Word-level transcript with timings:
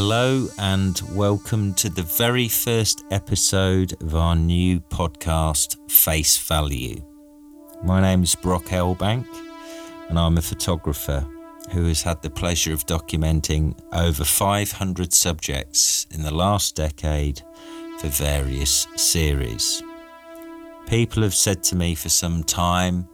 Hello, 0.00 0.46
and 0.60 1.02
welcome 1.12 1.74
to 1.74 1.88
the 1.90 2.04
very 2.04 2.46
first 2.46 3.04
episode 3.10 4.00
of 4.00 4.14
our 4.14 4.36
new 4.36 4.78
podcast, 4.78 5.76
Face 5.90 6.38
Value. 6.38 7.04
My 7.82 8.00
name 8.00 8.22
is 8.22 8.36
Brock 8.36 8.66
Elbank, 8.66 9.26
and 10.08 10.16
I'm 10.16 10.38
a 10.38 10.40
photographer 10.40 11.26
who 11.72 11.86
has 11.86 12.00
had 12.00 12.22
the 12.22 12.30
pleasure 12.30 12.72
of 12.72 12.86
documenting 12.86 13.76
over 13.92 14.22
500 14.22 15.12
subjects 15.12 16.06
in 16.12 16.22
the 16.22 16.32
last 16.32 16.76
decade 16.76 17.42
for 17.98 18.06
various 18.06 18.86
series. 18.94 19.82
People 20.86 21.24
have 21.24 21.34
said 21.34 21.64
to 21.64 21.74
me 21.74 21.96
for 21.96 22.08
some 22.08 22.44
time 22.44 23.08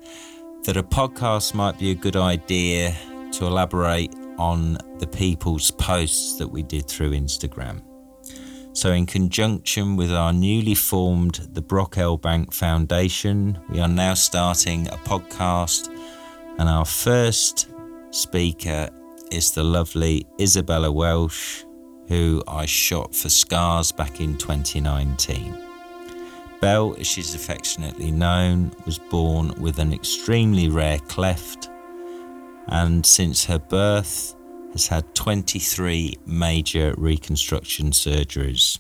that 0.65 0.77
a 0.77 0.83
podcast 0.83 1.55
might 1.55 1.79
be 1.79 1.93
a 1.93 1.95
good 1.95 2.17
idea 2.17 2.95
to 3.33 3.47
elaborate 3.47 4.15
on 4.39 4.79
the 4.99 5.07
people's 5.07 5.71
posts 5.71 6.39
that 6.39 6.49
we 6.49 6.63
did 6.63 6.87
through 6.87 7.13
Instagram. 7.13 7.83
So, 8.73 8.91
in 8.91 9.07
conjunction 9.07 9.97
with 9.97 10.13
our 10.13 10.33
newly 10.33 10.75
formed 10.75 11.49
the 11.53 11.63
Brock 11.63 11.95
Elbank 11.95 12.53
Foundation, 12.53 13.59
we 13.71 13.79
are 13.79 13.89
now 13.89 14.15
starting 14.15 14.89
a 14.89 14.97
podcast, 14.97 15.89
and 16.59 16.69
our 16.69 16.85
first 16.85 17.69
speaker 18.11 18.91
is 19.31 19.53
the 19.53 19.63
lovely 19.63 20.27
Isabella 20.41 20.91
Welch, 20.91 21.65
who 22.09 22.43
I 22.49 22.67
shot 22.67 23.15
for 23.15 23.29
Scars 23.29 23.93
back 23.93 24.21
in 24.21 24.37
2019. 24.37 25.57
Bel, 26.61 26.97
as 26.99 27.07
she's 27.07 27.35
affectionately 27.35 28.11
known, 28.11 28.73
was 28.87 28.99
born 28.99 29.53
with 29.61 29.79
an 29.79 29.93
extremely 29.93 30.69
rare 30.69 30.99
cleft 30.99 31.69
and 32.69 33.05
since 33.05 33.45
her 33.47 33.59
birth 33.59 34.35
has 34.73 34.89
had 34.89 35.15
23 35.15 36.19
major 36.27 36.95
reconstruction 36.97 37.91
surgeries. 37.91 38.79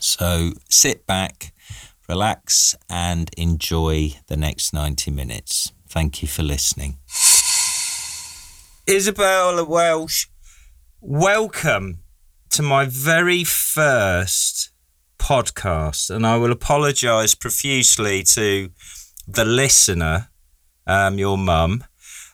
So 0.00 0.52
sit 0.68 1.06
back, 1.06 1.52
relax, 2.08 2.74
and 2.88 3.30
enjoy 3.36 4.14
the 4.26 4.36
next 4.36 4.72
90 4.72 5.10
minutes. 5.10 5.72
Thank 5.88 6.22
you 6.22 6.28
for 6.28 6.42
listening. 6.42 6.98
Isabella 8.88 9.64
Welch, 9.64 10.28
welcome 11.00 12.00
to 12.50 12.62
my 12.62 12.84
very 12.84 13.44
first 13.44 14.70
podcast. 15.18 16.10
And 16.10 16.26
I 16.26 16.36
will 16.36 16.50
apologise 16.50 17.34
profusely 17.34 18.22
to 18.24 18.70
the 19.28 19.44
listener, 19.44 20.30
um, 20.86 21.18
your 21.18 21.38
mum, 21.38 21.84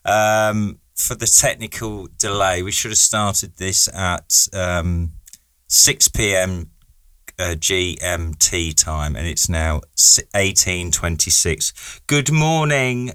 um, 0.07 0.79
for 0.95 1.15
the 1.15 1.27
technical 1.27 2.09
delay. 2.19 2.63
We 2.63 2.73
should 2.73 2.93
have 2.93 2.99
started 2.99 3.57
this 3.57 3.89
at 3.95 4.49
um, 4.55 5.13
6 5.69 6.09
p.m. 6.09 6.71
Uh, 7.39 7.55
GMT 7.55 8.83
time, 8.83 9.15
and 9.15 9.27
it's 9.27 9.47
now 9.47 9.83
18:26. 9.99 12.01
Good 12.07 12.33
morning, 12.33 13.13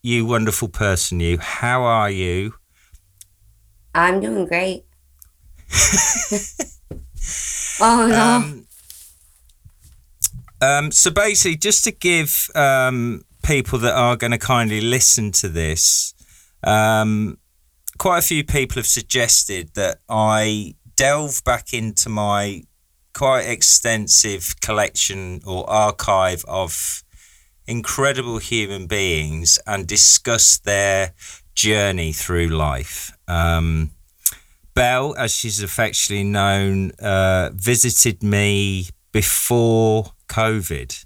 you 0.00 0.24
wonderful 0.24 0.68
person. 0.68 1.20
You, 1.20 1.36
how 1.36 1.82
are 1.82 2.08
you? 2.08 2.54
I'm 3.94 4.20
doing 4.20 4.46
great. 4.46 4.86
oh 7.80 8.06
no. 8.08 8.22
Um, 8.22 8.66
um, 10.62 10.90
so 10.90 11.10
basically, 11.10 11.56
just 11.56 11.84
to 11.84 11.90
give 11.90 12.48
um, 12.54 13.20
people 13.42 13.78
that 13.80 13.92
are 13.92 14.16
going 14.16 14.30
to 14.30 14.38
kindly 14.38 14.80
listen 14.80 15.30
to 15.32 15.48
this 15.50 16.14
um, 16.62 17.38
quite 17.98 18.18
a 18.18 18.22
few 18.22 18.44
people 18.44 18.76
have 18.76 18.86
suggested 18.86 19.74
that 19.74 19.98
I 20.08 20.74
delve 20.96 21.42
back 21.44 21.72
into 21.72 22.08
my 22.08 22.62
quite 23.12 23.42
extensive 23.48 24.54
collection 24.60 25.40
or 25.44 25.68
archive 25.68 26.44
of 26.46 27.02
incredible 27.66 28.38
human 28.38 28.86
beings 28.86 29.58
and 29.66 29.86
discuss 29.86 30.58
their 30.58 31.12
journey 31.54 32.12
through 32.12 32.48
life. 32.48 33.12
Um, 33.26 33.90
Bel, 34.74 35.16
as 35.16 35.34
she's 35.34 35.60
affectionately 35.60 36.24
known, 36.24 36.92
uh, 37.00 37.50
visited 37.52 38.22
me 38.22 38.88
before 39.10 40.12
COVID. 40.28 41.04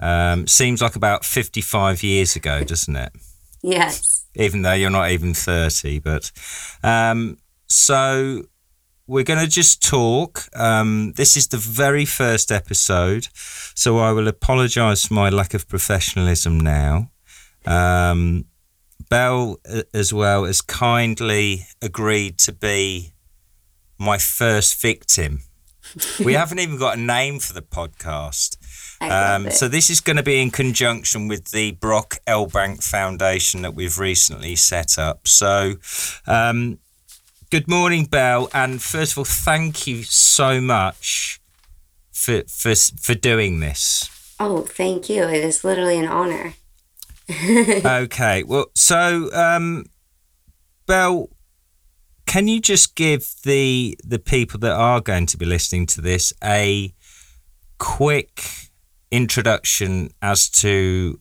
Um, 0.00 0.48
seems 0.48 0.82
like 0.82 0.96
about 0.96 1.24
55 1.24 2.02
years 2.02 2.34
ago, 2.34 2.64
doesn't 2.64 2.96
it? 2.96 3.12
Yes 3.62 4.17
even 4.38 4.62
though 4.62 4.72
you're 4.72 4.88
not 4.88 5.10
even 5.10 5.34
30. 5.34 5.98
But 5.98 6.30
um, 6.82 7.36
so 7.66 8.44
we're 9.06 9.24
going 9.24 9.40
to 9.40 9.50
just 9.50 9.82
talk. 9.82 10.44
Um, 10.54 11.12
this 11.16 11.36
is 11.36 11.48
the 11.48 11.56
very 11.56 12.04
first 12.04 12.52
episode, 12.52 13.28
so 13.34 13.98
I 13.98 14.12
will 14.12 14.28
apologise 14.28 15.06
for 15.06 15.14
my 15.14 15.28
lack 15.30 15.54
of 15.54 15.68
professionalism 15.68 16.60
now. 16.60 17.10
Um, 17.66 18.44
Bel, 19.08 19.58
as 19.94 20.12
well, 20.12 20.44
has 20.44 20.60
kindly 20.60 21.66
agreed 21.80 22.38
to 22.40 22.52
be 22.52 23.14
my 23.98 24.18
first 24.18 24.80
victim. 24.80 25.40
we 26.22 26.32
haven't 26.34 26.58
even 26.58 26.78
got 26.78 26.98
a 26.98 27.00
name 27.00 27.38
for 27.38 27.54
the 27.54 27.62
podcast. 27.62 28.57
Um, 29.00 29.50
so 29.50 29.68
this 29.68 29.90
is 29.90 30.00
going 30.00 30.16
to 30.16 30.22
be 30.22 30.40
in 30.40 30.50
conjunction 30.50 31.28
with 31.28 31.50
the 31.50 31.72
Brock 31.72 32.18
Elbank 32.26 32.82
Foundation 32.82 33.62
that 33.62 33.74
we've 33.74 33.98
recently 33.98 34.56
set 34.56 34.98
up. 34.98 35.28
So, 35.28 35.74
um, 36.26 36.78
good 37.50 37.68
morning, 37.68 38.06
Bel, 38.06 38.48
and 38.52 38.82
first 38.82 39.12
of 39.12 39.18
all, 39.18 39.24
thank 39.24 39.86
you 39.86 40.02
so 40.02 40.60
much 40.60 41.40
for 42.10 42.42
for 42.48 42.74
for 42.74 43.14
doing 43.14 43.60
this. 43.60 44.34
Oh, 44.40 44.62
thank 44.62 45.08
you. 45.08 45.24
It 45.24 45.44
is 45.44 45.64
literally 45.64 45.98
an 45.98 46.08
honor. 46.08 46.54
okay, 47.84 48.42
well, 48.42 48.66
so 48.74 49.30
um, 49.32 49.84
Bel, 50.86 51.28
can 52.26 52.48
you 52.48 52.60
just 52.60 52.96
give 52.96 53.28
the 53.44 53.96
the 54.04 54.18
people 54.18 54.58
that 54.60 54.72
are 54.72 55.00
going 55.00 55.26
to 55.26 55.36
be 55.36 55.46
listening 55.46 55.86
to 55.86 56.00
this 56.00 56.32
a 56.42 56.92
quick 57.78 58.67
introduction 59.10 60.10
as 60.20 60.48
to 60.48 61.20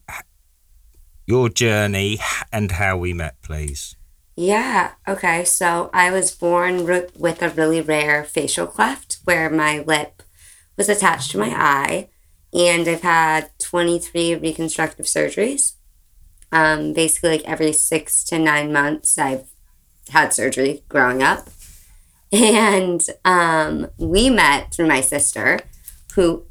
your 1.25 1.49
journey 1.49 2.19
and 2.51 2.71
how 2.71 2.97
we 2.97 3.13
met, 3.13 3.41
please. 3.41 3.95
Yeah, 4.35 4.91
okay. 5.07 5.43
So 5.45 5.89
I 5.93 6.11
was 6.11 6.31
born 6.31 6.85
with 6.85 7.41
a 7.41 7.49
really 7.49 7.81
rare 7.81 8.23
facial 8.23 8.67
cleft 8.67 9.19
where 9.23 9.49
my 9.49 9.79
lip 9.79 10.21
was 10.77 10.89
attached 10.89 11.31
to 11.31 11.39
my 11.39 11.49
eye, 11.49 12.09
and 12.53 12.87
I've 12.87 13.01
had 13.01 13.49
23 13.59 14.35
reconstructive 14.35 15.07
surgeries. 15.07 15.73
Um, 16.51 16.93
basically, 16.93 17.31
like 17.31 17.45
every 17.45 17.73
six 17.73 18.23
to 18.25 18.37
nine 18.37 18.71
months, 18.71 19.17
I've 19.17 19.49
had 20.09 20.33
surgery 20.33 20.83
growing 20.89 21.21
up. 21.21 21.49
And 22.29 23.01
um, 23.23 23.87
we 23.97 24.29
met 24.29 24.73
through 24.73 24.87
my 24.87 24.99
sister, 24.99 25.61
who 26.13 26.43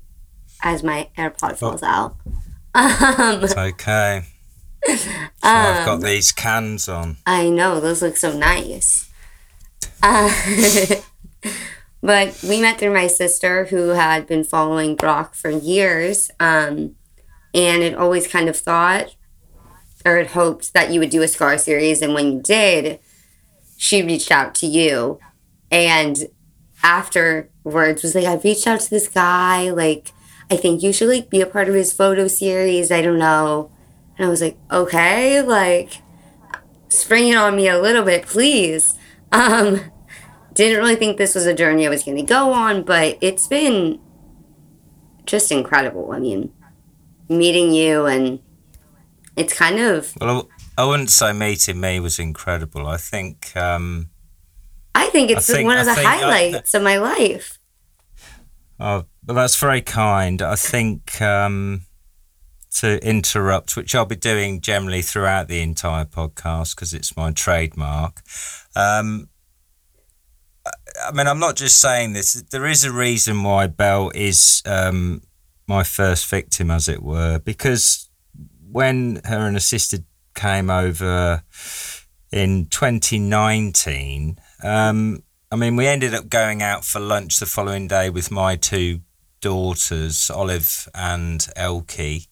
as 0.63 0.83
my 0.83 1.09
AirPod 1.17 1.59
falls 1.59 1.83
out. 1.83 2.17
Um, 2.79 3.43
it's 3.43 3.57
okay. 3.57 4.25
So 4.87 5.09
I've 5.43 5.87
got 5.87 5.95
um, 5.95 6.01
these 6.03 6.31
cans 6.31 6.91
on. 6.91 7.17
I 7.25 7.49
know 7.49 7.81
those 7.81 8.03
look 8.03 8.19
so 8.19 8.37
nice. 8.37 9.11
Uh, 10.03 10.31
but 12.03 12.39
we 12.47 12.61
met 12.61 12.79
through 12.79 12.93
my 12.93 13.07
sister 13.07 13.65
who 13.65 13.91
had 13.91 14.27
been 14.27 14.45
following 14.45 14.95
Brock 14.95 15.35
for 15.35 15.49
years, 15.49 16.31
um, 16.39 16.97
and 17.55 17.83
had 17.83 17.95
always 17.95 18.29
kind 18.29 18.49
of 18.49 18.57
thought 18.57 19.17
or 20.05 20.19
had 20.19 20.29
hoped 20.29 20.73
that 20.73 20.93
you 20.93 21.01
would 21.01 21.11
do 21.11 21.23
a 21.23 21.29
scar 21.29 21.59
series, 21.59 22.03
and 22.03 22.15
when 22.15 22.31
you 22.31 22.41
did, 22.41 23.01
she 23.77 24.03
reached 24.03 24.31
out 24.31 24.55
to 24.57 24.67
you, 24.67 25.19
and 25.71 26.29
afterwards 26.83 28.03
was 28.03 28.15
like, 28.15 28.25
I 28.25 28.35
reached 28.37 28.67
out 28.67 28.81
to 28.81 28.91
this 28.91 29.09
guy, 29.09 29.71
like 29.71 30.13
I 30.51 30.57
think 30.57 30.83
you 30.83 30.93
should 30.93 31.09
like 31.09 31.31
be 31.31 31.41
a 31.41 31.47
part 31.47 31.69
of 31.69 31.75
his 31.75 31.93
photo 31.93 32.29
series. 32.29 32.91
I 32.91 33.03
don't 33.03 33.19
know. 33.19 33.71
And 34.17 34.27
I 34.27 34.31
was 34.31 34.41
like, 34.41 34.57
okay, 34.71 35.43
like 35.43 36.03
spring 36.89 37.29
it 37.29 37.37
on 37.37 37.57
me 37.57 37.69
a 37.69 37.79
little 37.79 38.05
bit, 38.05 38.27
please. 38.27 38.97
Um, 39.33 39.81
didn't 40.55 40.79
really 40.79 40.97
think 40.97 41.19
this 41.19 41.35
was 41.35 41.47
a 41.47 41.55
journey 41.55 41.87
I 41.87 41.91
was 41.91 42.05
going 42.05 42.17
to 42.17 42.23
go 42.23 42.53
on, 42.53 42.83
but 42.83 43.19
it's 43.21 43.47
been 43.47 44.01
just 45.27 45.51
incredible. 45.51 46.13
I 46.13 46.21
mean, 46.21 46.53
meeting 47.29 47.73
you 47.73 48.07
and 48.07 48.41
it's 49.37 49.53
kind 49.53 49.79
of. 49.79 50.15
Well, 50.21 50.49
I 50.79 50.85
wouldn't 50.85 51.11
say 51.11 51.33
meeting 51.33 51.81
me 51.81 52.01
was 52.01 52.19
incredible. 52.19 52.87
I 52.87 52.97
think. 52.97 53.55
Um, 53.57 54.11
I 54.95 55.09
think 55.09 55.31
it's 55.31 55.51
I 55.51 55.55
think, 55.55 55.67
one 55.67 55.79
of 55.79 55.85
the 55.85 55.95
highlights 55.95 56.75
I, 56.75 56.79
of 56.79 56.85
my 56.85 56.97
life. 56.97 57.59
Oh, 58.81 59.05
well, 59.27 59.35
that's 59.35 59.57
very 59.57 59.81
kind. 59.83 60.41
I 60.41 60.55
think 60.55 61.21
um, 61.21 61.83
to 62.77 63.05
interrupt, 63.07 63.77
which 63.77 63.95
I'll 63.95 64.05
be 64.05 64.17
doing 64.17 64.61
generally 64.61 65.03
throughout 65.03 65.49
the 65.49 65.61
entire 65.61 66.05
podcast 66.05 66.77
because 66.77 66.95
it's 66.95 67.17
my 67.17 67.33
trademark. 67.33 68.23
Um, 68.77 69.29
I 71.05 71.13
mean, 71.13 71.27
I'm 71.27 71.41
not 71.41 71.57
just 71.57 71.81
saying 71.81 72.13
this. 72.13 72.35
There 72.51 72.67
is 72.67 72.85
a 72.85 72.93
reason 72.93 73.43
why 73.43 73.67
Bel 73.67 74.11
is 74.15 74.63
um, 74.65 75.23
my 75.67 75.83
first 75.83 76.27
victim, 76.27 76.71
as 76.71 76.89
it 76.89 77.03
were, 77.03 77.41
because 77.41 78.09
when 78.71 79.21
her 79.25 79.47
and 79.47 79.57
her 79.57 79.61
sister 79.61 79.99
came 80.35 80.71
over 80.71 81.43
in 82.31 82.67
2019, 82.67 84.39
um, 84.63 85.23
I 85.51 85.57
mean, 85.57 85.77
we 85.77 85.87
ended 85.87 86.15
up 86.15 86.29
going 86.29 86.63
out 86.63 86.85
for 86.85 87.01
lunch 87.01 87.39
the 87.39 87.47
following 87.47 87.89
day 87.89 88.11
with 88.11 88.31
my 88.31 88.57
two 88.57 89.01
daughters, 89.41 90.31
Olive 90.31 90.89
and 90.95 91.41
Elkie, 91.57 92.29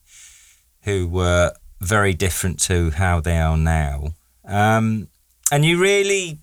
who 0.82 1.08
were 1.08 1.52
very 1.80 2.14
different 2.14 2.60
to 2.60 2.90
how 2.90 3.20
they 3.20 3.38
are 3.38 3.56
now. 3.56 4.14
Um, 4.44 5.08
and 5.50 5.64
you 5.64 5.80
really, 5.80 6.38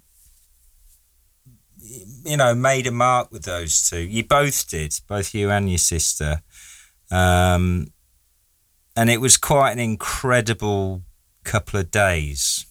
you 2.23 2.37
know, 2.37 2.53
made 2.55 2.87
a 2.87 2.91
mark 2.91 3.31
with 3.31 3.43
those 3.43 3.89
two. 3.89 4.01
You 4.01 4.23
both 4.23 4.69
did, 4.69 4.93
both 5.07 5.33
you 5.33 5.49
and 5.49 5.69
your 5.69 5.77
sister. 5.77 6.41
Um, 7.09 7.87
and 8.95 9.09
it 9.09 9.21
was 9.21 9.37
quite 9.37 9.71
an 9.71 9.79
incredible 9.79 11.01
couple 11.43 11.79
of 11.79 11.91
days 11.91 12.65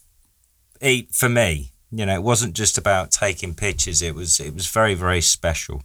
it, 0.79 1.13
for 1.13 1.29
me. 1.29 1.71
You 1.91 2.05
know, 2.05 2.15
it 2.15 2.23
wasn't 2.23 2.55
just 2.55 2.77
about 2.77 3.11
taking 3.11 3.53
pictures. 3.53 4.01
It 4.01 4.15
was 4.15 4.39
it 4.39 4.53
was 4.53 4.67
very 4.67 4.93
very 4.93 5.21
special. 5.21 5.83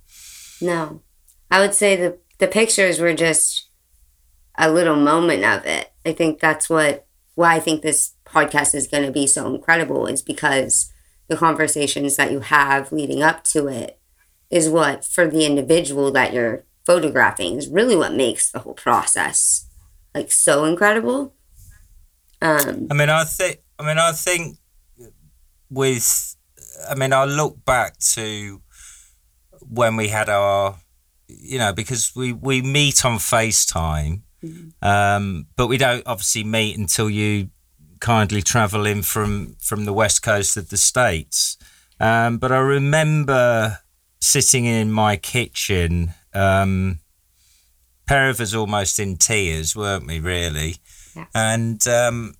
No, 0.61 1.03
I 1.51 1.61
would 1.61 1.75
say 1.75 1.97
the 1.97 2.19
the 2.39 2.47
pictures 2.47 3.01
were 3.01 3.15
just 3.15 3.69
a 4.59 4.71
little 4.71 4.97
moment 4.97 5.45
of 5.45 5.65
it. 5.67 5.93
I 6.05 6.13
think 6.13 6.41
that's 6.41 6.69
what 6.69 7.07
why 7.35 7.57
I 7.57 7.61
think 7.61 7.83
this 7.83 8.15
podcast 8.25 8.75
is 8.75 8.87
going 8.87 9.05
to 9.05 9.13
be 9.13 9.27
so 9.27 9.53
incredible 9.55 10.07
is 10.07 10.23
because 10.23 10.93
the 11.29 11.37
conversations 11.37 12.17
that 12.17 12.33
you 12.33 12.41
have 12.41 12.93
leading 12.93 13.23
up 13.23 13.45
to 13.45 13.69
it 13.69 13.99
is 14.51 14.69
what 14.69 15.05
for 15.05 15.27
the 15.27 15.45
individual 15.45 16.11
that 16.13 16.33
you're 16.33 16.65
photographing 16.85 17.57
is 17.57 17.69
really 17.69 17.97
what 17.97 18.15
makes 18.15 18.51
the 18.51 18.61
whole 18.61 18.75
process 18.75 19.67
like 20.17 20.33
so 20.33 20.65
incredible. 20.65 21.35
Um, 22.41 22.87
I 22.91 22.95
mean, 22.95 23.11
I 23.11 23.25
think. 23.25 23.61
I 23.79 23.87
mean, 23.87 23.99
I 23.99 24.13
think 24.13 24.57
with. 25.71 26.37
I 26.89 26.95
mean, 26.95 27.13
I 27.13 27.25
look 27.25 27.65
back 27.65 27.99
to 28.15 28.63
when 29.61 29.97
we 29.97 30.09
had 30.09 30.29
our, 30.29 30.79
you 31.29 31.59
know, 31.59 31.73
because 31.73 32.15
we 32.15 32.33
we 32.33 32.63
meet 32.63 33.05
on 33.05 33.19
FaceTime, 33.19 34.23
mm-hmm. 34.43 34.87
um, 34.87 35.47
but 35.57 35.67
we 35.67 35.77
don't 35.77 36.07
obviously 36.07 36.45
meet 36.45 36.79
until 36.79 37.11
you 37.11 37.51
kindly 38.01 38.43
travel 38.43 38.87
in 38.87 39.03
from 39.03 39.57
from 39.61 39.85
the 39.85 39.93
west 39.93 40.23
coast 40.23 40.57
of 40.57 40.71
the 40.71 40.77
states. 40.77 41.57
Um, 41.99 42.39
but 42.39 42.53
I 42.53 42.59
remember 42.59 43.79
sitting 44.21 44.65
in 44.65 44.93
my 44.93 45.17
kitchen. 45.17 46.15
Um, 46.35 47.01
pair 48.07 48.29
of 48.29 48.41
us 48.41 48.55
almost 48.55 49.01
in 49.01 49.17
tears, 49.17 49.75
weren't 49.75 50.07
we? 50.07 50.21
Really, 50.21 50.77
yeah. 51.17 51.27
and 51.35 51.87
um, 51.89 52.35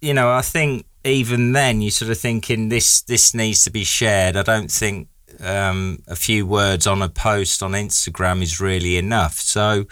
you 0.00 0.14
know, 0.14 0.32
I 0.32 0.42
think 0.42 0.86
even 1.04 1.52
then 1.52 1.80
you 1.80 1.90
sort 1.90 2.10
of 2.10 2.18
thinking 2.18 2.68
this 2.68 3.02
this 3.02 3.34
needs 3.34 3.64
to 3.64 3.70
be 3.70 3.84
shared. 3.84 4.36
I 4.36 4.42
don't 4.42 4.70
think 4.70 5.08
um, 5.40 6.02
a 6.06 6.16
few 6.16 6.46
words 6.46 6.86
on 6.86 7.02
a 7.02 7.08
post 7.08 7.62
on 7.62 7.72
Instagram 7.72 8.42
is 8.42 8.60
really 8.60 8.96
enough. 8.96 9.34
So, 9.34 9.86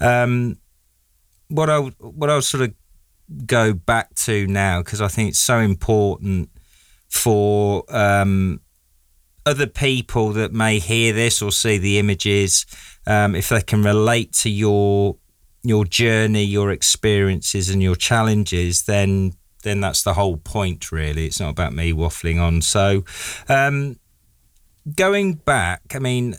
um, 0.00 0.58
what 1.48 1.68
I 1.68 1.78
what 1.78 2.30
I'll 2.30 2.42
sort 2.42 2.64
of 2.64 2.74
go 3.46 3.72
back 3.72 4.14
to 4.14 4.46
now 4.46 4.80
because 4.80 5.00
I 5.00 5.08
think 5.08 5.30
it's 5.30 5.38
so 5.38 5.58
important 5.58 6.50
for 7.08 7.84
um, 7.94 8.60
other 9.44 9.66
people 9.66 10.32
that 10.32 10.52
may 10.52 10.78
hear 10.78 11.12
this 11.12 11.42
or 11.42 11.52
see 11.52 11.78
the 11.78 11.98
images, 11.98 12.64
um, 13.06 13.34
if 13.34 13.48
they 13.48 13.60
can 13.62 13.82
relate 13.82 14.32
to 14.32 14.50
your 14.50 15.16
your 15.64 15.84
journey, 15.84 16.42
your 16.42 16.72
experiences, 16.72 17.68
and 17.68 17.82
your 17.82 17.94
challenges, 17.94 18.84
then 18.84 19.32
then 19.62 19.80
that's 19.80 20.02
the 20.02 20.14
whole 20.14 20.36
point. 20.36 20.90
Really, 20.90 21.26
it's 21.26 21.40
not 21.40 21.50
about 21.50 21.72
me 21.72 21.92
waffling 21.92 22.40
on. 22.40 22.62
So, 22.62 23.04
um, 23.48 23.96
going 24.96 25.34
back, 25.34 25.82
I 25.94 25.98
mean, 25.98 26.36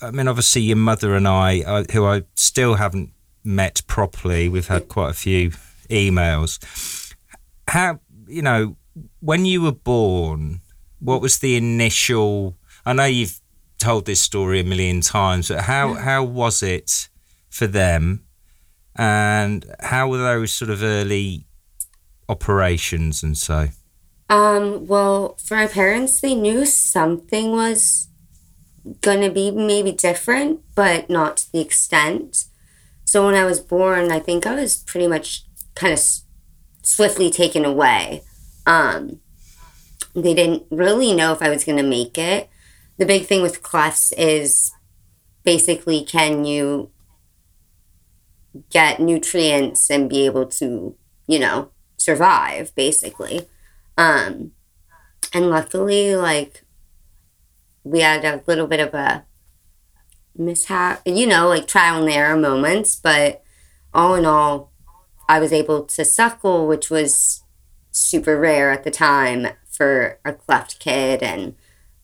I 0.00 0.10
mean, 0.10 0.28
obviously, 0.28 0.62
your 0.62 0.76
mother 0.76 1.14
and 1.14 1.26
I, 1.26 1.62
I, 1.66 1.84
who 1.92 2.04
I 2.04 2.22
still 2.34 2.74
haven't 2.74 3.10
met 3.44 3.82
properly, 3.86 4.48
we've 4.48 4.66
had 4.66 4.88
quite 4.88 5.10
a 5.10 5.14
few 5.14 5.50
emails. 5.88 7.14
How 7.68 8.00
you 8.26 8.42
know 8.42 8.76
when 9.20 9.44
you 9.44 9.62
were 9.62 9.72
born? 9.72 10.60
What 10.98 11.20
was 11.20 11.38
the 11.38 11.56
initial? 11.56 12.56
I 12.84 12.92
know 12.92 13.04
you've 13.04 13.40
told 13.78 14.06
this 14.06 14.20
story 14.20 14.60
a 14.60 14.64
million 14.64 15.00
times, 15.00 15.48
but 15.48 15.62
how 15.62 15.94
yeah. 15.94 16.00
how 16.00 16.24
was 16.24 16.62
it 16.62 17.08
for 17.48 17.66
them, 17.66 18.24
and 18.96 19.64
how 19.80 20.08
were 20.08 20.18
those 20.18 20.52
sort 20.52 20.70
of 20.70 20.82
early 20.82 21.46
operations 22.28 23.22
and 23.22 23.36
so? 23.36 23.68
Um, 24.28 24.86
well, 24.86 25.36
for 25.44 25.56
my 25.56 25.66
parents, 25.66 26.20
they 26.20 26.34
knew 26.34 26.66
something 26.66 27.52
was 27.52 28.08
gonna 29.00 29.30
be 29.30 29.50
maybe 29.50 29.92
different, 29.92 30.60
but 30.74 31.08
not 31.10 31.38
to 31.38 31.52
the 31.52 31.60
extent. 31.60 32.44
So 33.04 33.24
when 33.24 33.34
I 33.34 33.44
was 33.44 33.60
born, 33.60 34.10
I 34.10 34.18
think 34.18 34.46
I 34.46 34.54
was 34.54 34.76
pretty 34.76 35.06
much 35.06 35.44
kind 35.74 35.92
of 35.92 35.98
s- 35.98 36.24
swiftly 36.82 37.30
taken 37.30 37.64
away. 37.64 38.22
Um, 38.66 39.20
they 40.14 40.34
didn't 40.34 40.64
really 40.70 41.14
know 41.14 41.32
if 41.32 41.42
I 41.42 41.50
was 41.50 41.64
going 41.64 41.78
to 41.78 41.84
make 41.84 42.18
it. 42.18 42.48
The 42.96 43.06
big 43.06 43.26
thing 43.26 43.42
with 43.42 43.62
clefts 43.62 44.12
is 44.16 44.72
basically 45.44 46.04
can 46.04 46.44
you 46.44 46.90
get 48.70 49.00
nutrients 49.00 49.90
and 49.90 50.08
be 50.08 50.24
able 50.26 50.46
to, 50.46 50.96
you 51.26 51.38
know, 51.38 51.70
survive 51.96 52.74
basically. 52.74 53.46
Um, 53.96 54.52
and 55.32 55.50
luckily, 55.50 56.14
like, 56.16 56.64
we 57.84 58.00
had 58.00 58.24
a 58.24 58.42
little 58.46 58.66
bit 58.66 58.80
of 58.80 58.94
a 58.94 59.24
mishap, 60.36 61.02
you 61.06 61.26
know, 61.26 61.48
like 61.48 61.66
trial 61.66 62.02
and 62.02 62.10
error 62.10 62.36
moments, 62.36 62.96
but 62.96 63.42
all 63.94 64.14
in 64.14 64.26
all, 64.26 64.72
I 65.28 65.38
was 65.38 65.52
able 65.52 65.84
to 65.84 66.04
suckle, 66.04 66.66
which 66.66 66.90
was 66.90 67.42
super 67.90 68.38
rare 68.38 68.70
at 68.70 68.84
the 68.84 68.90
time 68.90 69.48
for 69.68 70.18
a 70.24 70.32
cleft 70.32 70.78
kid. 70.78 71.22
And 71.22 71.54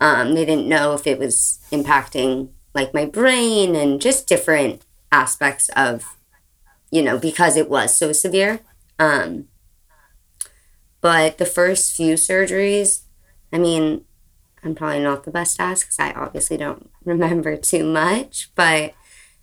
um, 0.00 0.34
they 0.34 0.44
didn't 0.44 0.68
know 0.68 0.94
if 0.94 1.06
it 1.06 1.18
was 1.18 1.60
impacting 1.70 2.50
like 2.74 2.94
my 2.94 3.04
brain 3.04 3.76
and 3.76 4.00
just 4.00 4.26
different 4.26 4.84
aspects 5.10 5.68
of, 5.76 6.16
you 6.90 7.02
know, 7.02 7.18
because 7.18 7.56
it 7.56 7.68
was 7.68 7.96
so 7.96 8.12
severe. 8.12 8.60
Um, 8.98 9.48
but 11.02 11.36
the 11.36 11.44
first 11.44 11.94
few 11.94 12.14
surgeries, 12.14 13.02
I 13.52 13.58
mean, 13.58 14.06
I'm 14.64 14.74
probably 14.74 15.00
not 15.00 15.24
the 15.24 15.30
best 15.30 15.60
at 15.60 15.80
because 15.80 15.98
I 15.98 16.12
obviously 16.12 16.56
don't 16.56 16.88
remember 17.04 17.58
too 17.58 17.84
much, 17.84 18.50
but 18.54 18.94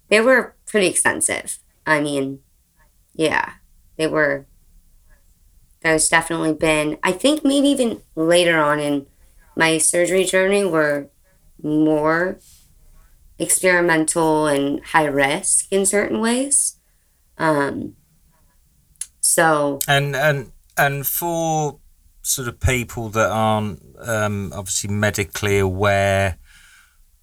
they 0.07 0.19
were 0.19 0.55
pretty 0.65 0.87
extensive. 0.87 1.59
I 1.85 2.01
mean, 2.01 2.39
yeah, 3.13 3.53
they 3.97 4.07
were 4.07 4.47
there's 5.81 6.09
definitely 6.09 6.53
been 6.53 6.97
i 7.03 7.11
think 7.11 7.43
maybe 7.43 7.67
even 7.67 8.01
later 8.15 8.57
on 8.57 8.79
in 8.79 9.05
my 9.55 9.77
surgery 9.77 10.23
journey 10.23 10.63
were 10.63 11.09
more 11.61 12.39
experimental 13.37 14.47
and 14.47 14.83
high 14.85 15.05
risk 15.05 15.71
in 15.71 15.85
certain 15.85 16.19
ways 16.19 16.77
um 17.37 17.93
so 19.19 19.79
and 19.87 20.15
and 20.15 20.51
and 20.79 21.05
for 21.05 21.79
sort 22.21 22.47
of 22.47 22.59
people 22.59 23.09
that 23.09 23.29
aren't 23.29 23.81
um 23.99 24.51
obviously 24.55 24.89
medically 24.89 25.59
aware 25.59 26.37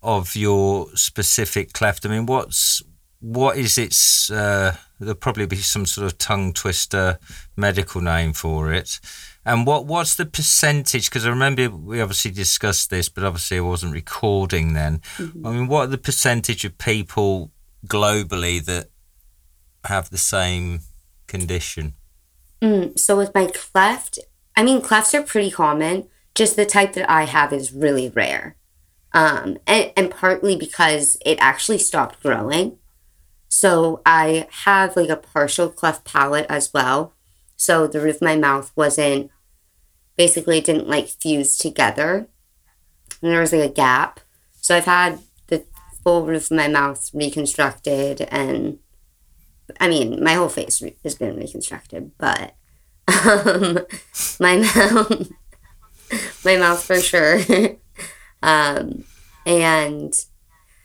of 0.03 0.37
your 0.37 0.89
specific 0.95 1.73
cleft 1.73 2.07
i 2.07 2.09
mean 2.09 2.27
what's 2.27 2.83
what 3.21 3.57
is 3.57 3.79
its 3.79 4.31
uh 4.31 4.77
There'll 4.99 5.15
probably 5.15 5.47
be 5.47 5.57
some 5.57 5.85
sort 5.85 6.07
of 6.07 6.17
tongue 6.17 6.55
twister 6.55 7.19
medical 7.55 8.01
name 8.01 8.33
for 8.33 8.73
it. 8.73 8.99
And 9.45 9.67
what 9.67 9.85
what's 9.85 10.15
the 10.15 10.25
percentage? 10.25 11.11
Because 11.11 11.27
I 11.27 11.31
remember 11.31 11.69
we 11.69 12.01
obviously 12.01 12.31
discussed 12.31 12.89
this, 12.89 13.09
but 13.09 13.23
obviously 13.23 13.59
I 13.59 13.61
wasn't 13.61 13.93
recording 13.93 14.73
then. 14.73 15.01
Mm-hmm. 15.19 15.47
I 15.47 15.53
mean, 15.53 15.69
what 15.69 15.83
are 15.83 15.89
the 15.89 15.99
percentage 15.99 16.65
of 16.65 16.79
people 16.79 17.53
globally 17.87 18.65
that 18.65 18.89
have 19.85 20.09
the 20.09 20.19
same 20.19 20.81
condition? 21.27 21.95
Mm, 22.63 22.99
so 22.99 23.17
with 23.17 23.35
my 23.35 23.47
cleft, 23.47 24.19
I 24.57 24.63
mean, 24.63 24.81
clefts 24.81 25.15
are 25.15 25.23
pretty 25.23 25.51
common. 25.51 26.09
Just 26.35 26.57
the 26.57 26.67
type 26.67 26.95
that 26.95 27.11
I 27.11 27.25
have 27.25 27.53
is 27.53 27.73
really 27.73 28.09
rare. 28.09 28.57
Um, 29.13 29.59
and, 29.67 29.93
and 29.97 30.11
partly 30.11 30.57
because 30.57 31.17
it 31.25 31.39
actually 31.41 31.79
stopped 31.79 32.23
growing. 32.23 32.79
So 33.49 34.03
I 34.05 34.49
have 34.65 34.97
like 34.97 35.09
a 35.09 35.17
partial 35.17 35.71
cleft 35.71 36.05
palate 36.05 36.47
as 36.49 36.73
well. 36.75 37.15
So 37.57 37.87
the 37.87 38.01
roof 38.01 38.17
of 38.17 38.23
my 38.23 38.37
mouth 38.37 38.73
wasn't 38.77 39.31
basically 40.17 40.61
didn't 40.61 40.89
like 40.89 41.09
fuse 41.09 41.57
together. 41.57 42.29
And 43.23 43.31
there 43.33 43.41
was 43.41 43.53
like 43.53 43.71
a 43.71 43.73
gap. 43.73 44.21
So 44.61 44.77
I've 44.77 44.85
had 44.85 45.21
the 45.47 45.65
full 46.03 46.27
roof 46.27 46.51
of 46.51 46.57
my 46.57 46.69
mouth 46.69 47.11
reconstructed, 47.15 48.23
and 48.23 48.79
I 49.81 49.89
mean, 49.89 50.23
my 50.23 50.35
whole 50.35 50.49
face 50.49 50.81
re- 50.81 50.97
has 51.03 51.15
been 51.15 51.37
reconstructed, 51.37 52.13
but 52.19 52.55
um, 53.09 53.79
my 54.41 54.59
mouth, 54.59 55.33
my 56.45 56.57
mouth 56.57 56.83
for 56.83 57.01
sure. 57.01 57.41
um, 58.43 59.05
and 59.45 60.15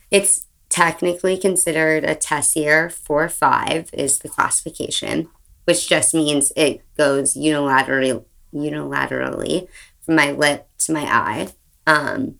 it's 0.09 0.45
technically 0.69 1.37
considered 1.37 2.03
a 2.03 2.15
Tessier 2.15 2.89
4 2.89 3.29
5 3.29 3.89
is 3.93 4.19
the 4.19 4.29
classification, 4.29 5.29
which 5.65 5.87
just 5.87 6.13
means 6.13 6.51
it 6.55 6.81
goes 6.97 7.35
unilaterally 7.35 8.23
unilaterally 8.53 9.67
from 10.01 10.15
my 10.15 10.31
lip 10.31 10.67
to 10.77 10.91
my 10.91 11.03
eye. 11.03 11.47
Um, 11.87 12.35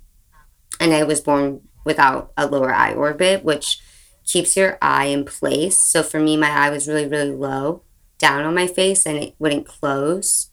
and 0.79 0.93
I 0.93 1.03
was 1.03 1.21
born 1.21 1.61
without 1.83 2.31
a 2.37 2.47
lower 2.47 2.73
eye 2.73 2.93
orbit, 2.93 3.43
which 3.43 3.79
keeps 4.31 4.55
your 4.55 4.77
eye 4.81 5.05
in 5.05 5.25
place. 5.25 5.77
So 5.77 6.03
for 6.03 6.19
me, 6.19 6.37
my 6.37 6.49
eye 6.49 6.69
was 6.69 6.87
really, 6.87 7.07
really 7.07 7.31
low 7.31 7.81
down 8.17 8.45
on 8.45 8.55
my 8.55 8.67
face 8.67 9.05
and 9.05 9.17
it 9.17 9.35
wouldn't 9.39 9.67
close. 9.67 10.49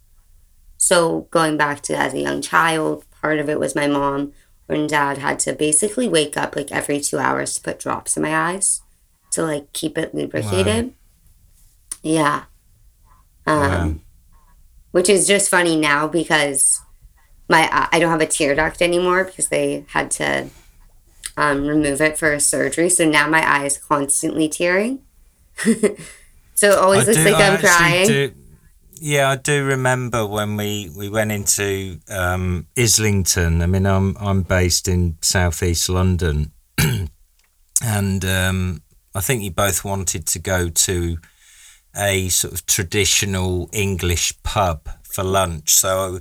So 0.76 1.28
going 1.30 1.56
back 1.56 1.82
to 1.82 1.96
as 1.96 2.14
a 2.14 2.20
young 2.20 2.40
child, 2.40 3.04
part 3.20 3.38
of 3.38 3.48
it 3.48 3.60
was 3.60 3.74
my 3.74 3.86
mom 3.86 4.32
and 4.68 4.88
dad 4.88 5.18
had 5.18 5.38
to 5.40 5.52
basically 5.52 6.08
wake 6.08 6.36
up 6.36 6.56
like 6.56 6.72
every 6.72 7.00
two 7.00 7.18
hours 7.18 7.54
to 7.54 7.62
put 7.62 7.78
drops 7.78 8.16
in 8.16 8.22
my 8.22 8.36
eyes 8.36 8.82
to 9.32 9.42
like 9.42 9.72
keep 9.72 9.96
it 9.96 10.14
lubricated. 10.14 10.86
Wow. 10.86 10.92
Yeah. 12.02 12.44
Um, 13.46 13.60
wow. 13.60 13.94
Which 14.90 15.08
is 15.08 15.26
just 15.26 15.50
funny 15.50 15.76
now 15.76 16.08
because 16.08 16.80
my 17.48 17.68
I 17.92 17.98
don't 17.98 18.10
have 18.10 18.20
a 18.20 18.26
tear 18.26 18.54
duct 18.54 18.82
anymore 18.82 19.24
because 19.24 19.48
they 19.48 19.84
had 19.88 20.10
to 20.12 20.48
um, 21.38 21.66
remove 21.68 22.00
it 22.00 22.18
for 22.18 22.32
a 22.32 22.40
surgery. 22.40 22.90
So 22.90 23.08
now 23.08 23.28
my 23.28 23.40
eye 23.40 23.64
is 23.64 23.78
constantly 23.78 24.48
tearing. 24.48 25.02
so 25.56 26.70
it 26.70 26.78
always 26.78 27.04
I 27.04 27.12
looks 27.12 27.18
do, 27.18 27.30
like 27.30 27.34
I 27.36 27.48
I'm 27.48 27.58
crying. 27.58 28.08
Do, 28.08 28.32
yeah, 29.00 29.30
I 29.30 29.36
do 29.36 29.64
remember 29.64 30.26
when 30.26 30.56
we, 30.56 30.90
we 30.96 31.08
went 31.08 31.30
into 31.30 32.00
um, 32.10 32.66
Islington. 32.76 33.62
I 33.62 33.66
mean, 33.66 33.86
I'm 33.86 34.16
I'm 34.18 34.42
based 34.42 34.88
in 34.88 35.16
southeast 35.22 35.88
London, 35.88 36.50
and 37.84 38.24
um, 38.24 38.82
I 39.14 39.20
think 39.20 39.44
you 39.44 39.52
both 39.52 39.84
wanted 39.84 40.26
to 40.26 40.40
go 40.40 40.68
to 40.68 41.18
a 41.96 42.28
sort 42.30 42.52
of 42.52 42.66
traditional 42.66 43.70
English 43.72 44.42
pub 44.42 44.88
for 45.04 45.22
lunch. 45.22 45.70
So 45.70 46.18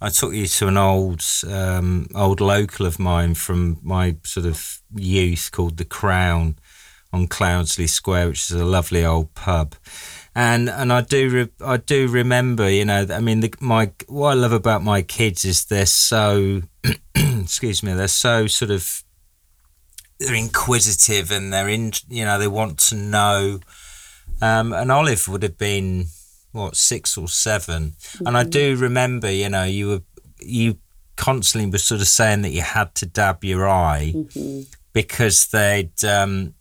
I 0.00 0.08
took 0.08 0.32
you 0.32 0.46
to 0.46 0.68
an 0.68 0.76
old 0.76 1.22
um, 1.48 2.08
old 2.14 2.40
local 2.40 2.86
of 2.86 2.98
mine 2.98 3.34
from 3.34 3.78
my 3.82 4.16
sort 4.24 4.46
of 4.46 4.80
youth 4.94 5.50
called 5.52 5.76
the 5.76 5.84
Crown 5.84 6.56
on 7.12 7.26
Cloudesley 7.26 7.88
Square, 7.88 8.28
which 8.28 8.50
is 8.50 8.56
a 8.56 8.64
lovely 8.64 9.04
old 9.04 9.34
pub. 9.34 9.74
And 10.34 10.70
and 10.70 10.92
I 10.92 11.02
do 11.02 11.28
re- 11.28 11.66
I 11.66 11.76
do 11.76 12.08
remember, 12.08 12.70
you 12.70 12.84
know, 12.84 13.06
I 13.10 13.20
mean, 13.20 13.40
the, 13.40 13.52
my 13.60 13.92
what 14.06 14.30
I 14.30 14.34
love 14.34 14.52
about 14.52 14.82
my 14.82 15.02
kids 15.02 15.44
is 15.44 15.64
they're 15.64 15.86
so, 15.86 16.62
excuse 17.14 17.82
me, 17.82 17.92
they're 17.92 18.08
so 18.08 18.46
sort 18.46 18.70
of 18.70 19.04
they're 20.18 20.34
inquisitive 20.34 21.30
and 21.30 21.52
they're 21.52 21.68
in, 21.68 21.92
you 22.08 22.24
know, 22.24 22.38
they 22.38 22.48
want 22.48 22.78
to 22.78 22.94
know. 22.94 23.60
Um, 24.42 24.72
and 24.72 24.92
Olive 24.92 25.28
would 25.28 25.42
have 25.42 25.58
been 25.58 26.06
what 26.52 26.76
six 26.76 27.16
or 27.16 27.28
7 27.28 27.90
mm-hmm. 27.90 28.26
and 28.26 28.36
I 28.36 28.42
mm-hmm. 28.42 28.50
do 28.50 28.76
remember, 28.76 29.30
you 29.30 29.48
know, 29.48 29.64
you 29.64 29.88
were 29.88 30.02
you 30.40 30.78
constantly 31.16 31.70
were 31.70 31.78
sort 31.78 32.00
of 32.00 32.08
saying 32.08 32.42
that 32.42 32.50
you 32.50 32.62
had 32.62 32.94
to 32.94 33.06
dab 33.06 33.44
your 33.44 33.68
eye 33.68 34.12
mm-hmm. 34.14 34.62
because 34.92 35.48
they'd 35.48 36.02
um, 36.04 36.54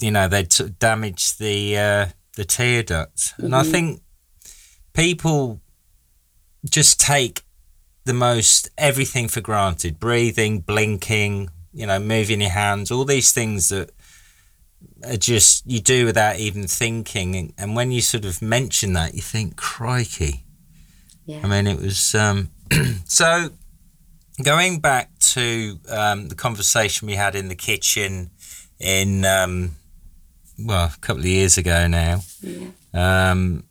you 0.00 0.10
know 0.10 0.26
they'd 0.28 0.52
sort 0.52 0.70
of 0.70 0.78
damaged 0.78 1.38
the 1.38 1.78
uh, 1.78 2.06
the 2.34 2.44
tear 2.44 2.82
duct, 2.82 3.16
mm-hmm. 3.16 3.44
and 3.44 3.54
I 3.54 3.62
mm-hmm. 3.62 3.70
think 3.70 4.02
people 4.94 5.60
just 6.68 6.98
take 6.98 7.42
the 8.04 8.14
most 8.14 8.68
everything 8.76 9.28
for 9.28 9.40
granted 9.40 10.00
breathing 10.00 10.60
blinking 10.60 11.48
you 11.72 11.86
know 11.86 11.98
moving 11.98 12.40
your 12.40 12.50
hands 12.50 12.90
all 12.90 13.04
these 13.04 13.32
things 13.32 13.68
that 13.68 13.90
are 15.10 15.16
just 15.16 15.64
you 15.66 15.80
do 15.80 16.04
without 16.04 16.38
even 16.38 16.66
thinking 16.66 17.52
and, 17.58 17.76
when 17.76 17.90
you 17.90 18.00
sort 18.00 18.24
of 18.24 18.40
mention 18.42 18.92
that 18.92 19.14
you 19.14 19.22
think 19.22 19.56
crikey 19.56 20.44
yeah. 21.24 21.40
i 21.42 21.46
mean 21.46 21.66
it 21.66 21.80
was 21.80 22.14
um, 22.14 22.50
so 23.04 23.48
going 24.42 24.80
back 24.80 25.10
to 25.18 25.78
um, 25.88 26.28
the 26.28 26.34
conversation 26.34 27.06
we 27.06 27.14
had 27.14 27.34
in 27.34 27.48
the 27.48 27.54
kitchen 27.54 28.30
in 28.78 29.24
um, 29.24 29.76
well 30.58 30.92
a 30.94 31.00
couple 31.00 31.20
of 31.20 31.26
years 31.26 31.58
ago 31.58 31.86
now 31.86 32.20
yeah. 32.42 32.68
Um, 32.94 33.64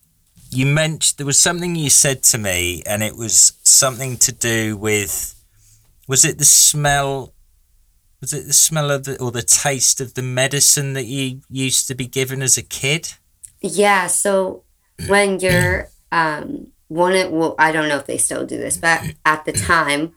you 0.51 0.65
mentioned 0.65 1.17
there 1.17 1.25
was 1.25 1.39
something 1.39 1.75
you 1.75 1.89
said 1.89 2.23
to 2.23 2.37
me 2.37 2.83
and 2.85 3.03
it 3.03 3.15
was 3.15 3.53
something 3.63 4.17
to 4.17 4.31
do 4.31 4.77
with 4.77 5.35
was 6.07 6.23
it 6.23 6.37
the 6.37 6.45
smell 6.45 7.33
was 8.25 8.33
it 8.33 8.47
the 8.47 8.53
smell 8.53 8.89
of 8.89 9.03
the 9.03 9.21
or 9.21 9.31
the 9.31 9.43
taste 9.43 10.01
of 10.01 10.15
the 10.15 10.23
medicine 10.23 10.93
that 10.93 11.05
you 11.05 11.41
used 11.47 11.87
to 11.87 11.93
be 11.93 12.07
given 12.07 12.41
as 12.41 12.57
a 12.57 12.63
kid? 12.63 13.13
Yeah. 13.61 14.07
So 14.07 14.63
mm. 14.97 15.09
when 15.09 15.39
you're 15.39 15.89
um, 16.11 16.71
one, 16.87 17.13
well, 17.31 17.53
I 17.59 17.71
don't 17.71 17.87
know 17.87 17.97
if 17.97 18.07
they 18.07 18.17
still 18.17 18.43
do 18.43 18.57
this, 18.57 18.77
but 18.77 19.01
mm. 19.01 19.15
at 19.25 19.45
the 19.45 19.53
mm. 19.53 19.65
time, 19.65 20.13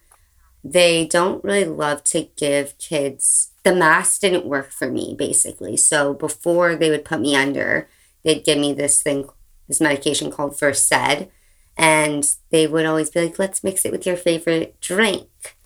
they 0.65 1.07
don't 1.07 1.45
really 1.45 1.67
love 1.67 2.03
to 2.05 2.29
give 2.37 2.79
kids. 2.79 3.51
The 3.63 3.75
mask 3.75 4.23
didn't 4.23 4.47
work 4.47 4.71
for 4.71 4.91
me, 4.91 5.15
basically. 5.19 5.77
So 5.77 6.15
before 6.15 6.75
they 6.75 6.89
would 6.89 7.05
put 7.05 7.21
me 7.21 7.37
under, 7.37 7.89
they'd 8.25 8.45
give 8.45 8.57
me 8.57 8.73
this 8.73 9.03
thing, 9.03 9.29
this 9.69 9.83
medication 9.83 10.31
called 10.31 10.59
Versed, 10.59 11.29
and 11.77 12.25
they 12.51 12.67
would 12.67 12.87
always 12.87 13.11
be 13.11 13.21
like, 13.21 13.39
"Let's 13.39 13.63
mix 13.63 13.85
it 13.85 13.93
with 13.93 14.07
your 14.07 14.17
favorite 14.17 14.81
drink." 14.81 15.58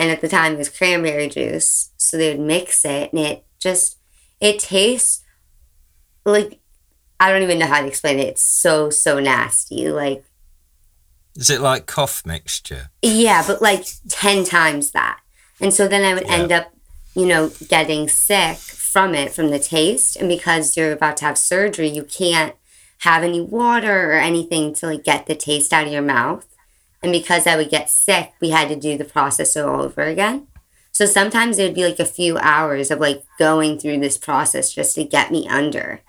And 0.00 0.10
at 0.10 0.22
the 0.22 0.28
time 0.28 0.54
it 0.54 0.58
was 0.58 0.70
cranberry 0.70 1.28
juice. 1.28 1.90
So 1.98 2.16
they 2.16 2.30
would 2.30 2.40
mix 2.40 2.86
it, 2.86 3.12
and 3.12 3.20
it 3.20 3.44
just 3.58 3.98
it 4.40 4.58
tastes 4.58 5.22
like 6.24 6.58
I 7.20 7.30
don't 7.30 7.42
even 7.42 7.58
know 7.58 7.66
how 7.66 7.82
to 7.82 7.86
explain 7.86 8.18
it. 8.18 8.28
It's 8.28 8.42
so 8.42 8.88
so 8.88 9.20
nasty. 9.20 9.90
Like, 9.90 10.24
is 11.36 11.50
it 11.50 11.60
like 11.60 11.84
cough 11.84 12.24
mixture? 12.24 12.88
Yeah, 13.02 13.44
but 13.46 13.60
like 13.60 13.84
ten 14.08 14.44
times 14.44 14.92
that. 14.92 15.20
And 15.60 15.74
so 15.74 15.86
then 15.86 16.02
I 16.02 16.14
would 16.14 16.26
yeah. 16.26 16.34
end 16.34 16.50
up, 16.50 16.72
you 17.14 17.26
know, 17.26 17.50
getting 17.68 18.08
sick 18.08 18.56
from 18.56 19.14
it 19.14 19.32
from 19.34 19.50
the 19.50 19.58
taste, 19.58 20.16
and 20.16 20.30
because 20.30 20.78
you're 20.78 20.92
about 20.92 21.18
to 21.18 21.26
have 21.26 21.36
surgery, 21.36 21.88
you 21.88 22.04
can't 22.04 22.54
have 23.00 23.22
any 23.22 23.42
water 23.42 24.12
or 24.12 24.14
anything 24.14 24.72
to 24.76 24.86
like 24.86 25.04
get 25.04 25.26
the 25.26 25.34
taste 25.34 25.74
out 25.74 25.86
of 25.86 25.92
your 25.92 26.00
mouth. 26.00 26.46
And 27.02 27.12
because 27.12 27.46
I 27.46 27.56
would 27.56 27.70
get 27.70 27.88
sick, 27.88 28.32
we 28.40 28.50
had 28.50 28.68
to 28.68 28.76
do 28.76 28.98
the 28.98 29.04
process 29.04 29.56
all 29.56 29.82
over 29.82 30.02
again. 30.02 30.46
So 30.92 31.06
sometimes 31.06 31.58
it 31.58 31.64
would 31.64 31.74
be 31.74 31.84
like 31.84 32.00
a 32.00 32.04
few 32.04 32.36
hours 32.38 32.90
of 32.90 33.00
like 33.00 33.24
going 33.38 33.78
through 33.78 34.00
this 34.00 34.18
process 34.18 34.72
just 34.72 34.94
to 34.96 35.04
get 35.04 35.30
me 35.30 35.48
under. 35.48 36.00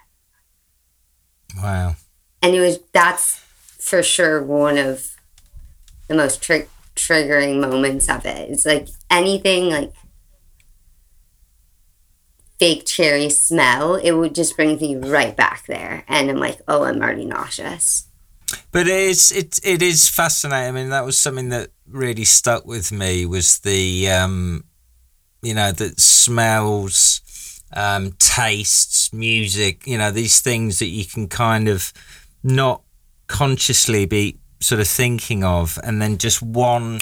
Wow. 1.58 1.96
And 2.42 2.56
it 2.56 2.60
was, 2.60 2.80
that's 2.92 3.38
for 3.80 4.04
sure 4.04 4.44
one 4.44 4.78
of 4.78 5.16
the 6.08 6.16
most 6.16 6.42
tri- 6.42 6.68
triggering 6.96 7.62
moments 7.62 8.10
of 8.10 8.26
it. 8.26 8.50
It's 8.50 8.66
like 8.66 8.88
anything 9.10 9.70
like 9.70 9.94
fake 12.62 12.86
cherry 12.86 13.28
smell, 13.28 13.96
it 13.96 14.12
would 14.12 14.36
just 14.36 14.56
bring 14.56 14.78
me 14.78 14.96
right 14.96 15.36
back 15.36 15.66
there. 15.66 16.04
And 16.08 16.30
I'm 16.30 16.38
like, 16.38 16.60
oh, 16.68 16.84
I'm 16.84 17.02
already 17.02 17.26
nauseous. 17.26 18.08
But 18.72 18.88
it 18.88 19.00
is 19.00 19.32
it 19.32 19.60
it 19.64 19.82
is 19.82 20.10
fascinating. 20.10 20.70
I 20.70 20.72
mean, 20.72 20.90
that 20.90 21.06
was 21.06 21.20
something 21.20 21.50
that 21.50 21.70
really 21.88 22.26
stuck 22.26 22.66
with 22.66 22.92
me 22.92 23.26
was 23.26 23.60
the 23.60 24.10
um, 24.10 24.64
you 25.42 25.54
know 25.54 25.72
that 25.72 26.00
smells, 26.00 27.22
um, 27.74 28.14
tastes, 28.20 29.14
music. 29.14 29.86
You 29.88 29.98
know 29.98 30.12
these 30.12 30.42
things 30.42 30.80
that 30.80 30.88
you 30.88 31.06
can 31.06 31.28
kind 31.28 31.68
of 31.68 31.92
not 32.44 32.82
consciously 33.28 34.06
be 34.06 34.40
sort 34.60 34.82
of 34.82 34.88
thinking 34.88 35.44
of, 35.44 35.78
and 35.84 36.02
then 36.02 36.18
just 36.18 36.42
one 36.42 37.00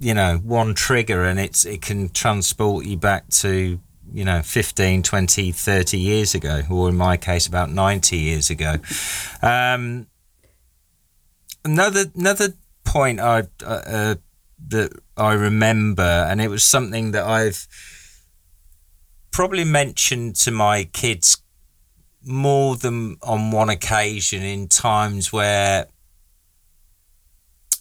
you 0.00 0.14
know 0.14 0.38
one 0.38 0.74
trigger 0.74 1.24
and 1.24 1.38
it's 1.38 1.64
it 1.64 1.82
can 1.82 2.08
transport 2.08 2.86
you 2.86 2.96
back 2.96 3.28
to 3.28 3.78
you 4.12 4.24
know 4.24 4.40
15 4.42 5.02
20 5.02 5.52
30 5.52 5.98
years 5.98 6.34
ago 6.34 6.62
or 6.70 6.88
in 6.88 6.96
my 6.96 7.16
case 7.16 7.46
about 7.46 7.70
90 7.70 8.16
years 8.16 8.50
ago 8.50 8.76
um, 9.42 10.06
another 11.64 12.06
another 12.14 12.54
point 12.84 13.20
I 13.20 13.40
uh, 13.64 13.82
uh, 13.86 14.14
that 14.68 14.92
I 15.16 15.32
remember, 15.34 16.02
and 16.02 16.40
it 16.40 16.48
was 16.48 16.64
something 16.64 17.12
that 17.12 17.24
I've 17.24 17.66
probably 19.30 19.64
mentioned 19.64 20.36
to 20.36 20.50
my 20.50 20.84
kids 20.84 21.42
more 22.22 22.76
than 22.76 23.16
on 23.22 23.50
one 23.50 23.70
occasion 23.70 24.42
in 24.42 24.68
times 24.68 25.32
where 25.32 25.86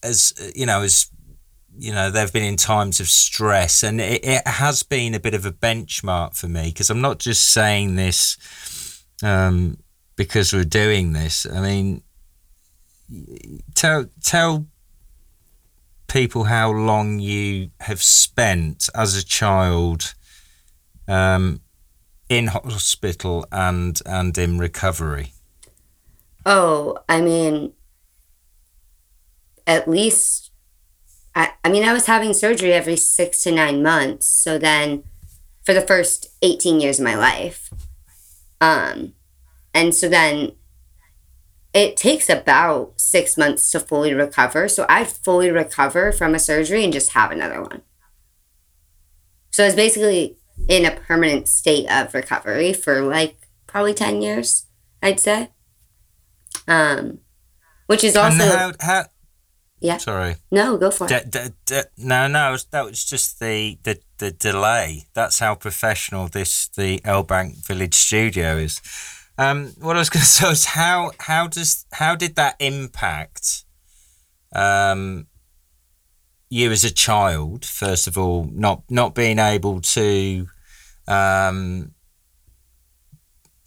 as 0.01 0.33
you 0.55 0.65
know 0.65 0.81
as 0.81 1.09
you 1.77 1.91
know 1.93 2.09
they've 2.09 2.31
been 2.31 2.43
in 2.43 2.55
times 2.55 2.99
of 2.99 3.07
stress. 3.07 3.83
And 3.83 3.99
it, 3.99 4.23
it 4.23 4.47
has 4.47 4.83
been 4.83 5.13
a 5.13 5.19
bit 5.19 5.33
of 5.33 5.45
a 5.45 5.51
benchmark 5.51 6.35
for 6.35 6.47
me 6.47 6.65
because 6.65 6.89
i'm 6.89 7.01
not 7.01 7.19
just 7.19 7.53
saying 7.53 7.95
this 7.95 8.37
um, 9.23 9.77
because 10.15 10.53
we're 10.53 10.63
doing 10.63 11.13
this. 11.13 11.45
I 11.45 11.61
mean 11.61 12.03
tell 13.75 14.05
tell 14.23 14.65
people 16.07 16.45
how 16.45 16.71
long 16.71 17.19
you 17.19 17.69
have 17.81 18.01
spent 18.01 18.89
as 18.95 19.15
a 19.15 19.23
child 19.23 20.15
um, 21.07 21.61
in 22.29 22.47
hospital 22.47 23.45
and 23.51 23.99
and 24.05 24.37
in 24.37 24.57
recovery 24.57 25.33
oh 26.45 26.97
i 27.07 27.21
mean 27.21 27.73
at 29.67 29.87
least 29.87 30.49
I, 31.35 31.51
I 31.63 31.69
mean, 31.69 31.83
I 31.83 31.93
was 31.93 32.05
having 32.07 32.33
surgery 32.33 32.73
every 32.73 32.95
six 32.95 33.43
to 33.43 33.51
nine 33.51 33.81
months. 33.81 34.27
So 34.27 34.57
then 34.57 35.03
for 35.63 35.73
the 35.73 35.81
first 35.81 36.27
18 36.41 36.81
years 36.81 36.99
of 36.99 37.05
my 37.05 37.15
life. 37.15 37.69
Um, 38.59 39.13
and 39.73 39.95
so 39.95 40.09
then 40.09 40.53
it 41.73 41.95
takes 41.95 42.29
about 42.29 42.99
six 42.99 43.37
months 43.37 43.69
to 43.71 43.79
fully 43.79 44.13
recover. 44.13 44.67
So 44.67 44.85
I 44.89 45.03
fully 45.03 45.51
recover 45.51 46.11
from 46.11 46.33
a 46.33 46.39
surgery 46.39 46.83
and 46.83 46.93
just 46.93 47.11
have 47.11 47.31
another 47.31 47.61
one. 47.61 47.81
So 49.51 49.63
I 49.63 49.67
was 49.67 49.75
basically 49.75 50.37
in 50.67 50.85
a 50.85 50.91
permanent 50.91 51.47
state 51.47 51.89
of 51.89 52.13
recovery 52.13 52.73
for 52.73 53.01
like 53.01 53.37
probably 53.67 53.93
10 53.93 54.21
years, 54.21 54.65
I'd 55.01 55.19
say. 55.19 55.49
Um, 56.67 57.19
which 57.87 58.03
is 58.03 58.15
also. 58.15 58.45
How, 58.45 58.71
how, 58.79 59.05
yeah. 59.79 59.97
Sorry. 59.97 60.35
No, 60.51 60.77
go 60.77 60.91
for 60.91 61.07
it. 61.09 61.31
D- 61.31 61.39
d- 61.39 61.53
d- 61.65 61.81
no, 61.97 62.27
no, 62.27 62.57
that 62.71 62.85
was 62.85 63.03
just 63.05 63.39
the, 63.39 63.77
the, 63.83 63.99
the 64.17 64.31
delay. 64.31 65.05
That's 65.13 65.39
how 65.39 65.55
professional 65.55 66.27
this 66.27 66.67
the 66.67 66.99
Elbank 66.99 67.65
Village 67.65 67.95
studio 67.95 68.57
is. 68.57 68.81
Um, 69.39 69.67
what 69.79 69.95
I 69.95 69.99
was 69.99 70.09
going 70.13 70.21
to 70.21 70.27
say 70.27 70.51
is 70.51 70.65
how 70.65 71.11
how 71.17 71.47
does 71.47 71.85
how 71.93 72.15
did 72.15 72.35
that 72.35 72.55
impact 72.59 73.63
um, 74.53 75.27
you 76.49 76.71
as 76.71 76.83
a 76.83 76.93
child? 76.93 77.65
First 77.65 78.07
of 78.07 78.17
all, 78.17 78.49
not 78.51 78.83
not 78.89 79.15
being 79.15 79.39
able 79.39 79.81
to. 79.81 80.47
Um, 81.07 81.95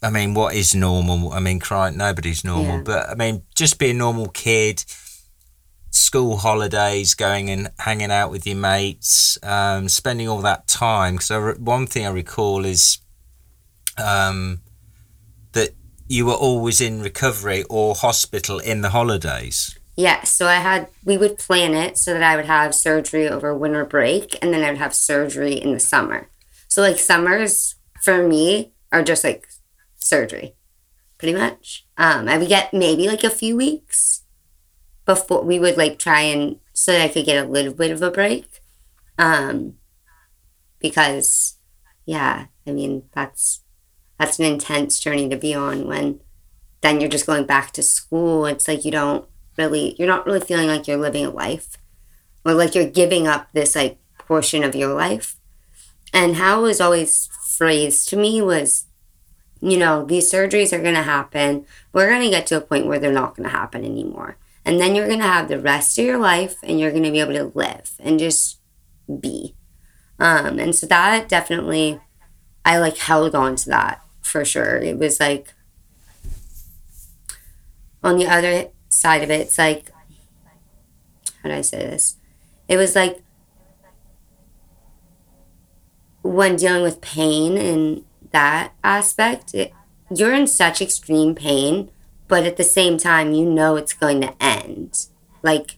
I 0.01 0.09
mean, 0.09 0.33
what 0.33 0.53
is 0.53 0.75
normal? 0.75 1.31
I 1.31 1.39
mean, 1.39 1.59
crying. 1.59 1.97
Nobody's 1.97 2.43
normal, 2.43 2.77
yeah. 2.77 2.83
but 2.83 3.09
I 3.09 3.15
mean, 3.15 3.43
just 3.55 3.79
be 3.79 3.89
a 3.89 3.93
normal 3.93 4.27
kid 4.27 4.83
school 5.89 6.37
holidays, 6.37 7.13
going 7.13 7.49
and 7.49 7.71
hanging 7.79 8.11
out 8.11 8.31
with 8.31 8.45
your 8.45 8.55
mates, 8.55 9.37
um, 9.43 9.87
spending 9.87 10.27
all 10.27 10.41
that 10.41 10.67
time. 10.67 11.15
Because 11.15 11.57
one 11.57 11.87
thing 11.87 12.05
I 12.05 12.09
recall 12.09 12.65
is 12.65 12.99
um, 13.97 14.59
you 16.07 16.25
were 16.25 16.33
always 16.33 16.81
in 16.81 17.01
recovery 17.01 17.63
or 17.69 17.95
hospital 17.95 18.59
in 18.59 18.81
the 18.81 18.89
holidays. 18.89 19.77
Yeah, 19.95 20.23
so 20.23 20.47
I 20.47 20.55
had 20.55 20.87
we 21.03 21.17
would 21.17 21.37
plan 21.37 21.73
it 21.73 21.97
so 21.97 22.13
that 22.13 22.23
I 22.23 22.35
would 22.35 22.45
have 22.45 22.73
surgery 22.73 23.27
over 23.27 23.55
winter 23.55 23.85
break 23.85 24.37
and 24.41 24.53
then 24.53 24.63
I 24.63 24.69
would 24.69 24.79
have 24.79 24.95
surgery 24.95 25.53
in 25.53 25.73
the 25.73 25.79
summer. 25.79 26.29
So 26.67 26.81
like 26.81 26.97
summers 26.97 27.75
for 28.03 28.27
me 28.27 28.73
are 28.91 29.03
just 29.03 29.23
like 29.23 29.47
surgery, 29.95 30.55
pretty 31.17 31.37
much. 31.37 31.85
Um, 31.97 32.27
I 32.27 32.37
would 32.37 32.47
get 32.47 32.73
maybe 32.73 33.07
like 33.07 33.23
a 33.23 33.29
few 33.29 33.55
weeks 33.55 34.23
before 35.05 35.43
we 35.43 35.59
would 35.59 35.77
like 35.77 35.99
try 35.99 36.21
and 36.21 36.59
so 36.73 36.91
that 36.91 37.01
I 37.01 37.07
could 37.07 37.25
get 37.25 37.45
a 37.45 37.49
little 37.49 37.73
bit 37.73 37.91
of 37.91 38.01
a 38.01 38.09
break. 38.09 38.61
Um, 39.19 39.75
because 40.79 41.57
yeah, 42.05 42.47
I 42.65 42.71
mean 42.71 43.03
that's 43.13 43.62
that's 44.19 44.39
an 44.39 44.45
intense 44.45 44.99
journey 44.99 45.29
to 45.29 45.37
be 45.37 45.53
on 45.53 45.87
when 45.87 46.19
then 46.81 46.99
you're 46.99 47.09
just 47.09 47.25
going 47.25 47.45
back 47.45 47.71
to 47.71 47.83
school. 47.83 48.45
It's 48.45 48.67
like 48.67 48.85
you 48.85 48.91
don't 48.91 49.25
really 49.57 49.95
you're 49.97 50.07
not 50.07 50.25
really 50.25 50.41
feeling 50.41 50.67
like 50.67 50.87
you're 50.87 50.97
living 50.97 51.25
a 51.25 51.29
life. 51.29 51.77
Or 52.45 52.53
like 52.53 52.75
you're 52.75 52.89
giving 52.89 53.25
up 53.25 53.47
this 53.53 53.75
like 53.75 53.99
portion 54.17 54.63
of 54.63 54.75
your 54.75 54.93
life. 54.93 55.37
And 56.13 56.35
how 56.35 56.59
it 56.59 56.63
was 56.63 56.81
always 56.81 57.29
phrased 57.57 58.09
to 58.09 58.17
me 58.17 58.41
was, 58.41 58.85
you 59.61 59.77
know, 59.77 60.05
these 60.05 60.31
surgeries 60.31 60.73
are 60.73 60.83
gonna 60.83 61.03
happen. 61.03 61.65
We're 61.93 62.09
gonna 62.09 62.29
get 62.29 62.47
to 62.47 62.57
a 62.57 62.61
point 62.61 62.85
where 62.85 62.99
they're 62.99 63.13
not 63.13 63.35
gonna 63.35 63.49
happen 63.49 63.85
anymore. 63.85 64.37
And 64.65 64.79
then 64.79 64.95
you're 64.95 65.07
going 65.07 65.19
to 65.19 65.25
have 65.25 65.47
the 65.47 65.59
rest 65.59 65.97
of 65.99 66.05
your 66.05 66.17
life 66.17 66.55
and 66.63 66.79
you're 66.79 66.91
going 66.91 67.03
to 67.03 67.11
be 67.11 67.19
able 67.19 67.33
to 67.33 67.51
live 67.57 67.91
and 67.99 68.19
just 68.19 68.59
be. 69.19 69.55
Um, 70.19 70.59
and 70.59 70.75
so 70.75 70.87
that 70.87 71.27
definitely, 71.27 71.99
I 72.63 72.77
like 72.77 72.97
held 72.97 73.35
on 73.35 73.55
to 73.57 73.69
that 73.69 74.02
for 74.23 74.43
sure. 74.43 74.77
It 74.77 74.97
was 74.97 75.19
like, 75.19 75.53
on 78.03 78.17
the 78.17 78.25
other 78.25 78.69
side 78.89 79.21
of 79.21 79.29
it, 79.29 79.41
it's 79.41 79.57
like, 79.57 79.91
how 81.41 81.49
do 81.49 81.55
I 81.55 81.61
say 81.61 81.77
this? 81.77 82.17
It 82.67 82.77
was 82.77 82.95
like 82.95 83.21
when 86.23 86.55
dealing 86.55 86.81
with 86.83 87.01
pain 87.01 87.57
and 87.57 88.03
that 88.31 88.73
aspect, 88.83 89.53
it, 89.53 89.71
you're 90.09 90.33
in 90.33 90.47
such 90.47 90.81
extreme 90.81 91.35
pain 91.35 91.91
but 92.27 92.45
at 92.45 92.57
the 92.57 92.63
same 92.63 92.97
time, 92.97 93.33
you 93.33 93.45
know 93.45 93.75
it's 93.75 93.93
going 93.93 94.21
to 94.21 94.33
end. 94.41 95.05
Like, 95.43 95.77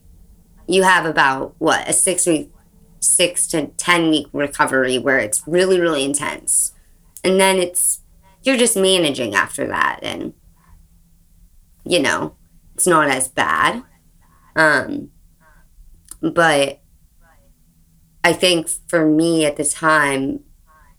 you 0.67 0.83
have 0.83 1.05
about 1.05 1.55
what 1.57 1.85
a 1.85 1.91
six 1.91 2.25
week, 2.25 2.49
six 3.01 3.45
to 3.47 3.67
ten 3.77 4.09
week 4.09 4.27
recovery 4.31 4.97
where 4.97 5.19
it's 5.19 5.43
really, 5.45 5.81
really 5.81 6.05
intense, 6.05 6.71
and 7.25 7.39
then 7.41 7.57
it's 7.57 8.01
you're 8.45 8.57
just 8.57 8.77
managing 8.77 9.35
after 9.35 9.67
that, 9.67 9.99
and 10.01 10.33
you 11.83 11.99
know 11.99 12.35
it's 12.75 12.87
not 12.87 13.09
as 13.09 13.27
bad. 13.27 13.83
Um, 14.55 15.11
but 16.21 16.79
I 18.23 18.33
think 18.33 18.69
for 18.87 19.05
me 19.05 19.45
at 19.45 19.57
the 19.57 19.65
time, 19.65 20.41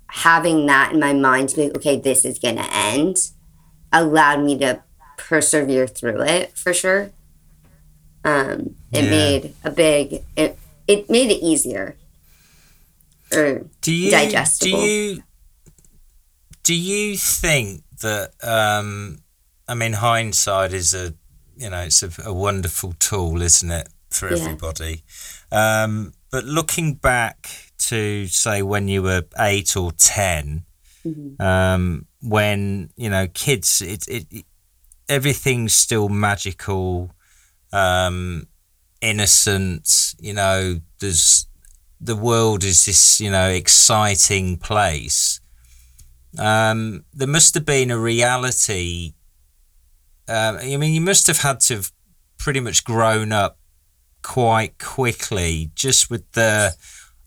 having 0.09 0.67
that 0.67 0.93
in 0.93 1.01
my 1.01 1.13
mind 1.13 1.51
to 1.51 1.57
be 1.57 1.63
like, 1.65 1.77
okay, 1.77 1.97
this 1.99 2.25
is 2.25 2.39
gonna 2.39 2.69
end, 2.73 3.17
allowed 3.93 4.43
me 4.43 4.59
to 4.59 4.83
persevere 5.17 5.87
through 5.87 6.23
it 6.23 6.57
for 6.57 6.75
sure. 6.75 7.11
Um, 8.25 8.75
it 8.93 9.05
yeah. 9.05 9.11
made 9.11 9.55
a 9.63 9.71
big 9.71 10.25
it 10.37 10.59
it 10.89 11.09
made 11.09 11.31
it 11.31 11.45
easier 11.45 11.97
or 13.33 13.67
do 13.81 13.93
you, 13.93 14.11
digestible. 14.11 14.81
Do 14.81 14.87
you 14.87 15.23
do 16.67 16.75
you 16.75 17.17
think 17.17 17.85
that 18.03 18.33
um, 18.43 19.19
I 19.69 19.75
mean 19.75 19.93
hindsight 19.93 20.73
is 20.73 20.95
a 20.95 21.15
you 21.57 21.71
know 21.71 21.83
it's 21.83 22.03
a, 22.03 22.11
a 22.25 22.35
wonderful 22.35 22.93
tool, 22.99 23.41
isn't 23.41 23.71
it, 23.71 23.89
for 24.11 24.29
yeah. 24.29 24.43
everybody? 24.43 25.05
Um, 25.53 26.13
but 26.33 26.45
looking 26.45 26.95
back 26.95 27.49
to 27.79 28.27
say 28.27 28.63
when 28.63 28.89
you 28.89 29.01
were 29.05 29.23
eight 29.39 29.77
or 29.77 29.93
10 29.93 30.65
mm-hmm. 31.07 31.41
um, 31.41 32.07
when 32.21 32.91
you 32.97 33.11
know 33.11 33.29
kids, 33.33 33.81
it, 33.81 34.05
it 34.09 34.45
everything's 35.09 35.73
still 35.73 36.09
magical, 36.09 37.13
um, 37.73 38.49
innocent. 39.01 40.17
You 40.19 40.35
know, 40.35 40.81
there's 40.99 41.47
the 42.01 42.17
world 42.17 42.65
is 42.65 42.87
this 42.87 43.21
you 43.21 43.31
know 43.31 43.51
exciting 43.51 44.57
place. 44.57 45.41
Um, 46.39 47.05
there 47.13 47.29
must 47.29 47.55
have 47.55 47.65
been 47.65 47.91
a 47.91 47.99
reality. 47.99 49.15
Uh, 50.29 50.59
I 50.61 50.77
mean, 50.77 50.93
you 50.93 51.01
must 51.01 51.27
have 51.27 51.39
had 51.39 51.61
to 51.61 51.77
have 51.77 51.93
pretty 52.39 52.61
much 52.61 52.85
grown 52.85 53.33
up 53.33 53.59
quite 54.23 54.79
quickly, 54.79 55.71
just 55.75 56.11
with 56.11 56.31
the 56.33 56.75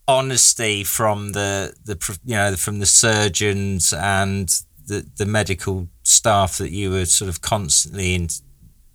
honesty 0.08 0.84
from 0.84 1.34
the 1.34 1.74
the 1.86 2.20
you 2.26 2.36
know 2.36 2.56
from 2.56 2.80
the 2.80 2.86
surgeons 2.86 3.94
and 3.94 4.50
the 4.88 5.08
the 5.18 5.26
medical 5.26 5.88
staff 6.04 6.58
that 6.58 6.72
you 6.72 6.90
were 6.90 7.06
sort 7.06 7.30
of 7.30 7.42
constantly 7.42 8.16
in 8.16 8.28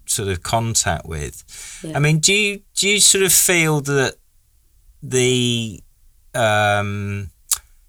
sort 0.06 0.28
of 0.28 0.42
contact 0.42 1.06
with. 1.06 1.80
Yeah. 1.82 1.96
I 1.96 2.00
mean, 2.00 2.18
do 2.18 2.34
you 2.34 2.60
do 2.74 2.88
you 2.88 3.00
sort 3.00 3.24
of 3.24 3.32
feel 3.32 3.80
that 3.82 4.16
the 5.02 5.80
um, 6.34 7.30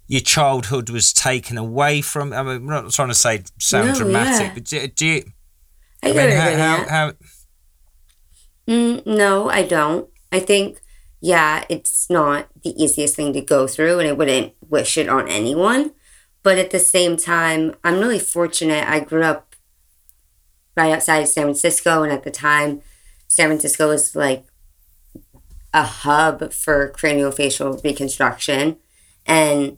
your 0.08 0.22
childhood 0.22 0.90
was 0.90 1.14
taken 1.14 1.58
away 1.58 2.02
from? 2.02 2.34
I 2.34 2.44
mean, 2.44 2.56
I'm 2.56 2.66
not 2.66 2.92
trying 2.92 3.08
to 3.10 3.16
say 3.16 3.44
sound 3.60 3.90
no, 3.90 3.96
dramatic, 3.96 4.48
yeah. 4.48 4.54
but 4.54 4.64
do, 4.64 4.88
do, 4.88 5.06
you? 5.06 5.24
I, 6.04 6.10
I 6.10 6.14
mean, 6.14 6.32
how, 6.32 6.52
how, 6.52 6.86
how, 6.90 7.12
mm, 8.68 9.06
no, 9.06 9.50
I 9.50 9.64
don't. 9.64 10.10
I 10.32 10.40
think, 10.40 10.82
yeah, 11.22 11.66
it's 11.70 12.10
not 12.10 12.48
the 12.64 12.72
easiest 12.82 13.16
thing 13.16 13.34
to 13.34 13.42
go 13.42 13.68
through, 13.68 14.00
and 14.00 14.08
I 14.08 14.12
wouldn't 14.12 14.54
wish 14.70 14.98
it 14.98 15.10
on 15.10 15.28
anyone. 15.28 15.94
But 16.44 16.60
at 16.60 16.70
the 16.70 16.80
same 16.80 17.18
time, 17.18 17.74
I'm 17.84 18.00
really 18.00 18.20
fortunate. 18.20 18.88
I 18.88 19.00
grew 19.00 19.24
up 19.24 19.56
right 20.78 20.92
outside 20.92 21.24
of 21.24 21.28
San 21.28 21.46
Francisco, 21.46 22.04
and 22.04 22.12
at 22.12 22.24
the 22.24 22.32
time, 22.32 22.82
San 23.28 23.48
Francisco 23.48 23.90
was 23.90 24.16
like 24.16 24.46
a 25.74 25.84
hub 25.84 26.54
for 26.54 26.90
craniofacial 26.92 27.84
reconstruction. 27.84 28.78
And 29.26 29.78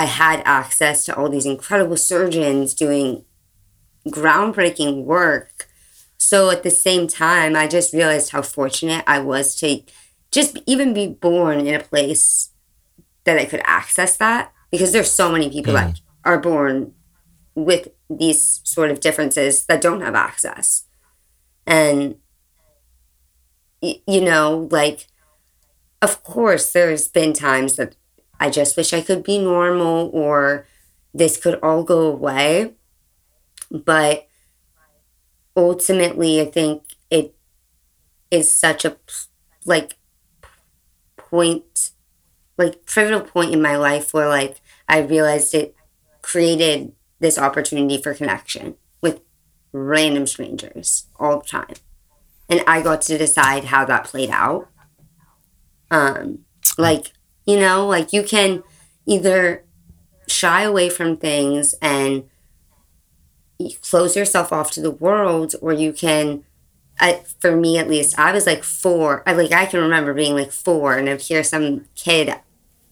I 0.00 0.04
had 0.06 0.40
access 0.46 1.04
to 1.04 1.14
all 1.14 1.28
these 1.28 1.44
incredible 1.44 1.98
surgeons 1.98 2.72
doing 2.72 3.26
groundbreaking 4.08 5.04
work. 5.04 5.68
So 6.16 6.48
at 6.48 6.62
the 6.62 6.70
same 6.70 7.06
time, 7.06 7.54
I 7.54 7.68
just 7.68 7.92
realized 7.92 8.30
how 8.30 8.40
fortunate 8.40 9.04
I 9.06 9.18
was 9.18 9.54
to 9.56 9.82
just 10.30 10.56
even 10.64 10.94
be 10.94 11.06
born 11.06 11.66
in 11.66 11.74
a 11.74 11.84
place 11.84 12.48
that 13.24 13.38
I 13.38 13.44
could 13.44 13.60
access 13.64 14.16
that 14.16 14.54
because 14.70 14.92
there's 14.92 15.10
so 15.10 15.30
many 15.30 15.50
people 15.50 15.74
mm. 15.74 15.80
that 15.80 16.00
are 16.24 16.38
born 16.38 16.94
with 17.54 17.88
these 18.08 18.62
sort 18.64 18.90
of 18.90 19.00
differences 19.00 19.66
that 19.66 19.82
don't 19.82 20.00
have 20.00 20.14
access. 20.14 20.84
And, 21.66 22.16
you 23.82 24.22
know, 24.22 24.66
like, 24.70 25.08
of 26.00 26.22
course, 26.22 26.72
there's 26.72 27.06
been 27.06 27.34
times 27.34 27.76
that 27.76 27.96
I 28.40 28.48
just 28.50 28.76
wish 28.76 28.94
I 28.94 29.02
could 29.02 29.22
be 29.22 29.38
normal 29.38 30.10
or 30.14 30.66
this 31.12 31.36
could 31.36 31.60
all 31.62 31.84
go 31.84 32.00
away. 32.00 32.74
But 33.70 34.26
ultimately, 35.56 36.40
I 36.40 36.46
think 36.46 36.82
it 37.10 37.36
is 38.30 38.58
such 38.58 38.84
a, 38.84 38.96
like, 39.64 39.98
point, 41.16 41.90
like, 42.56 42.86
pivotal 42.86 43.20
point 43.20 43.52
in 43.52 43.62
my 43.62 43.76
life 43.76 44.14
where, 44.14 44.28
like, 44.28 44.60
I 44.88 44.98
realized 44.98 45.54
it 45.54 45.76
created 46.22 46.92
this 47.20 47.38
opportunity 47.38 48.02
for 48.02 48.14
connection 48.14 48.76
with 49.02 49.20
random 49.72 50.26
strangers 50.26 51.06
all 51.16 51.40
the 51.40 51.46
time. 51.46 51.74
And 52.48 52.64
I 52.66 52.80
got 52.82 53.02
to 53.02 53.18
decide 53.18 53.64
how 53.64 53.84
that 53.84 54.04
played 54.04 54.30
out. 54.30 54.68
Um, 55.90 56.40
like, 56.78 57.12
you 57.50 57.58
know, 57.58 57.86
like 57.86 58.12
you 58.12 58.22
can 58.22 58.62
either 59.06 59.64
shy 60.28 60.62
away 60.62 60.88
from 60.88 61.16
things 61.16 61.74
and 61.82 62.28
close 63.82 64.16
yourself 64.16 64.52
off 64.52 64.70
to 64.72 64.80
the 64.80 64.90
world, 64.90 65.54
or 65.60 65.72
you 65.72 65.92
can, 65.92 66.44
I, 66.98 67.22
for 67.40 67.56
me 67.56 67.78
at 67.78 67.88
least, 67.88 68.18
I 68.18 68.32
was 68.32 68.46
like 68.46 68.62
four. 68.62 69.22
I 69.26 69.32
like 69.32 69.52
I 69.52 69.66
can 69.66 69.80
remember 69.80 70.14
being 70.14 70.34
like 70.34 70.52
four, 70.52 70.96
and 70.96 71.08
I'd 71.08 71.20
hear 71.20 71.42
some 71.42 71.86
kid 71.94 72.34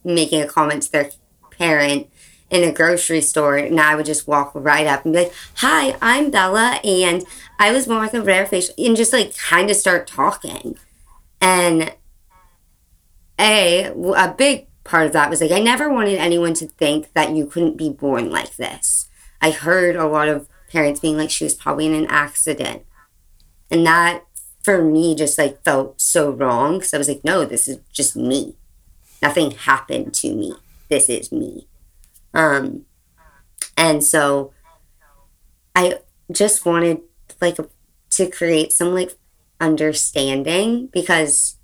making 0.03 0.41
a 0.41 0.47
comment 0.47 0.83
to 0.83 0.91
their 0.91 1.09
parent, 1.57 2.09
in 2.49 2.67
a 2.67 2.73
grocery 2.73 3.21
store 3.21 3.57
and 3.57 3.79
I 3.79 3.95
would 3.95 4.05
just 4.05 4.27
walk 4.27 4.51
right 4.55 4.87
up 4.87 5.05
and 5.05 5.13
be 5.13 5.25
like, 5.25 5.33
Hi, 5.57 5.95
I'm 6.01 6.31
Bella 6.31 6.79
and 6.83 7.23
I 7.59 7.71
was 7.71 7.85
born 7.85 8.01
with 8.01 8.13
a 8.13 8.21
rare 8.21 8.45
facial 8.45 8.73
and 8.77 8.97
just 8.97 9.13
like 9.13 9.37
kind 9.37 9.69
of 9.69 9.75
start 9.75 10.07
talking. 10.07 10.77
And 11.39 11.93
a 13.39 13.85
a 13.85 14.33
big 14.37 14.67
part 14.83 15.05
of 15.05 15.13
that 15.13 15.29
was 15.29 15.41
like 15.41 15.51
I 15.51 15.59
never 15.59 15.91
wanted 15.91 16.17
anyone 16.17 16.53
to 16.55 16.67
think 16.67 17.13
that 17.13 17.35
you 17.35 17.45
couldn't 17.45 17.77
be 17.77 17.89
born 17.89 18.29
like 18.29 18.55
this. 18.57 19.07
I 19.41 19.51
heard 19.51 19.95
a 19.95 20.07
lot 20.07 20.27
of 20.27 20.47
parents 20.69 20.99
being 20.99 21.17
like 21.17 21.29
she 21.29 21.43
was 21.43 21.53
probably 21.53 21.85
in 21.85 21.93
an 21.93 22.07
accident. 22.07 22.83
And 23.71 23.85
that 23.85 24.23
for 24.63 24.83
me 24.83 25.15
just 25.15 25.37
like 25.37 25.63
felt 25.63 26.01
so 26.01 26.31
wrong 26.31 26.79
because 26.79 26.93
I 26.93 26.97
was 26.97 27.07
like, 27.07 27.23
no, 27.23 27.45
this 27.45 27.67
is 27.67 27.79
just 27.91 28.15
me. 28.15 28.55
Nothing 29.21 29.51
happened 29.51 30.13
to 30.15 30.33
me. 30.33 30.53
This 30.89 31.09
is 31.09 31.31
me. 31.31 31.67
Um, 32.33 32.85
and 33.77 34.03
so 34.03 34.53
I 35.75 35.99
just 36.31 36.65
wanted 36.65 37.01
like 37.41 37.57
to 38.11 38.29
create 38.29 38.73
some 38.73 38.93
like 38.93 39.15
understanding 39.61 40.87
because 40.87 41.55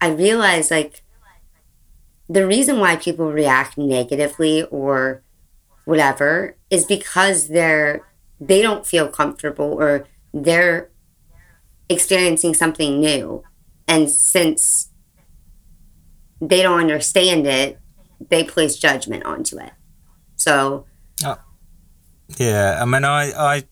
I 0.00 0.08
realized 0.08 0.70
like 0.70 1.02
the 2.28 2.46
reason 2.46 2.78
why 2.78 2.96
people 2.96 3.32
react 3.32 3.76
negatively 3.76 4.62
or 4.64 5.22
whatever 5.84 6.56
is 6.70 6.84
because 6.84 7.48
they're 7.48 8.06
they 8.40 8.62
don't 8.62 8.86
feel 8.86 9.08
comfortable 9.08 9.72
or 9.78 10.06
they're 10.32 10.90
experiencing 11.88 12.54
something 12.54 13.00
new 13.00 13.42
and 13.88 14.08
since 14.08 14.90
they 16.40 16.62
don't 16.62 16.80
understand 16.80 17.46
it 17.46 17.80
they 18.28 18.44
place 18.44 18.76
judgment 18.76 19.24
onto 19.24 19.58
it. 19.58 19.72
So, 20.36 20.86
uh, 21.24 21.36
yeah, 22.38 22.78
I 22.80 22.84
mean, 22.84 23.04
I, 23.04 23.32
I 23.32 23.64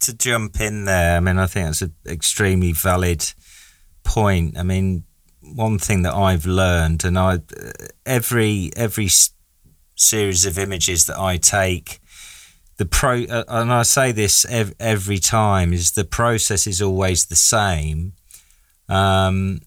to 0.00 0.14
jump 0.14 0.60
in 0.60 0.84
there. 0.84 1.16
I 1.16 1.20
mean, 1.20 1.38
I 1.38 1.46
think 1.46 1.66
that's 1.66 1.82
an 1.82 1.94
extremely 2.06 2.72
valid 2.72 3.32
point. 4.04 4.56
I 4.56 4.62
mean, 4.62 5.04
one 5.54 5.78
thing 5.78 6.02
that 6.02 6.14
I've 6.14 6.46
learned, 6.46 7.04
and 7.04 7.18
I 7.18 7.40
every 8.06 8.70
every 8.76 9.08
series 9.96 10.46
of 10.46 10.58
images 10.58 11.06
that 11.06 11.18
I 11.18 11.36
take, 11.36 12.00
the 12.76 12.86
pro, 12.86 13.24
uh, 13.24 13.44
and 13.48 13.72
I 13.72 13.82
say 13.82 14.12
this 14.12 14.44
ev- 14.46 14.74
every 14.80 15.18
time, 15.18 15.72
is 15.72 15.92
the 15.92 16.04
process 16.04 16.66
is 16.66 16.80
always 16.80 17.26
the 17.26 17.36
same. 17.36 18.14
Um, 18.88 19.60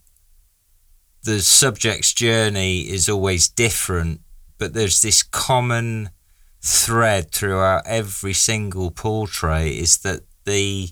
the 1.23 1.39
subject's 1.39 2.13
journey 2.13 2.81
is 2.81 3.07
always 3.07 3.47
different, 3.47 4.21
but 4.57 4.73
there's 4.73 5.01
this 5.01 5.23
common 5.23 6.09
thread 6.61 7.31
throughout 7.31 7.83
every 7.85 8.33
single 8.33 8.89
portrait 8.89 9.67
is 9.67 9.97
that 9.99 10.21
the 10.45 10.89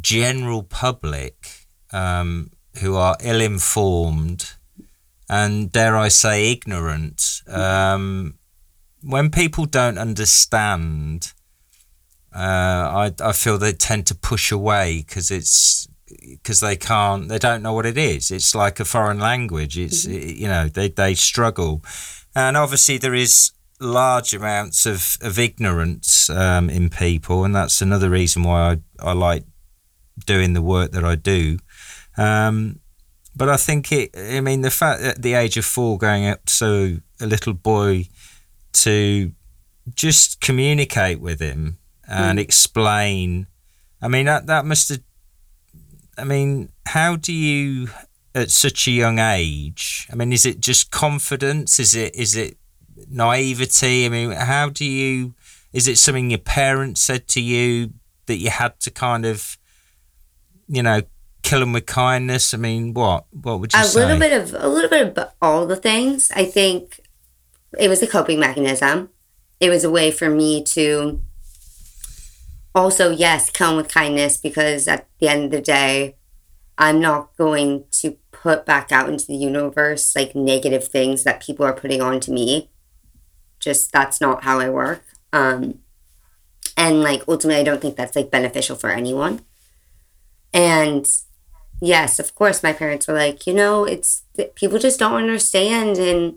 general 0.00 0.62
public 0.62 1.66
um, 1.92 2.50
who 2.80 2.96
are 2.96 3.16
ill 3.22 3.40
informed 3.40 4.54
and 5.28 5.72
dare 5.72 5.96
I 5.96 6.08
say 6.08 6.52
ignorant, 6.52 7.42
um, 7.48 8.34
when 9.02 9.30
people 9.30 9.66
don't 9.66 9.98
understand, 9.98 11.32
uh, 12.34 12.38
I, 12.38 13.12
I 13.20 13.32
feel 13.32 13.58
they 13.58 13.72
tend 13.72 14.06
to 14.08 14.14
push 14.14 14.52
away 14.52 14.98
because 14.98 15.30
it's 15.30 15.88
because 16.30 16.60
they 16.60 16.76
can't 16.76 17.28
they 17.28 17.38
don't 17.38 17.62
know 17.62 17.72
what 17.72 17.86
it 17.86 17.96
is. 17.96 18.30
It's 18.30 18.54
like 18.54 18.80
a 18.80 18.84
foreign 18.84 19.18
language. 19.18 19.78
It's 19.78 20.06
mm-hmm. 20.06 20.42
you 20.42 20.48
know 20.48 20.68
they, 20.68 20.88
they 20.88 21.14
struggle. 21.14 21.82
And 22.34 22.56
obviously 22.56 22.98
there 22.98 23.14
is 23.14 23.52
large 23.80 24.34
amounts 24.34 24.86
of, 24.86 25.16
of 25.20 25.38
ignorance 25.38 26.30
um, 26.30 26.70
in 26.70 26.90
people 26.90 27.44
and 27.44 27.54
that's 27.54 27.82
another 27.82 28.08
reason 28.08 28.42
why 28.42 28.72
I, 28.72 29.10
I 29.10 29.12
like 29.12 29.44
doing 30.26 30.52
the 30.52 30.62
work 30.62 30.92
that 30.92 31.04
I 31.04 31.16
do 31.16 31.58
um, 32.16 32.80
but 33.36 33.48
I 33.48 33.56
think 33.56 33.92
it 33.92 34.10
I 34.16 34.40
mean 34.40 34.62
the 34.62 34.70
fact 34.70 35.02
at 35.02 35.22
the 35.22 35.34
age 35.34 35.56
of 35.56 35.64
four 35.64 35.98
going 35.98 36.26
up 36.26 36.44
to 36.58 37.00
a 37.20 37.26
little 37.26 37.54
boy 37.54 38.08
to 38.72 39.32
just 39.94 40.40
communicate 40.40 41.20
with 41.20 41.40
him 41.40 41.78
and 42.08 42.38
mm. 42.38 42.42
explain 42.42 43.46
I 44.00 44.08
mean 44.08 44.26
that 44.26 44.46
that 44.46 44.64
must 44.64 44.88
have 44.88 45.00
I 46.16 46.24
mean, 46.24 46.70
how 46.86 47.16
do 47.16 47.32
you 47.32 47.88
at 48.34 48.50
such 48.50 48.86
a 48.86 48.90
young 48.90 49.18
age? 49.18 50.08
I 50.12 50.16
mean, 50.16 50.32
is 50.32 50.46
it 50.46 50.60
just 50.60 50.90
confidence? 50.90 51.78
Is 51.80 51.94
it 51.94 52.14
is 52.14 52.36
it 52.36 52.56
naivety? 53.10 54.06
I 54.06 54.08
mean, 54.08 54.30
how 54.32 54.68
do 54.68 54.84
you? 54.84 55.34
Is 55.72 55.88
it 55.88 55.98
something 55.98 56.30
your 56.30 56.38
parents 56.38 57.00
said 57.00 57.26
to 57.28 57.40
you 57.40 57.92
that 58.26 58.36
you 58.36 58.50
had 58.50 58.78
to 58.80 58.90
kind 58.90 59.26
of, 59.26 59.58
you 60.68 60.82
know, 60.82 61.02
kill 61.44 61.60
them 61.60 61.72
with 61.72 61.86
kindness? 61.86 62.52
I 62.54 62.56
mean, 62.56 62.94
what 62.94 63.26
what 63.30 63.60
would 63.60 63.72
you 63.72 63.80
a 63.80 63.84
say? 63.84 64.00
little 64.00 64.18
bit 64.18 64.32
of 64.32 64.54
a 64.54 64.68
little 64.68 64.90
bit 64.90 65.16
of 65.16 65.28
all 65.40 65.66
the 65.66 65.76
things. 65.76 66.32
I 66.34 66.44
think 66.44 67.00
it 67.78 67.88
was 67.88 68.02
a 68.02 68.06
coping 68.08 68.40
mechanism. 68.40 69.10
It 69.60 69.70
was 69.70 69.84
a 69.84 69.90
way 69.90 70.10
for 70.10 70.28
me 70.28 70.64
to 70.64 71.20
also, 72.74 73.10
yes, 73.10 73.50
come 73.50 73.76
with 73.76 73.88
kindness 73.88 74.36
because 74.36 74.88
at 74.88 75.06
the 75.20 75.28
end 75.28 75.44
of 75.44 75.50
the 75.52 75.60
day, 75.60 76.16
I'm 76.76 77.00
not 77.00 77.36
going 77.36 77.84
to 78.00 78.18
put 78.32 78.66
back 78.66 78.90
out 78.90 79.08
into 79.08 79.26
the 79.26 79.36
universe 79.36 80.16
like 80.16 80.34
negative 80.34 80.88
things 80.88 81.22
that 81.22 81.40
people 81.40 81.64
are 81.64 81.72
putting 81.72 82.02
on 82.02 82.18
to 82.20 82.32
me. 82.32 82.70
Just 83.60 83.92
that's 83.92 84.20
not 84.20 84.42
how 84.42 84.58
I 84.58 84.70
work. 84.70 85.04
Um, 85.32 85.78
and 86.76 87.02
like 87.02 87.22
ultimately, 87.28 87.60
I 87.60 87.64
don't 87.64 87.80
think 87.80 87.96
that's 87.96 88.16
like 88.16 88.30
beneficial 88.30 88.76
for 88.76 88.90
anyone. 88.90 89.42
And 90.52 91.08
yes, 91.84 92.18
of 92.18 92.34
course, 92.34 92.62
my 92.62 92.72
parents 92.72 93.06
were 93.06 93.14
like, 93.14 93.46
you 93.46 93.54
know, 93.54 93.84
it's 93.84 94.24
people 94.54 94.78
just 94.78 94.98
don't 94.98 95.14
understand, 95.14 95.98
and 95.98 96.36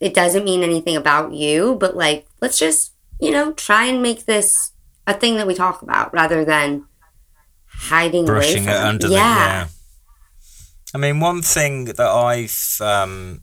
it 0.00 0.14
doesn't 0.14 0.44
mean 0.44 0.62
anything 0.62 0.96
about 0.96 1.32
you, 1.32 1.76
but 1.76 1.96
like, 1.96 2.26
let's 2.40 2.58
just, 2.58 2.92
you 3.20 3.30
know, 3.30 3.52
try 3.52 3.86
and 3.86 4.02
make 4.02 4.26
this 4.26 4.72
a 5.06 5.14
thing 5.14 5.36
that 5.36 5.46
we 5.46 5.54
talk 5.54 5.82
about 5.82 6.12
rather 6.12 6.44
than 6.44 6.86
hiding 7.66 8.24
brushing 8.24 8.64
it 8.64 8.76
under 8.76 9.08
yeah. 9.08 9.14
The, 9.14 9.20
yeah. 9.20 9.66
I 10.94 10.98
mean, 10.98 11.20
one 11.20 11.40
thing 11.40 11.86
that 11.86 12.00
I've 12.00 12.76
um, 12.80 13.42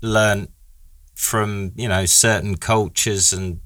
learned 0.00 0.48
from 1.14 1.72
you 1.74 1.88
know 1.88 2.06
certain 2.06 2.56
cultures 2.56 3.32
and 3.32 3.60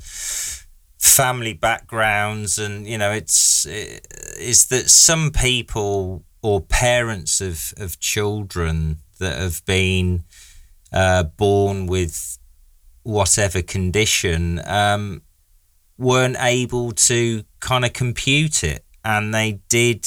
family 0.98 1.52
backgrounds, 1.52 2.58
and 2.58 2.86
you 2.86 2.98
know, 2.98 3.10
it's 3.10 3.66
it, 3.66 4.06
is 4.38 4.66
that 4.66 4.88
some 4.88 5.30
people 5.30 6.24
or 6.42 6.60
parents 6.60 7.40
of 7.40 7.72
of 7.76 7.98
children 8.00 8.98
that 9.18 9.38
have 9.38 9.64
been 9.64 10.24
uh, 10.92 11.22
born 11.22 11.86
with 11.86 12.38
whatever 13.04 13.62
condition 13.62 14.60
um, 14.66 15.22
weren't 15.96 16.36
able 16.38 16.92
to 16.92 17.44
kind 17.60 17.84
of 17.84 17.92
compute 17.92 18.62
it, 18.62 18.84
and 19.04 19.32
they 19.32 19.60
did 19.68 20.06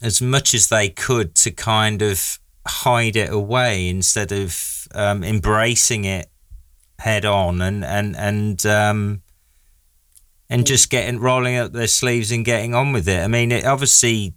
as 0.00 0.22
much 0.22 0.54
as 0.54 0.68
they 0.68 0.88
could 0.88 1.34
to 1.34 1.50
kind 1.50 2.02
of 2.02 2.38
hide 2.66 3.16
it 3.16 3.32
away 3.32 3.88
instead 3.88 4.30
of 4.30 4.86
um, 4.94 5.24
embracing 5.24 6.04
it 6.04 6.30
head 6.98 7.24
on 7.24 7.60
and 7.60 7.84
and 7.84 8.16
and 8.16 8.66
um, 8.66 9.22
and 10.50 10.66
just 10.66 10.90
getting 10.90 11.18
rolling 11.18 11.56
up 11.56 11.72
their 11.72 11.86
sleeves 11.86 12.30
and 12.32 12.44
getting 12.44 12.74
on 12.74 12.92
with 12.92 13.08
it. 13.08 13.22
I 13.22 13.28
mean, 13.28 13.52
it 13.52 13.64
obviously 13.64 14.34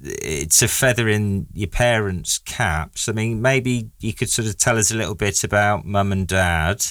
it's 0.00 0.62
a 0.62 0.68
feather 0.68 1.08
in 1.08 1.46
your 1.52 1.68
parents' 1.68 2.38
caps. 2.38 3.08
I 3.08 3.12
mean, 3.12 3.42
maybe 3.42 3.90
you 4.00 4.12
could 4.12 4.30
sort 4.30 4.48
of 4.48 4.58
tell 4.58 4.78
us 4.78 4.90
a 4.90 4.96
little 4.96 5.14
bit 5.14 5.42
about 5.44 5.84
mum 5.84 6.12
and 6.12 6.26
dad. 6.26 6.84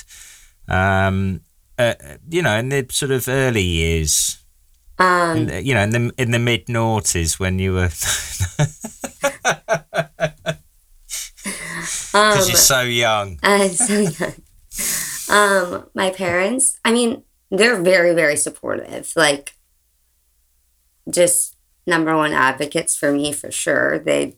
Um, 0.68 1.42
uh, 1.78 1.94
you 2.30 2.42
know, 2.42 2.58
in 2.58 2.70
the 2.70 2.86
sort 2.92 3.12
of 3.12 3.28
early 3.28 3.64
years. 3.64 4.44
Um, 5.00 5.50
in, 5.50 5.66
you 5.66 5.74
know, 5.76 5.84
in 5.84 5.90
the 5.92 6.12
in 6.18 6.32
the 6.32 6.40
mid 6.40 6.66
noughties 6.66 7.40
when 7.40 7.60
you 7.60 7.74
were, 7.74 7.88
because 7.88 8.88
um, 12.16 12.48
you're 12.48 12.56
so 12.56 12.82
young. 12.82 13.38
uh, 13.44 13.68
so 13.68 14.00
young. 14.00 14.34
Um, 15.30 15.90
my 15.94 16.10
parents, 16.10 16.80
I 16.84 16.92
mean, 16.92 17.24
they're 17.52 17.82
very, 17.82 18.14
very 18.14 18.36
supportive. 18.36 19.12
Like, 19.16 19.56
just 21.10 21.57
number 21.88 22.16
one 22.16 22.34
advocates 22.34 22.96
for 22.96 23.12
me 23.12 23.32
for 23.32 23.50
sure. 23.50 23.98
They, 23.98 24.36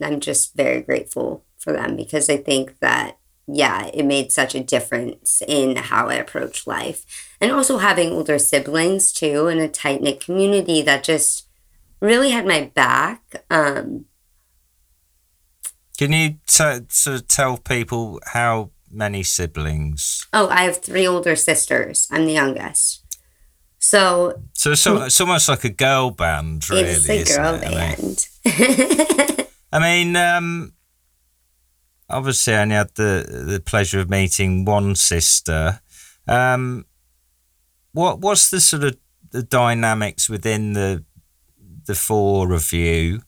I'm 0.00 0.20
just 0.20 0.54
very 0.54 0.80
grateful 0.80 1.44
for 1.58 1.72
them 1.72 1.96
because 1.96 2.30
I 2.30 2.36
think 2.36 2.78
that 2.78 3.18
yeah, 3.50 3.86
it 3.94 4.04
made 4.04 4.30
such 4.30 4.54
a 4.54 4.62
difference 4.62 5.42
in 5.48 5.76
how 5.76 6.08
I 6.08 6.14
approach 6.14 6.66
life. 6.66 7.06
And 7.40 7.50
also 7.50 7.78
having 7.78 8.12
older 8.12 8.38
siblings 8.38 9.10
too 9.10 9.48
in 9.48 9.58
a 9.58 9.68
tight 9.68 10.02
knit 10.02 10.20
community 10.20 10.82
that 10.82 11.02
just 11.02 11.48
really 12.00 12.30
had 12.30 12.46
my 12.46 12.70
back. 12.74 13.42
Um, 13.50 14.04
Can 15.96 16.12
you 16.12 16.36
t- 16.46 16.86
sort 16.88 17.16
of 17.16 17.26
tell 17.26 17.56
people 17.56 18.20
how 18.26 18.70
many 18.90 19.22
siblings? 19.22 20.26
oh, 20.32 20.48
I 20.48 20.64
have 20.64 20.78
three 20.82 21.06
older 21.06 21.34
sisters. 21.34 22.06
I'm 22.10 22.26
the 22.26 22.32
youngest. 22.32 23.02
So 23.88 24.42
So 24.52 24.72
it's, 24.72 24.86
al- 24.86 25.02
it's 25.02 25.20
almost 25.20 25.48
like 25.48 25.64
a 25.64 25.70
girl 25.70 26.10
band, 26.10 26.68
really. 26.68 26.82
it's 26.90 27.08
a 27.08 27.36
girl 27.36 27.54
it? 27.54 27.64
I 27.64 27.70
mean- 27.70 28.16
band. 28.44 29.46
I 29.72 29.78
mean, 29.80 30.16
um, 30.16 30.72
obviously, 32.08 32.54
I 32.54 32.62
only 32.62 32.74
had 32.74 32.94
the 32.94 33.44
the 33.46 33.60
pleasure 33.60 34.00
of 34.00 34.08
meeting 34.10 34.64
one 34.64 34.94
sister. 34.94 35.80
Um, 36.26 36.84
what 37.92 38.20
what's 38.20 38.50
the 38.50 38.60
sort 38.60 38.84
of 38.84 38.96
the 39.30 39.42
dynamics 39.42 40.28
within 40.28 40.72
the 40.74 41.04
the 41.86 41.94
four 41.94 42.52
of 42.52 42.72
you? 42.72 43.22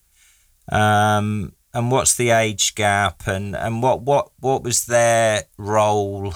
Um, 0.71 1.53
and 1.73 1.91
what's 1.91 2.15
the 2.15 2.31
age 2.31 2.75
gap? 2.75 3.27
And, 3.27 3.55
and 3.55 3.81
what, 3.83 4.01
what 4.01 4.31
what 4.39 4.63
was 4.63 4.85
their 4.85 5.43
role 5.57 6.33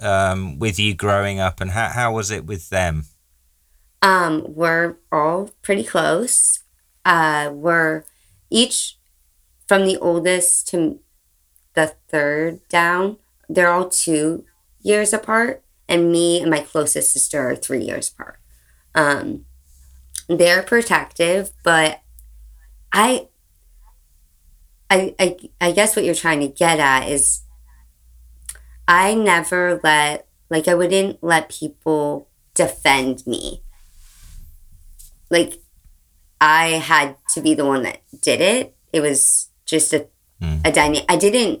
um, 0.00 0.58
with 0.58 0.78
you 0.78 0.94
growing 0.94 1.40
up? 1.40 1.60
And 1.60 1.70
how 1.72 1.88
how 1.88 2.12
was 2.14 2.30
it 2.30 2.46
with 2.46 2.68
them? 2.70 3.04
Um, 4.02 4.44
we're 4.48 4.96
all 5.12 5.50
pretty 5.62 5.84
close. 5.84 6.60
Uh, 7.04 7.50
we're 7.52 8.04
each 8.48 8.98
from 9.66 9.84
the 9.84 9.96
oldest 9.98 10.68
to 10.68 11.00
the 11.74 11.94
third 12.08 12.66
down. 12.68 13.18
They're 13.48 13.70
all 13.70 13.88
two 13.88 14.44
years 14.82 15.12
apart, 15.12 15.62
and 15.88 16.10
me 16.10 16.40
and 16.40 16.50
my 16.50 16.60
closest 16.60 17.12
sister 17.12 17.50
are 17.50 17.56
three 17.56 17.82
years 17.82 18.10
apart. 18.10 18.38
Um, 18.94 19.44
they're 20.28 20.62
protective, 20.62 21.50
but 21.62 22.00
I, 22.92 23.28
I, 24.88 25.14
I, 25.18 25.36
I 25.60 25.72
guess 25.72 25.94
what 25.94 26.04
you're 26.04 26.14
trying 26.14 26.40
to 26.40 26.48
get 26.48 26.80
at 26.80 27.08
is, 27.08 27.42
I 28.88 29.14
never 29.14 29.80
let 29.84 30.26
like 30.50 30.66
I 30.66 30.74
wouldn't 30.74 31.22
let 31.22 31.48
people 31.48 32.28
defend 32.54 33.24
me 33.24 33.62
like 35.30 35.60
I 36.40 36.68
had 36.68 37.16
to 37.34 37.40
be 37.40 37.54
the 37.54 37.64
one 37.66 37.82
that 37.82 38.02
did 38.20 38.40
it. 38.40 38.74
It 38.92 39.00
was 39.00 39.48
just 39.66 39.92
a 39.92 40.08
Mm. 40.42 40.66
a 40.66 40.72
dynamic. 40.72 41.04
I 41.06 41.16
didn't 41.16 41.60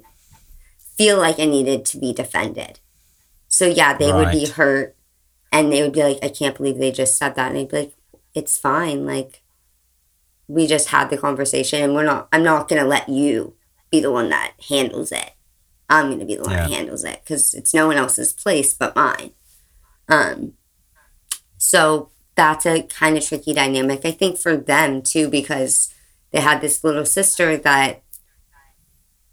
feel 0.96 1.18
like 1.18 1.38
I 1.38 1.44
needed 1.44 1.84
to 1.86 1.98
be 1.98 2.14
defended. 2.14 2.80
So 3.46 3.66
yeah, 3.66 3.92
they 3.96 4.10
would 4.10 4.30
be 4.32 4.46
hurt, 4.46 4.96
and 5.52 5.70
they 5.70 5.82
would 5.82 5.92
be 5.92 6.02
like, 6.02 6.18
"I 6.22 6.30
can't 6.30 6.56
believe 6.56 6.78
they 6.78 6.90
just 6.90 7.18
said 7.18 7.34
that," 7.34 7.50
and 7.50 7.58
I'd 7.58 7.68
be 7.68 7.76
like, 7.76 7.94
"It's 8.34 8.56
fine. 8.58 9.04
Like, 9.04 9.42
we 10.48 10.66
just 10.66 10.88
had 10.88 11.10
the 11.10 11.18
conversation, 11.18 11.82
and 11.82 11.94
we're 11.94 12.04
not. 12.04 12.28
I'm 12.32 12.42
not 12.42 12.68
gonna 12.68 12.86
let 12.86 13.08
you 13.10 13.54
be 13.90 14.00
the 14.00 14.10
one 14.10 14.30
that 14.30 14.54
handles 14.70 15.12
it. 15.12 15.32
I'm 15.90 16.10
gonna 16.10 16.24
be 16.24 16.36
the 16.36 16.42
one 16.44 16.52
that 16.56 16.70
handles 16.70 17.04
it 17.04 17.20
because 17.22 17.52
it's 17.52 17.74
no 17.74 17.86
one 17.86 17.98
else's 17.98 18.32
place 18.32 18.72
but 18.72 18.96
mine." 18.96 19.32
Um. 20.08 20.54
So 21.58 22.09
that's 22.34 22.66
a 22.66 22.82
kind 22.82 23.16
of 23.16 23.24
tricky 23.24 23.52
dynamic, 23.52 24.04
I 24.04 24.12
think, 24.12 24.38
for 24.38 24.56
them 24.56 25.02
too, 25.02 25.28
because 25.28 25.92
they 26.30 26.40
had 26.40 26.60
this 26.60 26.84
little 26.84 27.04
sister 27.04 27.56
that 27.56 28.02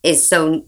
is 0.03 0.27
so 0.27 0.65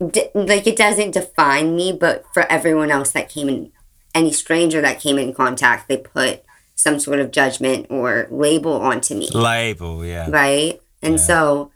like 0.00 0.66
it 0.66 0.76
doesn't 0.76 1.12
define 1.12 1.74
me, 1.74 1.92
but 1.92 2.24
for 2.32 2.50
everyone 2.50 2.90
else 2.90 3.10
that 3.12 3.28
came 3.28 3.48
in, 3.48 3.72
any 4.14 4.32
stranger 4.32 4.80
that 4.80 5.00
came 5.00 5.18
in 5.18 5.34
contact, 5.34 5.88
they 5.88 5.96
put 5.96 6.42
some 6.74 7.00
sort 7.00 7.18
of 7.18 7.32
judgment 7.32 7.86
or 7.90 8.28
label 8.30 8.74
onto 8.80 9.14
me 9.16 9.28
Label, 9.30 10.04
yeah. 10.04 10.30
right? 10.30 10.80
And 11.02 11.14
Yeah. 11.14 11.18
so 11.18 11.72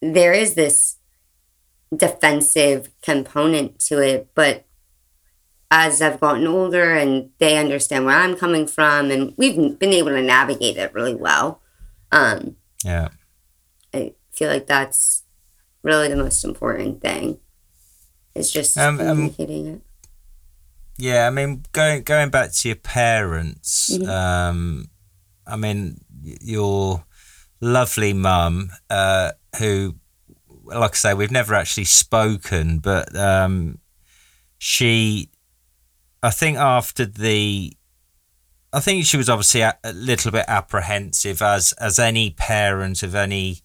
there 0.00 0.32
is 0.32 0.54
this 0.54 0.96
defensive 1.94 2.90
component 3.02 3.78
to 3.80 4.00
it, 4.00 4.28
but 4.34 4.64
as 5.76 6.00
I've 6.00 6.20
gotten 6.20 6.46
older 6.46 6.94
and 6.94 7.30
they 7.38 7.58
understand 7.58 8.04
where 8.04 8.16
I'm 8.16 8.36
coming 8.36 8.68
from, 8.68 9.10
and 9.10 9.34
we've 9.36 9.56
been 9.78 9.92
able 9.92 10.10
to 10.10 10.22
navigate 10.22 10.76
it 10.76 10.94
really 10.94 11.16
well, 11.16 11.60
um, 12.12 12.56
Yeah. 12.84 13.08
I 13.92 14.12
feel 14.30 14.50
like 14.50 14.68
that's 14.68 15.24
really 15.82 16.06
the 16.08 16.16
most 16.16 16.44
important 16.44 17.00
thing. 17.00 17.38
Is 18.36 18.52
just 18.52 18.76
Um, 18.78 19.00
um, 19.00 19.06
communicating 19.08 19.66
it. 19.66 19.80
Yeah, 20.96 21.26
I 21.26 21.30
mean, 21.30 21.64
going 21.72 22.02
going 22.04 22.30
back 22.30 22.52
to 22.52 22.68
your 22.68 22.76
parents, 22.76 23.90
Mhm. 23.92 24.08
um, 24.08 24.90
I 25.44 25.56
mean, 25.56 26.04
your 26.22 27.04
lovely 27.60 28.12
mum, 28.12 28.70
uh, 28.90 29.32
who, 29.58 29.96
like 30.64 30.92
I 30.92 30.96
say, 30.96 31.14
we've 31.14 31.30
never 31.32 31.54
actually 31.54 31.84
spoken, 31.86 32.78
but 32.78 33.14
um, 33.16 33.78
she, 34.58 35.30
I 36.24 36.30
think 36.30 36.56
after 36.58 37.04
the, 37.04 37.76
I 38.72 38.80
think 38.80 39.04
she 39.04 39.16
was 39.16 39.28
obviously 39.28 39.60
a, 39.60 39.76
a 39.84 39.92
little 39.92 40.30
bit 40.32 40.46
apprehensive, 40.48 41.42
as 41.42 41.72
as 41.74 41.98
any 41.98 42.30
parent 42.30 43.02
of 43.02 43.14
any 43.14 43.58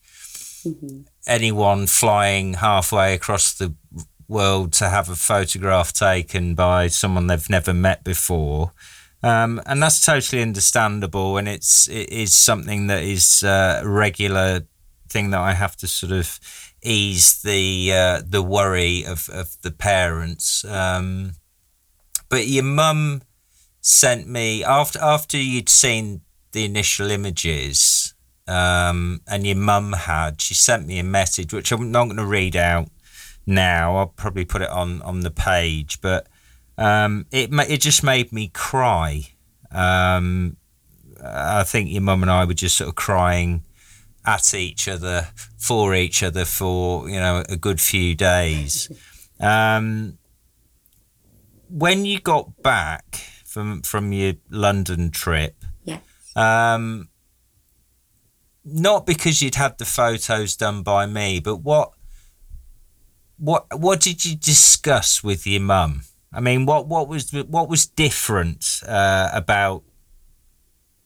Mhm. 0.65 1.05
anyone 1.25 1.87
flying 1.87 2.55
halfway 2.55 3.13
across 3.13 3.53
the 3.53 3.73
world 4.27 4.73
to 4.73 4.89
have 4.89 5.07
a 5.09 5.15
photograph 5.15 5.93
taken 5.93 6.53
by 6.53 6.89
someone 6.89 7.27
they've 7.27 7.49
never 7.49 7.73
met 7.73 8.03
before. 8.03 8.73
Um, 9.23 9.61
and 9.65 9.81
that's 9.81 10.05
totally 10.05 10.41
understandable, 10.41 11.37
and 11.37 11.47
it's 11.47 11.87
it 11.87 12.09
is 12.09 12.33
something 12.35 12.87
that 12.87 13.03
is 13.03 13.41
uh, 13.43 13.79
a 13.83 13.87
regular 13.87 14.67
thing 15.09 15.31
that 15.31 15.39
I 15.39 15.53
have 15.53 15.75
to 15.77 15.87
sort 15.87 16.11
of 16.11 16.39
ease 16.83 17.41
the 17.41 17.91
uh, 17.93 18.21
the 18.25 18.43
worry 18.43 19.05
of, 19.05 19.29
of 19.29 19.55
the 19.61 19.71
parents. 19.71 20.63
Um, 20.65 21.33
but 22.29 22.47
your 22.47 22.63
mum 22.63 23.21
sent 23.81 24.27
me 24.27 24.63
after 24.63 24.99
after 24.99 25.37
you'd 25.37 25.69
seen 25.69 26.21
the 26.51 26.65
initial 26.65 27.11
images 27.11 28.13
um, 28.49 29.21
and 29.27 29.45
your 29.45 29.57
mum 29.57 29.93
had, 29.93 30.41
she 30.41 30.55
sent 30.55 30.87
me 30.87 30.97
a 30.97 31.03
message, 31.03 31.53
which 31.53 31.71
I'm 31.71 31.91
not 31.91 32.05
going 32.05 32.17
to 32.17 32.25
read 32.25 32.55
out 32.55 32.89
now. 33.45 33.95
I'll 33.97 34.07
probably 34.07 34.43
put 34.43 34.63
it 34.63 34.69
on, 34.69 35.03
on 35.03 35.19
the 35.19 35.29
page, 35.29 36.01
but 36.01 36.27
um, 36.77 37.27
it 37.31 37.49
it 37.53 37.81
just 37.81 38.03
made 38.03 38.31
me 38.33 38.47
cry. 38.47 39.23
Um, 39.71 40.57
I 41.23 41.63
think 41.63 41.91
your 41.91 42.01
mum 42.01 42.23
and 42.23 42.31
I 42.31 42.45
were 42.45 42.53
just 42.53 42.77
sort 42.77 42.87
of 42.87 42.95
crying 42.95 43.63
at 44.25 44.53
each 44.53 44.87
other, 44.87 45.27
for 45.57 45.93
each 45.93 46.23
other, 46.23 46.45
for 46.45 47.09
you 47.09 47.19
know 47.19 47.43
a 47.49 47.57
good 47.57 47.79
few 47.79 48.15
days. 48.15 48.89
Um, 49.39 50.17
when 51.69 52.05
you 52.05 52.19
got 52.19 52.61
back 52.63 53.15
from 53.45 53.81
from 53.81 54.11
your 54.13 54.33
London 54.49 55.11
trip, 55.11 55.63
Yeah. 55.83 55.99
um, 56.35 57.09
not 58.65 59.05
because 59.05 59.41
you'd 59.41 59.55
had 59.55 59.77
the 59.77 59.85
photos 59.85 60.55
done 60.55 60.83
by 60.83 61.05
me, 61.05 61.39
but 61.39 61.57
what 61.57 61.91
what 63.37 63.65
what 63.79 64.01
did 64.01 64.25
you 64.25 64.35
discuss 64.35 65.23
with 65.23 65.47
your 65.47 65.61
mum? 65.61 66.01
I 66.31 66.41
mean, 66.41 66.65
what 66.65 66.87
what 66.87 67.07
was 67.07 67.31
what 67.31 67.69
was 67.69 67.85
different 67.87 68.81
uh, 68.87 69.29
about 69.33 69.83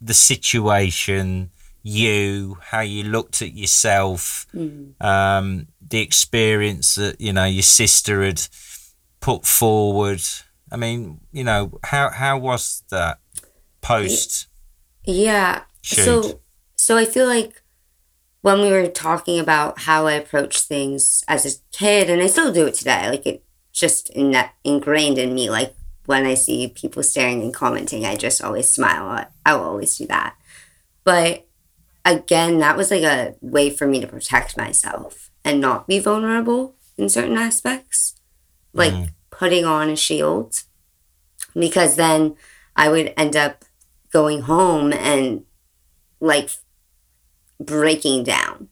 the 0.02 0.14
situation, 0.14 1.52
you, 1.82 2.58
how 2.62 2.82
you 2.82 3.04
looked 3.04 3.42
at 3.42 3.54
yourself, 3.54 4.46
Mm. 4.54 5.02
um, 5.02 5.68
the 5.82 6.00
experience 6.02 6.96
that 6.96 7.22
you 7.22 7.32
know 7.32 7.46
your 7.46 7.64
sister 7.64 8.22
had 8.24 8.42
put 9.22 9.46
forward. 9.46 10.22
I 10.74 10.78
mean, 10.78 11.22
you 11.32 11.44
know, 11.44 11.80
how 11.84 12.10
how 12.10 12.38
was 12.40 12.84
that 12.90 13.20
post 13.82 14.48
Yeah. 15.06 15.62
shoot? 15.82 16.04
So 16.04 16.42
so 16.76 16.98
I 16.98 17.06
feel 17.06 17.28
like 17.28 17.62
when 18.42 18.60
we 18.60 18.72
were 18.72 18.88
talking 18.88 19.40
about 19.40 19.82
how 19.82 20.08
I 20.08 20.14
approach 20.14 20.60
things 20.62 21.24
as 21.28 21.46
a 21.46 21.58
kid, 21.72 22.10
and 22.10 22.22
I 22.22 22.28
still 22.28 22.52
do 22.52 22.66
it 22.66 22.74
today, 22.74 23.10
like 23.10 23.26
it 23.26 23.44
just 23.72 24.10
in 24.10 24.32
that 24.32 24.56
ingrained 24.64 25.18
in 25.18 25.34
me. 25.34 25.50
Like 25.50 25.74
when 26.06 26.26
I 26.26 26.34
see 26.34 26.68
people 26.68 27.04
staring 27.04 27.42
and 27.42 27.54
commenting, 27.54 28.06
I 28.06 28.16
just 28.16 28.44
always 28.44 28.68
smile. 28.68 29.28
I, 29.46 29.54
will 29.56 29.64
always 29.64 29.98
do 29.98 30.08
that. 30.08 30.36
But 31.06 31.48
again, 32.04 32.60
that 32.60 32.76
was 32.76 32.92
like 32.92 33.04
a 33.04 33.36
way 33.42 33.70
for 33.70 33.88
me 33.88 34.02
to 34.02 34.08
protect 34.08 34.58
myself 34.58 35.32
and 35.46 35.62
not 35.62 35.88
be 35.88 36.00
vulnerable 36.00 36.76
in 36.98 37.10
certain 37.10 37.38
aspects, 37.38 38.16
like 38.74 38.94
Mm. 38.94 39.10
Putting 39.38 39.66
on 39.66 39.90
a 39.90 39.96
shield, 39.96 40.64
because 41.54 41.96
then 41.96 42.36
I 42.76 42.90
would 42.90 43.14
end 43.18 43.36
up 43.36 43.66
going 44.12 44.42
home 44.42 44.94
and 44.94 45.44
like 46.20 46.50
breaking 47.60 48.24
down 48.24 48.70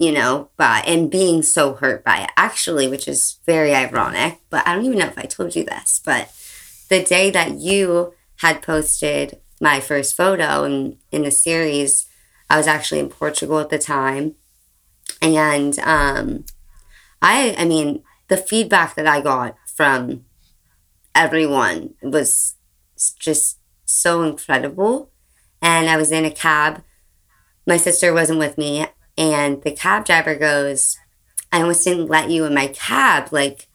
you 0.00 0.10
know 0.10 0.48
by 0.56 0.82
and 0.86 1.10
being 1.10 1.42
so 1.42 1.74
hurt 1.74 2.02
by 2.02 2.22
it 2.22 2.30
actually 2.36 2.88
which 2.88 3.06
is 3.06 3.38
very 3.46 3.74
ironic 3.74 4.40
but 4.48 4.66
i 4.66 4.74
don't 4.74 4.84
even 4.84 4.98
know 4.98 5.06
if 5.06 5.18
i 5.18 5.22
told 5.22 5.54
you 5.54 5.64
this 5.64 6.00
but 6.04 6.32
the 6.88 7.02
day 7.04 7.30
that 7.30 7.58
you 7.58 8.14
had 8.36 8.62
posted 8.62 9.38
my 9.60 9.78
first 9.78 10.16
photo 10.16 10.64
in, 10.64 10.96
in 11.12 11.22
the 11.22 11.30
series 11.30 12.06
i 12.48 12.56
was 12.56 12.66
actually 12.66 12.98
in 13.00 13.10
portugal 13.10 13.58
at 13.58 13.68
the 13.68 13.78
time 13.78 14.34
and 15.20 15.78
um 15.80 16.44
i 17.20 17.54
i 17.58 17.64
mean 17.64 18.02
the 18.30 18.36
feedback 18.38 18.94
that 18.94 19.06
i 19.06 19.20
got 19.20 19.56
from 19.66 20.24
everyone 21.14 21.94
was 22.02 22.54
just 23.18 23.58
so 23.84 24.22
incredible. 24.22 25.10
And 25.60 25.90
i 25.90 25.96
was 25.96 26.12
in 26.12 26.24
a 26.24 26.30
cab. 26.30 26.82
My 27.66 27.76
sister 27.76 28.14
wasn't 28.14 28.38
with 28.38 28.56
me. 28.56 28.86
And 29.18 29.62
the 29.62 29.72
cab 29.72 30.06
driver 30.06 30.34
goes 30.34 30.96
i 31.52 31.60
almost 31.60 31.84
didn't 31.84 32.06
let 32.06 32.30
you 32.30 32.44
in 32.44 32.54
my 32.54 32.68
cab. 32.68 33.32
Like 33.32 33.68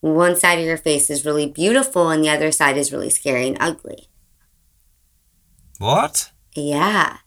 one 0.00 0.36
side 0.36 0.58
of 0.58 0.64
your 0.64 0.78
face 0.78 1.10
is 1.10 1.26
really 1.26 1.46
beautiful 1.46 2.08
and 2.08 2.24
the 2.24 2.30
other 2.30 2.50
side 2.50 2.76
is 2.76 2.92
really 2.92 3.10
scary 3.10 3.46
and 3.46 3.58
ugly. 3.60 4.08
What? 5.78 6.32
Yeah. 6.54 7.18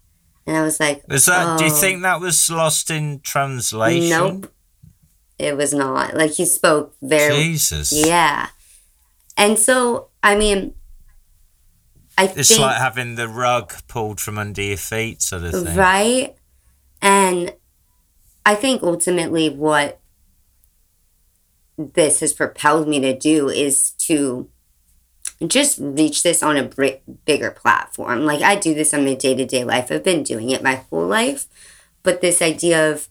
And 0.48 0.58
i 0.58 0.64
was 0.64 0.80
like 0.80 1.04
was 1.08 1.28
that? 1.28 1.60
Do 1.60 1.66
you 1.66 1.72
oh. 1.72 1.76
think 1.76 2.02
that 2.02 2.20
was 2.20 2.50
lost 2.50 2.90
in 2.90 3.20
translation? 3.20 4.10
nope 4.10 4.54
it 5.40 5.56
was 5.58 5.74
not 5.74 6.14
like 6.16 6.32
he 6.32 6.46
spoke 6.46 6.94
very 7.02 7.36
Jesus. 7.36 7.92
yeah 7.92 8.50
and 9.38 9.58
so 9.58 10.08
i 10.22 10.36
mean 10.36 10.74
i 12.18 12.26
It's 12.36 12.50
think 12.50 12.62
like 12.62 12.78
having 12.78 13.16
the 13.16 13.28
rug 13.28 13.74
pulled 13.88 14.20
from 14.20 14.38
under 14.38 14.62
your 14.62 14.78
feet, 14.78 15.22
sort 15.22 15.44
of 15.44 15.54
thing. 15.54 15.76
Right. 15.78 16.36
And 17.02 17.54
I 18.46 18.56
think 18.56 18.84
ultimately 18.84 19.50
what 19.50 20.02
this 21.78 22.20
has 22.20 22.34
propelled 22.34 22.90
me 22.90 23.00
to 23.00 23.18
do 23.18 23.48
is 23.48 23.92
to 23.92 24.50
just 25.48 25.80
reach 25.80 26.24
this 26.24 26.44
on 26.44 26.58
a 26.58 26.70
bigger 27.26 27.52
platform. 27.52 28.26
Like 28.26 28.42
I 28.42 28.56
do 28.56 28.74
this 28.74 28.94
on 28.94 29.06
my 29.06 29.14
day 29.14 29.34
to 29.36 29.46
day 29.46 29.64
life. 29.64 29.90
I've 29.90 30.04
been 30.04 30.24
doing 30.24 30.50
it 30.50 30.62
my 30.62 30.84
whole 30.90 31.08
life. 31.08 31.48
But 32.04 32.20
this 32.20 32.42
idea 32.42 32.92
of 32.92 33.08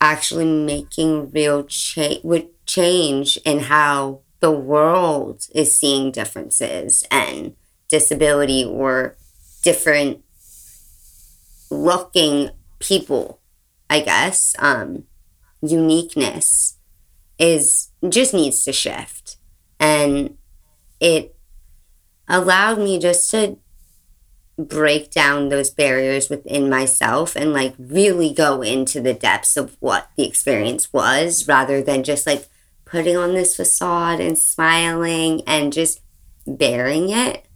actually 0.00 0.44
making 0.44 1.30
real 1.30 1.64
change 1.64 2.22
with 2.24 2.44
change 2.66 3.38
in 3.44 3.60
how 3.60 4.20
the 4.40 4.50
world 4.50 5.46
is 5.54 5.76
seeing 5.76 6.10
differences 6.10 7.04
and 7.10 7.54
disability 7.88 8.64
or 8.64 9.16
different 9.62 10.22
looking 11.70 12.50
people, 12.78 13.40
I 13.88 14.00
guess, 14.00 14.54
um, 14.58 15.04
uniqueness 15.62 16.76
is 17.38 17.88
just 18.08 18.34
needs 18.34 18.64
to 18.64 18.72
shift. 18.72 19.36
And 19.78 20.36
it 21.00 21.36
allowed 22.28 22.78
me 22.78 22.98
just 22.98 23.30
to 23.30 23.58
break 24.58 25.10
down 25.10 25.48
those 25.48 25.70
barriers 25.70 26.30
within 26.30 26.70
myself 26.70 27.36
and 27.36 27.52
like 27.52 27.74
really 27.78 28.32
go 28.32 28.62
into 28.62 29.00
the 29.00 29.12
depths 29.14 29.56
of 29.56 29.76
what 29.80 30.08
the 30.16 30.24
experience 30.26 30.92
was 30.92 31.46
rather 31.46 31.82
than 31.82 32.02
just 32.02 32.26
like 32.26 32.46
putting 32.86 33.16
on 33.16 33.34
this 33.34 33.54
facade 33.56 34.20
and 34.20 34.38
smiling 34.38 35.42
and 35.46 35.72
just 35.72 36.00
bearing 36.46 37.10
it. 37.10 37.46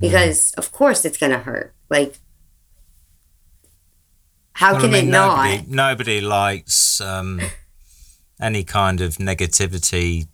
Because 0.00 0.52
of 0.54 0.70
course 0.70 1.04
it's 1.04 1.18
gonna 1.18 1.38
hurt. 1.38 1.74
Like 1.90 2.16
how 4.52 4.72
Well, 4.72 4.78
I 4.78 4.80
can 4.82 4.90
mean, 4.92 5.08
it 5.08 5.10
not? 5.10 5.36
nobody, 5.50 5.64
nobody 5.68 6.20
likes 6.20 7.00
um, 7.00 7.40
any 8.40 8.62
kind 8.62 9.00
of 9.00 9.16
negativity 9.16 10.28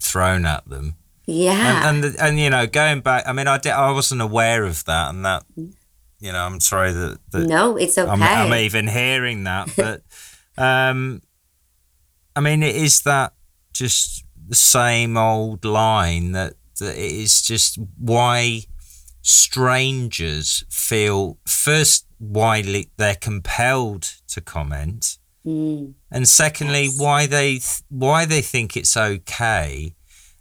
thrown 0.00 0.46
at 0.46 0.66
them. 0.68 0.94
Yeah 1.30 1.86
And 1.88 2.04
and, 2.04 2.14
the, 2.14 2.24
and 2.24 2.38
you 2.38 2.50
know, 2.50 2.66
going 2.66 3.00
back, 3.00 3.24
I 3.26 3.32
mean, 3.32 3.46
I 3.48 3.58
did, 3.58 3.72
I 3.72 3.90
wasn't 3.92 4.20
aware 4.22 4.64
of 4.64 4.84
that, 4.84 5.10
and 5.14 5.24
that, 5.24 5.44
you 5.56 6.32
know, 6.32 6.38
I'm 6.44 6.60
sorry 6.60 6.92
that, 6.92 7.18
that 7.32 7.46
no 7.48 7.76
it's 7.76 7.96
okay 7.96 8.10
I'm, 8.10 8.22
I'm 8.22 8.52
even 8.54 8.86
hearing 8.88 9.44
that, 9.44 9.68
but 9.76 10.02
um, 10.56 11.22
I 12.36 12.40
mean, 12.40 12.62
it 12.62 12.74
is 12.76 13.02
that 13.02 13.32
just 13.72 14.24
the 14.48 14.54
same 14.56 15.16
old 15.16 15.64
line 15.64 16.32
that, 16.32 16.54
that 16.80 16.96
it 16.96 17.12
is 17.12 17.42
just 17.42 17.78
why 17.98 18.62
strangers 19.22 20.64
feel 20.68 21.38
first 21.46 22.06
why 22.18 22.60
li- 22.60 22.90
they're 22.96 23.14
compelled 23.16 24.02
to 24.28 24.40
comment, 24.40 25.16
Mm, 25.46 25.94
and 26.10 26.28
secondly 26.28 26.84
Yes. 26.84 26.98
why 26.98 27.24
they 27.26 27.52
th- 27.52 27.82
why 27.88 28.26
they 28.26 28.42
think 28.42 28.76
it's 28.76 28.94
okay. 28.94 29.94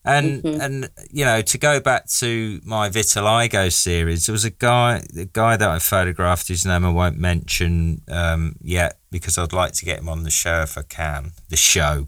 And 0.06 0.42
Mhm. 0.44 0.60
and 0.62 0.90
you 1.12 1.26
know 1.26 1.42
to 1.42 1.58
go 1.58 1.80
back 1.82 2.08
to 2.20 2.62
my 2.64 2.90
vitiligo 2.90 3.72
series, 3.72 4.26
there 4.26 4.34
was 4.34 4.46
a 4.46 4.50
guy 4.50 5.04
the 5.14 5.26
guy 5.26 5.58
that 5.58 5.70
I 5.70 5.78
photographed 5.80 6.48
his 6.48 6.66
name 6.66 6.86
I 6.86 6.90
won't 6.90 7.18
mention 7.18 8.02
um, 8.08 8.56
yet 8.62 9.00
because 9.12 9.38
I'd 9.38 9.52
like 9.54 9.74
to 9.74 9.86
get 9.86 10.00
him 10.00 10.08
on 10.10 10.24
the 10.24 10.30
show 10.32 10.62
if 10.62 10.78
I 10.78 10.84
can. 10.84 11.32
The 11.50 11.58
show. 11.58 12.08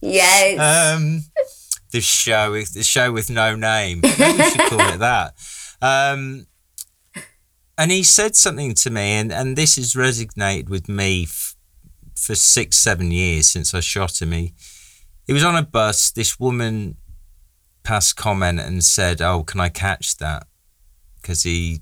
yes 0.00 0.58
Um, 0.96 1.24
the 1.90 2.00
show, 2.00 2.52
with- 2.52 2.74
the 2.74 2.82
show 2.84 3.10
with 3.12 3.30
no 3.30 3.56
name. 3.56 4.00
We 4.02 4.10
should 4.10 4.68
call 4.68 4.92
it 4.94 4.98
that. 5.00 5.34
Um, 5.80 6.46
and 7.76 7.90
he 7.90 8.02
said 8.02 8.36
something 8.36 8.74
to 8.74 8.90
me, 8.90 9.12
and, 9.12 9.32
and 9.32 9.56
this 9.56 9.76
has 9.76 9.94
resonated 9.94 10.68
with 10.68 10.88
me 10.88 11.24
f- 11.24 11.54
for 12.18 12.34
six, 12.34 12.76
seven 12.76 13.10
years 13.10 13.48
since 13.48 13.74
I 13.74 13.80
shot 13.80 14.20
him. 14.20 14.32
He, 14.32 14.54
he 15.26 15.32
was 15.32 15.44
on 15.44 15.56
a 15.56 15.62
bus. 15.62 16.10
This 16.10 16.38
woman 16.38 16.96
passed 17.82 18.16
comment 18.16 18.60
and 18.60 18.82
said, 18.84 19.20
"Oh, 19.22 19.42
can 19.44 19.60
I 19.60 19.68
catch 19.68 20.16
that?" 20.18 20.46
Because 21.20 21.42
he, 21.42 21.80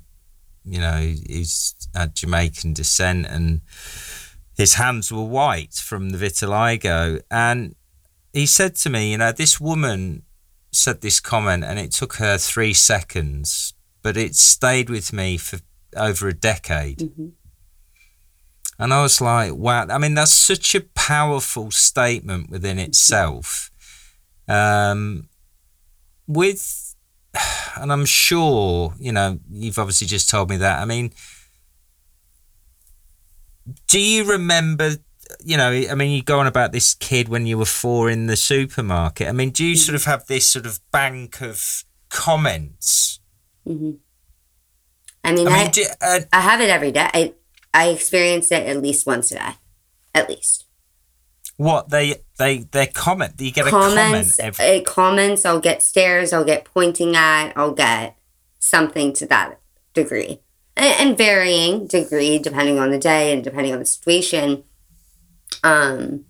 you 0.65 0.81
know, 0.81 0.99
he's 1.27 1.75
had 1.95 2.15
Jamaican 2.15 2.75
descent 2.75 3.27
and 3.27 3.61
his 4.57 4.75
hands 4.75 5.13
were 5.13 5.23
white 5.25 5.75
from 5.75 6.11
the 6.11 6.19
vitiligo, 6.19 7.21
and 7.31 7.75
he 8.33 8.47
said 8.47 8.75
to 8.77 8.91
me, 8.91 9.13
you 9.13 9.19
know, 9.19 9.33
this 9.33 9.61
woman 9.61 10.23
said 10.73 11.01
this 11.01 11.21
comment 11.21 11.65
and 11.65 11.79
it 11.79 11.91
took 11.93 12.15
her 12.15 12.37
three 12.39 12.75
seconds, 12.75 13.75
but 14.03 14.17
it 14.17 14.35
stayed 14.35 14.91
with 14.91 15.13
me 15.13 15.37
for 15.37 15.59
over 15.97 16.29
a 16.29 16.35
decade. 16.35 16.99
Mhm. 16.99 17.33
And 18.79 18.93
I 18.93 19.03
was 19.03 19.21
like, 19.21 19.55
wow. 19.55 19.87
I 19.89 19.99
mean, 19.99 20.15
that's 20.15 20.33
such 20.33 20.75
a 20.75 20.81
powerful 20.81 21.71
statement 21.71 22.51
within 22.51 22.79
itself. 22.79 23.71
Um, 24.49 25.29
with, 26.27 26.95
and 27.77 27.93
I'm 27.93 28.05
sure, 28.05 28.95
you 28.99 29.13
know, 29.13 29.39
you've 29.51 29.79
obviously 29.79 30.07
just 30.07 30.29
told 30.29 30.51
me 30.51 30.59
that. 30.59 30.81
I 30.81 30.85
mean, 30.85 31.13
do 33.89 34.01
you 34.01 34.25
remember 34.25 34.97
you 35.45 35.57
know, 35.57 35.71
I 35.71 35.95
mean, 35.97 36.13
you 36.13 36.23
go 36.23 36.39
on 36.39 36.47
about 36.47 36.71
this 36.71 36.95
kid 36.95 37.29
when 37.29 37.47
you 37.47 37.59
were 37.59 37.65
four 37.65 38.09
in 38.09 38.27
the 38.29 38.37
supermarket. 38.37 39.27
I 39.27 39.33
mean, 39.33 39.51
do 39.51 39.65
you 39.65 39.75
sort 39.75 39.97
of 39.97 40.05
have 40.05 40.25
this 40.27 40.47
sort 40.47 40.67
of 40.67 40.79
bank 40.93 41.41
of 41.41 41.83
comments 42.09 43.21
hmm 43.67 43.93
I 45.25 45.33
mean, 45.33 45.49
I 45.49 45.65
I, 45.65 45.69
do, 45.69 45.85
uh, 46.01 46.21
I 46.33 46.41
have 46.41 46.61
it 46.61 46.71
every 46.71 46.93
day. 46.93 47.11
I, 47.13 47.35
I 47.73 47.89
experience 47.89 48.51
it 48.51 48.67
at 48.67 48.83
least 48.83 49.07
once 49.07 49.31
a 49.33 49.37
day. 49.37 49.51
At 50.15 50.29
least. 50.29 50.65
what 51.57 51.91
they 51.91 52.17
they 52.39 52.59
they 52.59 52.87
comment? 52.87 53.35
You 53.39 53.51
get 53.53 53.67
a 53.67 53.71
comment 53.71 54.35
every. 54.41 54.65
uh, 54.65 54.83
comments, 54.83 55.45
I'll 55.45 55.61
get 55.61 55.83
stares, 55.83 56.33
I'll 56.33 56.45
get 56.45 56.65
pointing 56.65 57.17
at, 57.17 57.53
I'll 57.57 57.73
get 57.73 58.17
something 58.59 59.13
to 59.15 59.27
that 59.27 59.59
degree. 59.95 60.41
And, 60.77 61.09
and 61.09 61.19
varying 61.19 61.87
degree 61.87 62.39
depending 62.39 62.79
on 62.79 62.91
the 62.91 62.99
day 62.99 63.33
and 63.33 63.43
depending 63.45 63.73
on 63.73 63.79
the 63.79 63.87
situation. 63.87 64.65
Um, 65.63 66.27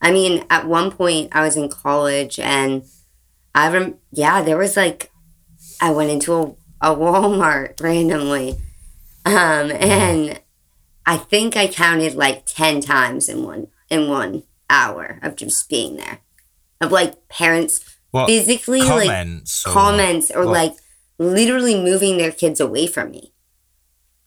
I 0.00 0.12
mean, 0.12 0.44
at 0.50 0.66
one 0.66 0.90
point 0.90 1.34
I 1.34 1.42
was 1.42 1.56
in 1.56 1.68
college 1.68 2.38
and 2.38 2.84
I 3.54 3.70
rem- 3.70 3.98
yeah, 4.12 4.42
there 4.42 4.56
was 4.56 4.76
like, 4.76 5.10
I 5.80 5.90
went 5.90 6.10
into 6.10 6.34
a, 6.34 6.42
a 6.80 6.96
Walmart 6.96 7.80
randomly. 7.80 8.56
Um, 9.24 9.70
and 9.72 10.40
I 11.08 11.16
think 11.16 11.56
I 11.56 11.68
counted 11.68 12.14
like 12.14 12.44
10 12.44 12.82
times 12.82 13.30
in 13.30 13.42
one, 13.42 13.68
in 13.88 14.10
one 14.10 14.42
hour 14.68 15.18
of 15.22 15.36
just 15.36 15.66
being 15.70 15.96
there. 15.96 16.18
Of 16.82 16.92
like 16.92 17.28
parents 17.28 17.80
What 18.10 18.26
physically 18.26 18.82
like 18.82 19.08
comments? 19.08 19.66
or- 19.66 19.72
comments 19.72 20.30
or 20.30 20.44
what? 20.44 20.52
like 20.52 20.72
literally 21.18 21.82
moving 21.82 22.18
their 22.18 22.30
kids 22.30 22.60
away 22.60 22.86
from 22.86 23.10
me. 23.10 23.32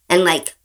And 0.10 0.24
like, 0.24 0.56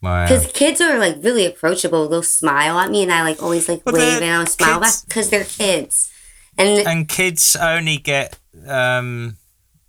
because 0.00 0.50
kids 0.52 0.80
are 0.80 0.98
like 0.98 1.16
really 1.20 1.44
approachable, 1.44 2.08
they'll 2.08 2.22
smile 2.22 2.78
at 2.78 2.90
me 2.90 3.02
and 3.02 3.12
I 3.12 3.22
like 3.22 3.42
always 3.42 3.68
like 3.68 3.84
wave 3.84 4.22
and 4.22 4.32
I'll 4.32 4.46
smile 4.46 4.80
back 4.80 4.94
because 5.06 5.28
they're 5.28 5.44
kids. 5.44 6.10
And 6.56 6.86
and 6.86 7.08
kids 7.08 7.56
only 7.56 7.98
get 7.98 8.38
um 8.66 9.36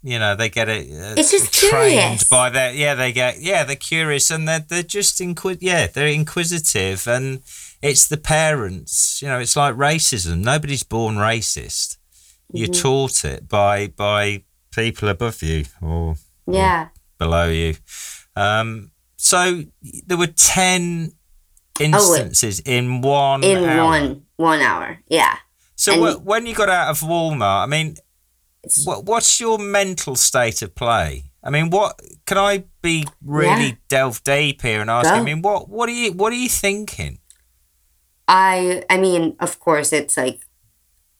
you 0.08 0.18
know 0.20 0.36
they 0.36 0.49
get 0.49 0.68
it 0.70 0.84
uh, 0.91 1.16
It's 1.20 1.32
just 1.32 1.53
trained 1.53 1.99
curious. 1.99 2.24
by 2.30 2.49
their 2.49 2.72
yeah 2.74 2.95
they 2.95 3.12
get 3.12 3.41
yeah 3.41 3.64
they're 3.66 3.76
curious 3.93 4.32
and 4.32 4.47
they're 4.47 4.66
they're 4.70 4.84
just 4.99 5.20
inquis 5.22 5.58
yeah 5.62 5.88
they're 5.88 6.08
inquisitive 6.22 7.08
and 7.08 7.41
it's 7.82 8.08
the 8.08 8.18
parents 8.18 9.22
you 9.22 9.28
know 9.28 9.39
it's 9.39 9.55
like 9.55 9.76
racism 9.76 10.38
nobody's 10.43 10.84
born 10.84 11.16
racist 11.16 11.97
you're 12.53 12.70
Mm-hmm. 12.70 12.82
taught 12.82 13.26
it 13.26 13.47
by 13.49 13.88
by 13.88 14.43
people 14.72 15.10
above 15.10 15.43
you 15.43 15.66
or 15.82 16.16
yeah, 16.49 16.88
below 17.18 17.49
you 17.49 17.76
um 18.36 18.91
so 19.18 19.64
there 20.08 20.18
were 20.18 20.28
10 20.28 21.12
instances 21.80 22.60
in 22.62 23.01
one 23.01 23.43
Oh, 23.43 23.47
in 23.47 23.64
hour. 23.70 23.86
one 23.86 24.22
one 24.38 24.62
hour. 24.62 24.99
Yeah. 25.08 25.38
So 25.76 25.91
And- 25.93 26.26
when 26.26 26.45
you 26.45 26.53
got 26.55 26.70
out 26.70 26.89
of 26.89 26.99
Walmart, 27.01 27.64
I 27.64 27.66
mean, 27.66 27.97
what, 28.86 29.05
what's 29.05 29.39
your 29.39 29.57
mental 29.57 30.15
state 30.15 30.61
of 30.61 30.76
play? 30.76 31.32
I 31.43 31.49
mean, 31.49 31.70
what 31.70 31.99
can 32.26 32.38
I 32.38 32.65
be 32.82 33.05
really 33.24 33.70
Yeah. 33.70 33.76
delve 33.88 34.24
deep 34.24 34.61
here 34.61 34.82
and 34.82 34.89
ask? 34.89 35.09
Go. 35.09 35.15
I 35.15 35.22
mean, 35.24 35.41
what 35.41 35.70
what 35.70 35.88
are 35.89 35.93
you 35.93 36.11
what 36.11 36.34
are 36.34 36.36
you 36.36 36.49
thinking? 36.49 37.20
I 38.28 38.84
I 38.89 38.97
mean, 38.97 39.36
of 39.39 39.59
course, 39.59 39.93
it's 39.93 40.18
like 40.18 40.41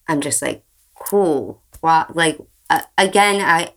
I'm 0.06 0.20
just 0.20 0.42
like 0.42 0.64
cool. 0.94 1.62
Wow, 1.82 2.06
like 2.12 2.38
uh, 2.68 2.82
again, 2.98 3.40
I 3.40 3.72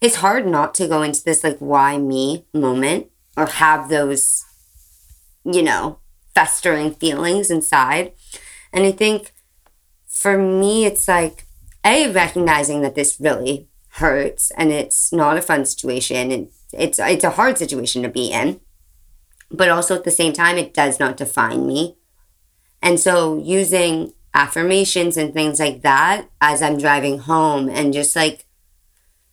it's 0.00 0.16
hard 0.16 0.46
not 0.46 0.74
to 0.74 0.88
go 0.88 1.02
into 1.02 1.22
this 1.24 1.42
like 1.44 1.58
why 1.58 1.96
me 1.98 2.44
moment 2.52 3.06
or 3.36 3.46
have 3.46 3.88
those 3.88 4.44
you 5.44 5.62
know 5.62 5.98
festering 6.34 6.94
feelings 6.94 7.50
inside, 7.50 8.12
and 8.72 8.84
I 8.84 8.92
think 8.92 9.32
for 10.06 10.36
me, 10.36 10.84
it's 10.84 11.08
like 11.08 11.46
a 11.84 12.10
recognizing 12.10 12.82
that 12.82 12.94
this 12.94 13.20
really 13.20 13.68
hurts 13.90 14.50
and 14.52 14.72
it's 14.72 15.12
not 15.12 15.36
a 15.36 15.42
fun 15.42 15.64
situation 15.64 16.30
and 16.32 16.48
it's 16.72 16.98
it's 16.98 17.24
a 17.24 17.30
hard 17.30 17.58
situation 17.58 18.02
to 18.02 18.08
be 18.08 18.32
in, 18.32 18.60
but 19.50 19.68
also 19.68 19.94
at 19.94 20.04
the 20.04 20.10
same 20.10 20.32
time, 20.32 20.58
it 20.58 20.74
does 20.74 20.98
not 20.98 21.16
define 21.16 21.66
me. 21.66 21.96
And 22.82 22.98
so 22.98 23.38
using 23.38 24.12
affirmations 24.34 25.16
and 25.16 25.32
things 25.32 25.60
like 25.60 25.82
that 25.82 26.28
as 26.40 26.60
I'm 26.60 26.78
driving 26.78 27.18
home 27.20 27.68
and 27.68 27.92
just 27.92 28.16
like 28.16 28.46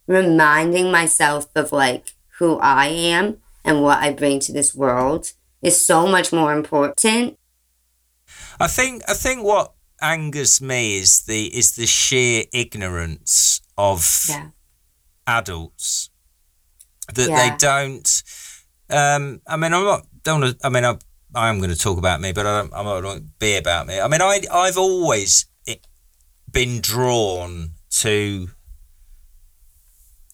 reminding 0.08 0.91
myself 0.91 1.47
of 1.56 1.72
like 1.72 2.14
who 2.38 2.58
I 2.60 2.88
am 2.88 3.38
and 3.66 3.82
what 3.82 3.97
I 3.99 4.14
bring 4.14 4.39
to 4.41 4.52
this 4.52 4.76
world 4.76 5.34
is 5.62 5.84
so 5.84 6.08
much 6.08 6.32
more 6.32 6.54
important. 6.54 7.38
I 8.60 8.68
think 8.68 9.04
I 9.08 9.14
think 9.14 9.43
what 9.43 9.74
angers 10.02 10.62
me 10.62 10.97
is 10.97 11.22
the 11.24 11.56
is 11.58 11.76
the 11.76 11.86
sheer 11.88 12.45
ignorance 12.54 13.62
of 13.78 14.26
Yeah. 14.30 14.47
adults 15.28 16.10
that 17.14 17.30
Yeah. 17.30 17.49
they 17.49 17.58
don't. 17.58 18.24
Um, 18.89 19.41
I 19.47 19.56
mean, 19.58 19.74
I'm 19.74 19.84
not. 19.86 20.06
Don't. 20.24 20.41
wanna- 20.41 20.56
I 20.64 20.70
mean, 20.70 20.86
I, 20.86 20.97
I 21.34 21.49
am 21.49 21.58
going 21.60 21.70
to 21.72 21.78
talk 21.78 21.97
about 21.97 22.20
me, 22.22 22.32
but 22.34 22.45
I 22.45 22.62
don't, 22.62 22.74
I'm 22.74 22.86
not 22.86 23.02
going 23.02 23.20
to 23.22 23.26
be 23.39 23.56
about 23.56 23.88
me. 23.88 23.99
I 23.99 24.08
mean, 24.08 24.22
I 24.22 24.41
I've 24.52 24.78
always 24.78 25.45
been 26.52 26.82
drawn 26.82 27.72
to. 28.02 28.49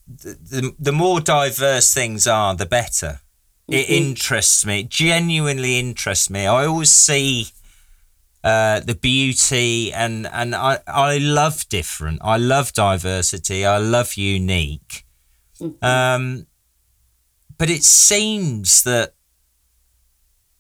The, 0.08 0.38
the, 0.42 0.76
the 0.80 0.92
more 0.94 1.20
diverse 1.20 1.94
things 1.94 2.28
are, 2.28 2.56
the 2.56 2.66
better. 2.66 3.20
It 3.68 3.88
Mhm. 3.88 3.90
interests 3.90 4.66
me. 4.66 4.80
It 4.82 4.90
genuinely 4.90 5.78
interests 5.78 6.30
me. 6.30 6.48
I 6.48 6.66
always 6.66 6.92
see 6.94 7.50
uh, 8.44 8.80
the 8.80 8.96
beauty 8.96 9.92
and 9.92 10.28
and 10.28 10.56
I, 10.56 10.80
I 10.88 11.18
love 11.18 11.68
different. 11.70 12.20
I 12.24 12.38
love 12.38 12.74
diversity. 12.74 13.66
I 13.66 13.78
love 13.78 14.16
unique. 14.16 15.06
Um, 15.82 16.48
but 17.58 17.70
it 17.70 17.84
seems 17.84 18.84
that 18.84 19.16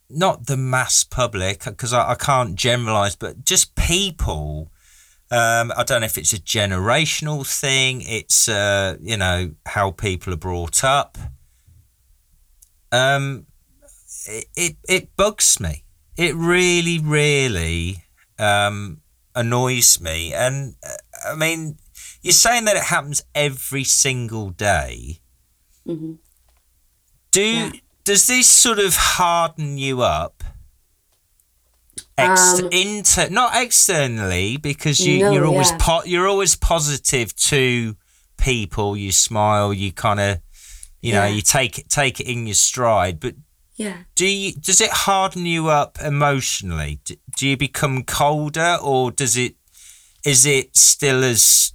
not 0.10 0.48
the 0.48 0.58
mass 0.58 1.04
public, 1.04 1.64
because 1.66 1.94
I, 1.94 2.12
I 2.12 2.16
can't 2.16 2.56
generalize, 2.56 3.16
but 3.16 3.46
just 3.46 3.76
people. 3.76 4.72
Um, 5.30 5.74
I 5.76 5.84
don't 5.84 6.02
know 6.02 6.06
if 6.06 6.18
it's 6.18 6.32
a 6.32 6.40
generational 6.40 7.46
thing. 7.46 8.02
It's 8.02 8.48
uh, 8.48 8.98
you 9.02 9.18
know 9.18 9.52
how 9.66 9.92
people 9.92 10.34
are 10.34 10.38
brought 10.38 10.84
up. 10.84 11.18
Um, 12.92 13.46
it, 14.26 14.46
it 14.56 14.78
it 14.88 15.16
bugs 15.18 15.60
me. 15.60 15.84
It 16.18 16.36
really, 16.36 17.00
really 17.00 18.04
um, 18.40 19.02
annoys 19.36 20.02
me. 20.02 20.34
And 20.34 20.76
uh, 20.84 21.30
I 21.32 21.36
mean, 21.36 21.78
you're 22.22 22.34
saying 22.34 22.66
that 22.66 22.76
it 22.76 22.84
happens 22.84 23.24
every 23.36 23.84
single 23.84 24.50
day. 24.50 25.20
hmm 25.86 26.14
Do 27.32 27.42
Yeah. 27.42 27.72
does 28.04 28.26
this 28.28 28.48
sort 28.48 28.80
of 28.80 28.96
harden 28.96 29.78
you 29.78 30.02
up? 30.02 30.44
Ex- 32.18 32.60
Um, 32.60 32.70
inter- 32.72 33.30
not 33.30 33.52
externally 33.62 34.58
because 34.58 35.00
you, 35.00 35.20
No, 35.20 35.32
you're 35.32 35.46
always 35.46 35.70
yeah. 35.72 35.78
po- 35.80 36.04
you're 36.06 36.28
always 36.28 36.56
positive 36.56 37.36
to 37.36 37.96
people. 38.38 38.98
You 38.98 39.12
smile. 39.12 39.72
You 39.74 39.92
kind 39.92 40.20
of, 40.20 40.40
you 41.02 41.14
know, 41.14 41.26
Yeah. 41.26 41.36
you 41.36 41.42
take 41.42 41.78
it 41.78 41.90
take 41.90 42.20
it 42.20 42.26
in 42.28 42.48
your 42.48 42.56
stride. 42.56 43.20
But 43.20 43.36
Yeah. 43.78 43.98
do 44.16 44.26
you 44.28 44.54
does 44.54 44.82
it 44.82 44.90
harden 44.90 45.46
you 45.46 45.70
up 45.70 46.00
emotionally? 46.04 47.00
Do, 47.06 47.16
do 47.38 47.48
you 47.48 47.56
become 47.56 48.04
colder, 48.04 48.78
or 48.82 49.12
does 49.12 49.38
it 49.38 49.56
is 50.26 50.46
it 50.48 50.76
still 50.76 51.24
as 51.24 51.74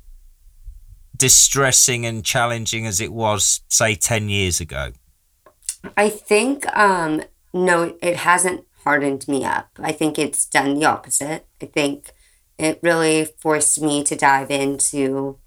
distressing 1.16 2.04
and 2.04 2.24
challenging 2.24 2.86
as 2.86 3.00
it 3.00 3.12
was, 3.12 3.60
say, 3.68 3.94
ten 3.94 4.28
years 4.28 4.60
ago? 4.60 4.92
I 5.96 6.08
think 6.08 6.66
um 6.76 7.22
no, 7.54 7.96
it 8.02 8.16
hasn't 8.16 8.64
hardened 8.84 9.28
me 9.28 9.44
up. 9.44 9.68
I 9.78 9.92
think 9.92 10.18
it's 10.18 10.44
done 10.46 10.74
the 10.74 10.86
opposite. 10.86 11.46
I 11.62 11.66
think 11.66 12.10
it 12.58 12.80
really 12.82 13.26
forced 13.38 13.80
me 13.80 14.02
to 14.04 14.16
dive 14.16 14.50
into 14.50 15.38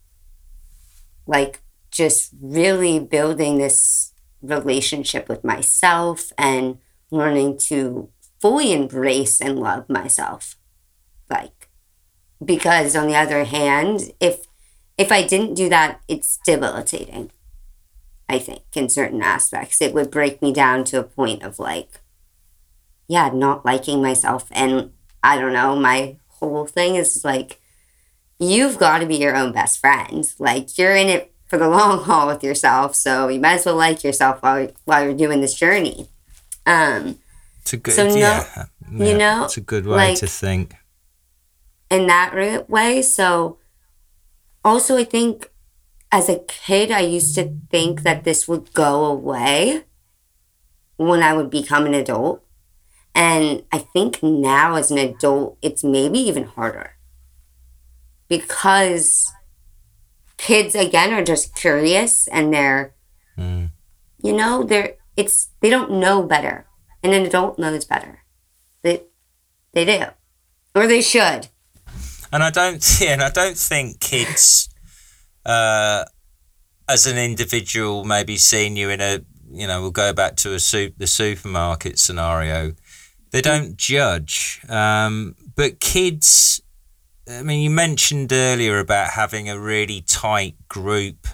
like 1.28 1.62
just 1.92 2.32
really 2.42 3.00
building 3.00 3.58
this 3.58 4.05
relationship 4.42 5.28
with 5.28 5.44
myself 5.44 6.32
and 6.38 6.78
learning 7.12 7.58
to 7.58 8.10
fully 8.40 8.74
embrace 8.74 9.42
and 9.42 9.60
love 9.60 9.90
myself. 9.90 10.56
Like 11.30 11.70
because 12.44 12.96
on 12.96 13.08
the 13.08 13.16
other 13.16 13.44
hand, 13.44 14.12
if 14.20 14.46
if 14.98 15.12
I 15.12 15.24
didn't 15.24 15.56
do 15.56 15.70
that, 15.70 16.02
it's 16.08 16.40
debilitating. 16.46 17.32
I 18.28 18.40
think, 18.40 18.64
in 18.76 18.90
certain 18.90 19.22
aspects. 19.22 19.82
It 19.82 19.94
would 19.94 20.10
break 20.10 20.42
me 20.42 20.52
down 20.52 20.84
to 20.86 21.00
a 21.00 21.04
point 21.04 21.44
of 21.44 21.60
like, 21.60 22.02
yeah, 23.08 23.30
not 23.30 23.66
liking 23.66 24.02
myself. 24.02 24.48
And 24.52 24.92
I 25.22 25.38
don't 25.38 25.54
know, 25.54 25.76
my 25.76 26.18
whole 26.28 26.66
thing 26.66 26.96
is 26.96 27.24
like, 27.24 27.62
you've 28.40 28.80
got 28.80 29.00
to 29.00 29.06
be 29.06 29.18
your 29.18 29.36
own 29.36 29.52
best 29.52 29.80
friend. 29.80 30.28
Like, 30.40 30.76
you're 30.78 30.96
in 30.96 31.08
it 31.08 31.35
for 31.56 31.64
the 31.64 31.70
long 31.70 32.04
haul 32.08 32.28
with 32.28 32.44
yourself. 32.44 32.96
So 32.96 33.28
you 33.30 33.40
might 33.40 33.56
as 33.56 33.66
well 33.66 33.76
like 33.76 34.04
yourself 34.04 34.42
while, 34.44 34.68
while 34.86 35.04
you're 35.04 35.14
doing 35.14 35.42
this 35.42 35.54
journey. 35.56 36.10
Um, 36.66 37.20
It's 37.62 37.74
a 37.74 37.78
good, 37.78 37.94
So 37.96 38.08
no- 38.08 38.16
yeah, 38.16 38.66
you 38.92 39.18
know, 39.18 39.46
it's 39.46 39.58
a 39.58 39.62
good 39.62 39.86
way 39.86 39.96
like- 39.96 40.20
to 40.20 40.28
think. 40.28 40.76
in 41.90 42.08
that 42.08 42.34
way. 42.70 43.02
So, 43.02 43.58
also, 44.64 44.98
I 44.98 45.04
think 45.06 45.50
as 46.12 46.28
a 46.30 46.40
kid, 46.48 46.92
I 46.92 47.02
used 47.02 47.36
to 47.36 47.56
think 47.72 48.02
that 48.04 48.24
this 48.24 48.48
would 48.48 48.74
go 48.74 49.06
away 49.06 49.84
when 50.98 51.22
I 51.22 51.34
would 51.34 51.50
become 51.50 51.86
an 51.86 51.94
adult. 51.94 52.42
And 53.14 53.64
I 53.72 53.78
think 53.80 54.22
now 54.24 54.76
as 54.76 54.92
an 54.92 54.98
adult, 54.98 55.58
it's 55.62 55.84
maybe 55.84 56.20
even 56.20 56.46
harder 56.46 56.96
because 58.28 59.32
kids 60.38 60.76
again 60.76 61.14
are 61.14 61.24
just 61.24 61.56
curious 61.56 62.28
and 62.28 62.54
they're 62.54 62.94
mm. 63.38 63.70
you 64.22 64.34
know 64.34 64.64
they're 64.64 64.96
it's 65.16 65.50
they 65.62 65.70
don't 65.70 65.92
know 65.92 66.24
better. 66.24 66.68
And 67.04 67.14
an 67.14 67.26
adult 67.26 67.60
knows 67.60 67.86
better. 67.86 68.24
They 68.82 69.04
they 69.74 69.86
do. 69.86 70.06
Or 70.74 70.88
they 70.88 71.02
should. 71.02 71.48
And 72.32 72.44
i 72.44 72.50
don't 72.50 72.84
yeah 73.02 73.14
and 73.14 73.22
i 73.22 73.30
don't 73.30 73.58
think 73.58 74.00
kids 74.00 74.70
uh 75.46 76.04
as 76.90 77.08
an 77.08 77.18
individual 77.18 78.04
maybe 78.04 78.38
seeing 78.38 78.76
you 78.76 78.90
in 78.90 79.00
a 79.02 79.22
you 79.52 79.68
know 79.68 79.82
we'll 79.82 79.92
go 79.92 80.12
back 80.12 80.36
to 80.38 80.54
a 80.54 80.60
soup 80.60 80.96
the 80.98 81.08
supermarket 81.08 81.98
scenario 81.98 82.74
they 83.32 83.42
don't 83.42 83.76
judge. 83.76 84.62
Um 84.70 85.36
but 85.56 85.82
kids 85.82 86.62
I 87.30 87.42
mean, 87.42 87.62
you 87.62 87.70
mentioned 87.70 88.32
earlier 88.32 88.80
about 88.80 89.12
having 89.12 89.50
a 89.50 89.60
really 89.60 90.02
tight 90.02 90.56
group, 90.68 91.28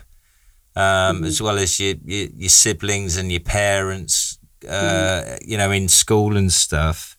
um, 0.76 1.18
mm-hmm. 1.18 1.24
as 1.26 1.42
well 1.42 1.58
as 1.58 1.80
your, 1.80 1.96
your, 2.06 2.30
your 2.34 2.50
siblings 2.50 3.18
and 3.18 3.32
your 3.32 3.42
parents, 3.42 4.39
uh, 4.68 4.72
mm-hmm. 4.72 5.50
you 5.50 5.58
know, 5.58 5.72
in 5.72 5.89
school 5.89 6.38
and 6.38 6.52
stuff. 6.52 7.18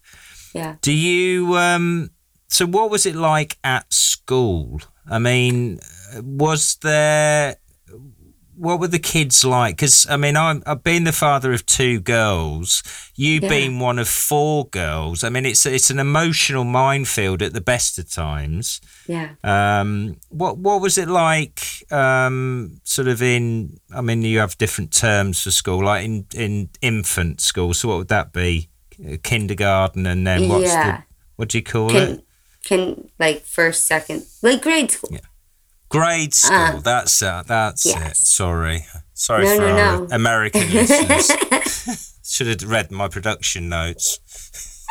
Yeah. 0.55 0.77
Do 0.81 0.93
you? 0.93 1.57
Um, 1.57 2.11
so, 2.49 2.66
what 2.66 2.91
was 2.91 3.07
it 3.07 3.14
like 3.14 3.59
at 3.64 3.93
school? 3.93 4.81
I 5.11 5.18
mean, 5.18 5.81
was 6.23 6.77
there 6.77 7.57
what 8.63 8.79
were 8.79 8.87
the 8.87 9.01
kids 9.01 9.45
like? 9.45 9.75
Because 9.75 10.07
I 10.09 10.17
mean, 10.17 10.37
I'm, 10.37 10.63
I've 10.65 10.85
been 10.85 11.03
the 11.03 11.13
father 11.13 11.53
of 11.53 11.67
two 11.67 11.99
girls. 11.99 12.85
You 13.17 13.41
yeah. 13.43 13.49
being 13.49 13.81
one 13.81 13.99
of 13.99 14.09
four 14.09 14.69
girls. 14.69 15.25
I 15.25 15.31
mean, 15.31 15.45
it's 15.45 15.67
it's 15.67 15.91
an 15.91 15.99
emotional 15.99 16.63
minefield 16.63 17.43
at 17.43 17.55
the 17.55 17.61
best 17.61 17.99
of 17.99 18.09
times. 18.09 18.81
Yeah. 19.09 19.31
Um. 19.43 20.17
What 20.29 20.59
What 20.59 20.81
was 20.81 20.97
it 20.97 21.09
like? 21.09 21.61
Um. 21.91 22.81
Sort 22.85 23.09
of 23.09 23.21
in. 23.21 23.81
I 23.93 24.01
mean, 24.01 24.23
you 24.23 24.39
have 24.39 24.57
different 24.59 24.93
terms 24.93 25.43
for 25.43 25.51
school, 25.51 25.85
like 25.85 26.05
in 26.05 26.27
in 26.33 26.71
infant 26.81 27.41
school. 27.41 27.75
So 27.75 27.89
what 27.89 27.99
would 27.99 28.09
that 28.09 28.33
be? 28.33 28.69
Kindergarten, 29.25 30.07
and 30.07 30.25
then 30.25 30.49
what's 30.49 30.67
yeah. 30.67 30.99
the 30.99 31.05
what 31.35 31.49
do 31.49 31.59
you 31.59 31.65
call 31.65 31.91
Kin- 31.91 32.11
it? 32.11 32.25
Can 32.63 33.11
like 33.19 33.43
first, 33.43 33.87
second, 33.87 34.25
like 34.41 34.63
grade 34.63 34.93
school. 34.93 35.11
Yeah. 35.13 35.32
Grade 35.93 36.34
school. 36.34 36.57
Uh, 36.57 36.80
that's 36.80 37.22
uh, 37.22 37.43
that's 37.47 37.86
yes. 37.86 38.18
it. 38.18 38.24
Sorry, 38.24 38.86
sorry 39.12 39.45
no, 39.45 39.57
for 39.57 39.62
no, 39.62 39.68
our 39.68 39.99
no. 40.01 40.09
American 40.11 40.62
listeners. 40.72 42.18
Should 42.24 42.47
have 42.47 42.68
read 42.68 42.90
my 42.90 43.09
production 43.09 43.68
notes. 43.68 44.18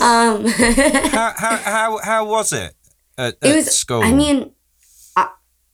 um, 0.00 0.44
how, 0.46 1.32
how 1.36 1.56
how 1.64 1.98
how 2.02 2.28
was 2.28 2.52
it 2.52 2.74
at, 3.16 3.36
it 3.40 3.54
was, 3.54 3.76
school? 3.76 4.02
I 4.02 4.12
mean, 4.12 4.50
I, 5.16 5.30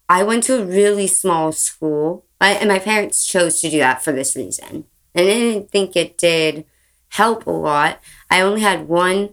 I 0.08 0.22
went 0.22 0.44
to 0.44 0.60
a 0.60 0.64
really 0.64 1.06
small 1.06 1.52
school, 1.52 2.26
I, 2.40 2.50
and 2.52 2.68
my 2.68 2.78
parents 2.78 3.26
chose 3.26 3.60
to 3.62 3.70
do 3.70 3.78
that 3.78 4.04
for 4.04 4.12
this 4.12 4.36
reason. 4.36 4.84
And 5.14 5.28
I 5.28 5.32
didn't 5.32 5.70
think 5.70 5.96
it 5.96 6.18
did 6.18 6.66
help 7.08 7.46
a 7.46 7.50
lot. 7.50 8.00
I 8.30 8.42
only 8.42 8.60
had 8.60 8.86
one 8.86 9.30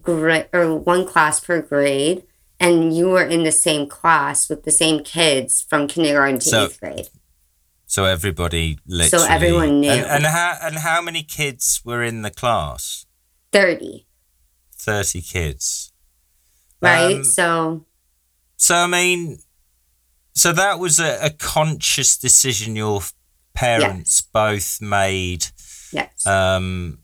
grade 0.00 0.48
or 0.52 0.74
one 0.74 1.06
class 1.06 1.38
per 1.38 1.60
grade 1.60 2.24
and 2.62 2.96
you 2.96 3.10
were 3.10 3.24
in 3.24 3.42
the 3.42 3.52
same 3.52 3.88
class 3.88 4.48
with 4.48 4.62
the 4.62 4.70
same 4.70 5.02
kids 5.02 5.66
from 5.68 5.88
kindergarten 5.88 6.38
to 6.38 6.48
so, 6.48 6.64
eighth 6.64 6.80
grade. 6.80 7.08
So 7.86 8.04
everybody 8.04 8.78
literally. 8.86 9.26
So 9.26 9.30
everyone 9.30 9.80
knew. 9.80 9.90
And, 9.90 10.06
and, 10.06 10.24
how 10.24 10.56
and 10.62 10.76
how 10.76 11.02
many 11.02 11.24
kids 11.24 11.82
were 11.84 12.04
in 12.04 12.22
the 12.22 12.30
class? 12.30 13.04
Thirty. 13.50 14.06
Thirty 14.74 15.20
kids. 15.20 15.92
Right. 16.80 17.16
Um, 17.16 17.24
so. 17.24 17.84
So 18.56 18.76
I 18.76 18.86
mean, 18.86 19.38
so 20.32 20.52
that 20.52 20.78
was 20.78 21.00
a, 21.00 21.18
a 21.20 21.30
conscious 21.30 22.16
decision 22.16 22.76
your 22.76 23.02
parents 23.54 24.22
yes. 24.22 24.28
both 24.32 24.80
made. 24.80 25.46
Yes. 25.92 26.24
Um, 26.24 27.00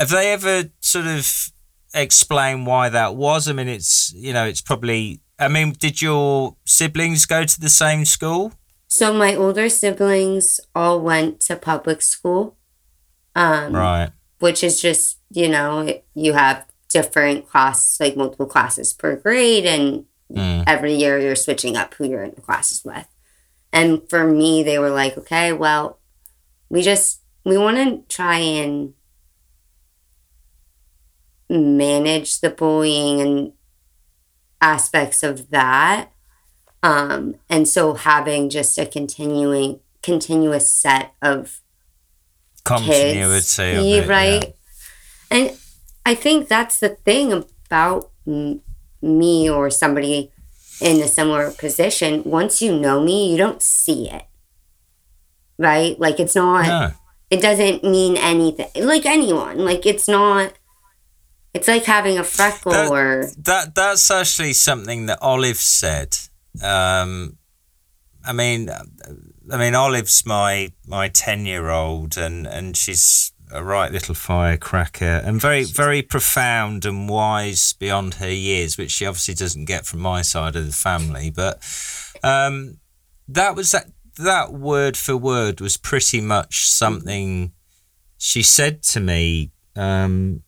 have 0.00 0.10
they 0.10 0.32
ever 0.32 0.70
sort 0.80 1.06
of 1.06 1.52
explain 1.94 2.64
why 2.64 2.88
that 2.88 3.16
was? 3.16 3.48
I 3.48 3.52
mean, 3.52 3.68
it's 3.68 4.12
you 4.14 4.32
know, 4.32 4.44
it's 4.44 4.60
probably. 4.60 5.20
I 5.38 5.48
mean, 5.48 5.72
did 5.72 6.02
your 6.02 6.56
siblings 6.66 7.24
go 7.24 7.44
to 7.44 7.60
the 7.60 7.70
same 7.70 8.04
school? 8.04 8.52
So 8.88 9.12
my 9.14 9.34
older 9.34 9.68
siblings 9.68 10.60
all 10.74 11.00
went 11.00 11.40
to 11.42 11.56
public 11.56 12.02
school. 12.02 12.56
Um, 13.34 13.74
right. 13.74 14.10
Which 14.38 14.64
is 14.64 14.80
just 14.80 15.18
you 15.30 15.48
know 15.48 16.00
you 16.14 16.32
have 16.32 16.66
different 16.88 17.48
classes 17.48 18.00
like 18.00 18.16
multiple 18.16 18.46
classes 18.46 18.92
per 18.92 19.14
grade 19.16 19.64
and 19.64 20.06
mm. 20.30 20.64
every 20.66 20.94
year 20.94 21.18
you're 21.18 21.36
switching 21.36 21.76
up 21.76 21.94
who 21.94 22.08
you're 22.08 22.24
in 22.24 22.34
the 22.34 22.40
classes 22.40 22.82
with. 22.84 23.06
And 23.72 24.02
for 24.10 24.26
me, 24.26 24.64
they 24.64 24.78
were 24.78 24.90
like, 24.90 25.16
okay, 25.16 25.52
well, 25.52 26.00
we 26.68 26.82
just 26.82 27.20
we 27.44 27.56
want 27.56 27.76
to 27.76 28.14
try 28.14 28.38
and 28.38 28.94
manage 31.50 32.40
the 32.40 32.50
bullying 32.50 33.20
and 33.20 33.52
aspects 34.60 35.22
of 35.22 35.50
that. 35.50 36.10
Um, 36.82 37.34
and 37.50 37.68
so 37.68 37.94
having 37.94 38.48
just 38.48 38.78
a 38.78 38.86
continuing 38.86 39.80
continuous 40.02 40.72
set 40.72 41.12
of 41.20 41.60
continuity 42.64 43.14
kids, 43.14 43.58
of 43.58 44.04
it, 44.04 44.08
right? 44.08 44.44
Yeah. 44.44 44.50
And 45.30 45.58
I 46.06 46.14
think 46.14 46.48
that's 46.48 46.80
the 46.80 46.90
thing 46.90 47.44
about 47.66 48.10
m- 48.26 48.62
me 49.02 49.50
or 49.50 49.68
somebody 49.70 50.32
in 50.80 51.00
a 51.02 51.08
similar 51.08 51.50
position. 51.50 52.22
Once 52.24 52.62
you 52.62 52.76
know 52.78 53.02
me, 53.02 53.30
you 53.30 53.36
don't 53.36 53.60
see 53.60 54.08
it, 54.08 54.24
right? 55.58 55.98
Like 55.98 56.18
it's 56.18 56.34
not. 56.34 56.66
No. 56.66 56.92
It 57.28 57.40
doesn't 57.40 57.84
mean 57.84 58.16
anything. 58.16 58.70
Like 58.74 59.06
anyone, 59.06 59.58
like 59.58 59.86
it's 59.86 60.08
not 60.08 60.54
it's 61.52 61.68
like 61.68 61.84
having 61.84 62.18
a 62.18 62.24
freckle 62.24 62.72
that, 62.72 62.90
or 62.90 63.26
that. 63.38 63.74
That's 63.74 64.10
actually 64.10 64.52
something 64.52 65.06
that 65.06 65.18
Olive 65.20 65.56
said. 65.56 66.16
Um, 66.62 67.38
I 68.24 68.32
mean, 68.32 68.70
I 69.50 69.56
mean, 69.56 69.74
Olive's 69.74 70.24
my 70.24 70.72
my 70.86 71.08
ten 71.08 71.46
year 71.46 71.70
old, 71.70 72.16
and 72.16 72.46
and 72.46 72.76
she's 72.76 73.32
a 73.52 73.64
right 73.64 73.90
little 73.90 74.14
firecracker 74.14 75.22
and 75.24 75.40
very 75.40 75.64
very 75.64 76.02
profound 76.02 76.84
and 76.84 77.08
wise 77.08 77.72
beyond 77.72 78.14
her 78.14 78.30
years, 78.32 78.78
which 78.78 78.92
she 78.92 79.06
obviously 79.06 79.34
doesn't 79.34 79.64
get 79.64 79.86
from 79.86 80.00
my 80.00 80.22
side 80.22 80.54
of 80.54 80.66
the 80.66 80.72
family. 80.72 81.30
But 81.30 81.56
um, 82.22 82.78
that 83.28 83.56
was 83.56 83.72
that 83.72 83.86
that 84.18 84.52
word 84.52 84.96
for 84.96 85.16
word 85.16 85.60
was 85.60 85.76
pretty 85.76 86.20
much 86.20 86.68
something 86.68 87.52
she 88.18 88.42
said 88.42 88.82
to 88.82 89.00
me 89.00 89.50
um, 89.74 90.42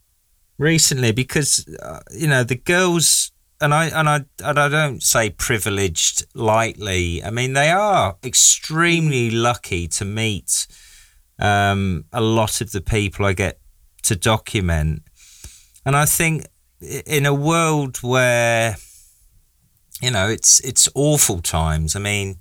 recently 0.62 1.12
because 1.12 1.66
uh, 1.82 2.00
you 2.12 2.28
know 2.28 2.44
the 2.44 2.56
girls 2.56 3.32
and 3.60 3.74
I 3.74 3.86
and 3.86 4.08
I 4.08 4.24
and 4.42 4.58
I 4.58 4.68
don't 4.68 5.02
say 5.02 5.30
privileged 5.30 6.24
lightly. 6.34 7.22
I 7.22 7.30
mean 7.30 7.52
they 7.52 7.70
are 7.70 8.16
extremely 8.24 9.30
lucky 9.30 9.88
to 9.88 10.04
meet 10.04 10.66
um, 11.38 12.04
a 12.12 12.20
lot 12.20 12.60
of 12.60 12.72
the 12.72 12.80
people 12.80 13.26
I 13.26 13.32
get 13.32 13.58
to 14.04 14.16
document, 14.16 15.02
and 15.84 15.96
I 15.96 16.06
think 16.06 16.46
in 16.80 17.26
a 17.26 17.34
world 17.34 17.98
where 18.02 18.76
you 20.00 20.10
know 20.10 20.28
it's 20.28 20.60
it's 20.60 20.88
awful 20.94 21.40
times. 21.40 21.96
I 21.96 22.00
mean, 22.00 22.40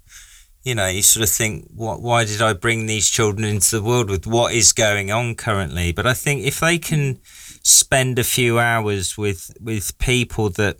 you 0.64 0.76
know, 0.76 0.88
you 0.88 1.02
sort 1.02 1.24
of 1.24 1.30
think, 1.30 1.68
what? 1.74 2.02
Why 2.02 2.24
did 2.26 2.42
I 2.42 2.54
bring 2.54 2.86
these 2.86 3.10
children 3.10 3.48
into 3.48 3.78
the 3.78 3.84
world 3.84 4.10
with 4.10 4.28
what 4.28 4.54
is 4.54 4.74
going 4.74 5.12
on 5.12 5.36
currently? 5.36 5.92
But 5.92 6.06
I 6.06 6.14
think 6.14 6.44
if 6.44 6.60
they 6.60 6.78
can 6.78 7.20
spend 7.64 8.18
a 8.20 8.24
few 8.24 8.60
hours 8.60 9.18
with 9.18 9.52
with 9.60 9.98
people 9.98 10.50
that 10.50 10.78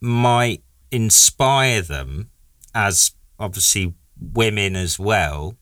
might 0.00 0.62
inspire 0.90 1.80
them 1.80 2.30
as 2.74 3.12
obviously 3.38 3.94
women 4.20 4.76
as 4.76 4.98
well 4.98 5.56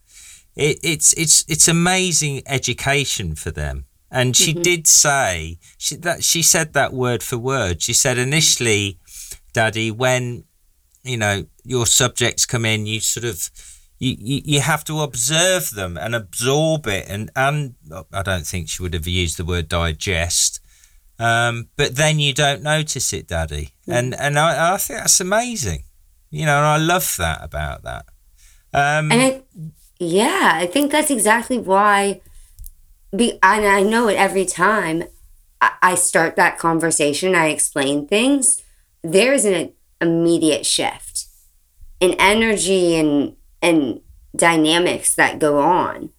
it, 0.57 0.79
it's 0.83 1.13
it's 1.15 1.45
it's 1.49 1.69
amazing 1.69 2.43
education 2.47 3.35
for 3.35 3.51
them 3.51 3.85
and 4.11 4.37
she 4.37 4.53
mm-hmm. 4.53 4.63
did 4.63 4.87
say 4.87 5.59
she 5.79 5.95
that 5.97 6.25
she 6.25 6.43
said 6.43 6.73
that 6.73 6.93
word 6.93 7.23
for 7.23 7.39
word 7.39 7.81
she 7.81 7.93
said 7.93 8.19
initially 8.19 8.99
daddy 9.53 9.91
when 9.91 10.45
you 11.05 11.17
know 11.17 11.45
your 11.65 11.87
subjects 11.87 12.45
come 12.45 12.65
in 12.65 12.87
you 12.87 13.01
sort 13.01 13.25
of 13.25 13.51
you, 14.01 14.17
you, 14.19 14.41
you 14.45 14.61
have 14.61 14.83
to 14.85 15.01
observe 15.01 15.71
them 15.71 15.97
and 15.97 16.15
absorb 16.15 16.87
it 16.89 17.07
and 17.09 17.31
and 17.37 17.75
I 18.13 18.23
don't 18.23 18.47
think 18.47 18.69
she 18.69 18.83
would 18.83 18.95
have 18.95 19.07
used 19.07 19.37
the 19.37 19.45
word 19.45 19.69
digest 19.69 20.61
um, 21.19 21.69
but 21.77 21.97
then 21.97 22.19
you 22.19 22.33
don't 22.35 22.63
notice 22.63 23.13
it 23.13 23.29
daddy 23.29 23.71
mm. 23.87 23.95
and 23.95 24.15
and 24.15 24.39
I, 24.39 24.75
I 24.75 24.77
think 24.79 25.01
that's 25.01 25.21
amazing 25.21 25.85
You 26.31 26.47
know, 26.47 26.57
and 26.59 26.67
I 26.67 26.77
love 26.79 27.17
that 27.19 27.43
about 27.43 27.83
that. 27.83 28.07
Um, 28.73 29.11
And 29.11 29.21
I, 29.21 29.43
yeah, 29.99 30.53
I 30.55 30.67
think 30.67 30.93
that's 30.93 31.11
exactly 31.11 31.59
why. 31.59 32.21
Be, 33.11 33.33
and 33.43 33.67
I 33.67 33.83
know 33.83 34.07
it 34.09 34.15
every 34.15 34.47
time 34.47 35.03
I, 35.61 35.73
I 35.83 35.95
start 35.97 36.37
that 36.37 36.57
conversation, 36.59 37.35
I 37.35 37.49
explain 37.49 38.07
things. 38.07 38.63
There 39.03 39.33
is 39.33 39.45
an 39.45 39.73
immediate 40.01 40.65
shift 40.65 41.27
in 41.99 42.15
energy 42.19 42.95
and 42.95 43.35
and 43.63 44.01
dynamics 44.35 45.15
that 45.15 45.39
go 45.39 45.61
on, 45.61 46.11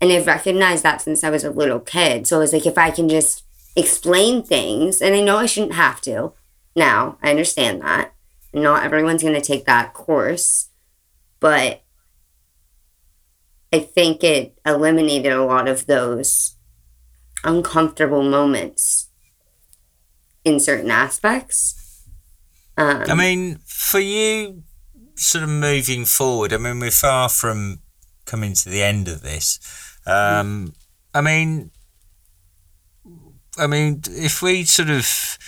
and 0.00 0.10
I've 0.12 0.26
recognized 0.26 0.82
that 0.82 1.00
since 1.00 1.22
I 1.22 1.30
was 1.30 1.44
a 1.44 1.50
little 1.50 1.80
kid. 1.80 2.26
So 2.26 2.36
I 2.36 2.40
was 2.40 2.52
like, 2.52 2.66
if 2.66 2.76
I 2.76 2.90
can 2.90 3.08
just 3.08 3.44
explain 3.76 4.42
things, 4.42 5.00
and 5.00 5.14
I 5.14 5.20
know 5.20 5.38
I 5.38 5.46
shouldn't 5.46 5.74
have 5.74 6.00
to. 6.02 6.32
Now 6.74 7.18
I 7.22 7.30
understand 7.30 7.82
that, 7.82 8.12
not 8.52 8.82
everyone's 8.82 9.22
going 9.22 9.34
to 9.34 9.40
take 9.40 9.64
that 9.66 9.94
course, 9.94 10.70
but 11.40 11.82
I 13.72 13.78
think 13.78 14.22
it 14.22 14.58
eliminated 14.66 15.32
a 15.32 15.44
lot 15.44 15.66
of 15.66 15.86
those 15.86 16.56
uncomfortable 17.44 18.22
moments 18.22 19.08
in 20.44 20.60
certain 20.60 20.90
aspects. 20.90 22.04
Um, 22.76 23.04
I 23.08 23.14
mean, 23.14 23.58
for 23.64 24.00
you, 24.00 24.62
sort 25.16 25.44
of 25.44 25.50
moving 25.50 26.04
forward, 26.04 26.52
I 26.52 26.58
mean, 26.58 26.80
we're 26.80 26.90
far 26.90 27.28
from 27.28 27.80
coming 28.24 28.54
to 28.54 28.68
the 28.68 28.82
end 28.82 29.08
of 29.08 29.22
this. 29.22 29.58
Um, 30.06 30.74
I 31.14 31.20
mean, 31.20 31.70
I 33.58 33.66
mean, 33.66 34.02
if 34.10 34.42
we 34.42 34.64
sort 34.64 34.90
of 34.90 35.38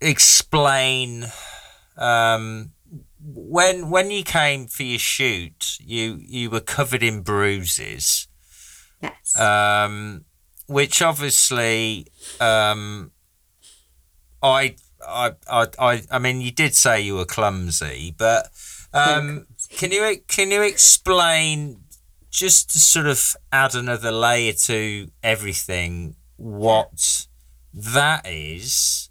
explain 0.00 1.26
um, 1.96 2.72
when 3.22 3.90
when 3.90 4.10
you 4.10 4.24
came 4.24 4.66
for 4.66 4.82
your 4.82 4.98
shoot, 4.98 5.76
you 5.80 6.18
you 6.20 6.50
were 6.50 6.60
covered 6.60 7.02
in 7.02 7.20
bruises, 7.22 8.26
yes. 9.02 9.38
um, 9.38 10.24
which 10.66 11.02
obviously 11.02 12.06
um, 12.40 13.12
I, 14.42 14.76
I 15.10 15.32
I 15.48 15.66
I 15.78 16.02
I 16.10 16.18
mean 16.18 16.40
you 16.40 16.50
did 16.50 16.74
say 16.74 17.00
you 17.00 17.16
were 17.16 17.24
clumsy, 17.24 18.14
but 18.16 18.50
um, 18.92 19.46
can 19.70 19.92
you 19.92 20.16
can 20.26 20.50
you 20.50 20.62
explain 20.62 21.80
just 22.30 22.70
to 22.70 22.78
sort 22.78 23.06
of 23.06 23.36
add 23.52 23.74
another 23.74 24.12
layer 24.12 24.52
to 24.52 25.08
everything 25.22 26.16
what 26.36 27.26
that 27.72 28.26
is 28.26 29.10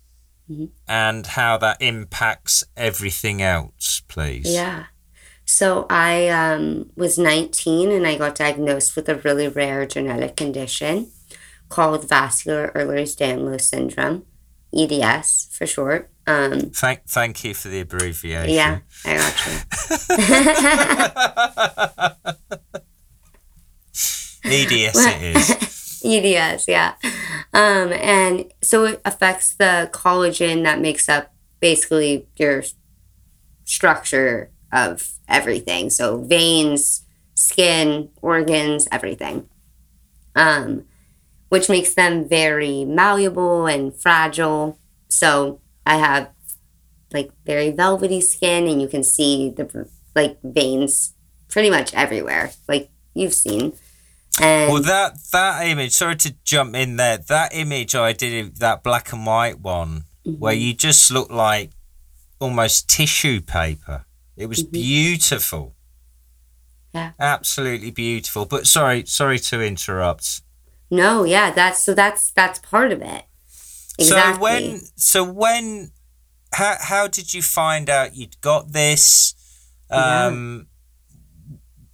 Mhm. 0.49 0.69
and 0.87 1.27
how 1.27 1.57
that 1.57 1.77
impacts 1.81 2.63
everything 2.75 3.41
else, 3.41 4.01
please? 4.07 4.51
Yeah. 4.51 4.85
So 5.45 5.85
I 5.89 6.27
um, 6.29 6.91
was 6.95 7.17
19 7.17 7.91
and 7.91 8.05
I 8.05 8.17
got 8.17 8.35
diagnosed 8.35 8.95
with 8.95 9.09
a 9.09 9.15
really 9.15 9.47
rare 9.47 9.85
genetic 9.85 10.35
condition 10.35 11.11
called 11.69 12.07
vascular 12.07 12.71
Ehlers-Danlos 12.75 13.61
syndrome, 13.61 14.25
EDS 14.77 15.47
for 15.51 15.65
short. 15.65 16.11
Um, 16.27 16.69
Thank, 16.69 17.05
thank 17.07 17.43
you 17.43 17.55
for 17.55 17.69
the 17.69 17.79
abbreviation. 17.79 18.53
yeah, 18.53 18.79
I 19.03 19.15
got 19.17 19.47
you. 19.47 19.55
EDS 24.45 24.95
it 24.95 25.35
is. 25.35 26.01
EDS, 26.05 26.67
yeah. 26.67 26.93
Um, 27.53 27.91
and 27.93 28.45
so 28.61 28.85
it 28.85 29.01
affects 29.05 29.53
the 29.55 29.89
collagen 29.91 30.63
that 30.63 30.79
makes 30.79 31.09
up 31.09 31.33
basically 31.59 32.27
your 32.37 32.63
structure 33.65 34.51
of 34.71 35.11
everything. 35.27 35.89
So 35.89 36.23
veins, 36.23 37.03
skin, 37.33 38.09
organs, 38.21 38.87
everything. 38.91 39.49
Um, 40.35 40.85
which 41.49 41.69
makes 41.69 41.93
them 41.93 42.27
very 42.27 42.85
malleable 42.85 43.65
and 43.67 43.93
fragile. 43.93 44.79
So 45.09 45.61
I 45.85 45.97
have 45.97 46.29
like 47.11 47.31
very 47.45 47.71
velvety 47.71 48.21
skin, 48.21 48.67
and 48.67 48.81
you 48.81 48.87
can 48.87 49.03
see 49.03 49.49
the 49.49 49.89
like 50.15 50.39
veins 50.43 51.13
pretty 51.49 51.69
much 51.69 51.93
everywhere, 51.93 52.51
like 52.67 52.89
you've 53.13 53.33
seen. 53.33 53.73
And 54.41 54.71
Well, 54.71 54.81
that 54.83 55.17
that 55.33 55.65
image. 55.67 55.91
Sorry 55.93 56.15
to 56.17 56.35
jump 56.45 56.75
in 56.75 56.95
there. 56.97 57.17
That 57.17 57.53
image 57.53 57.95
I 57.95 58.13
did, 58.13 58.57
that 58.57 58.83
black 58.83 59.11
and 59.11 59.25
white 59.25 59.59
one, 59.59 60.03
where 60.23 60.53
Mm-hmm. 60.53 60.61
you 60.61 60.73
just 60.75 61.11
look 61.11 61.29
like 61.31 61.71
almost 62.39 62.87
tissue 62.89 63.41
paper. 63.41 64.05
It 64.37 64.47
was 64.47 64.63
beautiful. 64.63 65.59
Mm-hmm. 66.93 66.97
Yeah. 66.97 67.11
Absolutely 67.19 67.91
beautiful. 67.91 68.45
But 68.45 68.65
sorry, 68.67 69.05
sorry 69.05 69.39
to 69.39 69.61
interrupt. 69.61 70.41
No, 70.91 71.23
yeah, 71.23 71.51
that's 71.51 71.83
so 71.83 71.93
that's 71.93 72.31
that's 72.31 72.59
part 72.59 72.91
of 72.91 73.01
it. 73.01 73.23
Exactly. 73.97 74.35
So 74.35 74.39
when 74.41 74.81
so 74.95 75.23
when 75.23 75.91
how 76.53 76.75
how 76.79 77.07
did 77.07 77.33
you 77.33 77.41
find 77.41 77.89
out 77.89 78.15
you'd 78.15 78.39
got 78.41 78.71
this? 78.71 79.35
Yeah. 79.91 80.25
Um 80.25 80.67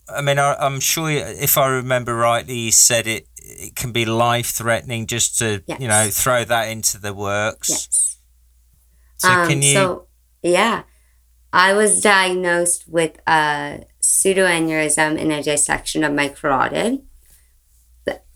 I 0.07 0.21
mean 0.21 0.39
I, 0.39 0.55
I'm 0.55 0.79
sure 0.79 1.09
if 1.09 1.57
I 1.57 1.67
remember 1.67 2.15
rightly 2.15 2.55
you 2.55 2.71
said 2.71 3.07
it 3.07 3.27
it 3.37 3.75
can 3.75 3.91
be 3.91 4.05
life 4.05 4.47
threatening 4.47 5.07
just 5.07 5.37
to 5.39 5.63
you 5.79 5.87
know 5.87 6.07
throw 6.11 6.43
that 6.45 6.69
into 6.69 6.99
the 6.99 7.13
works. 7.13 7.69
yes. 7.69 8.17
So 9.17 9.29
um, 9.29 9.47
can 9.47 9.61
you 9.61 9.73
So 9.73 10.07
yeah, 10.41 10.83
I 11.51 11.73
was 11.73 12.01
diagnosed 12.01 12.87
with 12.87 13.19
a 13.27 13.85
pseudoaneurysm 14.01 15.17
in 15.17 15.31
a 15.31 15.41
dissection 15.41 16.03
of 16.03 16.13
my 16.13 16.27
carotid 16.29 17.01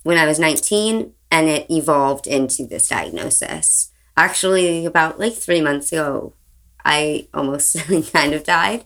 when 0.03 0.17
I 0.17 0.25
was 0.25 0.39
19, 0.39 1.13
and 1.31 1.47
it 1.47 1.69
evolved 1.69 2.27
into 2.27 2.65
this 2.65 2.87
diagnosis. 2.87 3.91
Actually, 4.17 4.85
about 4.85 5.19
like 5.19 5.33
three 5.33 5.61
months 5.61 5.91
ago, 5.91 6.33
I 6.83 7.27
almost 7.33 7.75
kind 8.13 8.33
of 8.33 8.43
died. 8.43 8.83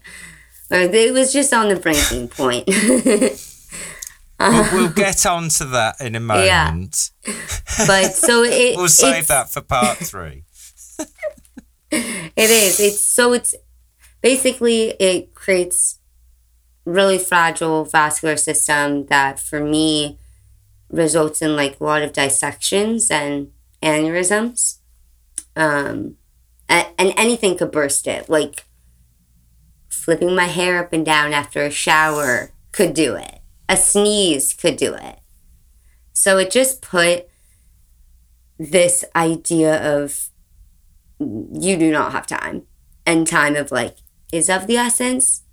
Or 0.69 0.79
it 0.79 1.13
was 1.13 1.31
just 1.33 1.53
on 1.53 1.69
the 1.69 1.75
breaking 1.75 2.27
point. 2.29 2.67
we'll, 4.39 4.73
we'll 4.73 4.87
um, 4.87 4.93
get 4.93 5.25
on 5.25 5.49
to 5.49 5.65
that 5.65 5.95
in 6.01 6.15
a 6.15 6.19
Yeah. 6.19 6.65
moment. 6.71 7.11
but 7.87 8.13
so 8.13 8.43
it 8.45 8.75
We'll 8.75 8.87
save 8.87 9.27
that 9.27 9.49
for 9.51 9.61
part 9.61 9.97
three. 9.99 10.43
It 11.91 12.49
is. 12.49 12.79
It's 12.79 12.99
so 12.99 13.33
it's 13.33 13.53
basically 14.21 14.89
it 14.99 15.35
creates 15.35 15.99
really 16.85 17.19
fragile 17.19 17.85
vascular 17.85 18.35
system 18.35 19.05
that 19.07 19.39
for 19.39 19.59
me 19.59 20.17
results 20.93 21.41
in 21.41 21.55
like 21.55 21.79
a 21.79 21.83
lot 21.83 22.03
of 22.03 22.13
dissections 22.13 23.09
and 23.09 23.51
aneurysms. 23.81 24.77
Um 25.55 26.15
and, 26.69 26.87
and 26.97 27.13
anything 27.17 27.57
could 27.57 27.71
burst 27.71 28.07
it. 28.07 28.29
Like 28.29 28.65
flipping 29.89 30.35
my 30.35 30.45
hair 30.45 30.83
up 30.83 30.93
and 30.93 31.05
down 31.05 31.33
after 31.33 31.63
a 31.63 31.71
shower 31.71 32.51
could 32.71 32.93
do 32.93 33.15
it. 33.15 33.39
A 33.67 33.75
sneeze 33.77 34.53
could 34.53 34.77
do 34.77 34.93
it. 34.93 35.19
So 36.13 36.37
it 36.37 36.51
just 36.51 36.81
put 36.81 37.27
this 38.59 39.03
idea 39.15 39.97
of 39.97 40.29
you 41.19 41.77
do 41.77 41.91
not 41.91 42.11
have 42.11 42.27
time 42.27 42.63
and 43.05 43.27
time 43.27 43.55
of 43.55 43.71
like 43.71 43.97
is 44.31 44.49
of 44.49 44.67
the 44.67 44.77
essence 44.77 45.43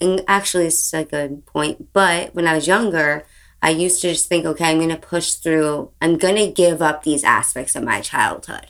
and 0.00 0.22
actually 0.26 0.66
it's 0.66 0.92
a 0.92 1.04
good 1.04 1.44
point 1.46 1.92
but 1.92 2.34
when 2.34 2.46
i 2.46 2.54
was 2.54 2.66
younger 2.66 3.24
i 3.62 3.70
used 3.70 4.02
to 4.02 4.10
just 4.10 4.28
think 4.28 4.44
okay 4.44 4.70
i'm 4.70 4.78
going 4.78 4.88
to 4.88 4.96
push 4.96 5.34
through 5.34 5.90
i'm 6.02 6.18
going 6.18 6.36
to 6.36 6.50
give 6.50 6.82
up 6.82 7.02
these 7.02 7.24
aspects 7.24 7.74
of 7.74 7.82
my 7.84 8.00
childhood 8.00 8.66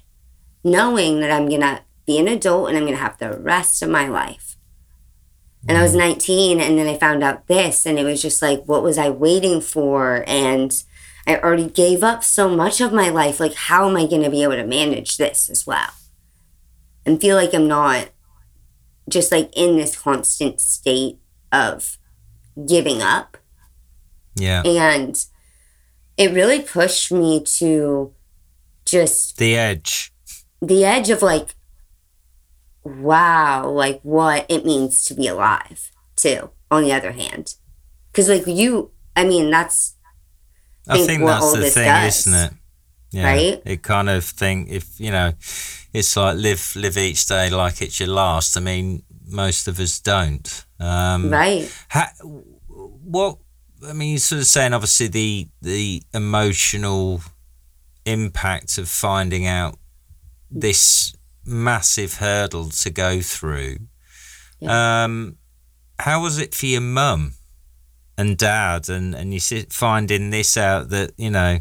knowing 0.62 1.20
that 1.20 1.30
i'm 1.30 1.48
going 1.48 1.60
to 1.60 1.82
be 2.06 2.18
an 2.18 2.28
adult 2.28 2.68
and 2.68 2.76
i'm 2.76 2.84
going 2.84 2.96
to 2.96 3.02
have 3.02 3.18
the 3.18 3.38
rest 3.38 3.82
of 3.82 3.88
my 3.88 4.08
life. 4.08 4.56
And 5.68 5.78
i 5.78 5.82
was 5.82 5.92
mm-hmm. 5.92 6.08
19 6.08 6.60
and 6.60 6.78
then 6.78 6.88
i 6.88 6.98
found 6.98 7.22
out 7.22 7.46
this 7.46 7.86
and 7.86 7.98
it 7.98 8.04
was 8.04 8.20
just 8.20 8.42
like 8.42 8.64
what 8.64 8.82
was 8.82 8.98
i 8.98 9.08
waiting 9.08 9.60
for? 9.60 10.24
And 10.26 10.82
i 11.26 11.36
already 11.36 11.68
gave 11.68 12.02
up 12.02 12.24
so 12.24 12.48
much 12.48 12.80
of 12.80 12.92
my 12.92 13.08
life 13.08 13.38
like 13.38 13.54
how 13.54 13.88
am 13.88 13.96
i 13.96 14.06
going 14.06 14.22
to 14.22 14.30
be 14.30 14.42
able 14.42 14.56
to 14.56 14.66
manage 14.66 15.16
this 15.16 15.48
as 15.48 15.66
well? 15.66 15.90
And 17.06 17.20
feel 17.20 17.36
like 17.36 17.54
I'm 17.54 17.68
not 17.68 18.10
just 19.08 19.32
like 19.32 19.50
in 19.56 19.76
this 19.76 19.98
constant 19.98 20.60
state 20.60 21.18
of 21.50 21.98
giving 22.66 23.02
up. 23.02 23.31
Yeah. 24.34 24.62
And 24.62 25.16
it 26.16 26.32
really 26.32 26.60
pushed 26.60 27.10
me 27.12 27.42
to 27.58 28.12
just 28.84 29.36
The 29.38 29.56
edge. 29.56 30.12
the 30.60 30.84
edge 30.84 31.10
of 31.10 31.22
like, 31.22 31.54
wow, 32.84 33.68
like 33.68 34.00
what 34.02 34.46
it 34.48 34.64
means 34.64 35.04
to 35.06 35.14
be 35.14 35.26
alive, 35.28 35.90
too, 36.16 36.50
on 36.70 36.84
the 36.84 36.92
other 36.92 37.12
hand. 37.12 37.54
Because, 38.10 38.28
like, 38.28 38.46
you, 38.46 38.90
I 39.16 39.24
mean, 39.24 39.50
that's 39.50 39.94
I 40.88 40.96
think 40.96 41.06
think 41.06 41.24
that's 41.24 41.52
the 41.52 41.70
thing, 41.70 41.84
does, 41.86 42.26
isn't 42.26 42.34
it? 42.34 42.52
Yeah. 43.12 43.24
right? 43.24 43.62
It 43.64 43.82
kind 43.82 44.08
of 44.08 44.24
thing 44.24 44.68
if 44.68 44.98
you 44.98 45.10
know, 45.10 45.32
it's 45.92 46.16
like 46.16 46.36
live 46.36 46.72
live 46.76 46.96
each 46.96 47.26
day 47.26 47.50
like 47.50 47.82
it's 47.82 48.00
your 48.00 48.08
last. 48.08 48.56
I 48.56 48.60
mean, 48.60 49.02
most 49.26 49.68
of 49.68 49.78
us 49.78 50.00
don't. 50.00 50.64
Um, 50.80 51.30
right. 51.30 51.70
Ha- 51.90 52.12
what 52.68 53.38
I 53.86 53.92
mean, 53.92 54.10
you're 54.10 54.18
sort 54.18 54.40
of 54.40 54.46
saying 54.46 54.72
obviously 54.72 55.08
the 55.08 55.48
the 55.60 56.02
emotional 56.14 57.20
impact 58.04 58.78
of 58.78 58.88
finding 58.88 59.46
out 59.46 59.78
this 60.50 61.14
massive 61.44 62.14
hurdle 62.14 62.70
to 62.70 62.90
go 62.90 63.20
through. 63.20 63.78
Yeah. 64.60 65.04
Um, 65.04 65.38
how 65.98 66.22
was 66.22 66.38
it 66.38 66.54
for 66.54 66.66
your 66.66 66.80
mum 66.80 67.34
and 68.16 68.36
dad, 68.36 68.88
and 68.88 69.14
and 69.14 69.32
you 69.32 69.40
sit 69.40 69.72
finding 69.72 70.30
this 70.30 70.56
out 70.56 70.90
that 70.90 71.12
you 71.16 71.30
know 71.30 71.60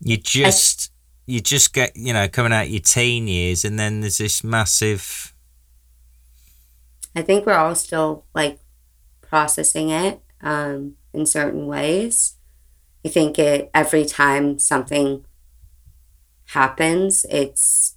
you 0.00 0.16
just 0.16 0.92
you 1.26 1.40
just 1.40 1.72
get 1.72 1.96
you 1.96 2.12
know 2.12 2.28
coming 2.28 2.52
out 2.52 2.70
your 2.70 2.80
teen 2.80 3.26
years, 3.26 3.64
and 3.64 3.78
then 3.78 4.00
there's 4.00 4.18
this 4.18 4.44
massive. 4.44 5.34
I 7.16 7.22
think 7.22 7.46
we're 7.46 7.54
all 7.54 7.74
still 7.74 8.24
like 8.34 8.60
processing 9.22 9.90
it 9.90 10.20
um, 10.42 10.96
in 11.12 11.26
certain 11.26 11.66
ways. 11.66 12.36
I 13.04 13.08
think 13.08 13.38
it 13.38 13.70
every 13.74 14.04
time 14.04 14.58
something 14.58 15.24
happens, 16.46 17.24
it's 17.30 17.96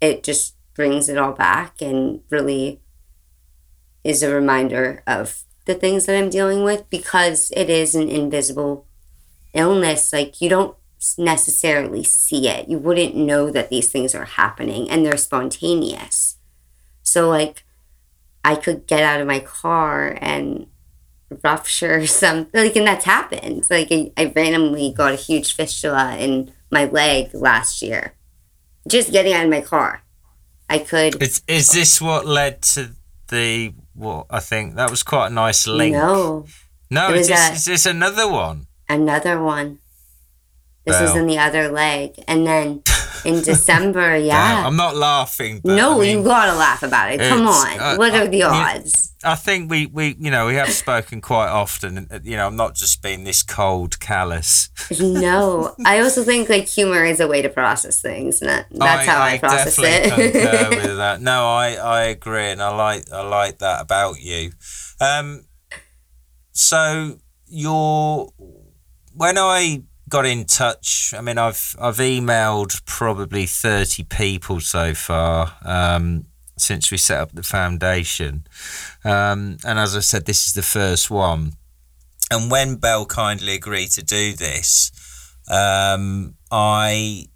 it 0.00 0.22
just 0.22 0.56
brings 0.74 1.08
it 1.08 1.18
all 1.18 1.32
back 1.32 1.80
and 1.80 2.20
really 2.30 2.80
is 4.02 4.22
a 4.22 4.34
reminder 4.34 5.02
of 5.06 5.44
the 5.64 5.74
things 5.74 6.06
that 6.06 6.16
I'm 6.16 6.30
dealing 6.30 6.62
with 6.62 6.88
because 6.90 7.50
it 7.56 7.70
is 7.70 7.94
an 7.94 8.08
invisible 8.08 8.86
illness. 9.54 10.12
Like 10.12 10.40
you 10.40 10.48
don't 10.48 10.76
necessarily 11.18 12.04
see 12.04 12.48
it. 12.48 12.68
You 12.68 12.78
wouldn't 12.78 13.16
know 13.16 13.50
that 13.50 13.70
these 13.70 13.90
things 13.90 14.14
are 14.14 14.24
happening 14.24 14.90
and 14.90 15.04
they're 15.04 15.16
spontaneous. 15.16 16.36
So 17.02 17.28
like 17.28 17.63
I 18.44 18.56
could 18.56 18.86
get 18.86 19.02
out 19.02 19.20
of 19.20 19.26
my 19.26 19.40
car 19.40 20.16
and 20.20 20.66
rupture 21.42 22.06
something. 22.22 22.60
like 22.62 22.76
and 22.76 22.86
that's 22.86 23.04
happened. 23.04 23.64
Like 23.70 23.88
I, 23.90 24.12
I 24.16 24.32
randomly 24.36 24.92
got 24.96 25.12
a 25.12 25.16
huge 25.16 25.54
fistula 25.54 26.16
in 26.16 26.52
my 26.70 26.84
leg 26.84 27.30
last 27.34 27.82
year. 27.82 28.14
Just 28.86 29.10
getting 29.12 29.32
out 29.32 29.44
of 29.44 29.50
my 29.50 29.62
car. 29.62 30.02
I 30.68 30.78
could 30.78 31.22
Is 31.22 31.42
is 31.48 31.70
this 31.70 32.00
what 32.00 32.26
led 32.26 32.62
to 32.74 32.90
the 33.28 33.74
what 33.94 34.26
I 34.30 34.40
think 34.40 34.74
that 34.76 34.90
was 34.90 35.02
quite 35.02 35.28
a 35.28 35.30
nice 35.30 35.66
link? 35.66 35.94
No. 35.94 36.46
no, 36.90 37.10
is 37.10 37.18
was 37.18 37.28
this, 37.28 37.48
a- 37.50 37.52
is 37.52 37.64
this 37.64 37.86
another 37.86 38.28
one? 38.28 38.66
Another 38.88 39.42
one. 39.42 39.78
This 40.84 41.00
is 41.00 41.16
in 41.16 41.26
the 41.26 41.38
other 41.38 41.70
leg. 41.70 42.22
And 42.28 42.46
then 42.46 42.82
in 43.24 43.42
December, 43.42 44.12
Damn, 44.18 44.24
yeah. 44.26 44.66
I'm 44.66 44.76
not 44.76 44.96
laughing. 44.96 45.60
But 45.62 45.76
no, 45.76 45.96
I 45.96 46.00
mean, 46.00 46.18
you 46.18 46.24
gotta 46.24 46.56
laugh 46.56 46.82
about 46.82 47.12
it. 47.12 47.20
Come 47.20 47.46
on. 47.46 47.78
uh, 47.78 47.96
what 47.96 48.14
are 48.14 48.26
the 48.26 48.42
odds? 48.44 49.14
I 49.24 49.34
think 49.36 49.70
we, 49.70 49.86
we 49.86 50.16
you 50.18 50.30
know 50.30 50.46
we 50.46 50.54
have 50.54 50.70
spoken 50.70 51.20
quite 51.20 51.48
often. 51.48 52.08
You 52.22 52.36
know, 52.36 52.46
I'm 52.46 52.56
not 52.56 52.74
just 52.74 53.02
being 53.02 53.24
this 53.24 53.42
cold, 53.42 53.98
callous. 54.00 54.70
no. 55.00 55.74
I 55.86 56.00
also 56.00 56.22
think 56.22 56.48
like 56.48 56.66
humor 56.66 57.04
is 57.04 57.20
a 57.20 57.28
way 57.28 57.42
to 57.42 57.48
process 57.48 58.00
things. 58.00 58.42
And 58.42 58.50
that, 58.50 58.66
that's 58.70 59.06
how 59.06 59.22
I, 59.22 59.38
process 59.38 59.76
definitely 59.76 60.32
concur 60.32 60.68
it. 60.70 60.70
with 60.82 60.96
that. 60.96 61.20
No, 61.20 61.46
I, 61.46 61.74
I 61.74 62.02
agree, 62.04 62.50
and 62.50 62.62
I 62.62 62.74
like 62.74 63.10
I 63.12 63.22
like 63.22 63.58
that 63.58 63.80
about 63.80 64.20
you. 64.20 64.52
Um, 65.00 65.46
so 66.52 67.18
your 67.46 68.32
when 69.14 69.38
I 69.38 69.82
got 70.14 70.26
in 70.26 70.44
touch, 70.44 71.12
I 71.18 71.20
mean, 71.20 71.38
I've 71.38 71.74
I've 71.80 71.96
emailed 71.96 72.84
probably 72.86 73.46
thirty 73.46 74.04
people 74.04 74.60
so 74.60 74.94
far 74.94 75.56
um, 75.64 76.26
since 76.56 76.92
we 76.92 76.98
set 76.98 77.18
up 77.18 77.32
the 77.32 77.42
foundation, 77.42 78.46
um, 79.04 79.56
and 79.66 79.76
as 79.80 79.96
I 79.96 80.00
said, 80.00 80.24
this 80.24 80.46
is 80.46 80.52
the 80.52 80.62
first 80.62 81.10
one. 81.10 81.54
And 82.30 82.48
when 82.48 82.76
Bel 82.76 83.06
kindly 83.06 83.54
agreed 83.54 83.90
to 83.90 84.04
do 84.04 84.34
this, 84.34 84.92
um, 85.50 86.36
I 86.48 87.26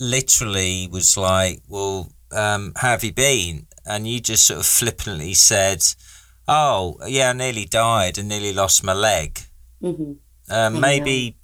literally 0.00 0.88
was 0.90 1.18
like, 1.18 1.60
"Well, 1.68 2.12
um, 2.32 2.72
how 2.76 2.92
have 2.92 3.04
you 3.04 3.12
been?" 3.12 3.66
And 3.84 4.08
you 4.08 4.20
just 4.20 4.46
sort 4.46 4.60
of 4.60 4.66
flippantly 4.66 5.34
said, 5.34 5.84
"Oh, 6.48 6.96
yeah, 7.06 7.28
I 7.28 7.32
nearly 7.34 7.66
died 7.66 8.16
and 8.16 8.28
nearly 8.30 8.54
lost 8.54 8.82
my 8.82 8.94
leg." 8.94 9.40
hmm 9.82 10.12
Um, 10.48 10.80
maybe 10.80 11.36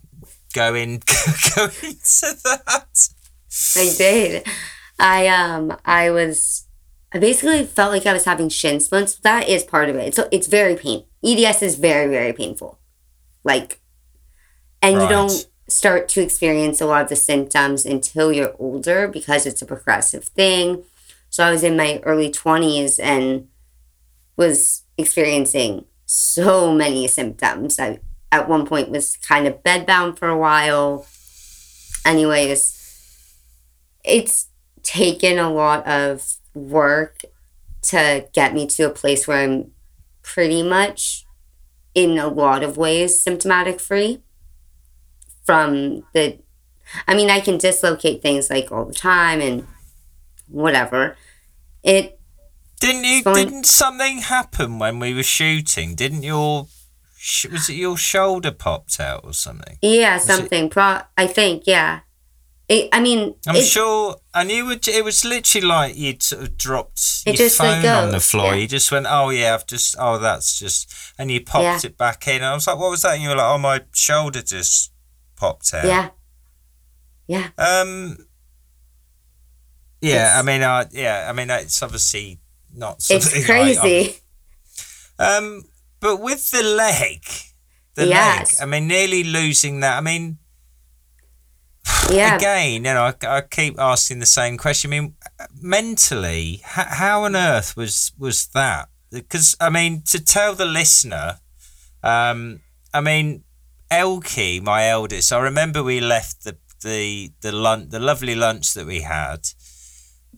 go 0.52 0.74
in, 0.74 0.98
go 1.56 1.64
into 1.82 2.36
that. 2.44 3.08
I 3.76 3.94
did. 3.96 4.46
I 4.98 5.26
um 5.28 5.76
I 5.84 6.10
was 6.10 6.66
I 7.12 7.18
basically 7.18 7.64
felt 7.64 7.92
like 7.92 8.06
I 8.06 8.12
was 8.12 8.24
having 8.24 8.48
shin 8.48 8.80
splints. 8.80 9.16
That 9.16 9.48
is 9.48 9.64
part 9.64 9.88
of 9.88 9.96
it. 9.96 10.08
It's 10.08 10.20
it's 10.30 10.46
very 10.46 10.76
pain. 10.76 11.04
EDS 11.24 11.62
is 11.62 11.74
very 11.76 12.08
very 12.08 12.32
painful. 12.32 12.78
Like, 13.42 13.80
and 14.82 15.00
you 15.00 15.08
don't 15.08 15.46
start 15.68 16.08
to 16.10 16.20
experience 16.20 16.80
a 16.80 16.86
lot 16.86 17.02
of 17.02 17.08
the 17.08 17.16
symptoms 17.16 17.86
until 17.86 18.32
you're 18.32 18.54
older 18.58 19.08
because 19.08 19.46
it's 19.46 19.62
a 19.62 19.66
progressive 19.66 20.24
thing. 20.24 20.84
So 21.30 21.44
I 21.44 21.50
was 21.50 21.64
in 21.64 21.76
my 21.76 22.00
early 22.04 22.30
twenties 22.30 22.98
and 22.98 23.48
was 24.36 24.82
experiencing 24.98 25.86
so 26.06 26.72
many 26.72 27.06
symptoms. 27.08 27.78
I 27.78 28.00
at 28.32 28.48
one 28.48 28.66
point 28.66 28.90
was 28.90 29.16
kind 29.16 29.46
of 29.46 29.62
bedbound 29.62 30.18
for 30.18 30.28
a 30.28 30.38
while. 30.38 31.06
Anyways, 32.04 33.36
it's 34.04 34.48
taken 34.82 35.38
a 35.38 35.52
lot 35.52 35.86
of 35.86 36.36
work 36.54 37.22
to 37.82 38.28
get 38.32 38.54
me 38.54 38.66
to 38.66 38.84
a 38.84 38.90
place 38.90 39.26
where 39.26 39.42
I'm 39.42 39.72
pretty 40.22 40.62
much 40.62 41.26
in 41.94 42.18
a 42.18 42.28
lot 42.28 42.62
of 42.62 42.76
ways 42.76 43.22
symptomatic 43.22 43.80
free 43.80 44.22
from 45.44 46.04
the 46.12 46.38
I 47.06 47.14
mean 47.14 47.30
I 47.30 47.40
can 47.40 47.58
dislocate 47.58 48.22
things 48.22 48.50
like 48.50 48.70
all 48.70 48.84
the 48.84 48.94
time 48.94 49.40
and 49.40 49.66
whatever. 50.48 51.16
It 51.82 52.18
Didn't 52.80 53.04
you? 53.04 53.22
Didn't 53.22 53.64
something 53.64 54.18
happen 54.18 54.78
when 54.78 54.98
we 54.98 55.14
were 55.14 55.22
shooting? 55.22 55.94
Didn't 55.94 56.22
your 56.22 56.66
sh- 57.22 57.46
was 57.52 57.68
it 57.68 57.74
your 57.74 57.96
shoulder 57.98 58.50
popped 58.50 58.98
out 58.98 59.20
or 59.24 59.32
something? 59.34 59.76
yeah, 59.82 60.16
it- 60.16 60.22
something 60.22 60.70
pro 60.70 61.00
I 61.16 61.26
think, 61.26 61.64
yeah. 61.66 62.00
It, 62.68 62.88
I 62.92 63.00
mean, 63.00 63.34
I'm 63.48 63.56
it- 63.56 63.64
sure, 63.66 64.16
and 64.32 64.48
you 64.48 64.64
would. 64.66 64.86
It 64.86 65.04
was 65.04 65.24
literally 65.24 65.66
like 65.66 65.96
you'd 65.96 66.22
sort 66.22 66.42
of 66.44 66.56
dropped 66.56 67.02
your 67.26 67.50
phone 67.50 67.84
on 67.84 68.12
the 68.12 68.20
floor. 68.20 68.54
yeah. 68.54 68.60
You 68.60 68.68
just 68.68 68.92
went, 68.92 69.06
"Oh 69.10 69.30
yeah, 69.30 69.54
I've 69.54 69.66
just. 69.66 69.96
Oh, 69.98 70.18
that's 70.18 70.56
just," 70.56 70.88
and 71.18 71.32
you 71.32 71.40
popped 71.44 71.64
Yeah. 71.64 71.80
it 71.82 71.98
back 71.98 72.28
in. 72.28 72.36
And 72.36 72.44
I 72.44 72.54
was 72.54 72.68
like, 72.68 72.78
"What 72.78 72.90
was 72.92 73.02
that?" 73.02 73.14
And 73.14 73.22
you 73.24 73.28
were 73.30 73.34
like, 73.34 73.52
"Oh, 73.52 73.58
my 73.58 73.80
shoulder 73.92 74.40
just 74.40 74.92
popped 75.34 75.74
out." 75.74 75.84
yeah. 75.84 76.10
Yeah. 77.26 77.48
Um. 77.58 78.18
Yeah, 80.00 80.12
It's- 80.26 80.38
I 80.38 80.42
mean, 80.42 80.62
I 80.62 80.86
yeah, 80.92 81.26
I 81.28 81.32
mean, 81.32 81.50
it's 81.50 81.82
obviously 81.82 82.38
not 82.72 83.04
It's 83.10 83.44
crazy. 83.46 84.22
I'm- 85.18 85.44
um, 85.44 85.64
but 86.00 86.16
with 86.20 86.50
the 86.50 86.62
leg, 86.62 87.22
the 87.94 88.06
Yes. 88.06 88.58
leg. 88.60 88.62
I 88.62 88.70
mean, 88.70 88.88
nearly 88.88 89.22
losing 89.24 89.80
that. 89.80 89.98
I 89.98 90.00
mean, 90.00 90.38
yeah. 92.10 92.36
again, 92.36 92.84
you 92.84 92.94
know, 92.94 93.12
I, 93.22 93.26
I 93.26 93.40
keep 93.42 93.78
asking 93.78 94.18
the 94.20 94.26
same 94.26 94.56
question. 94.58 94.92
I 94.92 95.00
mean, 95.00 95.14
mentally, 95.60 96.60
how, 96.64 96.84
how 96.84 97.24
on 97.24 97.36
earth 97.36 97.76
was 97.76 98.12
was 98.18 98.46
that? 98.48 98.88
Because 99.10 99.56
I 99.60 99.70
mean, 99.70 100.02
to 100.06 100.22
tell 100.22 100.54
the 100.54 100.64
listener, 100.66 101.40
um, 102.02 102.60
I 102.94 103.00
mean, 103.00 103.44
Elkie, 103.90 104.62
my 104.62 104.88
eldest, 104.88 105.32
I 105.32 105.38
remember 105.40 105.82
we 105.82 106.00
left 106.00 106.44
the 106.44 106.56
the 106.82 107.32
the 107.40 107.52
lunch, 107.52 107.90
the 107.90 107.98
lovely 108.00 108.34
lunch 108.34 108.74
that 108.74 108.86
we 108.86 109.00
had, 109.02 109.48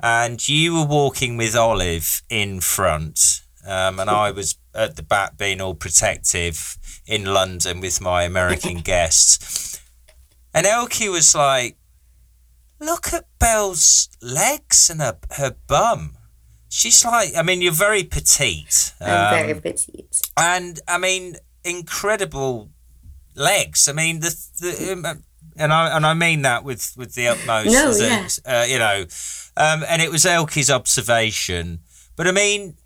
and 0.03 0.47
you 0.49 0.75
were 0.75 0.87
walking 0.87 1.37
with 1.37 1.55
Olive 1.55 2.23
in 2.31 2.61
front, 2.61 3.43
um, 3.67 4.01
and 4.01 4.09
I 4.11 4.31
was 4.31 4.55
at 4.75 4.97
the 4.97 5.03
back, 5.03 5.37
being 5.37 5.61
all 5.61 5.75
protective 5.75 6.79
in 7.07 7.25
London 7.25 7.81
with 7.81 8.01
my 8.01 8.23
American 8.25 8.79
guests. 8.93 9.81
And 10.55 10.67
Elkie 10.67 11.11
was 11.11 11.35
like, 11.35 11.77
"Look 12.79 13.13
at 13.13 13.27
Bel's 13.39 14.09
legs 14.21 14.91
and 14.91 15.01
her 15.01 15.19
her 15.37 15.57
bum." 15.67 16.17
She's 16.69 17.05
like, 17.05 17.37
I 17.37 17.43
mean, 17.43 17.61
you're 17.61 17.71
very 17.73 18.03
petite. 18.03 18.95
I'm 18.99 19.35
very 19.35 19.53
um, 19.53 19.61
petite. 19.61 20.21
and 20.39 20.81
I 20.89 20.97
mean 20.99 21.37
incredible 21.65 22.71
legs. 23.35 23.89
I 23.89 23.93
mean 23.93 24.21
the 24.21 24.35
the 24.61 24.93
um, 24.93 25.23
and 25.57 25.73
I 25.73 25.95
and 25.97 26.07
I 26.07 26.15
mean 26.15 26.43
that 26.43 26.65
with 26.65 26.95
with 26.97 27.15
the 27.15 27.29
utmost. 27.29 27.71
No, 27.73 27.91
a- 27.91 27.99
yeah. 27.99 28.29
uh, 28.47 28.65
you 28.65 28.79
know, 28.79 29.05
um, 29.57 29.85
and 29.89 30.01
it 30.01 30.11
was 30.11 30.25
Elkie's 30.25 30.71
observation. 30.71 31.81
But 32.17 32.27
I 32.27 32.33
mean, 32.33 32.77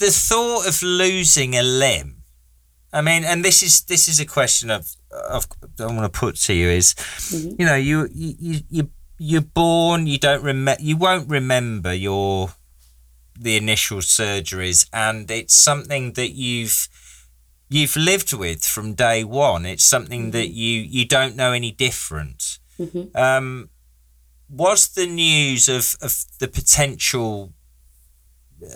the 0.00 0.10
thought 0.10 0.66
of 0.66 0.82
losing 0.82 1.54
a 1.56 1.62
limb. 1.62 2.16
I 2.92 3.02
mean, 3.02 3.24
and 3.24 3.44
this 3.44 3.62
is 3.62 3.82
this 3.82 4.08
is 4.08 4.18
a 4.20 4.26
question 4.26 4.70
of 4.70 4.84
of 5.30 5.46
I 5.78 5.86
want 5.86 6.12
to 6.12 6.20
put 6.20 6.36
to 6.46 6.52
you 6.52 6.68
is, 6.68 6.94
Mhm. 6.94 7.56
you 7.58 7.66
know, 7.66 7.76
you 7.76 8.08
you 8.12 8.34
you- 8.38 8.64
you 8.76 8.90
you're 9.22 9.50
born, 9.54 10.06
you 10.06 10.18
don't 10.18 10.42
remember, 10.42 10.82
you 10.82 10.96
won't 10.96 11.28
remember 11.28 11.92
your 11.94 12.54
the 13.38 13.56
initial 13.56 13.98
surgeries, 14.00 14.86
and 14.92 15.30
it's 15.30 15.54
something 15.54 16.14
that 16.14 16.32
you've 16.32 16.88
you've 17.68 17.96
lived 17.96 18.32
with 18.32 18.64
from 18.64 18.94
day 18.94 19.22
one. 19.24 19.64
It's 19.66 19.84
something 19.84 20.22
mm-hmm. 20.22 20.38
that 20.38 20.50
you 20.62 20.80
you 20.96 21.04
don't 21.06 21.36
know 21.36 21.52
any 21.52 21.70
different. 21.70 22.58
Mm-hmm. 22.78 23.16
Um, 23.16 23.70
was 24.48 24.88
the 24.88 25.06
news 25.06 25.68
of 25.68 25.96
of 26.00 26.24
the 26.38 26.48
potential, 26.48 27.52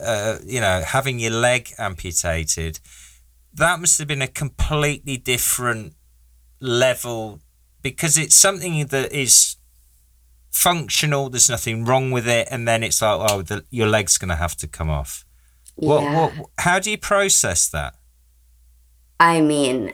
uh, 0.02 0.38
you 0.44 0.60
know, 0.60 0.82
having 0.86 1.18
your 1.18 1.32
leg 1.32 1.72
amputated? 1.78 2.80
That 3.52 3.80
must 3.80 3.98
have 3.98 4.08
been 4.08 4.22
a 4.22 4.28
completely 4.28 5.16
different 5.16 5.94
level 6.60 7.40
because 7.82 8.18
it's 8.18 8.34
something 8.34 8.86
that 8.86 9.12
is 9.12 9.56
functional. 10.50 11.28
There's 11.28 11.50
nothing 11.50 11.84
wrong 11.84 12.10
with 12.10 12.26
it, 12.26 12.48
and 12.50 12.66
then 12.66 12.82
it's 12.82 13.02
like, 13.02 13.30
oh, 13.30 13.42
the, 13.42 13.64
your 13.70 13.86
leg's 13.86 14.18
going 14.18 14.30
to 14.30 14.36
have 14.36 14.56
to 14.56 14.66
come 14.66 14.90
off. 14.90 15.24
Yeah. 15.76 15.88
What, 15.88 16.32
what? 16.36 16.46
How 16.58 16.78
do 16.78 16.90
you 16.90 16.98
process 16.98 17.68
that? 17.68 17.94
I 19.20 19.40
mean, 19.40 19.92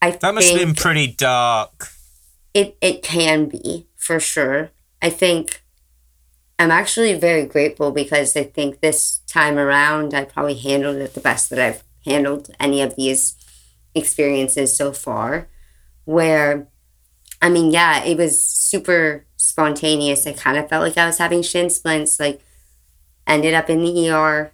I 0.00 0.12
that 0.12 0.34
must 0.34 0.50
have 0.50 0.58
been 0.58 0.74
pretty 0.74 1.08
dark. 1.08 1.88
It 2.52 2.76
it 2.80 3.02
can 3.02 3.46
be 3.46 3.86
for 3.96 4.20
sure. 4.20 4.70
I 5.02 5.10
think 5.10 5.63
I'm 6.58 6.70
actually 6.70 7.14
very 7.14 7.46
grateful 7.46 7.90
because 7.90 8.36
I 8.36 8.44
think 8.44 8.80
this 8.80 9.20
time 9.26 9.58
around 9.58 10.14
I 10.14 10.24
probably 10.24 10.54
handled 10.54 10.96
it 10.96 11.14
the 11.14 11.20
best 11.20 11.50
that 11.50 11.58
I've 11.58 11.82
handled 12.04 12.50
any 12.60 12.80
of 12.80 12.96
these 12.96 13.34
experiences 13.94 14.76
so 14.76 14.92
far. 14.92 15.48
Where, 16.04 16.68
I 17.42 17.48
mean, 17.48 17.70
yeah, 17.70 18.04
it 18.04 18.16
was 18.16 18.42
super 18.42 19.26
spontaneous. 19.36 20.26
I 20.26 20.32
kind 20.32 20.56
of 20.56 20.68
felt 20.68 20.82
like 20.82 20.98
I 20.98 21.06
was 21.06 21.18
having 21.18 21.42
shin 21.42 21.70
splints. 21.70 22.20
Like, 22.20 22.40
ended 23.26 23.54
up 23.54 23.70
in 23.70 23.82
the 23.82 24.10
ER, 24.10 24.52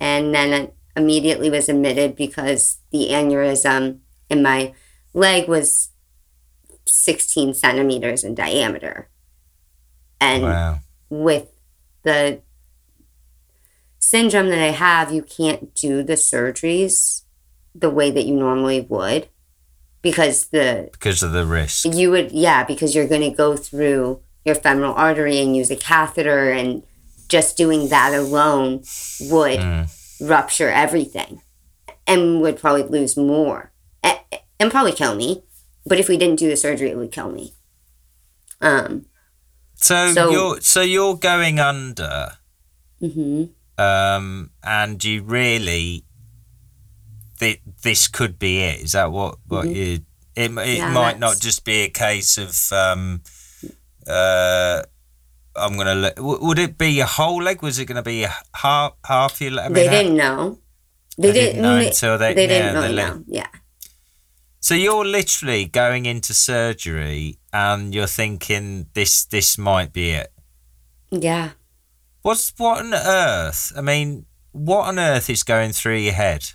and 0.00 0.34
then 0.34 0.70
immediately 0.96 1.50
was 1.50 1.68
admitted 1.68 2.16
because 2.16 2.78
the 2.90 3.08
aneurysm 3.10 3.98
in 4.30 4.42
my 4.42 4.72
leg 5.12 5.48
was 5.48 5.90
16 6.86 7.54
centimeters 7.54 8.24
in 8.24 8.34
diameter. 8.34 9.08
And 10.20 10.44
wow. 10.44 10.78
With 11.22 11.48
the 12.02 12.40
syndrome 13.98 14.48
that 14.48 14.58
I 14.58 14.70
have, 14.70 15.12
you 15.12 15.22
can't 15.22 15.74
do 15.74 16.02
the 16.02 16.14
surgeries 16.14 17.22
the 17.74 17.90
way 17.90 18.10
that 18.10 18.24
you 18.24 18.34
normally 18.34 18.80
would 18.82 19.28
because 20.02 20.48
the 20.48 20.90
because 20.92 21.22
of 21.22 21.32
the 21.32 21.44
risk. 21.44 21.86
You 21.92 22.10
would 22.10 22.32
yeah, 22.32 22.64
because 22.64 22.94
you're 22.94 23.08
going 23.08 23.28
to 23.28 23.36
go 23.36 23.56
through 23.56 24.20
your 24.44 24.54
femoral 24.54 24.94
artery 24.94 25.40
and 25.40 25.56
use 25.56 25.70
a 25.70 25.76
catheter 25.76 26.50
and 26.50 26.82
just 27.28 27.56
doing 27.56 27.88
that 27.88 28.14
alone 28.14 28.82
would 29.20 29.60
mm 29.60 29.88
rupture 30.20 30.70
everything 30.70 31.42
and 32.06 32.40
would 32.40 32.58
probably 32.58 32.84
lose 32.84 33.16
more 33.16 33.72
and 34.02 34.70
probably 34.70 34.92
kill 34.92 35.14
me. 35.14 35.42
But 35.84 35.98
if 35.98 36.08
we 36.08 36.16
didn't 36.16 36.38
do 36.38 36.48
the 36.48 36.56
surgery, 36.56 36.90
it 36.90 36.96
would 36.96 37.12
kill 37.12 37.30
me. 37.30 37.52
Um, 38.60 39.06
so, 39.84 40.12
so 40.12 40.30
you're 40.30 40.60
so 40.60 40.80
you're 40.80 41.16
going 41.16 41.60
under, 41.60 42.32
mm-hmm. 43.02 43.44
um, 43.78 44.50
and 44.62 45.04
you 45.04 45.22
really 45.22 46.04
th- 47.38 47.60
this 47.82 48.08
could 48.08 48.38
be 48.38 48.60
it. 48.62 48.80
Is 48.80 48.92
that 48.92 49.12
what 49.12 49.36
what 49.46 49.66
mm-hmm. 49.66 49.74
you? 49.74 49.98
It 50.36 50.50
it 50.50 50.78
yeah, 50.78 50.90
might 50.90 51.18
not 51.18 51.38
just 51.38 51.64
be 51.64 51.82
a 51.82 51.90
case 51.90 52.38
of 52.38 52.56
um, 52.72 53.22
uh, 54.08 54.82
I'm 55.54 55.76
gonna. 55.76 55.94
let. 55.94 56.18
would 56.18 56.58
it 56.58 56.78
be 56.78 57.00
a 57.00 57.06
whole 57.06 57.42
leg? 57.42 57.62
Was 57.62 57.78
it 57.78 57.84
gonna 57.84 58.02
be 58.02 58.26
half 58.54 58.94
half 59.04 59.40
your 59.40 59.52
leg? 59.52 59.66
I 59.66 59.68
mean, 59.68 59.74
they 59.74 59.88
didn't 59.88 60.16
know. 60.16 60.58
They, 61.18 61.30
they 61.30 61.32
didn't, 61.32 61.62
know 61.62 61.76
until 61.76 62.18
they. 62.18 62.34
They 62.34 62.46
didn't 62.46 62.74
really 62.74 62.96
know. 62.96 63.22
Yeah. 63.26 63.46
So 64.64 64.74
you're 64.74 65.04
literally 65.04 65.66
going 65.66 66.06
into 66.06 66.32
surgery, 66.32 67.36
and 67.52 67.94
you're 67.94 68.06
thinking 68.06 68.86
this 68.94 69.26
this 69.26 69.58
might 69.58 69.92
be 69.92 70.12
it. 70.12 70.32
Yeah. 71.10 71.50
What's 72.22 72.50
what 72.56 72.78
on 72.78 72.94
earth? 72.94 73.74
I 73.76 73.82
mean, 73.82 74.24
what 74.52 74.88
on 74.88 74.98
earth 74.98 75.28
is 75.28 75.42
going 75.42 75.72
through 75.72 75.96
your 75.96 76.14
head? 76.14 76.52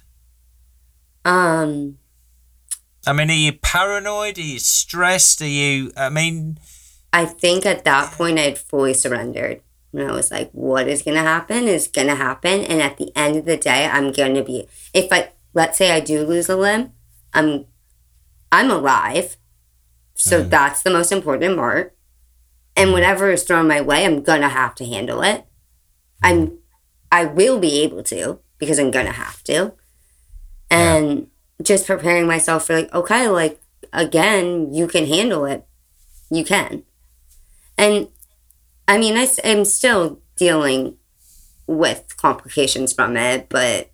Um. 1.24 1.99
I 3.05 3.14
mean, 3.14 3.30
are 3.30 3.34
you 3.34 3.53
paranoid? 3.53 4.39
Are 4.39 4.41
you 4.41 4.57
stressed? 4.57 5.43
Are 5.43 5.45
you? 5.45 5.91
I 5.95 6.10
mean 6.10 6.57
I 7.14 7.26
think 7.26 7.64
at 7.68 7.86
that 7.86 8.14
point 8.14 8.39
I'd 8.39 8.57
fully 8.57 8.95
surrendered. 8.95 9.62
And 9.93 10.01
I 10.01 10.12
was 10.14 10.32
like, 10.32 10.49
what 10.51 10.88
is 10.88 11.03
going 11.03 11.18
to 11.18 11.22
happen 11.22 11.68
is 11.68 11.88
going 11.88 12.07
to 12.07 12.16
happen. 12.16 12.62
And 12.62 12.82
at 12.82 12.97
the 12.97 13.12
end 13.16 13.36
of 13.36 13.45
the 13.45 13.57
day, 13.57 13.86
I'm 13.86 14.12
going 14.12 14.34
to 14.34 14.43
be, 14.43 14.68
if 14.95 15.14
I, 15.14 15.30
let's 15.53 15.78
say 15.78 15.91
I 15.91 15.99
do 15.99 16.24
lose 16.26 16.49
a 16.49 16.55
limb, 16.55 16.93
I'm, 17.36 17.66
I'm 18.52 18.72
alive. 18.72 19.38
So 20.16 20.43
mm. 20.43 20.50
that's 20.50 20.82
the 20.82 20.89
most 20.89 21.12
important 21.12 21.58
part. 21.58 21.95
And 22.76 22.91
whatever 22.91 23.32
is 23.32 23.43
thrown 23.43 23.68
my 23.68 23.82
way, 23.82 24.06
I'm 24.06 24.24
to 24.41 24.50
have 24.50 24.76
to 24.76 24.86
handle 24.86 25.22
it. 25.22 25.45
I'm, 26.22 26.60
I 27.12 27.26
will 27.26 27.60
be 27.60 27.82
able 27.82 28.04
to 28.04 28.39
because 28.58 28.80
I'm 28.80 28.91
to 29.06 29.12
have 29.12 29.43
to. 29.43 29.74
And 30.70 31.18
yeah. 31.18 31.26
just 31.64 31.88
preparing 31.88 32.28
myself 32.28 32.68
for 32.68 32.76
like, 32.76 32.93
okay, 32.93 33.28
like, 33.28 33.60
again, 33.91 34.74
you 34.74 34.88
can 34.88 35.06
handle 35.06 35.45
it. 35.45 35.66
You 36.30 36.43
can. 36.43 36.84
And 37.78 38.10
I 38.88 38.97
mean, 38.97 39.18
I, 39.18 39.28
am 39.43 39.66
still 39.66 40.22
dealing 40.36 40.97
with 41.68 42.18
complications 42.18 42.93
from 42.93 43.16
it, 43.16 43.47
but 43.50 43.91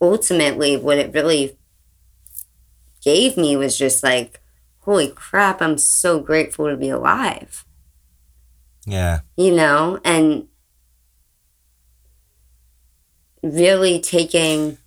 ultimately, 0.00 0.76
what 0.76 0.98
it 0.98 1.14
really 1.14 1.56
gave 3.04 3.36
me 3.36 3.56
was 3.56 3.76
just 3.76 4.02
like, 4.02 4.40
holy 4.80 5.08
crap, 5.08 5.60
I'm 5.60 5.78
so 5.78 6.18
grateful 6.20 6.68
to 6.68 6.76
be 6.76 6.88
alive. 6.88 7.64
Yeah. 8.86 9.20
You 9.36 9.54
know, 9.54 10.00
and 10.04 10.48
really 13.42 14.00
taking 14.00 14.78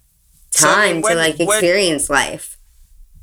time 0.51 0.97
so 0.97 1.01
when, 1.01 1.11
to 1.11 1.15
like 1.15 1.39
experience 1.39 2.09
when, 2.09 2.19
life. 2.19 2.57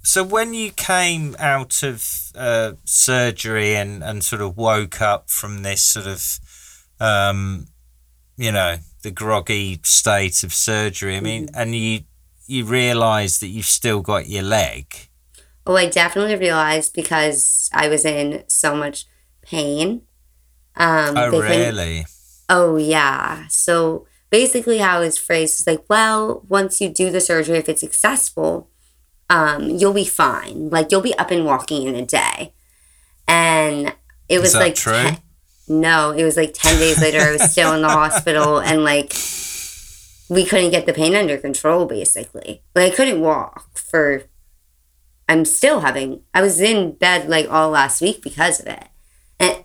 So 0.03 0.23
when 0.23 0.55
you 0.55 0.71
came 0.71 1.35
out 1.39 1.83
of 1.83 2.07
uh, 2.35 2.73
surgery 2.85 3.75
and, 3.75 4.03
and 4.03 4.25
sort 4.25 4.43
of 4.43 4.57
woke 4.57 5.01
up 5.01 5.31
from 5.31 5.63
this 5.63 5.83
sort 5.83 6.07
of, 6.07 6.39
um, 7.01 7.67
you 8.37 8.53
know, 8.53 8.77
the 9.03 9.11
groggy 9.11 9.81
state 9.83 10.43
of 10.45 10.53
surgery, 10.53 11.17
I 11.17 11.21
mean, 11.21 11.47
mm-hmm. 11.47 11.61
and 11.61 11.75
you 11.75 12.01
you 12.47 12.65
realize 12.65 13.39
that 13.41 13.49
you've 13.49 13.65
still 13.65 14.01
got 14.01 14.29
your 14.29 14.43
leg. 14.43 15.09
Oh, 15.67 15.77
I 15.77 15.87
definitely 15.87 16.37
realized 16.37 16.93
because 16.95 17.71
I 17.73 17.89
was 17.89 18.05
in 18.05 18.45
so 18.49 18.75
much 18.75 19.07
pain. 19.43 20.03
Um, 20.77 21.17
oh, 21.17 21.41
really? 21.41 22.07
Oh, 22.49 22.77
yeah. 22.77 23.47
So 23.49 24.07
basically, 24.31 24.79
how 24.79 25.01
his 25.01 25.17
phrase 25.17 25.59
was 25.59 25.67
like, 25.67 25.85
well, 25.89 26.45
once 26.49 26.81
you 26.81 26.89
do 26.89 27.11
the 27.11 27.21
surgery, 27.21 27.59
if 27.59 27.69
it's 27.69 27.81
successful, 27.81 28.69
um, 29.31 29.71
you'll 29.71 29.95
be 29.95 30.05
fine. 30.05 30.69
Like 30.71 30.91
you'll 30.91 31.01
be 31.01 31.17
up 31.19 31.31
and 31.31 31.45
walking 31.45 31.87
in 31.87 31.95
a 31.95 32.05
day. 32.05 32.53
And 33.27 33.95
it 34.29 34.41
was 34.41 34.55
like 34.55 34.75
true? 34.75 34.93
Ten, 34.93 35.19
no, 35.69 36.11
it 36.11 36.25
was 36.25 36.37
like 36.37 36.53
ten 36.53 36.79
days 36.79 37.01
later. 37.01 37.21
I 37.21 37.33
was 37.33 37.51
still 37.51 37.73
in 37.75 37.83
the 37.83 37.89
hospital, 38.03 38.61
and 38.61 38.85
like 38.85 39.13
we 40.29 40.45
couldn't 40.45 40.71
get 40.71 40.87
the 40.87 40.93
pain 40.93 41.15
under 41.15 41.37
control. 41.39 41.87
Basically, 41.87 42.63
like 42.75 42.93
I 42.93 42.95
couldn't 42.95 43.21
walk 43.21 43.79
for. 43.79 44.25
I'm 45.29 45.45
still 45.45 45.81
having. 45.81 46.23
I 46.35 46.43
was 46.43 46.61
in 46.61 46.93
bed 46.93 47.29
like 47.29 47.51
all 47.51 47.71
last 47.71 48.01
week 48.01 48.23
because 48.23 48.61
of 48.61 48.67
it, 48.67 48.89
and 49.39 49.65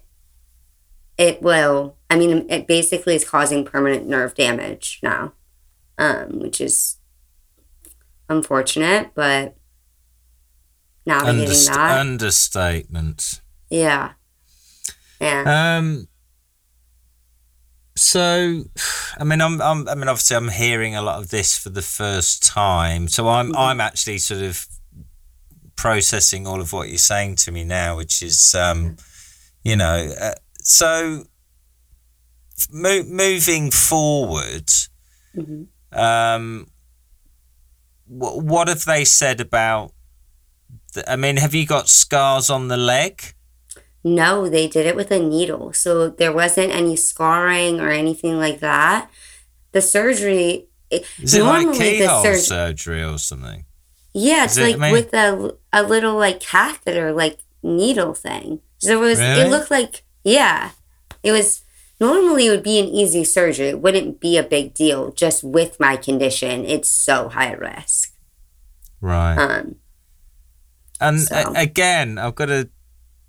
it 1.18 1.42
will. 1.42 1.98
I 2.10 2.18
mean, 2.18 2.46
it 2.50 2.68
basically 2.68 3.16
is 3.16 3.28
causing 3.28 3.66
permanent 3.66 4.08
nerve 4.08 4.36
damage 4.36 5.00
now, 5.04 5.34
um, 5.98 6.40
which 6.40 6.60
is 6.60 6.98
unfortunate, 8.30 9.12
but 9.16 9.56
navigating 11.06 11.50
Underst- 11.50 11.74
that. 11.74 12.00
Understatement. 12.00 13.42
Yeah. 13.70 14.14
Yeah. 15.20 15.78
Um. 15.78 16.08
So, 18.00 18.64
I 19.18 19.24
mean, 19.26 19.42
I'm, 19.42 19.62
I'm, 19.62 19.88
I 19.90 19.94
mean, 19.94 20.08
obviously, 20.08 20.38
I'm 20.38 20.48
hearing 20.48 20.96
a 20.96 21.02
lot 21.02 21.20
of 21.20 21.30
this 21.30 21.58
for 21.58 21.70
the 21.70 21.82
first 21.82 22.44
time. 22.44 23.10
So, 23.10 23.28
I'm, 23.28 23.48
mm-hmm. 23.48 23.58
I'm 23.58 23.82
actually 23.82 24.20
sort 24.20 24.42
of 24.42 24.66
processing 25.76 26.48
all 26.48 26.62
of 26.62 26.72
what 26.72 26.88
you're 26.88 26.98
saying 26.98 27.36
to 27.36 27.52
me 27.52 27.66
now, 27.66 27.98
which 27.98 28.24
is, 28.24 28.56
um, 28.56 28.96
you 29.64 29.76
know, 29.76 30.14
uh, 30.20 30.34
so 30.62 31.26
mo- 32.72 33.04
moving 33.04 33.70
forward, 33.70 34.68
mm-hmm. 35.36 35.64
um, 36.00 36.68
what 38.08 38.70
have 38.70 38.86
they 38.86 39.04
said 39.04 39.42
about? 39.42 39.92
The, 40.94 41.12
I 41.12 41.18
mean, 41.18 41.36
have 41.36 41.54
you 41.54 41.66
got 41.66 41.90
scars 41.90 42.50
on 42.50 42.70
the 42.70 42.78
leg? 42.78 43.36
No, 44.04 44.48
they 44.50 44.68
did 44.68 44.86
it 44.86 44.96
with 44.96 45.12
a 45.12 45.20
needle. 45.20 45.74
So 45.74 46.10
there 46.10 46.32
wasn't 46.32 46.72
any 46.72 46.96
scarring 46.96 47.80
or 47.80 47.90
anything 47.90 48.38
like 48.38 48.60
that. 48.60 49.10
The 49.72 49.82
surgery. 49.82 50.68
Is 50.90 51.36
it 51.36 51.44
like 51.44 51.78
keyhole 51.78 52.24
surg- 52.24 52.38
surgery 52.38 53.04
or 53.04 53.18
something? 53.18 53.66
Yeah, 54.14 54.46
it's 54.46 54.58
like 54.58 54.78
with 54.78 55.14
a, 55.14 55.56
a 55.72 55.84
little 55.84 56.16
like 56.16 56.40
catheter, 56.40 57.12
like 57.12 57.40
needle 57.62 58.14
thing. 58.14 58.62
So 58.80 58.94
it 58.94 59.06
was, 59.06 59.20
really? 59.20 59.42
it 59.42 59.50
looked 59.50 59.70
like, 59.70 60.04
yeah, 60.24 60.72
it 61.22 61.32
was, 61.32 61.62
normally 62.00 62.48
it 62.48 62.50
would 62.50 62.64
be 62.64 62.80
an 62.80 62.88
easy 62.88 63.24
surgery. 63.24 63.68
It 63.68 63.82
wouldn't 63.82 64.20
be 64.20 64.38
a 64.38 64.44
big 64.44 64.74
deal. 64.74 65.12
Just 65.12 65.44
with 65.44 65.80
my 65.80 65.96
condition, 65.96 66.66
it's 66.66 66.90
so 66.90 67.30
high 67.30 67.52
risk. 67.52 68.16
Right. 69.02 69.36
Um, 69.38 69.76
and 71.00 71.20
so. 71.20 71.36
a- 71.36 71.62
again, 71.62 72.18
I've 72.18 72.36
got 72.36 72.48
to 72.48 72.70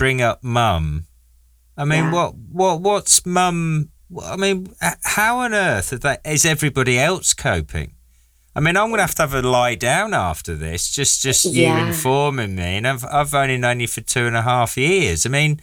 bring 0.00 0.22
up 0.22 0.42
mum. 0.42 1.06
I 1.76 1.84
mean, 1.84 2.04
yeah. 2.04 2.12
what, 2.12 2.34
what, 2.34 2.80
what's 2.80 3.26
mum? 3.26 3.90
I 4.24 4.36
mean, 4.36 4.66
how 5.04 5.40
on 5.40 5.52
earth 5.52 5.92
is, 5.92 6.00
that, 6.00 6.22
is 6.24 6.46
everybody 6.46 6.98
else 6.98 7.34
coping? 7.34 7.92
I 8.56 8.60
mean, 8.60 8.78
I'm 8.78 8.88
gonna 8.88 9.02
have 9.02 9.14
to 9.16 9.22
have 9.22 9.34
a 9.34 9.42
lie 9.42 9.74
down 9.74 10.14
after 10.14 10.56
this. 10.56 10.90
Just, 10.90 11.22
just 11.22 11.44
yeah. 11.44 11.82
you 11.82 11.88
informing 11.88 12.56
me, 12.56 12.78
and 12.78 12.88
I've, 12.88 13.04
I've 13.04 13.34
only 13.34 13.58
known 13.58 13.80
you 13.80 13.86
for 13.88 14.00
two 14.00 14.26
and 14.26 14.34
a 14.34 14.42
half 14.42 14.78
years. 14.78 15.26
I 15.26 15.28
mean, 15.28 15.60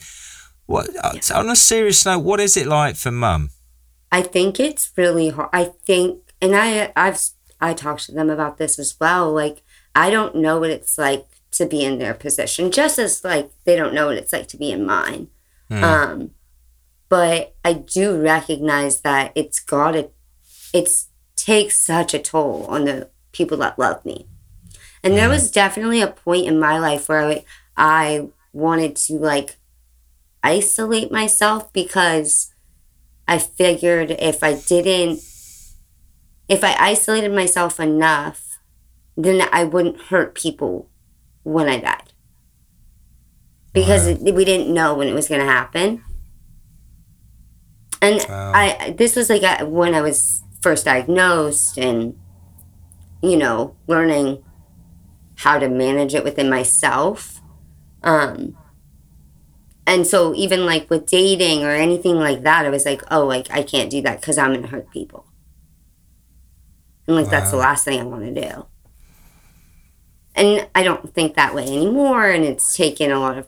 what? 0.67 0.87
Uh, 1.03 1.13
yeah. 1.15 1.39
On 1.39 1.49
a 1.49 1.55
serious 1.55 2.05
note, 2.05 2.19
what 2.19 2.39
is 2.39 2.55
it 2.55 2.67
like 2.67 2.95
for 2.95 3.11
mum? 3.11 3.49
I 4.11 4.21
think 4.21 4.59
it's 4.59 4.91
really 4.95 5.29
hard. 5.29 5.49
I 5.51 5.71
think, 5.85 6.19
and 6.41 6.55
I, 6.55 6.93
I've, 6.95 7.19
I 7.59 7.73
talked 7.73 8.05
to 8.05 8.11
them 8.11 8.29
about 8.29 8.57
this 8.57 8.77
as 8.77 8.95
well. 9.01 9.33
Like, 9.33 9.63
I 9.95 10.11
don't 10.11 10.35
know 10.35 10.59
what 10.59 10.69
it's 10.69 10.97
like 10.97 11.25
to 11.51 11.65
be 11.65 11.83
in 11.83 11.97
their 11.97 12.13
position, 12.13 12.71
just 12.71 12.99
as 12.99 13.23
like 13.23 13.51
they 13.63 13.75
don't 13.75 13.93
know 13.93 14.07
what 14.07 14.17
it's 14.17 14.33
like 14.33 14.47
to 14.49 14.57
be 14.57 14.71
in 14.71 14.85
mine. 14.85 15.27
Mm. 15.69 15.83
Um, 15.83 16.31
but 17.09 17.55
I 17.63 17.73
do 17.73 18.21
recognize 18.21 19.01
that 19.01 19.31
it's 19.35 19.59
got 19.59 19.91
to, 19.91 20.09
it's 20.73 21.07
takes 21.35 21.79
such 21.79 22.13
a 22.13 22.19
toll 22.19 22.65
on 22.67 22.85
the 22.85 23.09
people 23.31 23.57
that 23.57 23.79
love 23.79 24.03
me. 24.03 24.27
And 25.03 25.15
there 25.15 25.29
was 25.29 25.51
definitely 25.51 26.01
a 26.01 26.07
point 26.07 26.47
in 26.47 26.59
my 26.59 26.77
life 26.79 27.07
where 27.07 27.21
I, 27.21 27.45
I 27.77 28.27
wanted 28.51 28.95
to 28.97 29.13
like 29.13 29.57
isolate 30.43 31.11
myself 31.11 31.71
because 31.71 32.53
I 33.27 33.37
figured 33.37 34.11
if 34.11 34.43
I 34.43 34.55
didn't, 34.55 35.19
if 36.49 36.63
I 36.63 36.75
isolated 36.77 37.31
myself 37.31 37.79
enough, 37.79 38.59
then 39.15 39.47
I 39.51 39.63
wouldn't 39.63 40.01
hurt 40.03 40.35
people 40.35 40.89
when 41.47 41.69
I 41.69 41.79
died. 41.79 42.11
Because 43.73 44.07
wow. 44.07 44.33
we 44.33 44.43
didn't 44.43 44.73
know 44.73 44.95
when 44.95 45.07
it 45.07 45.13
was 45.13 45.29
going 45.29 45.39
to 45.39 45.47
happen. 45.47 46.03
And 48.01 48.25
wow. 48.27 48.51
I, 48.53 48.95
this 48.97 49.15
was 49.15 49.29
like 49.29 49.43
a, 49.43 49.65
when 49.65 49.95
I 49.95 50.01
was 50.01 50.41
first 50.61 50.85
diagnosed 50.85 51.77
and, 51.77 52.19
you 53.21 53.37
know, 53.37 53.75
learning 53.87 54.43
how 55.35 55.57
to 55.57 55.69
manage 55.69 56.13
it 56.13 56.23
within 56.23 56.49
myself. 56.49 57.41
Um, 58.03 58.57
and 59.85 60.05
so 60.05 60.35
even 60.35 60.65
like 60.65 60.89
with 60.89 61.05
dating 61.05 61.63
or 61.63 61.71
anything 61.71 62.15
like 62.15 62.43
that, 62.43 62.65
I 62.65 62.69
was 62.69 62.85
like, 62.85 63.03
oh, 63.09 63.25
like 63.25 63.49
I 63.51 63.63
can't 63.63 63.89
do 63.89 64.01
that 64.01 64.19
because 64.19 64.37
I'm 64.37 64.53
gonna 64.53 64.67
hurt 64.67 64.91
people. 64.91 65.25
And 67.07 67.15
like 67.15 67.25
wow. 67.25 67.31
that's 67.31 67.51
the 67.51 67.57
last 67.57 67.85
thing 67.85 68.01
I 68.01 68.03
want 68.03 68.25
to 68.25 68.41
do. 68.41 68.65
And 70.37 70.67
I 70.75 70.83
don't 70.83 71.13
think 71.13 71.35
that 71.35 71.53
way 71.53 71.63
anymore, 71.63 72.29
and 72.29 72.45
it's 72.45 72.75
taken 72.75 73.11
a 73.11 73.19
lot 73.19 73.37
of 73.37 73.47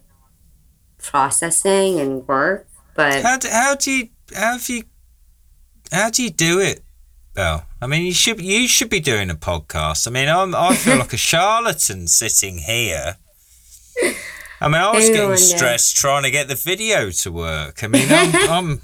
processing 0.97 1.99
and 1.99 2.27
work. 2.27 2.67
But 2.95 3.21
how 3.21 3.37
do, 3.37 3.47
how 3.49 3.75
do 3.75 3.91
you 3.91 4.09
how 4.35 4.57
do 4.57 4.73
you 4.73 4.83
how 5.91 6.09
do 6.09 6.23
you 6.23 6.29
do 6.29 6.59
it 6.59 6.83
Bel. 7.39 7.65
I 7.81 7.87
mean, 7.87 8.05
you 8.05 8.13
should 8.13 8.41
you 8.41 8.67
should 8.67 8.89
be 8.89 8.99
doing 8.99 9.29
a 9.29 9.35
podcast. 9.35 10.07
I 10.07 10.11
mean, 10.11 10.27
I'm, 10.27 10.53
I 10.53 10.75
feel 10.75 10.97
like 10.97 11.13
a 11.13 11.17
charlatan 11.29 12.07
sitting 12.07 12.57
here. 12.57 13.15
I 14.59 14.67
mean, 14.67 14.75
I 14.75 14.91
was 14.91 15.07
getting 15.07 15.37
stressed 15.37 15.95
trying 15.95 16.23
to 16.23 16.31
get 16.31 16.49
the 16.49 16.55
video 16.55 17.11
to 17.11 17.31
work. 17.31 17.81
I 17.81 17.87
mean, 17.87 18.07
I'm, 18.09 18.35
I'm 18.49 18.81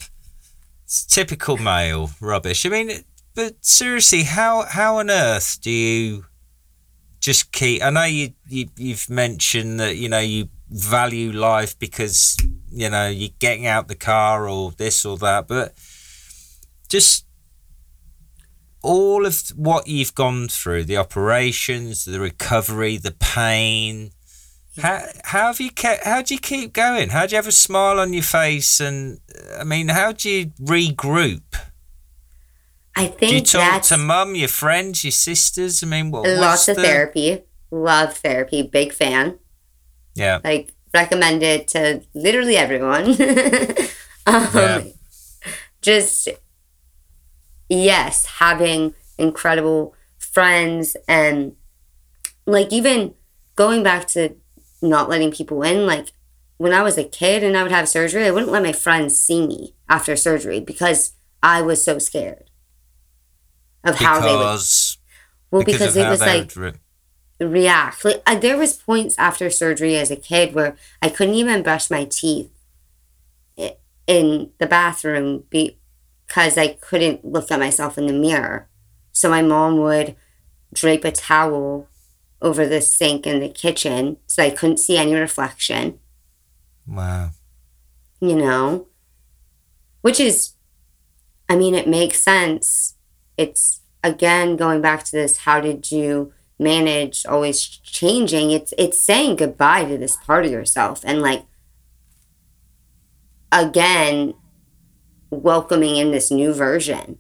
typical 1.10 1.58
male 1.58 2.12
rubbish. 2.22 2.66
I 2.66 2.70
mean, 2.70 3.04
but 3.34 3.56
seriously, 3.60 4.24
how 4.24 4.64
how 4.64 5.00
on 5.00 5.10
earth 5.10 5.60
do 5.62 5.72
you 5.72 6.26
just 7.26 7.52
keep? 7.52 7.82
I 7.82 7.90
know 7.90 8.04
you, 8.04 8.34
you 8.48 8.68
you've 8.78 9.10
mentioned 9.10 9.80
that 9.80 9.98
you 9.98 10.08
know 10.08 10.20
you 10.20 10.50
value 10.70 11.32
life 11.32 11.78
because 11.80 12.38
you 12.70 12.88
know 12.88 13.10
you're 13.10 13.38
getting 13.40 13.66
out 13.66 13.88
the 13.88 13.96
car 13.96 14.48
or 14.48 14.72
this 14.72 15.04
or 15.06 15.18
that, 15.18 15.48
but 15.48 15.74
just 16.88 17.26
all 18.84 19.26
of 19.26 19.42
what 19.56 19.88
you've 19.88 20.14
gone 20.14 20.48
through 20.48 20.84
the 20.84 20.96
operations 20.96 22.06
the 22.06 22.20
recovery 22.20 22.98
the 22.98 23.16
pain 23.20 24.12
how, 24.80 25.02
how 25.24 25.48
have 25.48 25.60
you 25.60 25.72
kept 25.72 26.04
how 26.06 26.22
do 26.22 26.36
you 26.36 26.40
keep 26.40 26.72
going 26.72 27.10
how 27.10 27.26
do 27.26 27.32
you 27.32 27.36
have 27.38 27.48
a 27.48 27.52
smile 27.52 28.00
on 28.00 28.14
your 28.14 28.22
face 28.22 28.80
and 28.80 29.18
i 29.60 29.64
mean 29.64 29.88
how 29.88 30.12
do 30.12 30.30
you 30.30 30.46
regroup 30.62 31.42
i 32.96 33.08
think 33.08 33.30
do 33.30 33.36
you 33.36 33.42
talk 33.42 33.82
to 33.82 33.98
mum 33.98 34.36
your 34.36 34.48
friends 34.48 35.04
your 35.04 35.12
sisters? 35.12 35.84
I 35.84 35.88
mean 35.88 36.12
what, 36.12 36.28
lots 36.28 36.68
of 36.68 36.76
the... 36.78 36.84
therapy. 36.84 37.44
Love 37.72 38.18
therapy. 38.18 38.64
Big 38.64 38.94
fan. 38.94 39.40
Yeah. 40.16 40.40
Like 40.44 40.74
recommend 40.94 41.44
it 41.44 41.68
to 41.70 42.02
literally 42.14 42.58
everyone. 42.58 43.16
Um, 44.28 44.50
yeah. 44.56 44.82
just 45.84 46.30
yes, 47.70 48.26
having 48.26 48.96
incredible 49.20 49.94
friends 50.18 50.98
and 51.08 51.56
like 52.48 52.74
even 52.74 53.14
going 53.56 53.84
back 53.84 54.08
to 54.08 54.36
not 54.82 55.10
letting 55.10 55.32
people 55.32 55.62
in, 55.62 55.86
like 55.86 56.12
when 56.58 56.74
I 56.74 56.82
was 56.82 56.98
a 56.98 57.04
kid 57.04 57.44
and 57.44 57.56
I 57.56 57.62
would 57.62 57.72
have 57.72 57.88
surgery, 57.88 58.26
I 58.26 58.32
wouldn't 58.32 58.52
let 58.52 58.64
my 58.64 58.74
friends 58.74 59.20
see 59.20 59.46
me 59.46 59.76
after 59.88 60.16
surgery 60.16 60.60
because 60.60 61.14
I 61.44 61.62
was 61.62 61.84
so 61.84 62.00
scared 62.00 62.50
of 63.86 63.94
because, 63.94 64.00
how 64.00 64.20
they 64.20 64.36
would. 64.36 64.62
Well, 65.52 65.64
because, 65.64 65.94
because 65.94 65.96
it 65.96 66.10
was 66.10 66.20
like 66.20 66.56
re- 66.56 66.74
react. 67.40 68.04
Like 68.04 68.22
uh, 68.26 68.36
there 68.36 68.58
was 68.58 68.74
points 68.74 69.16
after 69.18 69.50
surgery 69.50 69.96
as 69.96 70.12
a 70.12 70.16
kid 70.16 70.54
where 70.54 70.76
I 71.02 71.10
couldn't 71.10 71.36
even 71.36 71.64
brush 71.64 71.90
my 71.90 72.06
teeth 72.06 72.52
in 74.08 74.52
the 74.60 74.68
bathroom 74.68 75.44
because 75.50 76.58
I 76.58 76.78
couldn't 76.80 77.26
look 77.26 77.52
at 77.52 77.60
myself 77.60 77.98
in 77.98 78.08
the 78.08 78.14
mirror. 78.14 78.68
So 79.12 79.30
my 79.30 79.42
mom 79.42 79.78
would 79.78 80.16
drape 80.74 81.06
a 81.06 81.12
towel 81.12 81.88
over 82.42 82.68
the 82.68 82.82
sink 82.82 83.26
in 83.26 83.40
the 83.40 83.50
kitchen 83.50 84.18
so 84.28 84.44
I 84.44 84.50
couldn't 84.50 84.78
see 84.78 84.98
any 84.98 85.16
reflection. 85.16 86.00
Wow. 86.88 87.32
You 88.20 88.36
know? 88.36 88.88
Which 90.02 90.20
is, 90.20 90.54
I 91.50 91.56
mean, 91.56 91.74
it 91.74 91.88
makes 91.88 92.22
sense. 92.22 92.95
It's, 93.38 93.82
again, 94.04 94.56
going 94.56 94.82
back 94.82 95.04
to 95.06 95.12
this 95.12 95.38
how 95.38 95.60
did 95.60 95.92
you 95.92 96.34
manage 96.58 97.26
always 97.26 97.62
changing? 97.66 98.52
It's, 98.52 98.74
it's 98.78 99.02
saying 99.02 99.38
goodbye 99.38 99.86
to 99.86 99.98
this 99.98 100.16
part 100.16 100.46
of 100.46 100.52
yourself. 100.52 101.02
And 101.04 101.22
like, 101.22 101.46
again, 103.52 104.34
welcoming 105.30 105.96
in 105.98 106.12
this 106.12 106.32
new 106.32 106.54
version 106.54 107.18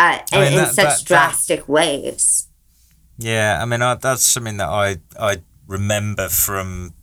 uh, 0.00 0.18
I 0.32 0.38
mean, 0.38 0.48
in 0.48 0.54
that, 0.54 0.74
such 0.74 1.00
that, 1.00 1.04
drastic 1.04 1.60
that, 1.60 1.68
ways. 1.68 2.48
Yeah, 3.18 3.58
I 3.60 3.66
mean 3.66 3.82
I, 3.82 3.96
that's 3.96 4.22
something 4.22 4.56
that 4.56 4.68
I 4.68 4.96
I 5.18 5.42
remember 5.66 6.28
from 6.30 6.94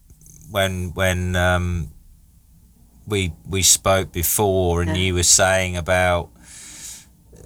when 0.49 0.93
when 0.95 1.35
um, 1.35 1.91
we 3.05 3.33
we 3.47 3.61
spoke 3.61 4.11
before, 4.11 4.81
and 4.81 4.97
yeah. 4.97 5.03
you 5.03 5.13
were 5.13 5.23
saying 5.23 5.77
about 5.77 6.31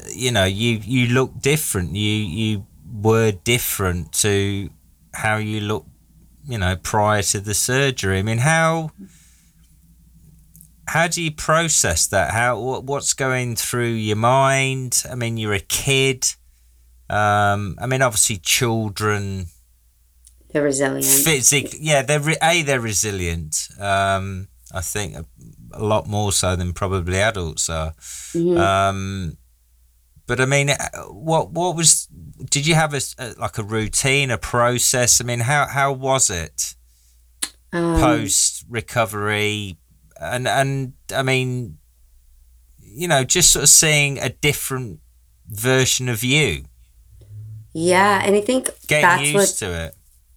you 0.09 0.31
know 0.31 0.45
you 0.45 0.79
you 0.83 1.13
look 1.13 1.39
different. 1.39 1.95
You 1.95 2.11
you 2.11 2.65
were 2.91 3.31
different 3.31 4.11
to 4.13 4.69
how 5.13 5.37
you 5.37 5.61
look, 5.61 5.85
you 6.47 6.57
know, 6.57 6.75
prior 6.75 7.21
to 7.23 7.39
the 7.39 7.53
surgery. 7.53 8.19
I 8.19 8.23
mean, 8.23 8.39
how 8.39 8.91
how 10.87 11.07
do 11.07 11.21
you 11.21 11.31
process 11.31 12.07
that? 12.07 12.31
How 12.31 12.59
what's 12.81 13.13
going 13.13 13.55
through 13.55 13.93
your 13.93 14.17
mind? 14.17 15.03
I 15.09 15.15
mean, 15.15 15.37
you're 15.37 15.53
a 15.53 15.59
kid. 15.59 16.25
Um, 17.09 17.75
I 17.79 17.87
mean, 17.87 18.01
obviously, 18.01 18.37
children. 18.37 19.47
They're 20.51 20.63
resilient. 20.63 21.05
Physic, 21.05 21.73
yeah, 21.79 22.01
they're 22.01 22.19
re- 22.19 22.37
a 22.41 22.61
they're 22.63 22.81
resilient. 22.81 23.69
Um, 23.79 24.49
I 24.73 24.81
think 24.81 25.15
a, 25.15 25.25
a, 25.73 25.83
lot 25.83 26.07
more 26.07 26.31
so 26.31 26.55
than 26.55 26.73
probably 26.73 27.19
adults 27.19 27.69
are. 27.69 27.91
Mm-hmm. 28.33 28.57
Um, 28.57 29.37
but 30.31 30.39
I 30.39 30.45
mean, 30.45 30.69
uh, 30.69 30.77
what 31.09 31.51
what 31.51 31.75
was? 31.75 32.07
Did 32.49 32.65
you 32.65 32.73
have 32.75 32.93
a, 32.93 33.01
a 33.19 33.33
like 33.37 33.57
a 33.57 33.63
routine, 33.63 34.31
a 34.31 34.37
process? 34.37 35.19
I 35.19 35.25
mean, 35.25 35.41
how 35.41 35.65
how 35.67 35.91
was 35.91 36.29
it? 36.29 36.75
Um, 37.73 37.99
post 37.99 38.63
recovery, 38.69 39.75
and 40.15 40.47
and 40.47 40.93
I 41.13 41.21
mean, 41.21 41.79
you 42.79 43.09
know, 43.09 43.25
just 43.25 43.51
sort 43.51 43.63
of 43.63 43.69
seeing 43.69 44.19
a 44.19 44.29
different 44.29 45.01
version 45.49 46.07
of 46.07 46.23
you, 46.23 46.63
Yeah, 47.73 48.21
and 48.23 48.33
I 48.33 48.39
think 48.39 48.69
getting 48.87 49.01
that's 49.01 49.21
used 49.23 49.35
what 49.61 49.67
to 49.67 49.83
it. 49.85 49.95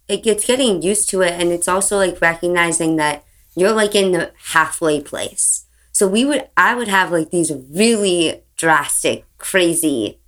it, 0.09 0.27
it's 0.27 0.45
getting 0.45 0.81
used 0.81 1.09
to 1.11 1.21
it 1.21 1.39
and 1.39 1.53
it's 1.53 1.69
also 1.69 1.95
like 1.95 2.19
recognizing 2.21 2.97
that 2.97 3.23
you're 3.55 3.71
like 3.71 3.95
in 3.95 4.11
the 4.11 4.33
halfway 4.51 4.99
place 5.01 5.65
so 5.93 6.05
we 6.07 6.25
would 6.25 6.45
i 6.57 6.75
would 6.75 6.89
have 6.89 7.11
like 7.11 7.31
these 7.31 7.51
really 7.71 8.41
drastic 8.57 9.25
crazy 9.37 10.19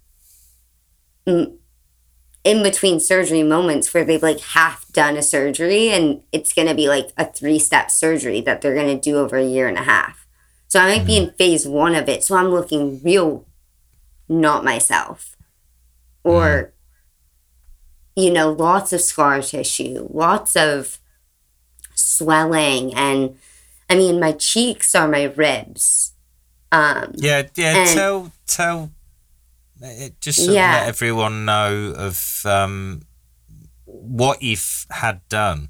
in 1.26 2.64
between 2.64 3.00
surgery 3.00 3.44
moments 3.44 3.94
where 3.94 4.06
they've 4.06 4.24
like 4.24 4.40
half 4.40 4.88
done 4.94 5.18
a 5.18 5.22
surgery 5.22 5.90
and 5.90 6.22
it's 6.32 6.54
going 6.54 6.68
to 6.68 6.76
be 6.76 6.88
like 6.88 7.10
a 7.18 7.26
three 7.26 7.60
step 7.60 7.92
surgery 7.92 8.42
that 8.42 8.62
they're 8.62 8.76
going 8.76 8.88
to 8.88 9.02
do 9.02 9.18
over 9.18 9.38
a 9.38 9.46
year 9.46 9.68
and 9.68 9.78
a 9.78 9.84
half. 9.84 10.26
So 10.70 10.80
i 10.80 10.98
might 10.98 11.06
be 11.08 11.18
in 11.18 11.28
mm-hmm. 11.28 11.36
phase 11.36 11.68
one 11.68 11.96
of 11.96 12.10
it 12.10 12.24
so 12.24 12.36
i'm 12.36 12.50
looking 12.50 13.02
real 13.04 13.48
not 14.30 14.64
myself. 14.64 15.36
Or 16.24 16.74
mm-hmm. 18.18 18.24
you 18.24 18.32
know, 18.32 18.52
lots 18.52 18.94
of 18.94 19.02
scar 19.02 19.42
tissue, 19.42 20.08
lots 20.12 20.56
of 20.56 21.00
swelling, 21.96 22.94
and 22.94 23.38
I 23.90 23.96
mean, 23.96 24.20
my 24.20 24.34
cheeks 24.34 24.94
are 24.96 25.08
my 25.08 25.24
ribs. 25.24 26.14
Um, 26.72 27.12
Yeah, 27.16 27.44
yeah. 27.56 27.76
And- 27.78 27.90
tell 27.90 28.32
tell. 28.48 28.92
It 29.82 30.20
just 30.22 30.40
Yeah. 30.40 30.74
let 30.74 30.88
everyone 30.88 31.46
know 31.46 31.94
of 31.96 32.42
um, 32.46 33.04
what 33.86 34.42
you've 34.42 34.86
had 34.90 35.22
done. 35.30 35.70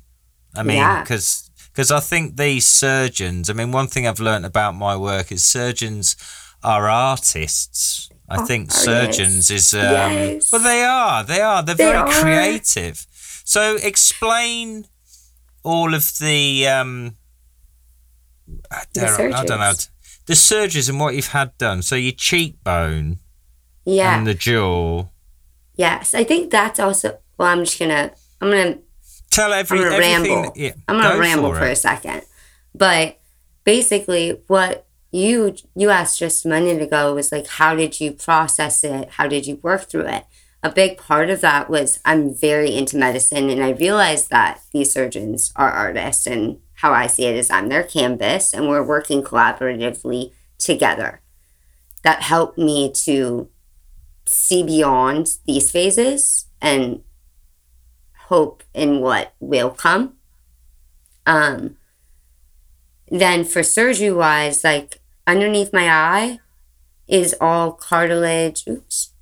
I 0.56 0.64
mean, 0.64 0.78
Yeah. 0.78 1.02
because 1.02 1.92
I 1.92 2.00
think 2.00 2.38
these 2.38 2.66
surgeons. 2.66 3.50
I 3.50 3.54
mean, 3.54 3.72
one 3.74 3.88
thing 3.88 4.08
I've 4.08 4.20
learned 4.22 4.46
about 4.46 4.76
my 4.76 4.96
work 4.96 5.32
is 5.32 5.44
surgeons 5.46 6.16
are 6.64 6.88
artists. 6.90 8.10
I 8.30 8.38
Oh, 8.38 8.46
think 8.46 8.70
oh, 8.72 8.76
surgeons 8.76 9.50
is 9.52 9.74
um, 9.74 9.80
Yes. 9.82 10.52
well, 10.52 10.62
they 10.64 10.84
are. 10.84 11.24
They 11.24 11.42
are. 11.42 11.62
They're 11.64 11.76
They 11.76 11.84
very 11.86 11.98
are. 11.98 12.22
creative. 12.22 13.06
So 13.44 13.76
explain 13.76 14.88
all 15.64 15.94
of 15.94 16.18
the 16.20 16.68
um, 16.68 17.16
I 18.72 18.84
The 18.94 19.02
don't, 19.02 19.34
I 19.34 19.44
don't 19.46 19.60
know. 19.60 19.74
The 20.28 20.34
surgeries 20.34 20.90
and 20.90 21.00
what 21.00 21.16
you've 21.16 21.28
had 21.28 21.58
done. 21.58 21.82
So 21.82 21.96
your 21.96 22.14
cheekbone 22.14 23.20
yeah. 23.86 24.18
and 24.18 24.28
the 24.28 24.36
jaw. 24.36 25.08
yes. 25.76 26.14
I 26.14 26.24
think 26.24 26.52
that's 26.52 26.80
also, 26.80 27.18
well, 27.38 27.50
I'm 27.50 27.66
just 27.66 27.80
going 27.80 27.90
to, 27.90 28.14
I'm 28.40 28.52
going 28.52 28.74
to 28.76 28.80
Tell 29.30 29.54
every, 29.54 29.80
I'm 29.80 29.84
gonna 29.84 29.96
everything. 29.96 30.36
ramble. 30.36 30.54
Yeah, 30.56 30.72
I'm 30.88 30.98
gonna 30.98 31.16
go 31.16 31.20
ramble 31.20 31.54
for 31.54 31.60
for, 31.60 31.66
a 31.66 31.76
second. 31.76 32.22
But 32.74 33.20
basically, 33.64 34.42
what 34.48 34.88
you 35.12 35.56
you 35.76 35.90
asked 35.90 36.20
just 36.20 36.46
a 36.46 36.48
minute 36.48 36.82
ago 36.82 37.14
was 37.14 37.32
like, 37.32 37.48
how 37.48 37.76
did 37.76 38.00
you 38.00 38.14
process 38.14 38.84
it? 38.84 39.10
How 39.12 39.28
did 39.28 39.46
you 39.46 39.58
work 39.62 39.90
through 39.90 40.08
it? 40.08 40.26
A 40.64 40.72
big 40.72 40.98
part 40.98 41.30
of 41.30 41.42
that 41.42 41.70
was 41.70 42.00
I'm 42.06 42.34
very 42.34 42.76
into 42.76 42.98
medicine, 42.98 43.50
and 43.50 43.64
I 43.64 43.72
realized 43.72 44.30
that 44.30 44.62
these 44.72 44.92
surgeons 44.92 45.52
are 45.56 45.72
artists, 45.72 46.26
and 46.26 46.60
how 46.78 46.94
I 46.94 47.08
see 47.08 47.26
it 47.26 47.36
is 47.36 47.50
I'm 47.50 47.70
their 47.70 47.84
canvas, 47.84 48.54
and 48.54 48.68
we're 48.68 48.86
working 48.86 49.24
collaboratively 49.24 50.32
together. 50.60 51.22
That 52.04 52.22
helped 52.22 52.58
me 52.58 52.92
to 53.04 53.50
see 54.26 54.64
beyond 54.64 55.38
these 55.46 55.72
phases 55.72 56.46
and 56.62 57.02
hope 58.28 58.64
in 58.74 59.02
what 59.02 59.34
will 59.40 59.72
come. 59.72 60.18
Um, 61.26 61.78
then 63.10 63.44
for 63.44 63.64
surgery 63.64 64.12
wise, 64.12 64.64
like 64.64 65.02
underneath 65.26 65.74
my 65.74 65.90
eye 65.90 66.40
is 67.08 67.36
all 67.42 67.72
cartilage, 67.72 68.68
oops, 68.68 69.14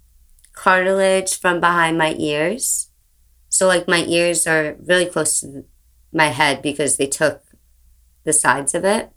cartilage 0.54 1.40
from 1.40 1.62
behind 1.62 1.98
my 1.98 2.16
ears. 2.18 2.90
So 3.48 3.68
like 3.68 3.88
my 3.88 4.04
ears 4.06 4.46
are 4.46 4.76
really 4.86 5.06
close 5.06 5.40
to 5.40 5.64
my 6.12 6.28
head 6.28 6.62
because 6.62 6.98
they 6.98 7.08
took 7.08 7.45
the 8.26 8.34
sides 8.34 8.76
of 8.76 8.84
it. 8.84 9.12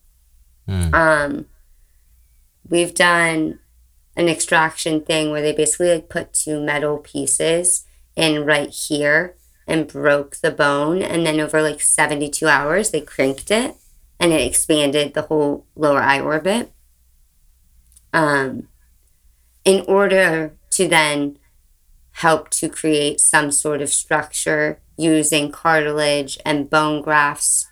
Hmm. 0.66 0.94
Um, 0.94 1.46
we've 2.68 2.94
done 2.94 3.58
an 4.16 4.28
extraction 4.28 5.00
thing 5.00 5.30
where 5.30 5.42
they 5.42 5.52
basically 5.52 5.92
like 5.92 6.08
put 6.08 6.32
two 6.32 6.60
metal 6.60 6.98
pieces 6.98 7.84
in 8.16 8.44
right 8.44 8.70
here 8.70 9.36
and 9.66 9.86
broke 9.86 10.36
the 10.36 10.50
bone 10.50 11.02
and 11.02 11.24
then 11.24 11.38
over 11.38 11.62
like 11.62 11.80
72 11.80 12.46
hours 12.48 12.90
they 12.90 13.00
cranked 13.00 13.50
it 13.50 13.76
and 14.18 14.32
it 14.32 14.40
expanded 14.40 15.14
the 15.14 15.22
whole 15.22 15.66
lower 15.76 16.02
eye 16.02 16.20
orbit 16.20 16.72
um, 18.12 18.68
in 19.64 19.84
order 19.86 20.56
to 20.70 20.88
then 20.88 21.38
help 22.12 22.50
to 22.50 22.68
create 22.68 23.20
some 23.20 23.52
sort 23.52 23.80
of 23.80 23.88
structure 23.88 24.80
using 24.96 25.52
cartilage 25.52 26.38
and 26.44 26.68
bone 26.68 27.00
grafts 27.00 27.68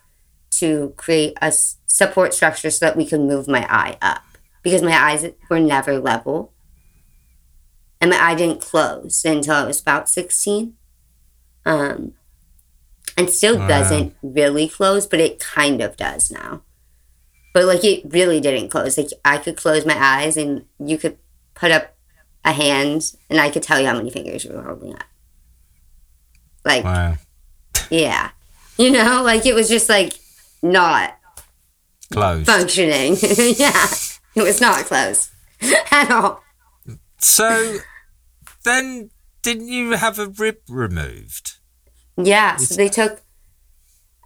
to 0.60 0.92
create 0.96 1.36
a 1.42 1.52
support 1.52 2.34
structure 2.34 2.70
so 2.70 2.86
that 2.86 2.96
we 2.96 3.06
could 3.06 3.20
move 3.20 3.48
my 3.48 3.66
eye 3.70 3.96
up. 4.02 4.22
Because 4.62 4.82
my 4.82 4.96
eyes 4.96 5.24
were 5.48 5.60
never 5.60 5.98
level. 5.98 6.52
And 8.00 8.10
my 8.10 8.18
eye 8.22 8.34
didn't 8.34 8.60
close 8.60 9.24
until 9.24 9.54
I 9.54 9.64
was 9.64 9.80
about 9.80 10.08
16 10.08 10.74
um, 11.64 12.12
and 13.16 13.30
still 13.30 13.58
Wow. 13.58 13.68
doesn't 13.68 14.14
really 14.22 14.68
close 14.68 15.06
but 15.06 15.18
it 15.20 15.40
kind 15.40 15.80
of 15.80 15.96
does 15.96 16.30
now. 16.30 16.62
But 17.54 17.64
like 17.64 17.84
it 17.84 18.02
really 18.04 18.38
didn't 18.40 18.68
close. 18.68 18.98
Like 18.98 19.08
i 19.24 19.38
could 19.38 19.56
close 19.56 19.86
my 19.86 19.96
eyes 19.98 20.36
and 20.36 20.66
you 20.78 20.98
could 20.98 21.16
put 21.54 21.70
up 21.70 21.96
a 22.44 22.52
hand 22.52 23.12
and 23.30 23.40
i 23.40 23.50
could 23.50 23.62
tell 23.62 23.80
you 23.80 23.86
how 23.86 23.96
many 23.96 24.10
fingers 24.10 24.44
you 24.44 24.52
were 24.52 24.62
holding 24.62 24.92
up. 24.94 25.04
Like 26.64 26.84
Wow. 26.84 27.16
yeah. 27.90 28.30
You 28.76 28.90
know? 28.90 29.22
Like 29.24 29.46
it 29.46 29.54
was 29.54 29.68
just 29.70 29.88
like 29.88 30.18
not 30.72 31.18
Closed. 32.12 32.46
functioning 32.46 33.16
yeah 33.56 33.86
it 34.34 34.42
was 34.42 34.60
not 34.60 34.84
close 34.84 35.30
at 35.90 36.10
all 36.10 36.42
So 37.18 37.78
then, 38.64 39.10
didn't 39.42 39.68
you 39.68 39.92
have 39.92 40.18
a 40.18 40.26
rib 40.26 40.56
removed? 40.68 41.54
Yeah, 42.16 42.56
so 42.56 42.74
they 42.74 42.88
took. 42.88 43.22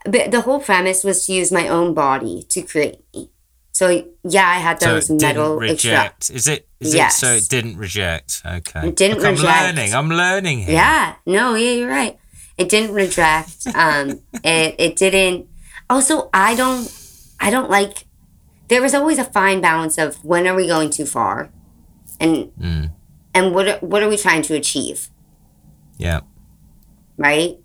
But 0.04 0.30
the 0.30 0.40
whole 0.42 0.60
premise 0.60 1.04
was 1.04 1.26
to 1.26 1.32
use 1.34 1.52
my 1.52 1.68
own 1.68 1.92
body 1.94 2.46
to 2.50 2.62
create 2.62 3.00
me. 3.14 3.30
So 3.72 4.04
yeah, 4.24 4.48
I 4.48 4.54
had 4.58 4.80
those 4.80 5.06
so 5.08 5.14
metal 5.16 5.58
didn't 5.60 5.74
extra. 5.74 5.90
reject. 5.92 6.30
Is 6.30 6.48
it? 6.48 6.68
Is 6.80 6.94
it? 6.94 7.12
So 7.12 7.28
it 7.34 7.48
didn't 7.48 7.76
reject. 7.76 8.40
Okay. 8.44 8.88
It 8.88 8.96
didn't 8.96 9.18
Look, 9.18 9.26
I'm 9.26 9.36
learning. 9.36 9.94
I'm 9.94 10.08
learning 10.08 10.58
here. 10.60 10.74
Yeah, 10.74 11.14
no, 11.26 11.54
yeah, 11.54 11.72
you're 11.72 11.88
right. 11.88 12.18
It 12.56 12.68
didn't 12.70 12.94
reject. 12.94 13.66
Um, 13.74 14.20
it 14.44 14.74
it 14.78 14.96
didn't. 14.96 15.48
Also, 15.90 16.30
I 16.32 16.54
don't. 16.54 16.86
I 17.40 17.50
don't 17.50 17.68
like. 17.70 18.06
there 18.68 18.84
is 18.84 18.94
always 18.94 19.18
a 19.18 19.24
fine 19.24 19.60
balance 19.60 19.98
of 19.98 20.24
when 20.24 20.46
are 20.46 20.54
we 20.54 20.66
going 20.68 20.90
too 20.90 21.04
far, 21.06 21.50
and 22.20 22.52
Mm. 22.60 22.92
and 23.34 23.52
what 23.54 23.66
are, 23.68 23.78
what 23.80 24.00
are 24.02 24.08
we 24.08 24.16
trying 24.16 24.42
to 24.42 24.54
achieve, 24.54 25.08
Yeah. 25.98 26.20
right? 27.16 27.58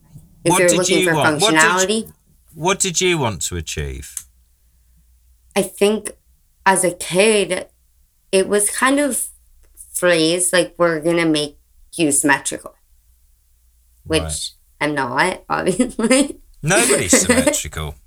If 0.43 0.49
What 0.52 0.60
you're 0.60 0.69
did 0.69 0.77
looking 0.80 0.99
you 1.02 1.06
for 1.10 1.15
want? 1.15 1.41
What 1.41 1.52
did 1.52 1.61
you- 1.61 1.69
functionality. 1.69 2.14
What 2.56 2.80
did 2.80 3.02
you 3.02 3.18
want 3.19 3.41
to 3.43 3.56
achieve? 3.57 4.15
I 5.56 5.61
think 5.61 6.11
as 6.65 6.84
a 6.84 6.91
kid, 6.91 7.68
it 8.31 8.47
was 8.49 8.69
kind 8.72 8.99
of 8.99 9.27
phrased 9.93 10.52
like 10.53 10.73
we're 10.80 10.99
gonna 11.02 11.26
make 11.27 11.57
you 11.95 12.11
symmetrical, 12.11 12.73
which 14.03 14.22
Right. 14.23 14.49
I'm 14.81 14.95
not, 14.95 15.43
obviously. 15.49 16.39
Nobody's 16.64 17.15
symmetrical. 17.22 17.93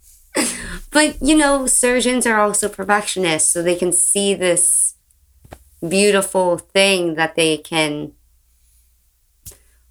but 0.91 1.17
you 1.21 1.37
know, 1.37 1.67
surgeons 1.67 2.27
are 2.27 2.41
also 2.41 2.69
perfectionists, 2.69 3.53
so 3.53 3.63
they 3.63 3.77
can 3.77 3.93
see 3.93 4.35
this 4.35 4.95
beautiful 5.87 6.59
thing 6.59 7.15
that 7.15 7.37
they 7.37 7.57
can 7.57 8.13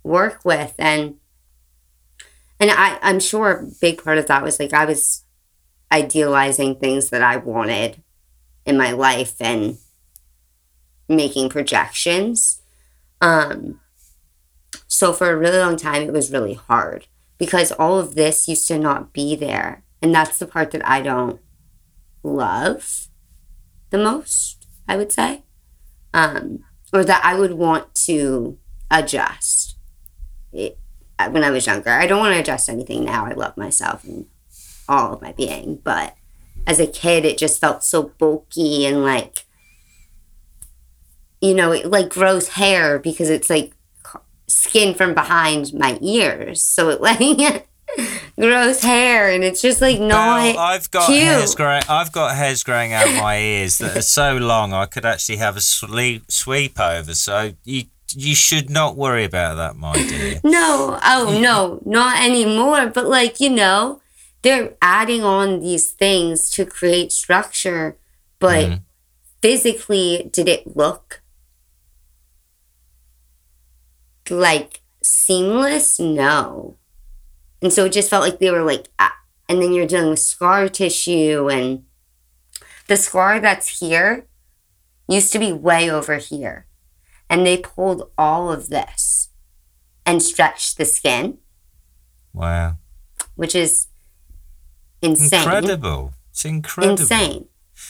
work 0.03 0.39
with 0.43 0.73
and 0.77 1.15
and 2.59 2.71
I, 2.71 2.97
I'm 3.01 3.19
sure 3.19 3.51
a 3.51 3.67
big 3.79 4.03
part 4.03 4.17
of 4.17 4.27
that 4.27 4.41
was 4.41 4.59
like 4.59 4.73
I 4.73 4.85
was 4.85 5.23
idealizing 5.91 6.75
things 6.75 7.09
that 7.09 7.21
I 7.21 7.37
wanted 7.37 8.01
in 8.65 8.77
my 8.77 8.91
life 8.91 9.35
and 9.39 9.77
making 11.07 11.49
projections. 11.49 12.61
Um, 13.21 13.79
so 14.87 15.13
for 15.13 15.29
a 15.29 15.37
really 15.37 15.59
long 15.59 15.77
time, 15.77 16.01
it 16.01 16.11
was 16.11 16.31
really 16.31 16.55
hard 16.55 17.07
because 17.37 17.71
all 17.73 17.99
of 17.99 18.15
this 18.15 18.47
used 18.47 18.67
to 18.69 18.79
not 18.79 19.13
be 19.13 19.35
there. 19.35 19.83
And 20.01 20.13
that's 20.13 20.37
the 20.37 20.45
part 20.45 20.71
that 20.71 20.87
I 20.87 21.01
don't 21.01 21.39
love 22.23 23.07
the 23.89 23.97
most, 23.97 24.65
I 24.87 24.97
would 24.97 25.11
say. 25.11 25.43
Um, 26.13 26.63
or 26.93 27.03
that 27.03 27.23
I 27.23 27.35
would 27.35 27.53
want 27.53 27.93
to 28.05 28.57
adjust 28.89 29.77
it, 30.53 30.77
when 31.29 31.43
I 31.43 31.51
was 31.51 31.67
younger. 31.67 31.89
I 31.89 32.07
don't 32.07 32.19
want 32.19 32.33
to 32.33 32.39
adjust 32.39 32.69
anything 32.69 33.05
now. 33.05 33.25
I 33.25 33.33
love 33.33 33.57
myself 33.57 34.03
and 34.03 34.27
all 34.87 35.13
of 35.13 35.21
my 35.21 35.31
being. 35.33 35.79
But 35.83 36.15
as 36.65 36.79
a 36.79 36.87
kid, 36.87 37.25
it 37.25 37.37
just 37.37 37.59
felt 37.59 37.83
so 37.83 38.11
bulky 38.17 38.85
and 38.85 39.03
like, 39.03 39.45
you 41.41 41.53
know, 41.53 41.71
it 41.71 41.85
like 41.87 42.09
grows 42.09 42.49
hair 42.49 42.99
because 42.99 43.29
it's 43.29 43.49
like 43.49 43.73
skin 44.47 44.93
from 44.93 45.13
behind 45.13 45.73
my 45.73 45.97
ears. 46.01 46.61
So 46.61 46.89
it 46.89 47.01
like 47.01 47.19
grows 48.39 48.81
hair 48.83 49.29
and 49.31 49.43
it's 49.43 49.61
just 49.61 49.81
like 49.81 49.99
not 49.99 50.37
Well, 50.55 50.59
I've 50.59 50.89
got 50.91 51.07
cute. 51.07 51.23
hairs 51.23 51.55
growing. 51.55 51.81
I've 51.89 52.11
got 52.11 52.35
hairs 52.35 52.63
growing 52.63 52.93
out 52.93 53.07
my 53.15 53.39
ears 53.39 53.79
that 53.79 53.97
are 53.97 54.01
so 54.01 54.37
long 54.37 54.73
I 54.73 54.85
could 54.85 55.05
actually 55.05 55.37
have 55.37 55.57
a 55.57 55.61
sleep, 55.61 56.31
sweep 56.31 56.79
over. 56.79 57.13
So 57.15 57.53
you 57.63 57.85
you 58.15 58.35
should 58.35 58.69
not 58.69 58.95
worry 58.95 59.25
about 59.25 59.55
that, 59.55 59.75
my 59.75 59.93
dear. 60.07 60.39
No, 60.43 60.97
oh 61.03 61.39
no, 61.41 61.81
not 61.85 62.23
anymore. 62.23 62.87
But 62.87 63.07
like, 63.07 63.39
you 63.41 63.49
know, 63.49 64.01
they're 64.43 64.75
adding 64.81 65.23
on 65.23 65.59
these 65.59 65.91
things 65.91 66.49
to 66.51 66.65
create 66.65 67.11
structure, 67.11 67.97
but 68.39 68.65
Mhm. 68.65 68.81
physically, 69.41 70.29
did 70.31 70.47
it 70.47 70.77
look 70.77 71.21
like 74.29 74.81
seamless? 75.01 75.99
No. 75.99 76.77
And 77.61 77.73
so 77.73 77.85
it 77.85 77.93
just 77.93 78.09
felt 78.09 78.23
like 78.23 78.39
they 78.39 78.51
were 78.51 78.63
like, 78.63 78.87
ah. 78.99 79.13
and 79.49 79.61
then 79.61 79.73
you're 79.73 79.87
dealing 79.87 80.09
with 80.11 80.19
scar 80.19 80.69
tissue, 80.69 81.49
and 81.49 81.83
the 82.87 82.97
scar 82.97 83.39
that's 83.39 83.79
here 83.79 84.27
used 85.07 85.31
to 85.33 85.39
be 85.39 85.51
way 85.51 85.89
over 85.89 86.17
here. 86.17 86.67
And 87.29 87.45
they 87.45 87.57
pulled 87.57 88.09
all 88.17 88.51
of 88.51 88.69
this 88.69 89.29
and 90.05 90.21
stretched 90.21 90.77
the 90.77 90.85
skin, 90.85 91.39
Wow, 92.33 92.77
which 93.35 93.55
is 93.55 93.87
insane. 95.01 95.39
incredible! 95.41 96.13
It's 96.31 96.45
incredible. 96.45 96.99
Insane. 97.01 97.47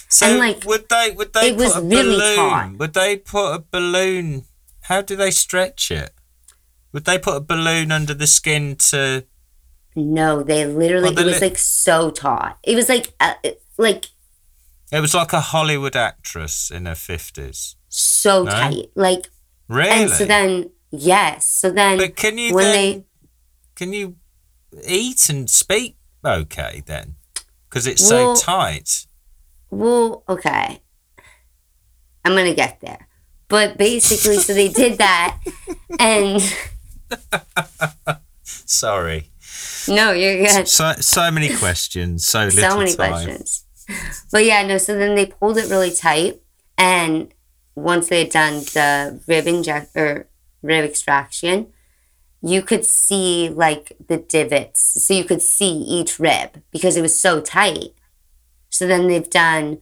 So 0.10 0.26
And, 0.26 0.40
like, 0.40 0.64
would 0.66 0.88
they 0.90 1.12
would 1.12 1.34
they 1.34 1.50
it 1.50 1.58
put 1.58 1.64
was 1.66 1.76
a 1.76 1.82
really 1.82 2.16
balloon? 2.18 2.36
taut. 2.38 2.78
Would 2.78 2.94
they 2.94 3.18
put 3.18 3.54
a 3.54 3.60
balloon? 3.60 4.46
How 4.84 5.02
do 5.02 5.16
they 5.16 5.32
stretch 5.32 5.92
it? 5.92 6.12
Would 6.94 7.04
they 7.06 7.20
put 7.20 7.36
a 7.36 7.42
balloon 7.42 7.92
under 7.92 8.14
the 8.14 8.28
skin 8.28 8.76
to? 8.92 9.26
No, 10.00 10.44
they 10.44 10.64
literally, 10.68 11.14
they 11.16 11.24
it 11.24 11.26
was 11.26 11.42
li- 11.42 11.48
like 11.50 11.58
so 11.58 12.12
taut. 12.12 12.58
It 12.64 12.76
was 12.76 12.88
like, 12.88 13.14
uh, 13.20 13.34
like 13.80 14.06
It 14.92 15.00
was 15.02 15.14
like 15.16 15.34
a 15.34 15.42
Hollywood 15.42 15.96
actress 15.96 16.70
in 16.70 16.86
her 16.86 16.94
fifties. 16.96 17.76
so 17.90 18.44
No? 18.44 18.52
tight. 18.52 18.92
Like, 18.96 19.30
Really? 19.68 19.90
and 19.90 20.10
so 20.12 20.26
then, 20.26 20.70
yes. 20.92 21.48
So 21.48 21.72
then, 21.72 21.98
but 21.98 22.16
can 22.16 22.38
you 22.38 22.54
when 22.54 22.64
then? 22.66 22.74
they, 22.74 23.06
Can 23.76 23.92
you 23.92 24.18
eat 24.88 25.30
and 25.30 25.50
speak 25.50 25.98
okay 26.24 26.84
then? 26.86 27.16
Because 27.68 27.88
it's 27.88 28.08
Well- 28.10 28.36
so 28.36 28.46
tight. 28.46 29.08
well, 29.72 30.24
okay. 30.30 30.80
I'm 32.24 32.34
going 32.34 32.46
to 32.50 32.56
get 32.56 32.80
there. 32.82 33.08
But 33.48 33.78
basically, 33.78 34.38
so 34.38 34.54
they 34.54 34.68
did 34.68 35.00
that. 35.00 35.40
And 36.00 36.42
Sorry. 38.44 39.32
No, 39.88 40.12
you're 40.12 40.38
good. 40.46 40.68
So 40.68 40.94
so 41.00 41.32
many 41.32 41.56
questions. 41.56 42.26
So 42.28 42.46
little 42.46 42.70
so 42.70 42.78
many 42.78 42.94
time. 42.94 43.12
questions. 43.12 43.64
But 44.32 44.44
yeah, 44.46 44.66
no. 44.66 44.78
So 44.78 44.98
then 44.98 45.16
they 45.16 45.26
pulled 45.28 45.58
it 45.58 45.70
really 45.70 45.92
tight, 45.92 46.42
and 46.78 47.34
once 47.76 48.10
they 48.10 48.20
had 48.24 48.32
done 48.32 48.56
the 48.74 49.22
rib 49.28 49.48
inject 49.48 49.96
or 49.96 50.28
rib 50.62 50.84
extraction, 50.84 51.68
you 52.42 52.62
could 52.62 52.84
see 52.86 53.50
like 53.50 53.94
the 54.08 54.18
divots. 54.18 55.06
So 55.06 55.14
you 55.14 55.24
could 55.24 55.42
see 55.42 55.72
each 55.72 56.20
rib 56.20 56.62
because 56.72 56.98
it 56.98 57.02
was 57.02 57.18
so 57.20 57.40
tight. 57.40 57.94
So 58.70 58.86
then 58.88 59.08
they've 59.08 59.30
done. 59.30 59.80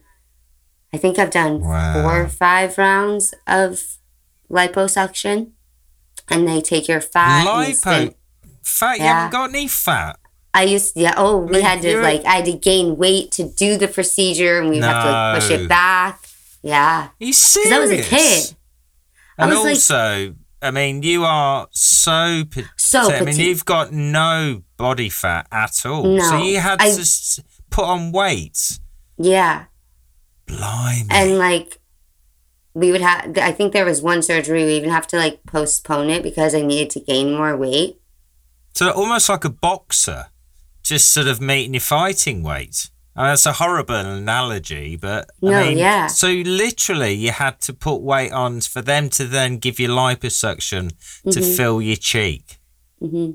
I 0.94 0.98
think 0.98 1.18
I've 1.18 1.30
done 1.32 1.60
Wow. 1.60 1.92
four 2.02 2.22
or 2.22 2.28
five 2.28 2.78
rounds 2.78 3.34
of 3.46 3.82
liposuction, 4.48 5.50
and 6.30 6.46
they 6.46 6.60
take 6.60 6.86
your 6.88 7.00
fat. 7.00 7.44
Lipo. 7.46 8.14
Fat. 8.66 8.98
You 8.98 9.04
Yeah. 9.04 9.14
haven't 9.14 9.32
got 9.32 9.48
any 9.50 9.68
fat. 9.68 10.18
I 10.52 10.62
used 10.64 10.92
yeah. 10.96 11.14
Oh, 11.16 11.38
we 11.38 11.52
mean, 11.52 11.62
had 11.62 11.82
to 11.82 12.00
like 12.00 12.24
I 12.24 12.36
had 12.36 12.44
to 12.46 12.52
gain 12.52 12.96
weight 12.96 13.30
to 13.32 13.44
do 13.48 13.76
the 13.76 13.88
procedure, 13.88 14.58
and 14.60 14.68
we 14.70 14.78
have 14.78 15.04
to 15.04 15.10
like 15.10 15.34
push 15.40 15.50
it 15.50 15.68
back. 15.68 16.20
Yeah, 16.62 17.08
you 17.20 17.32
serious? 17.32 17.72
I 17.72 17.78
was 17.78 17.90
a 17.92 18.02
kid. 18.02 18.56
I 19.38 19.44
And 19.44 19.54
like- 19.54 19.66
also, 19.68 20.34
I 20.62 20.70
mean, 20.70 21.02
you 21.02 21.24
are 21.24 21.68
so. 21.70 22.44
So 22.76 23.00
I 23.02 23.18
mean, 23.20 23.26
petite. 23.26 23.46
you've 23.46 23.64
got 23.66 23.92
no 23.92 24.62
body 24.78 25.10
fat 25.10 25.46
at 25.52 25.84
all. 25.84 26.18
So 26.20 26.38
you 26.42 26.58
had 26.58 26.80
I- 26.80 26.90
to 26.94 27.00
s- 27.02 27.38
put 27.70 27.84
on 27.84 28.10
weight. 28.12 28.78
Yeah, 29.18 29.64
Blimey. 30.46 31.06
and 31.10 31.38
like 31.38 31.78
we 32.74 32.92
would 32.92 33.00
have. 33.02 33.36
I 33.38 33.52
think 33.52 33.72
there 33.74 33.84
was 33.84 34.00
one 34.02 34.22
surgery 34.22 34.64
we 34.64 34.74
even 34.76 34.90
have 34.90 35.06
to 35.08 35.16
like 35.18 35.40
postpone 35.46 36.08
it 36.10 36.22
because 36.22 36.54
I 36.54 36.62
needed 36.62 36.90
to 36.90 37.00
gain 37.00 37.34
more 37.36 37.56
weight. 37.56 38.00
So 38.76 38.90
almost 38.90 39.28
like 39.30 39.44
a 39.44 39.50
boxer, 39.50 40.26
just 40.82 41.12
sort 41.12 41.26
of 41.28 41.40
meeting 41.40 41.72
your 41.74 41.80
fighting 41.80 42.42
weight. 42.42 42.90
I 43.16 43.20
mean, 43.22 43.28
that's 43.30 43.46
a 43.46 43.54
horrible 43.54 43.94
analogy, 43.94 44.96
but 44.96 45.30
I 45.42 45.46
No, 45.46 45.64
mean, 45.68 45.78
yeah. 45.78 46.06
So 46.08 46.28
literally, 46.28 47.12
you 47.14 47.30
had 47.30 47.62
to 47.62 47.72
put 47.72 48.02
weight 48.02 48.32
on 48.32 48.60
for 48.60 48.82
them 48.82 49.08
to 49.10 49.24
then 49.26 49.56
give 49.56 49.80
you 49.80 49.88
liposuction 49.88 50.90
to 51.24 51.40
Mhm. 51.40 51.56
fill 51.56 51.80
your 51.80 51.96
cheek. 51.96 52.58
hmm 53.00 53.30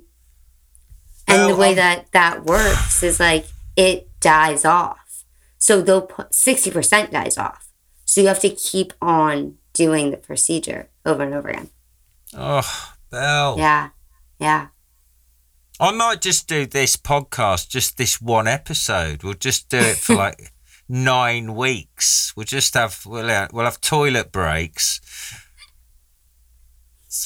And 1.28 1.38
Well, 1.40 1.48
the 1.50 1.56
way 1.56 1.70
um, 1.72 1.76
that 1.78 2.12
that 2.12 2.46
works 2.46 3.02
is 3.02 3.20
like 3.20 3.48
it 3.76 4.08
dies 4.20 4.64
off. 4.64 5.24
So 5.58 5.82
they'll 5.82 6.02
put 6.18 6.36
sixty 6.36 6.70
percent 6.70 7.12
dies 7.12 7.38
off. 7.40 7.68
So 8.06 8.22
you 8.22 8.28
have 8.28 8.40
to 8.42 8.50
keep 8.50 8.94
on 9.02 9.56
doing 9.74 10.12
the 10.12 10.18
procedure 10.18 10.90
over 11.06 11.24
and 11.24 11.34
over 11.34 11.50
again. 11.50 11.70
Oh, 12.38 12.94
Bel. 13.10 13.56
Yeah, 13.58 13.90
yeah. 14.40 14.68
I 15.82 15.92
might 15.92 16.22
just 16.22 16.48
do 16.48 16.68
this 16.68 16.96
podcast, 16.96 17.68
just 17.70 17.98
this 17.98 18.22
one 18.22 18.48
episode. 18.48 19.24
We'll 19.24 19.34
just 19.34 19.68
do 19.68 19.78
it 19.80 19.98
for 19.98 20.16
like 20.26 20.54
nine 20.88 21.56
weeks. 21.56 22.34
We'll 22.36 22.46
just 22.46 22.76
have 22.76 23.02
we'll 23.06 23.28
have, 23.28 23.52
we'll 23.52 23.66
have 23.66 23.82
toilet 23.82 24.32
breaks. 24.32 25.02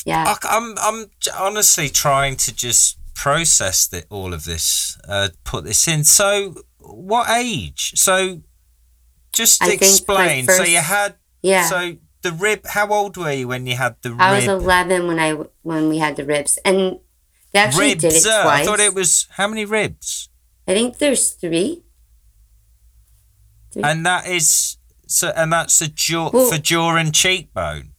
Yeah. 0.06 0.36
I, 0.42 0.58
am 0.58 0.76
I'm 0.80 1.12
j- 1.20 1.32
honestly 1.38 1.90
trying 1.90 2.38
to 2.38 2.56
just 2.56 2.98
process 3.14 3.88
the, 3.88 4.06
all 4.10 4.34
of 4.34 4.46
this, 4.46 4.98
uh, 5.08 5.30
put 5.44 5.66
this 5.66 5.88
in. 5.88 6.04
So, 6.04 6.56
what 6.80 7.30
age? 7.30 7.92
So, 7.96 8.42
just 9.32 9.62
I 9.62 9.74
explain. 9.74 10.48
so 10.48 10.64
you 10.64 10.80
had 10.80 11.16
Yeah. 11.42 11.68
so 11.68 11.98
the 12.22 12.32
rib. 12.32 12.66
How 12.68 12.88
old 12.88 13.18
were 13.18 13.32
you 13.32 13.48
when 13.50 13.68
you 13.68 13.76
had 13.76 13.98
the 14.02 14.16
I 14.18 14.36
was 14.36 14.48
11 14.48 15.08
when 15.08 15.20
I 15.20 15.34
when 15.62 15.90
we 15.90 15.98
had 15.98 16.16
the 16.16 16.26
ribs, 16.26 16.58
and 16.66 17.00
they 17.56 17.62
actually 17.62 17.90
ribs. 17.92 18.02
did 18.02 18.14
it 18.14 18.26
uh, 18.26 18.44
twice. 18.44 18.62
I 18.62 18.66
thought 18.66 18.80
it 18.82 18.94
was 18.94 19.28
how 19.32 19.48
many 19.48 19.64
ribs? 19.64 20.28
I 20.68 20.74
think 20.74 20.98
there's 20.98 21.32
three. 21.32 21.84
And 23.82 24.06
that 24.06 24.28
is 24.28 24.76
so, 25.08 25.32
and 25.36 25.54
that's 25.54 25.80
a 25.82 25.88
jaw 25.88 26.32
Well- 26.34 26.52
for 26.52 26.58
jaw 26.58 26.98
and 26.98 27.16
cheekbone. 27.16 27.92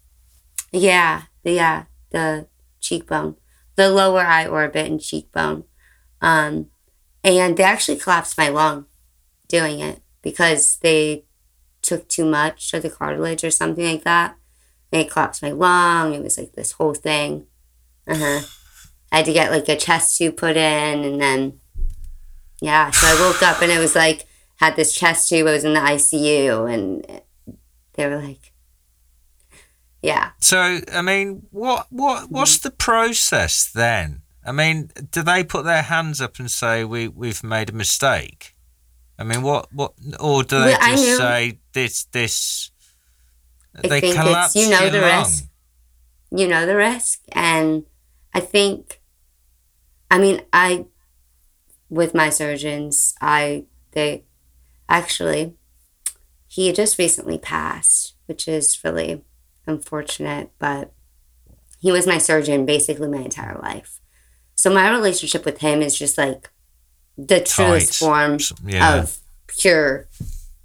Yeah, 0.73 1.23
the, 1.43 1.53
yeah, 1.53 1.85
the 2.11 2.49
cheekbone, 2.81 3.37
the 3.77 3.89
lower 3.89 4.21
eye 4.21 4.47
orbit 4.47 4.91
and 4.91 5.01
cheekbone, 5.01 5.65
um, 6.21 6.67
and 7.25 7.57
they 7.57 7.63
actually 7.65 7.97
collapsed 7.99 8.37
my 8.37 8.51
lung 8.51 8.85
doing 9.49 9.81
it 9.81 10.03
because 10.21 10.77
they 10.83 11.25
took 11.81 12.09
too 12.09 12.27
much 12.27 12.75
of 12.75 12.83
the 12.83 12.91
cartilage 12.91 13.43
or 13.43 13.51
something 13.51 13.87
like 13.87 14.05
that. 14.05 14.37
They 14.91 15.05
collapsed 15.05 15.41
my 15.41 15.53
lung. 15.53 16.13
It 16.13 16.23
was 16.23 16.37
like 16.37 16.53
this 16.53 16.73
whole 16.73 16.95
thing. 16.95 17.47
Uh 18.07 18.17
huh. 18.19 18.41
I 19.13 19.17
had 19.19 19.27
to 19.27 19.33
get 19.33 19.51
like 19.51 19.69
a 19.69 19.77
chest 19.77 20.17
tube 20.19 20.37
put 20.37 20.57
in, 20.57 21.05
and 21.05 21.21
then 21.21 21.61
yeah. 22.61 22.91
So 22.91 23.07
I 23.07 23.15
woke 23.21 23.43
up 23.43 23.63
and 23.63 23.71
it 23.71 23.79
was 23.79 23.95
like 23.95 24.27
had 24.57 24.77
this 24.77 24.95
chest 24.95 25.29
tube. 25.29 25.47
I 25.47 25.53
was 25.53 25.65
in 25.65 25.75
the 25.75 25.81
ICU, 25.81 26.73
and 26.73 27.23
they 27.95 28.07
were 28.09 28.21
like, 28.21 28.53
yeah. 30.03 30.31
So 30.41 30.81
I 30.93 31.03
mean, 31.03 31.43
what 31.51 31.87
what 31.91 32.31
what's 32.31 32.59
the 32.59 32.71
process 32.71 33.71
then? 33.73 34.23
I 34.45 34.53
mean, 34.53 34.91
do 35.11 35.23
they 35.23 35.43
put 35.43 35.65
their 35.65 35.83
hands 35.83 36.21
up 36.21 36.39
and 36.39 36.51
say 36.51 36.85
we 36.85 37.09
we've 37.09 37.43
made 37.43 37.71
a 37.71 37.73
mistake? 37.75 38.55
I 39.19 39.25
mean, 39.25 39.43
what 39.43 39.73
what 39.73 39.95
or 40.21 40.43
do 40.43 40.59
they 40.61 40.77
Well, 40.79 40.97
just 40.97 41.17
say 41.17 41.59
this 41.73 42.05
this? 42.05 42.71
I 43.77 43.89
they 43.89 44.01
think 44.01 44.05
it's- 44.15 44.25
collapse 44.25 44.57
you 44.57 44.71
know 44.71 44.89
the 44.91 45.01
risk. 45.01 45.45
you 46.31 46.49
know 46.49 46.65
the 46.67 46.77
risk 46.77 47.21
and 47.33 47.85
i 48.37 48.41
think 48.41 49.01
i 50.11 50.19
mean 50.19 50.41
i 50.53 50.85
with 51.89 52.15
my 52.15 52.31
surgeons 52.31 53.15
i 53.21 53.65
they 53.93 54.25
actually 54.89 55.55
he 56.47 56.73
just 56.73 56.99
recently 56.99 57.39
passed 57.39 58.15
which 58.27 58.47
is 58.47 58.83
really 58.85 59.23
unfortunate 59.67 60.51
but 60.59 60.93
he 61.81 61.91
was 61.91 62.07
my 62.07 62.19
surgeon 62.19 62.65
basically 62.65 63.09
my 63.09 63.23
entire 63.23 63.59
life 63.63 64.01
so 64.55 64.73
my 64.73 64.91
relationship 64.91 65.45
with 65.45 65.59
him 65.59 65.83
is 65.83 65.99
just 65.99 66.17
like 66.17 66.51
the 67.19 67.41
truest 67.41 67.99
form 67.99 68.39
yeah. 68.65 69.03
of 69.03 69.19
pure 69.47 70.09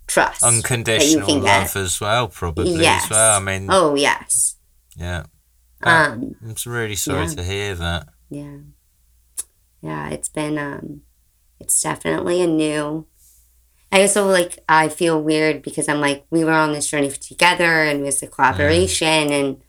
trust. 0.07 0.43
unconditional 0.43 1.39
love 1.39 1.75
as 1.75 1.99
well, 1.99 2.27
probably 2.27 2.73
Yes. 2.73 3.05
as 3.05 3.09
well. 3.09 3.37
I 3.37 3.43
mean, 3.43 3.67
Oh 3.69 3.95
yes. 3.95 4.55
yeah. 4.95 5.23
Um. 5.83 6.35
I'm 6.41 6.55
really 6.65 6.95
sorry 6.95 7.25
yeah. 7.25 7.33
to 7.33 7.43
hear 7.43 7.75
that. 7.75 8.07
Yeah. 8.29 8.57
Yeah. 9.81 10.09
It's 10.09 10.29
been. 10.29 10.57
Um. 10.57 11.01
It's 11.59 11.81
definitely 11.81 12.41
a 12.41 12.47
new. 12.47 13.07
I 13.91 14.01
also 14.01 14.27
like. 14.27 14.59
I 14.67 14.89
feel 14.89 15.21
weird 15.21 15.61
because 15.61 15.87
I'm 15.87 16.01
like 16.01 16.25
we 16.29 16.43
were 16.43 16.53
on 16.53 16.73
this 16.73 16.87
journey 16.87 17.09
together 17.11 17.83
and 17.83 18.01
it 18.01 18.03
was 18.03 18.23
a 18.23 18.27
collaboration 18.27 19.31
and 19.31 19.61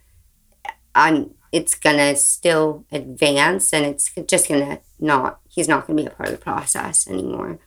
I'm. 0.94 1.34
It's 1.50 1.74
gonna 1.74 2.16
still 2.16 2.86
advance 2.90 3.74
and 3.74 3.84
it's 3.84 4.10
just 4.26 4.48
gonna 4.48 4.80
not. 4.98 5.40
He's 5.48 5.68
not 5.68 5.86
gonna 5.86 6.00
be 6.02 6.06
a 6.06 6.10
part 6.10 6.30
of 6.30 6.36
the 6.36 6.42
process 6.42 7.06
anymore, 7.06 7.58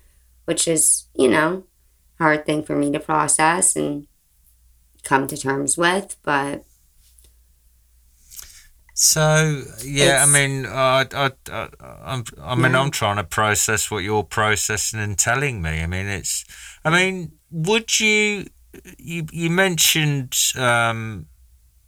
which 0.45 0.67
is 0.67 1.05
you 1.13 1.27
know, 1.27 1.65
hard 2.17 2.45
thing 2.45 2.63
for 2.63 2.75
me 2.75 2.91
to 2.91 2.99
process 2.99 3.75
and 3.75 4.07
come 5.05 5.27
to 5.27 5.37
terms 5.37 5.77
with, 5.77 6.17
but 6.23 6.65
So 8.97 9.63
yeah, 9.83 10.23
I 10.25 10.31
mean, 10.31 10.65
I, 10.65 11.05
I, 11.13 11.31
I, 11.51 11.69
I'm, 11.81 12.23
I 12.41 12.55
mean, 12.55 12.71
Yeah. 12.71 12.79
I'm 12.79 12.91
trying 12.91 13.17
to 13.17 13.25
process 13.25 13.91
what 13.91 14.05
you're 14.05 14.23
processing 14.23 15.01
and 15.01 15.17
telling 15.19 15.61
me. 15.61 15.81
I 15.81 15.85
mean, 15.85 16.05
it's, 16.05 16.45
I 16.85 16.89
mean, 16.91 17.33
would 17.51 17.99
you, 17.99 18.45
you, 18.97 19.25
you 19.33 19.49
mentioned 19.49 20.33
um, 20.57 21.25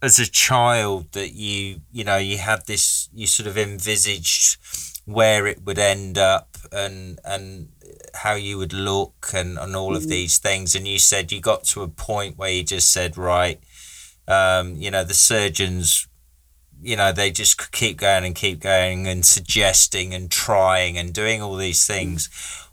as 0.02 0.20
a 0.20 0.30
child 0.30 1.14
that 1.14 1.32
you, 1.34 1.80
you 1.94 2.04
know, 2.04 2.18
you 2.18 2.40
had 2.40 2.66
this, 2.68 3.08
you 3.14 3.26
sort 3.26 3.48
of 3.48 3.58
envisaged 3.58 4.58
where 5.06 5.48
it 5.48 5.64
would 5.64 5.80
end 5.80 6.18
up 6.18 6.58
and 6.74 7.18
and 7.24 7.70
how 8.14 8.34
you 8.34 8.58
would 8.58 8.74
look 8.74 9.30
and 9.34 9.58
and 9.58 9.74
all 9.78 9.96
of 9.96 10.10
these 10.10 10.38
things, 10.40 10.76
and 10.76 10.86
you 10.86 11.00
said 11.00 11.32
you 11.32 11.40
got 11.40 11.64
to 11.64 11.82
a 11.84 11.88
point 11.88 12.38
where 12.38 12.52
you 12.52 12.64
just 12.66 12.92
said, 12.92 13.18
right, 13.18 13.62
um, 14.28 14.76
you 14.76 14.92
know, 14.92 15.06
the 15.06 15.14
surgeons 15.14 16.06
you 16.82 16.96
know 16.96 17.12
they 17.12 17.32
just 17.32 17.72
keep 17.72 17.98
going 17.98 18.24
and 18.24 18.36
keep 18.36 18.60
going 18.60 19.08
and 19.08 19.26
suggesting 19.26 20.14
and 20.14 20.32
trying 20.32 20.98
and 20.98 21.14
doing 21.14 21.42
all 21.42 21.56
these 21.56 21.86
things 21.86 22.30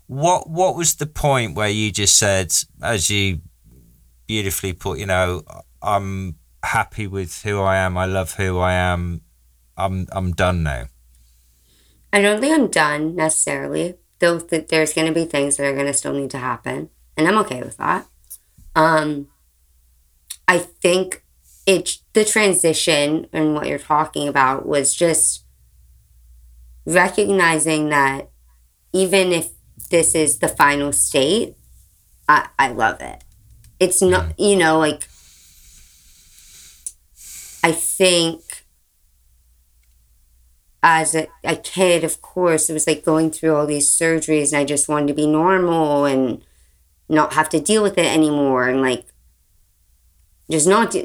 what 0.07 0.49
what 0.49 0.75
was 0.75 0.95
the 0.95 1.05
point 1.05 1.55
where 1.55 1.69
you 1.69 1.91
just 1.91 2.17
said 2.17 2.53
as 2.81 3.09
you 3.09 3.39
beautifully 4.27 4.73
put 4.73 4.99
you 4.99 5.05
know 5.05 5.41
i'm 5.81 6.35
happy 6.63 7.07
with 7.07 7.41
who 7.43 7.59
i 7.61 7.77
am 7.77 7.97
i 7.97 8.05
love 8.05 8.33
who 8.35 8.59
i 8.59 8.73
am 8.73 9.21
i'm 9.77 10.07
i'm 10.11 10.31
done 10.31 10.63
now 10.63 10.85
I 12.15 12.21
don't 12.21 12.39
think 12.39 12.57
I'm 12.57 12.69
done 12.69 13.13
necessarily. 13.13 13.95
Though 14.19 14.39
th- 14.39 14.69
there's 14.69 14.93
going 14.93 15.07
to 15.07 15.13
be 15.13 15.25
things 15.25 15.57
that 15.57 15.65
are 15.65 15.73
going 15.73 15.87
to 15.87 15.93
still 15.93 16.13
need 16.13 16.31
to 16.31 16.37
happen, 16.37 16.89
and 17.17 17.27
I'm 17.27 17.37
okay 17.39 17.61
with 17.61 17.75
that. 17.75 18.07
Um, 18.73 19.27
I 20.47 20.59
think 20.59 21.24
it 21.65 21.97
the 22.13 22.25
transition 22.25 23.27
and 23.33 23.53
what 23.53 23.67
you're 23.67 23.79
talking 23.79 24.27
about 24.27 24.67
was 24.67 24.93
just 24.93 25.43
recognizing 26.85 27.89
that 27.89 28.29
even 28.93 29.31
if 29.31 29.49
this 29.89 30.15
is 30.15 30.39
the 30.39 30.47
final 30.47 30.91
state, 30.91 31.55
I 32.27 32.47
I 32.57 32.69
love 32.69 33.01
it. 33.01 33.23
It's 33.79 34.01
not 34.01 34.29
mm-hmm. 34.29 34.41
you 34.41 34.55
know 34.55 34.79
like 34.79 35.07
I 37.63 37.71
think 37.71 38.41
as 40.83 41.15
a, 41.15 41.27
a 41.43 41.55
kid, 41.55 42.03
of 42.03 42.21
course, 42.21 42.69
it 42.69 42.73
was 42.73 42.85
like 42.85 43.03
going 43.03 43.31
through 43.31 43.55
all 43.55 43.65
these 43.65 43.89
surgeries 43.89 44.53
and 44.53 44.61
I 44.61 44.65
just 44.65 44.87
wanted 44.87 45.07
to 45.07 45.15
be 45.15 45.25
normal 45.25 46.05
and 46.05 46.43
not 47.09 47.33
have 47.33 47.49
to 47.49 47.59
deal 47.59 47.81
with 47.81 47.97
it 47.97 48.05
anymore 48.05 48.67
and 48.67 48.83
like 48.83 49.07
just 50.49 50.67
not 50.67 50.95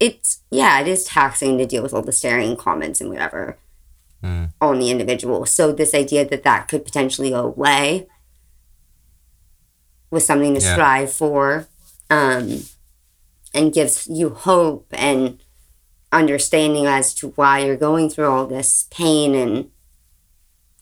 it's 0.00 0.40
yeah, 0.50 0.80
it 0.80 0.88
is 0.88 1.04
taxing 1.04 1.58
to 1.58 1.66
deal 1.66 1.82
with 1.82 1.94
all 1.94 2.02
the 2.02 2.12
staring 2.12 2.56
comments 2.56 3.00
and 3.00 3.10
whatever 3.10 3.58
Mm. 4.22 4.52
on 4.60 4.78
the 4.78 4.90
individual. 4.90 5.46
So 5.46 5.72
this 5.72 5.94
idea 5.94 6.28
that 6.28 6.42
that 6.42 6.68
could 6.68 6.84
potentially 6.84 7.30
go 7.30 7.46
away 7.46 8.06
was 10.10 10.26
something 10.26 10.52
to 10.54 10.60
Yeah. 10.60 10.72
strive 10.74 11.10
for 11.12 11.68
um, 12.10 12.64
and 13.54 13.72
gives 13.72 14.06
you 14.08 14.28
hope 14.30 14.86
and 14.92 15.42
understanding 16.12 16.84
as 16.86 17.14
to 17.14 17.28
why 17.30 17.60
you're 17.60 17.76
going 17.76 18.10
through 18.10 18.28
all 18.30 18.46
this 18.46 18.86
pain 18.90 19.34
and 19.34 19.70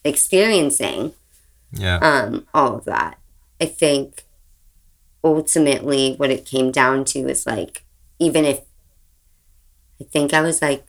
experiencing 0.04 1.12
yeah 1.72 1.98
um, 1.98 2.46
all 2.54 2.74
of 2.76 2.84
that. 2.86 3.18
I 3.60 3.66
think 3.66 4.24
ultimately 5.22 6.14
what 6.16 6.30
it 6.30 6.46
came 6.46 6.72
down 6.72 7.04
to 7.06 7.20
is 7.28 7.46
like, 7.46 7.84
even 8.18 8.44
if 8.44 8.60
I 10.00 10.04
think 10.04 10.32
I 10.32 10.40
was 10.40 10.62
like 10.62 10.86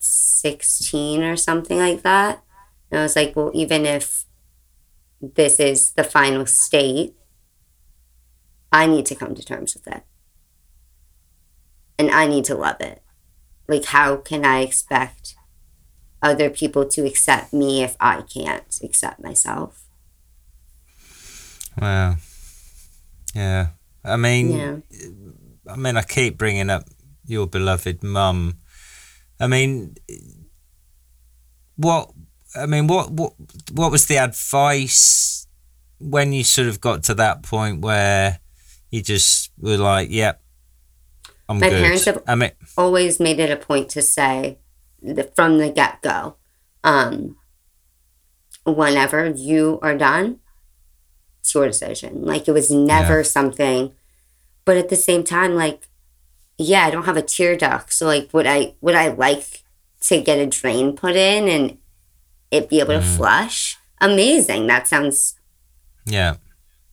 16 0.00 1.22
or 1.22 1.36
something 1.36 1.78
like 1.78 2.02
that, 2.02 2.42
and 2.90 3.00
I 3.00 3.02
was 3.02 3.16
like, 3.16 3.34
well, 3.36 3.50
even 3.54 3.86
if 3.86 4.24
this 5.20 5.58
is 5.60 5.92
the 5.92 6.04
final 6.04 6.46
state, 6.46 7.14
I 8.72 8.86
need 8.86 9.06
to 9.06 9.14
come 9.14 9.34
to 9.34 9.42
terms 9.42 9.74
with 9.74 9.86
it. 9.86 10.02
And 11.98 12.10
I 12.10 12.26
need 12.26 12.44
to 12.46 12.54
love 12.54 12.80
it. 12.80 13.02
Like, 13.68 13.86
how 13.86 14.16
can 14.16 14.44
I 14.44 14.60
expect 14.60 15.36
other 16.20 16.50
people 16.50 16.84
to 16.86 17.06
accept 17.06 17.52
me 17.52 17.82
if 17.82 17.96
I 18.00 18.22
can't 18.22 18.78
accept 18.82 19.22
myself? 19.22 19.80
wow 21.80 22.14
yeah 23.34 23.68
i 24.04 24.16
mean 24.16 24.52
Yeah. 24.52 24.76
I 25.66 25.76
mean, 25.76 25.96
I 25.96 26.02
keep 26.02 26.36
bringing 26.36 26.68
up 26.68 26.84
your 27.26 27.46
beloved 27.46 28.02
mum. 28.02 28.58
I 29.40 29.46
mean, 29.46 29.94
what? 31.76 32.10
I 32.56 32.66
mean, 32.66 32.86
what? 32.86 33.10
What? 33.10 33.32
What 33.72 33.90
was 33.90 34.06
the 34.06 34.18
advice 34.18 35.46
when 35.98 36.32
you 36.32 36.44
sort 36.44 36.68
of 36.68 36.80
got 36.80 37.02
to 37.04 37.14
that 37.14 37.42
point 37.42 37.80
where 37.80 38.38
you 38.90 39.02
just 39.02 39.50
were 39.58 39.76
like, 39.76 40.08
"Yep, 40.10 40.40
I'm 41.48 41.58
My 41.58 41.68
good." 41.68 41.82
parents 41.82 42.04
have- 42.04 42.22
I 42.26 42.34
mean, 42.34 42.52
always 42.76 43.18
made 43.18 43.40
it 43.40 43.50
a 43.50 43.56
point 43.56 43.88
to 43.90 44.02
say 44.02 44.58
from 45.34 45.58
the 45.58 45.70
get 45.70 46.00
go, 46.02 46.36
um, 46.84 47.36
whenever 48.64 49.26
you 49.36 49.78
are 49.82 49.96
done, 49.96 50.38
it's 51.40 51.54
your 51.54 51.66
decision. 51.66 52.22
Like 52.24 52.46
it 52.48 52.52
was 52.52 52.70
never 52.70 53.24
something, 53.24 53.92
but 54.64 54.76
at 54.76 54.88
the 54.88 54.96
same 54.96 55.24
time, 55.24 55.54
like, 55.54 55.88
yeah, 56.58 56.86
I 56.86 56.90
don't 56.90 57.04
have 57.04 57.16
a 57.16 57.22
tear 57.22 57.56
duct, 57.56 57.92
so 57.92 58.06
like, 58.06 58.28
would 58.32 58.46
I 58.46 58.74
would 58.80 58.94
I 58.94 59.08
like 59.08 59.62
to 60.02 60.20
get 60.20 60.38
a 60.38 60.46
drain 60.46 60.94
put 60.96 61.16
in 61.16 61.48
and 61.48 61.78
it 62.50 62.68
be 62.68 62.80
able 62.80 62.94
to 62.94 63.02
flush? 63.02 63.76
Amazing. 64.00 64.66
That 64.66 64.86
sounds 64.86 65.38
yeah, 66.04 66.36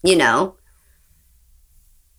you 0.04 0.16
know, 0.16 0.56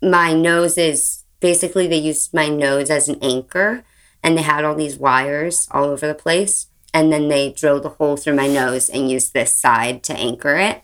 my 0.02 0.32
nose 0.32 0.77
is 0.77 1.24
basically 1.40 1.86
they 1.86 1.98
used 1.98 2.32
my 2.32 2.48
nose 2.48 2.90
as 2.90 3.09
an 3.09 3.19
anchor 3.23 3.85
and 4.23 4.39
they 4.39 4.43
had 4.43 4.64
all 4.64 4.74
these 4.74 4.97
wires 4.97 5.69
all 5.70 5.85
over 5.85 6.06
the 6.06 6.14
place. 6.14 6.69
And 6.94 7.12
then 7.12 7.28
they 7.28 7.52
drilled 7.52 7.86
a 7.86 7.90
hole 7.90 8.16
through 8.16 8.36
my 8.36 8.47
nose 8.47 8.89
and 8.89 9.10
used 9.10 9.32
this 9.32 9.55
side 9.55 10.02
to 10.05 10.14
anchor 10.14 10.56
it. 10.56 10.82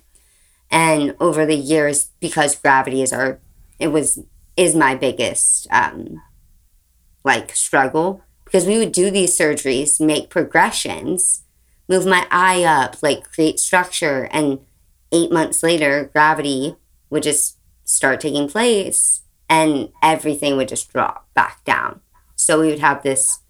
And 0.71 1.15
over 1.21 1.47
the 1.47 1.55
years, 1.55 2.11
because 2.21 2.57
gravity 2.57 3.03
is 3.03 3.13
our, 3.13 3.41
it 3.79 3.89
was, 3.89 4.19
is 4.57 4.75
my 4.75 4.95
biggest, 4.95 5.67
um, 5.71 6.23
like 7.29 7.55
struggle 7.55 8.23
because 8.45 8.67
we 8.67 8.79
would 8.79 8.93
do 8.93 9.11
these 9.11 9.37
surgeries, 9.37 10.01
make 10.01 10.31
progressions, 10.31 11.43
move 11.87 12.07
my 12.07 12.27
eye 12.31 12.65
up, 12.65 13.03
like 13.03 13.31
create 13.31 13.61
structure. 13.61 14.29
And 14.33 14.61
eight 15.13 15.31
months 15.31 15.63
later, 15.63 16.09
gravity 16.15 16.77
would 17.11 17.23
just 17.23 17.59
start 17.85 18.21
taking 18.21 18.49
place 18.49 19.21
and 19.49 19.91
everything 20.03 20.57
would 20.57 20.69
just 20.69 20.91
drop 20.91 21.29
back 21.35 21.63
down. 21.65 22.01
So 22.37 22.61
we 22.61 22.69
would 22.69 22.79
have 22.81 23.03
this 23.03 23.41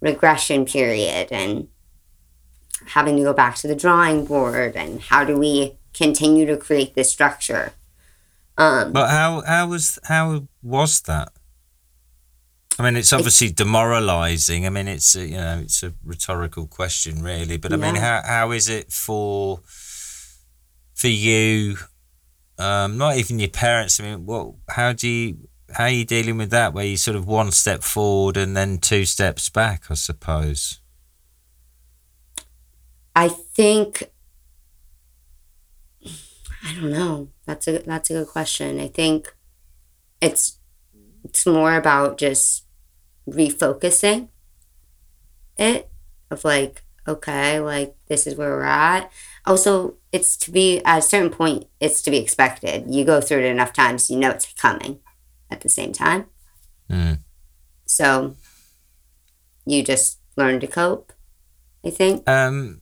regression 0.00 0.64
period 0.64 1.32
and 1.32 1.66
having 2.86 3.16
to 3.16 3.22
go 3.24 3.32
back 3.32 3.56
to 3.56 3.66
the 3.66 3.74
drawing 3.74 4.24
board 4.24 4.76
and 4.76 5.00
how 5.00 5.24
do 5.24 5.36
we 5.36 5.76
continue 5.92 6.46
to 6.46 6.56
create 6.56 6.94
this 6.94 7.10
structure. 7.10 7.72
Um, 8.56 8.92
but 8.92 9.08
how 9.08 9.42
how 9.46 9.68
was 9.68 9.98
how 10.04 10.46
was 10.62 11.00
that? 11.02 11.32
I 12.78 12.84
mean, 12.84 12.96
it's 12.96 13.12
obviously 13.12 13.50
demoralising. 13.50 14.64
I 14.64 14.70
mean, 14.70 14.86
it's 14.86 15.16
a, 15.16 15.26
you 15.26 15.36
know, 15.36 15.60
it's 15.62 15.82
a 15.82 15.94
rhetorical 16.04 16.66
question, 16.68 17.22
really. 17.22 17.56
But 17.56 17.72
I 17.72 17.76
mean, 17.76 17.96
how 17.96 18.22
how 18.24 18.52
is 18.52 18.68
it 18.68 18.92
for 18.92 19.60
for 20.94 21.08
you? 21.08 21.76
Um, 22.58 22.96
not 22.96 23.16
even 23.16 23.38
your 23.40 23.48
parents. 23.48 23.98
I 23.98 24.04
mean, 24.04 24.26
what? 24.26 24.54
How 24.68 24.92
do 24.92 25.08
you? 25.08 25.48
How 25.72 25.84
are 25.84 25.90
you 25.90 26.04
dealing 26.04 26.38
with 26.38 26.50
that? 26.50 26.72
Where 26.72 26.84
you 26.84 26.96
sort 26.96 27.16
of 27.16 27.26
one 27.26 27.50
step 27.50 27.82
forward 27.82 28.36
and 28.36 28.56
then 28.56 28.78
two 28.78 29.04
steps 29.04 29.48
back, 29.50 29.90
I 29.90 29.94
suppose. 29.94 30.80
I 33.16 33.28
think 33.28 34.04
I 36.64 36.74
don't 36.74 36.90
know. 36.90 37.28
That's 37.44 37.66
a 37.66 37.78
that's 37.78 38.10
a 38.10 38.14
good 38.14 38.28
question. 38.28 38.78
I 38.78 38.88
think 38.88 39.34
it's 40.20 40.58
it's 41.24 41.44
more 41.44 41.74
about 41.74 42.18
just 42.18 42.64
refocusing 43.30 44.28
it 45.56 45.90
of 46.30 46.44
like 46.44 46.82
okay 47.06 47.58
like 47.58 47.96
this 48.08 48.26
is 48.26 48.36
where 48.36 48.50
we're 48.50 48.62
at. 48.62 49.10
Also 49.46 49.94
it's 50.12 50.36
to 50.36 50.50
be 50.50 50.82
at 50.84 50.98
a 50.98 51.02
certain 51.02 51.30
point 51.30 51.66
it's 51.80 52.02
to 52.02 52.10
be 52.10 52.18
expected. 52.18 52.84
You 52.88 53.04
go 53.04 53.20
through 53.20 53.40
it 53.40 53.44
enough 53.44 53.72
times 53.72 54.10
you 54.10 54.18
know 54.18 54.30
it's 54.30 54.52
coming 54.54 55.00
at 55.50 55.60
the 55.60 55.68
same 55.68 55.92
time. 55.92 56.26
Mm. 56.90 57.18
so 57.84 58.34
you 59.66 59.82
just 59.82 60.20
learn 60.38 60.58
to 60.58 60.66
cope 60.66 61.12
i 61.84 61.90
think. 61.90 62.26
Um, 62.26 62.80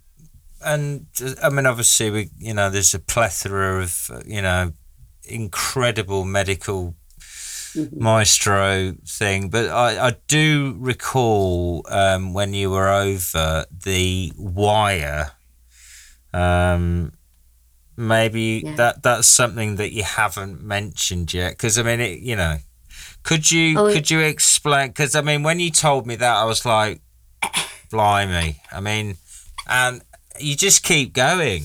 and 0.65 1.07
I 1.43 1.51
mean, 1.51 1.67
obviously, 1.67 2.11
we 2.11 2.31
you 2.39 2.55
know, 2.55 2.71
there's 2.71 2.95
a 2.95 2.99
plethora 2.99 3.83
of 3.83 4.11
uh, 4.13 4.21
you 4.27 4.43
know, 4.43 4.73
incredible 5.25 6.25
medical 6.25 6.95
Maestro 7.93 8.95
thing, 9.07 9.49
but 9.51 9.69
I, 9.69 10.09
I 10.09 10.17
do 10.29 10.77
recall 10.79 11.85
um, 11.89 12.33
when 12.35 12.55
you 12.55 12.71
were 12.71 12.89
over 12.89 13.65
the 13.85 14.33
wire. 14.37 15.33
Um, 16.33 17.13
maybe 17.97 18.63
Yeah. 18.65 18.75
that 18.77 19.03
that's 19.03 19.27
something 19.29 19.77
that 19.77 19.93
you 19.93 20.03
haven't 20.03 20.63
mentioned 20.63 21.33
yet, 21.33 21.53
because 21.53 21.79
I 21.79 21.83
mean, 21.83 22.01
it, 22.01 22.19
you 22.21 22.37
know, 22.37 22.59
could 23.23 23.51
you 23.51 23.79
Oh, 23.79 23.93
could 23.93 24.11
you 24.11 24.21
explain? 24.21 24.89
Because 24.89 25.15
I 25.15 25.21
mean, 25.23 25.43
when 25.43 25.61
you 25.61 25.71
told 25.71 26.07
me 26.07 26.15
that, 26.17 26.37
I 26.37 26.45
was 26.45 26.65
like, 26.65 27.01
blimey! 27.91 28.61
I 28.71 28.81
mean, 28.81 29.17
and 29.69 30.03
you 30.39 30.57
just 30.57 30.83
keep 30.83 31.13
going. 31.13 31.65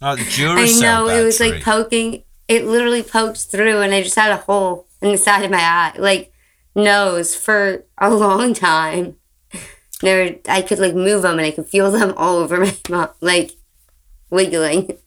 Like 0.00 0.18
I 0.38 0.72
know 0.80 1.06
it 1.08 1.22
was 1.22 1.38
like 1.38 1.62
poking. 1.62 2.24
It 2.48 2.64
literally 2.66 3.02
poked 3.02 3.42
through, 3.50 3.80
and 3.82 3.94
I 3.94 4.02
just 4.02 4.16
had 4.16 4.32
a 4.32 4.38
hole 4.38 4.86
in 5.02 5.10
the 5.10 5.18
side 5.18 5.44
of 5.44 5.50
my 5.50 5.58
eye, 5.58 5.92
like 5.98 6.32
nose, 6.74 7.34
for 7.34 7.84
a 7.98 8.10
long 8.10 8.54
time. 8.54 9.16
There, 10.00 10.36
I 10.48 10.62
could 10.62 10.78
like 10.78 10.94
move 10.94 11.22
them, 11.22 11.38
and 11.38 11.46
I 11.46 11.50
could 11.50 11.68
feel 11.68 11.92
them 11.92 12.14
all 12.16 12.36
over 12.36 12.58
my 12.58 12.76
mouth, 12.88 13.14
like 13.20 13.52
wiggling. 14.30 14.98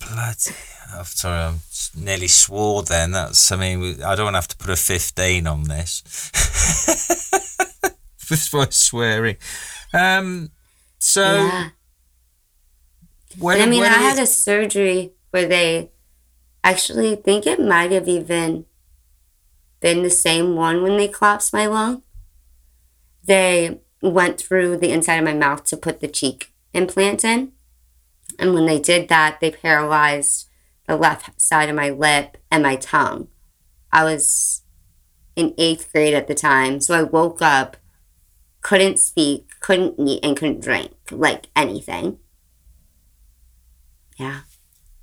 Bloody, 0.00 0.54
I'm 0.94 1.04
sorry, 1.04 1.38
I 1.38 1.54
nearly 1.96 2.28
swore 2.28 2.82
then. 2.82 3.12
That's, 3.12 3.50
I 3.50 3.56
mean, 3.56 4.02
I 4.02 4.14
don't 4.14 4.26
want 4.26 4.34
to 4.34 4.38
have 4.38 4.48
to 4.48 4.56
put 4.56 4.70
a 4.70 4.76
15 4.76 5.46
on 5.46 5.64
this. 5.64 6.02
Just 8.28 8.52
by 8.52 8.66
swearing. 8.70 9.36
Um, 9.92 10.50
so, 10.98 11.22
yeah, 11.22 11.70
when, 13.38 13.60
I 13.60 13.66
mean, 13.66 13.82
I 13.82 13.88
had 13.88 14.18
a 14.18 14.26
surgery 14.26 15.12
where 15.30 15.48
they 15.48 15.90
actually 16.62 17.16
think 17.16 17.46
it 17.46 17.60
might 17.60 17.92
have 17.92 18.08
even 18.08 18.66
been 19.80 20.02
the 20.02 20.10
same 20.10 20.56
one 20.56 20.82
when 20.82 20.96
they 20.96 21.08
collapsed 21.08 21.52
my 21.52 21.66
lung. 21.66 22.02
They 23.24 23.80
went 24.02 24.40
through 24.40 24.78
the 24.78 24.90
inside 24.92 25.16
of 25.16 25.24
my 25.24 25.34
mouth 25.34 25.64
to 25.64 25.76
put 25.76 26.00
the 26.00 26.08
cheek 26.08 26.52
implant 26.72 27.24
in. 27.24 27.52
And 28.38 28.54
when 28.54 28.66
they 28.66 28.78
did 28.78 29.08
that, 29.08 29.40
they 29.40 29.50
paralyzed 29.50 30.48
the 30.86 30.96
left 30.96 31.40
side 31.40 31.68
of 31.68 31.76
my 31.76 31.90
lip 31.90 32.36
and 32.50 32.62
my 32.62 32.76
tongue. 32.76 33.28
I 33.92 34.04
was 34.04 34.62
in 35.36 35.54
eighth 35.58 35.92
grade 35.92 36.14
at 36.14 36.26
the 36.26 36.34
time. 36.34 36.80
So 36.80 36.94
I 36.94 37.02
woke 37.02 37.40
up, 37.42 37.76
couldn't 38.60 38.98
speak, 38.98 39.48
couldn't 39.60 39.98
eat, 39.98 40.24
and 40.24 40.36
couldn't 40.36 40.60
drink 40.60 40.92
like 41.10 41.46
anything. 41.54 42.18
Yeah. 44.18 44.40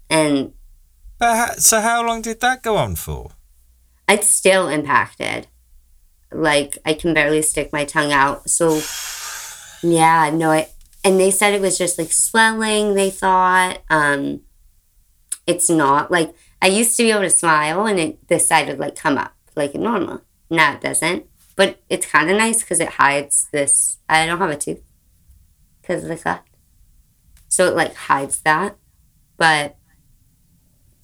And 0.09 0.53
but 1.17 1.35
ha- 1.35 1.55
so, 1.57 1.79
how 1.79 2.05
long 2.05 2.21
did 2.21 2.41
that 2.41 2.61
go 2.61 2.75
on 2.75 2.95
for? 2.95 3.31
It's 4.07 4.27
still 4.27 4.67
impacted. 4.67 5.47
Like 6.31 6.77
I 6.85 6.93
can 6.93 7.13
barely 7.13 7.41
stick 7.41 7.71
my 7.71 7.85
tongue 7.85 8.11
out. 8.11 8.49
So 8.49 8.81
yeah, 9.81 10.29
no, 10.33 10.51
I, 10.51 10.69
and 11.03 11.19
they 11.19 11.31
said 11.31 11.53
it 11.53 11.61
was 11.61 11.77
just 11.77 11.97
like 11.97 12.11
swelling. 12.11 12.95
They 12.95 13.09
thought 13.09 13.81
um, 13.89 14.41
it's 15.47 15.69
not 15.69 16.11
like 16.11 16.33
I 16.61 16.67
used 16.67 16.97
to 16.97 17.03
be 17.03 17.11
able 17.11 17.21
to 17.21 17.29
smile 17.29 17.85
and 17.85 17.99
it 17.99 18.27
this 18.27 18.47
side 18.47 18.67
would 18.67 18.79
like 18.79 18.95
come 18.95 19.17
up 19.17 19.33
like 19.55 19.75
normal. 19.75 20.21
Now 20.49 20.73
it 20.73 20.81
doesn't. 20.81 21.25
But 21.55 21.81
it's 21.89 22.05
kind 22.05 22.29
of 22.29 22.37
nice 22.37 22.61
because 22.61 22.81
it 22.81 22.89
hides 22.89 23.47
this. 23.53 23.97
I 24.09 24.25
don't 24.25 24.39
have 24.39 24.49
a 24.49 24.57
tooth 24.57 24.81
because 25.81 26.03
of 26.03 26.09
the 26.09 26.17
cleft, 26.17 26.49
so 27.47 27.67
it 27.67 27.75
like 27.75 27.95
hides 27.95 28.41
that. 28.41 28.75
But 29.37 29.77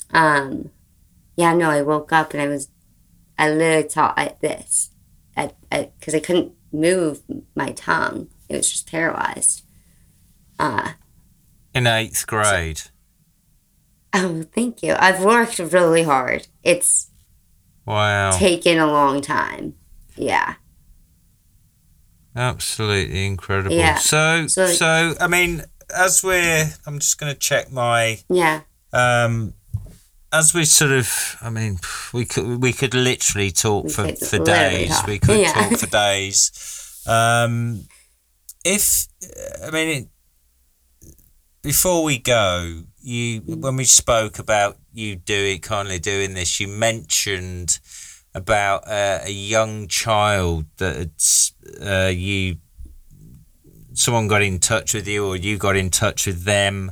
um, 0.09 0.71
yeah, 1.37 1.53
no, 1.53 1.69
I 1.69 1.81
woke 1.81 2.11
up 2.11 2.33
and 2.33 2.41
I 2.41 2.47
was 2.47 2.67
I 3.41 3.49
literally 3.49 3.87
taught 3.89 4.17
at 4.19 4.39
this, 4.39 4.91
at 5.35 5.55
because 5.99 6.13
I 6.15 6.19
couldn't 6.19 6.53
move 6.71 7.21
my 7.55 7.71
tongue. 7.71 8.29
It 8.47 8.55
was 8.57 8.69
just 8.71 8.89
paralyzed. 8.89 9.63
Uh, 10.59 10.91
In 11.73 11.87
eighth 11.87 12.27
grade. 12.27 12.81
oh, 14.13 14.43
thank 14.53 14.83
you. 14.83 14.95
I've 14.97 15.23
worked 15.23 15.57
really 15.59 16.03
hard. 16.03 16.47
It's 16.63 17.09
Wow. 17.85 18.31
taken 18.37 18.77
a 18.77 18.85
long 18.85 19.21
time. 19.21 19.73
Yeah. 20.15 20.55
Absolutely 22.35 23.25
incredible. 23.25 23.75
Yeah. 23.75 23.95
So, 23.97 24.47
so, 24.47 24.67
So- 24.67 25.15
I 25.19 25.27
mean, 25.27 25.63
as 25.93 26.23
we're, 26.23 26.69
I'm 26.85 26.99
just 26.99 27.17
going 27.19 27.33
to 27.33 27.39
check 27.39 27.71
my 27.71 28.19
Yeah. 28.29 28.61
um 28.93 29.53
as 30.33 30.53
we 30.53 30.65
sort 30.65 30.91
of 30.91 31.37
i 31.41 31.49
mean 31.49 31.77
we 32.13 32.25
could 32.25 32.61
we 32.61 32.71
could 32.73 32.93
literally 32.93 33.51
talk 33.51 33.85
We 33.85 33.91
for, 33.91 34.07
for 34.15 34.39
days 34.39 34.89
talk. 34.89 35.07
we 35.07 35.19
could 35.19 35.39
Yeah. 35.39 35.53
talk 35.69 35.79
for 35.79 35.87
days 36.03 37.03
um 37.07 37.85
if 38.63 39.07
i 39.65 39.71
mean 39.71 39.87
it, 40.03 40.07
before 41.61 42.03
we 42.03 42.17
go 42.17 42.83
you 43.01 43.41
when 43.41 43.75
we 43.75 43.83
spoke 43.83 44.39
about 44.39 44.77
you 44.93 45.15
doing 45.15 45.59
kindly 45.59 45.99
doing 45.99 46.33
this 46.33 46.59
you 46.59 46.67
mentioned 46.67 47.79
about 48.33 48.87
uh, 48.87 49.19
a 49.23 49.29
young 49.31 49.87
child 49.89 50.65
that 50.77 50.95
it's, 50.95 51.53
uh, 51.81 52.09
you 52.13 52.55
someone 53.93 54.27
got 54.27 54.41
in 54.41 54.57
touch 54.59 54.93
with 54.93 55.07
you 55.07 55.25
or 55.27 55.35
you 55.35 55.57
got 55.57 55.75
in 55.75 55.89
touch 55.89 56.25
with 56.25 56.43
them 56.43 56.91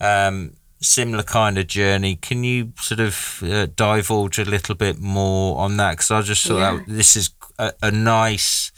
um, 0.00 0.52
similar 0.80 1.22
kind 1.22 1.58
of 1.58 1.66
journey. 1.66 2.16
Can 2.16 2.44
you 2.44 2.72
sort 2.80 3.00
of 3.00 3.42
uh, 3.42 3.66
divulge 3.66 4.38
a 4.38 4.44
little 4.44 4.74
bit 4.74 4.98
more 4.98 5.58
on 5.58 5.76
that? 5.78 5.92
Because 5.92 6.10
I 6.10 6.22
just 6.22 6.46
thought 6.46 6.58
Yeah. 6.58 6.76
that 6.76 6.84
this 6.86 7.16
is 7.16 7.30
a, 7.58 7.72
a 7.82 7.90
nice 7.90 8.70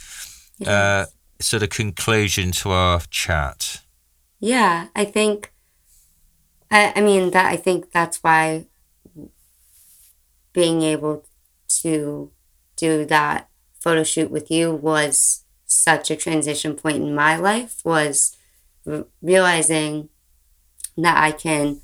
It 0.61 0.69
uh, 0.69 1.07
sort 1.41 1.63
of 1.63 1.71
conclusion 1.71 2.53
to 2.53 2.71
our 2.71 3.01
chat. 3.11 3.83
Yeah, 4.41 4.89
I 4.95 5.05
think. 5.05 5.53
I, 6.71 6.93
I 6.97 7.01
mean 7.01 7.31
that. 7.31 7.47
I 7.47 7.57
think 7.57 7.91
that's 7.93 8.19
why 8.19 8.67
being 10.53 10.83
able 10.83 11.25
to 11.83 12.31
do 12.77 13.05
that 13.07 13.49
photo 13.81 14.03
shoot 14.05 14.31
with 14.31 14.51
you 14.51 14.73
was 14.73 15.45
such 15.65 16.11
a 16.11 16.17
transition 16.17 16.75
point 16.75 16.97
in 16.99 17.15
my 17.15 17.37
life. 17.37 17.81
Was 17.85 18.37
realizing 19.23 20.09
that 20.97 21.17
I 21.23 21.31
can 21.33 21.81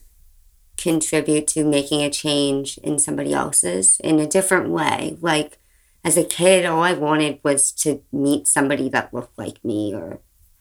contribute 0.77 1.47
to 1.49 1.65
making 1.65 2.03
a 2.03 2.11
change 2.11 2.79
in 2.79 2.99
somebody 2.99 3.33
else's 3.33 4.01
in 4.01 4.19
a 4.19 4.27
different 4.27 4.71
way. 4.71 5.17
Like 5.21 5.59
as 6.05 6.17
a 6.17 6.25
kid, 6.25 6.67
all 6.67 6.83
I 6.83 6.93
wanted 6.93 7.41
was 7.43 7.73
to 7.73 8.03
meet 8.13 8.47
somebody 8.47 8.89
that 8.91 9.15
looked 9.15 9.39
like 9.39 9.65
me 9.65 9.95
or 9.95 10.21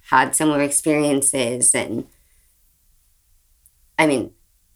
had 0.10 0.36
similar 0.36 0.62
experiences 0.62 1.74
and 1.74 2.08
I 3.98 4.08
mean, 4.08 4.32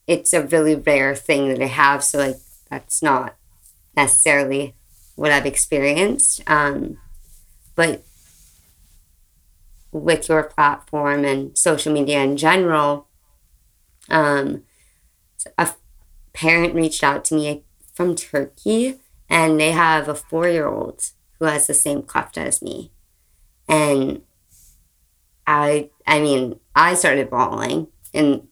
it's 0.05 0.31
a 0.31 0.45
really 0.45 0.76
rare 0.76 1.15
thing 1.15 1.49
that 1.49 1.61
I 1.61 1.68
have, 1.68 2.03
so 2.03 2.19
like 2.19 2.38
that's 2.69 3.01
not 3.01 3.35
necessarily 3.95 4.76
what 5.15 5.31
I've 5.31 5.45
experienced. 5.45 6.41
Um, 6.47 6.99
but 7.76 8.03
with 9.91 10.30
your 10.30 10.43
platform 10.43 11.26
and 11.26 11.57
social 11.57 11.91
media 11.91 12.22
in 12.23 12.38
general, 12.38 13.07
um, 14.09 14.64
a 15.57 15.69
parent 16.34 16.76
reached 16.76 17.03
out 17.03 17.26
to 17.26 17.35
me 17.35 17.64
from 17.93 18.15
Turkey, 18.15 18.99
and 19.30 19.59
they 19.59 19.72
have 19.72 20.07
a 20.07 20.15
four-year-old 20.15 21.11
who 21.39 21.45
has 21.45 21.68
the 21.68 21.73
same 21.73 22.01
cleft 22.01 22.38
as 22.38 22.61
me, 22.61 22.91
and 23.68 24.22
I, 25.45 25.89
I 26.05 26.19
mean, 26.19 26.59
I 26.76 26.95
started 26.95 27.30
bawling 27.30 27.88
in 28.14 28.47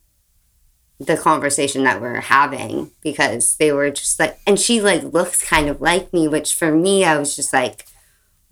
the 0.98 1.18
conversation 1.18 1.84
that 1.84 2.00
we're 2.02 2.22
having 2.22 2.92
because 3.02 3.58
they 3.58 3.72
were 3.74 3.90
just 3.92 4.18
like, 4.18 4.40
and 4.48 4.58
she 4.58 4.80
like 4.80 5.04
looks 5.04 5.44
kind 5.44 5.68
of 5.68 5.82
like 5.82 6.14
me, 6.14 6.28
which 6.30 6.54
for 6.54 6.72
me, 6.72 7.04
I 7.04 7.18
was 7.18 7.36
just 7.36 7.52
like, 7.52 7.86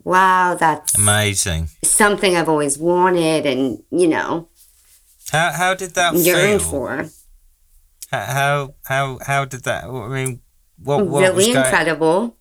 wow, 0.02 0.54
that's 0.54 0.94
Amazing. 0.98 1.68
something 1.82 2.36
I've 2.36 2.50
always 2.50 2.76
wanted 2.76 3.46
and, 3.46 3.82
you 3.90 4.06
know, 4.08 4.48
How 5.32 5.52
how 5.52 5.74
did 5.74 5.94
that 5.94 6.14
yearned 6.16 6.60
feel? 6.60 6.70
for. 6.70 7.06
How 8.20 8.74
how 8.84 9.18
how 9.22 9.44
did 9.44 9.64
that? 9.64 9.84
I 9.84 10.08
mean, 10.08 10.40
what, 10.76 11.06
what 11.06 11.20
really 11.20 11.52
going- 11.52 11.64
incredible. 11.64 12.36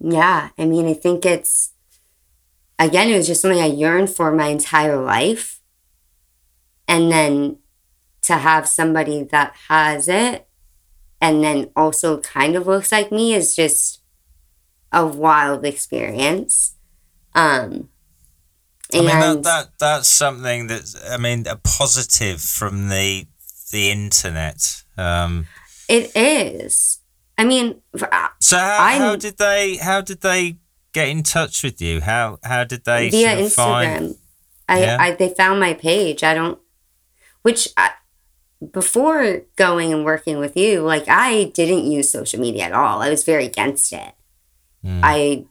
Yeah, 0.00 0.50
I 0.58 0.64
mean, 0.66 0.86
I 0.86 0.94
think 0.94 1.24
it's 1.24 1.72
again, 2.78 3.08
it 3.08 3.16
was 3.16 3.26
just 3.26 3.42
something 3.42 3.60
I 3.60 3.66
yearned 3.66 4.10
for 4.10 4.32
my 4.32 4.48
entire 4.48 4.96
life, 5.00 5.60
and 6.86 7.10
then 7.10 7.58
to 8.22 8.34
have 8.34 8.68
somebody 8.68 9.22
that 9.22 9.54
has 9.68 10.08
it, 10.08 10.46
and 11.20 11.42
then 11.42 11.70
also 11.76 12.20
kind 12.20 12.56
of 12.56 12.66
looks 12.66 12.92
like 12.92 13.12
me 13.12 13.34
is 13.34 13.54
just 13.56 14.02
a 14.92 15.06
wild 15.06 15.64
experience. 15.64 16.76
Um, 17.34 17.88
I 18.92 18.98
mean 18.98 19.06
that, 19.06 19.42
that 19.42 19.68
that's 19.78 20.08
something 20.08 20.68
that 20.68 20.94
I 21.10 21.16
mean 21.16 21.46
a 21.46 21.56
positive 21.56 22.40
from 22.40 22.88
the 22.88 23.26
the 23.74 23.90
internet. 23.90 24.84
Um, 24.96 25.46
It 25.88 26.14
is. 26.14 27.00
I 27.36 27.44
mean, 27.44 27.82
uh, 28.00 28.28
so 28.40 28.56
how, 28.56 28.98
how 28.98 29.16
did 29.16 29.36
they 29.36 29.76
how 29.76 30.00
did 30.00 30.20
they 30.20 30.56
get 30.92 31.08
in 31.08 31.24
touch 31.24 31.64
with 31.64 31.82
you? 31.82 32.00
How 32.00 32.38
how 32.44 32.62
did 32.62 32.84
they 32.84 33.10
via 33.10 33.36
Instagram. 33.36 33.50
find? 33.50 34.14
I, 34.68 34.80
Yeah. 34.80 34.96
I 35.00 35.10
they 35.10 35.34
found 35.34 35.58
my 35.58 35.74
page. 35.74 36.22
I 36.22 36.32
don't, 36.34 36.58
which 37.42 37.68
I, 37.76 37.90
before 38.72 39.42
going 39.56 39.92
and 39.92 40.04
working 40.04 40.38
with 40.38 40.56
you, 40.56 40.80
like 40.82 41.06
I 41.08 41.50
didn't 41.52 41.90
use 41.90 42.08
social 42.08 42.40
media 42.40 42.64
at 42.70 42.72
all. 42.72 43.02
I 43.02 43.10
was 43.10 43.24
very 43.24 43.46
against 43.46 43.92
it. 43.92 44.14
Mm. 44.86 45.00
I 45.02 45.44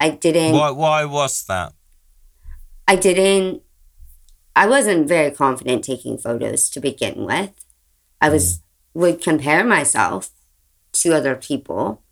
I 0.00 0.10
didn't. 0.10 0.52
Why 0.52 0.70
why 0.72 1.04
was 1.04 1.44
that? 1.44 1.72
I 2.88 2.96
didn't. 2.96 3.62
I 4.56 4.66
wasn't 4.66 5.06
very 5.06 5.30
confident 5.30 5.84
taking 5.84 6.18
photos 6.18 6.68
to 6.70 6.80
begin 6.80 7.24
with. 7.24 7.54
I 8.20 8.28
was 8.30 8.60
would 8.94 9.22
compare 9.22 9.64
myself 9.64 10.30
to 10.92 11.12
other 11.14 11.36
people, 11.36 12.02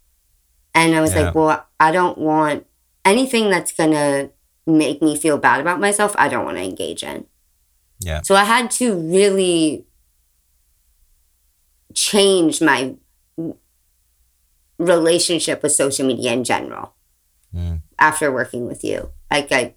and 0.75 0.95
I 0.95 1.01
was 1.01 1.15
Yeah. 1.15 1.23
like, 1.27 1.35
well, 1.35 1.67
I 1.81 1.91
don't 1.91 2.19
want 2.19 2.67
anything 3.05 3.51
that's 3.51 3.73
gonna 3.73 4.31
make 4.67 5.01
me 5.03 5.17
feel 5.17 5.39
bad 5.39 5.61
about 5.61 5.81
myself. 5.81 6.15
I 6.19 6.29
don't 6.29 6.45
want 6.45 6.57
to 6.59 6.63
engage 6.65 7.03
in. 7.03 7.27
Yeah. 8.01 8.23
So 8.23 8.35
I 8.35 8.45
had 8.45 8.71
to 8.73 8.95
really 8.95 9.87
change 11.95 12.61
my 12.61 12.95
relationship 14.79 15.63
with 15.63 15.73
social 15.73 16.07
media 16.07 16.33
in 16.33 16.45
general 16.45 16.93
Mm. 17.55 17.81
after 17.99 18.31
working 18.31 18.67
with 18.67 18.85
you. 18.85 19.13
Like 19.31 19.51
I, 19.51 19.75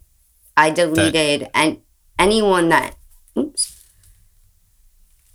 I 0.57 0.69
deleted 0.71 1.49
and 1.53 1.79
anyone 2.17 2.67
that, 2.69 2.97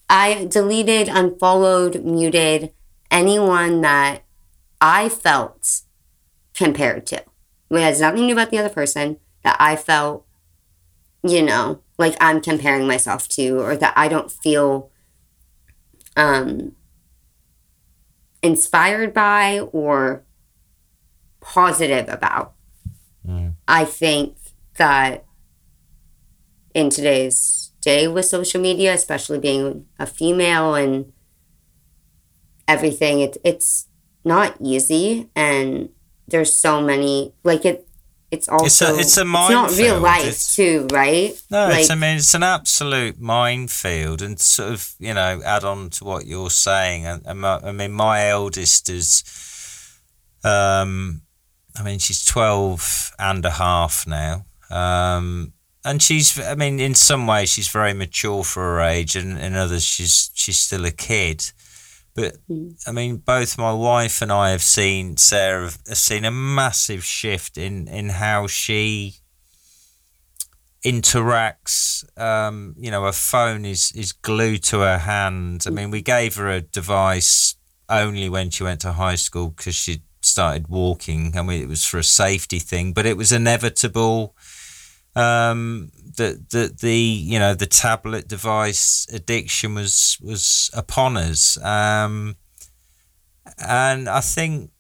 I 0.09 0.47
deleted, 0.47 1.09
unfollowed, 1.09 2.05
muted 2.05 2.72
anyone 3.10 3.81
that 3.81 4.22
I 4.81 5.09
felt 5.09 5.82
compared 6.55 7.06
to. 7.06 7.24
It 7.70 7.81
has 7.81 8.01
nothing 8.01 8.22
to 8.22 8.26
do 8.28 8.32
about 8.32 8.51
the 8.51 8.59
other 8.59 8.68
person 8.68 9.18
that 9.43 9.56
I 9.59 9.76
felt, 9.76 10.26
you 11.22 11.43
know, 11.43 11.81
like 11.98 12.16
I'm 12.20 12.40
comparing 12.40 12.86
myself 12.86 13.28
to, 13.31 13.60
or 13.60 13.76
that 13.76 13.94
I 13.97 14.09
don't 14.09 14.31
feel 14.31 14.90
um, 16.16 16.74
inspired 18.43 19.14
by 19.14 19.60
or 19.72 20.24
positive 21.40 22.09
about. 22.09 22.55
Mm. 23.26 23.55
I 23.66 23.85
think 23.85 24.36
that 24.76 25.24
in 26.74 26.90
today's 26.90 27.64
day 27.85 28.09
with 28.09 28.24
social 28.24 28.61
media, 28.61 28.93
especially 28.94 29.39
being 29.39 29.86
a 29.98 30.06
female 30.06 30.74
and 30.74 31.12
everything, 32.66 33.20
it, 33.20 33.36
it's 33.44 33.86
not 34.24 34.56
easy. 34.61 35.31
And 35.36 35.90
there's 36.27 36.55
so 36.55 36.81
many, 36.81 37.32
like 37.44 37.65
it, 37.65 37.86
it's 38.31 38.48
also, 38.48 38.66
it's 38.66 38.97
a 38.97 39.01
it's, 39.01 39.16
a 39.19 39.24
minefield. 39.24 39.69
it's 39.70 39.78
not 39.78 39.85
real 39.85 40.01
life 40.01 40.20
It's- 40.23 40.56
too, 40.56 40.89
right? 40.90 41.40
No, 41.51 41.69
like, 41.69 41.81
it's, 41.82 41.90
I 41.90 41.94
mean, 41.94 42.16
it's 42.16 42.35
an 42.35 42.43
absolute 42.43 43.20
minefield, 43.20 44.23
and 44.23 44.40
sort 44.40 44.73
of, 44.73 44.94
you 44.98 45.15
know, 45.15 45.40
add 45.44 45.62
on 45.62 45.90
to 45.90 46.05
what 46.05 46.27
you're 46.27 46.51
saying. 46.51 47.06
And, 47.06 47.23
and 47.27 47.47
I 47.47 47.70
mean, 47.70 47.93
my 47.93 48.28
eldest 48.28 48.89
is, 48.89 49.23
um, 50.43 51.23
I 51.77 51.82
mean, 51.85 52.01
she's 52.01 52.24
12 52.24 53.12
and 53.20 53.44
a 53.44 53.51
half 53.51 54.05
now. 54.06 54.47
Um, 54.69 55.52
and 55.85 56.02
she's, 56.02 56.39
I 56.40 56.55
mean, 56.55 56.81
in 56.81 56.94
some 56.94 57.27
ways, 57.27 57.51
she's 57.51 57.69
very 57.69 57.93
mature 57.93 58.43
for 58.44 58.62
her 58.62 58.81
age, 58.81 59.16
and 59.16 59.39
in 59.39 59.55
others, 59.55 59.85
she's 59.85 60.31
she's 60.35 60.59
still 60.59 60.85
a 60.85 60.90
kid. 60.90 61.44
But 62.15 62.36
Mm. 62.48 62.77
I 62.86 62.93
mean, 62.93 63.16
both 63.16 63.59
my 63.59 63.73
wife 63.73 64.23
and 64.23 64.31
I 64.31 64.51
have 64.51 64.62
seen 64.62 65.16
Sarah 65.16 65.65
have, 65.65 65.78
seen 65.97 66.24
a 66.24 66.31
massive 66.31 67.05
shift 67.05 67.59
in 67.59 67.89
in 67.89 68.11
how 68.11 68.47
she 68.47 69.16
interacts. 70.85 72.05
Um, 72.20 72.74
you 72.78 72.90
know, 72.90 73.05
her 73.05 73.12
phone 73.12 73.65
is 73.65 73.93
is 73.93 74.12
glued 74.12 74.62
to 74.65 74.81
her 74.81 74.98
hand. 74.98 75.65
I 75.66 75.70
mean, 75.70 75.90
we 75.90 76.02
gave 76.02 76.36
her 76.36 76.48
a 76.48 76.61
device 76.61 77.56
only 77.89 78.28
when 78.28 78.51
she 78.51 78.62
went 78.62 78.81
to 78.82 78.93
high 78.93 79.16
school 79.16 79.51
because 79.51 79.74
she 79.74 80.02
started 80.23 80.69
walking. 80.69 81.36
I 81.36 81.43
mean, 81.43 81.62
it 81.62 81.69
was 81.69 81.85
for 81.85 81.98
a 81.98 82.05
safety 82.05 82.59
thing, 82.59 82.93
but 82.93 83.06
it 83.06 83.16
was 83.16 83.32
inevitable. 83.32 84.35
Um, 85.16 85.93
that 86.16 86.51
the, 86.51 86.74
the 86.81 86.97
you 86.97 87.39
know 87.39 87.55
the 87.55 87.66
tablet 87.66 88.28
device 88.28 89.07
addiction 89.12 89.74
was 89.74 90.19
was 90.20 90.70
upon 90.74 91.16
us. 91.16 91.57
Um, 91.62 92.36
and 93.59 94.09
I 94.09 94.20
think, 94.20 94.70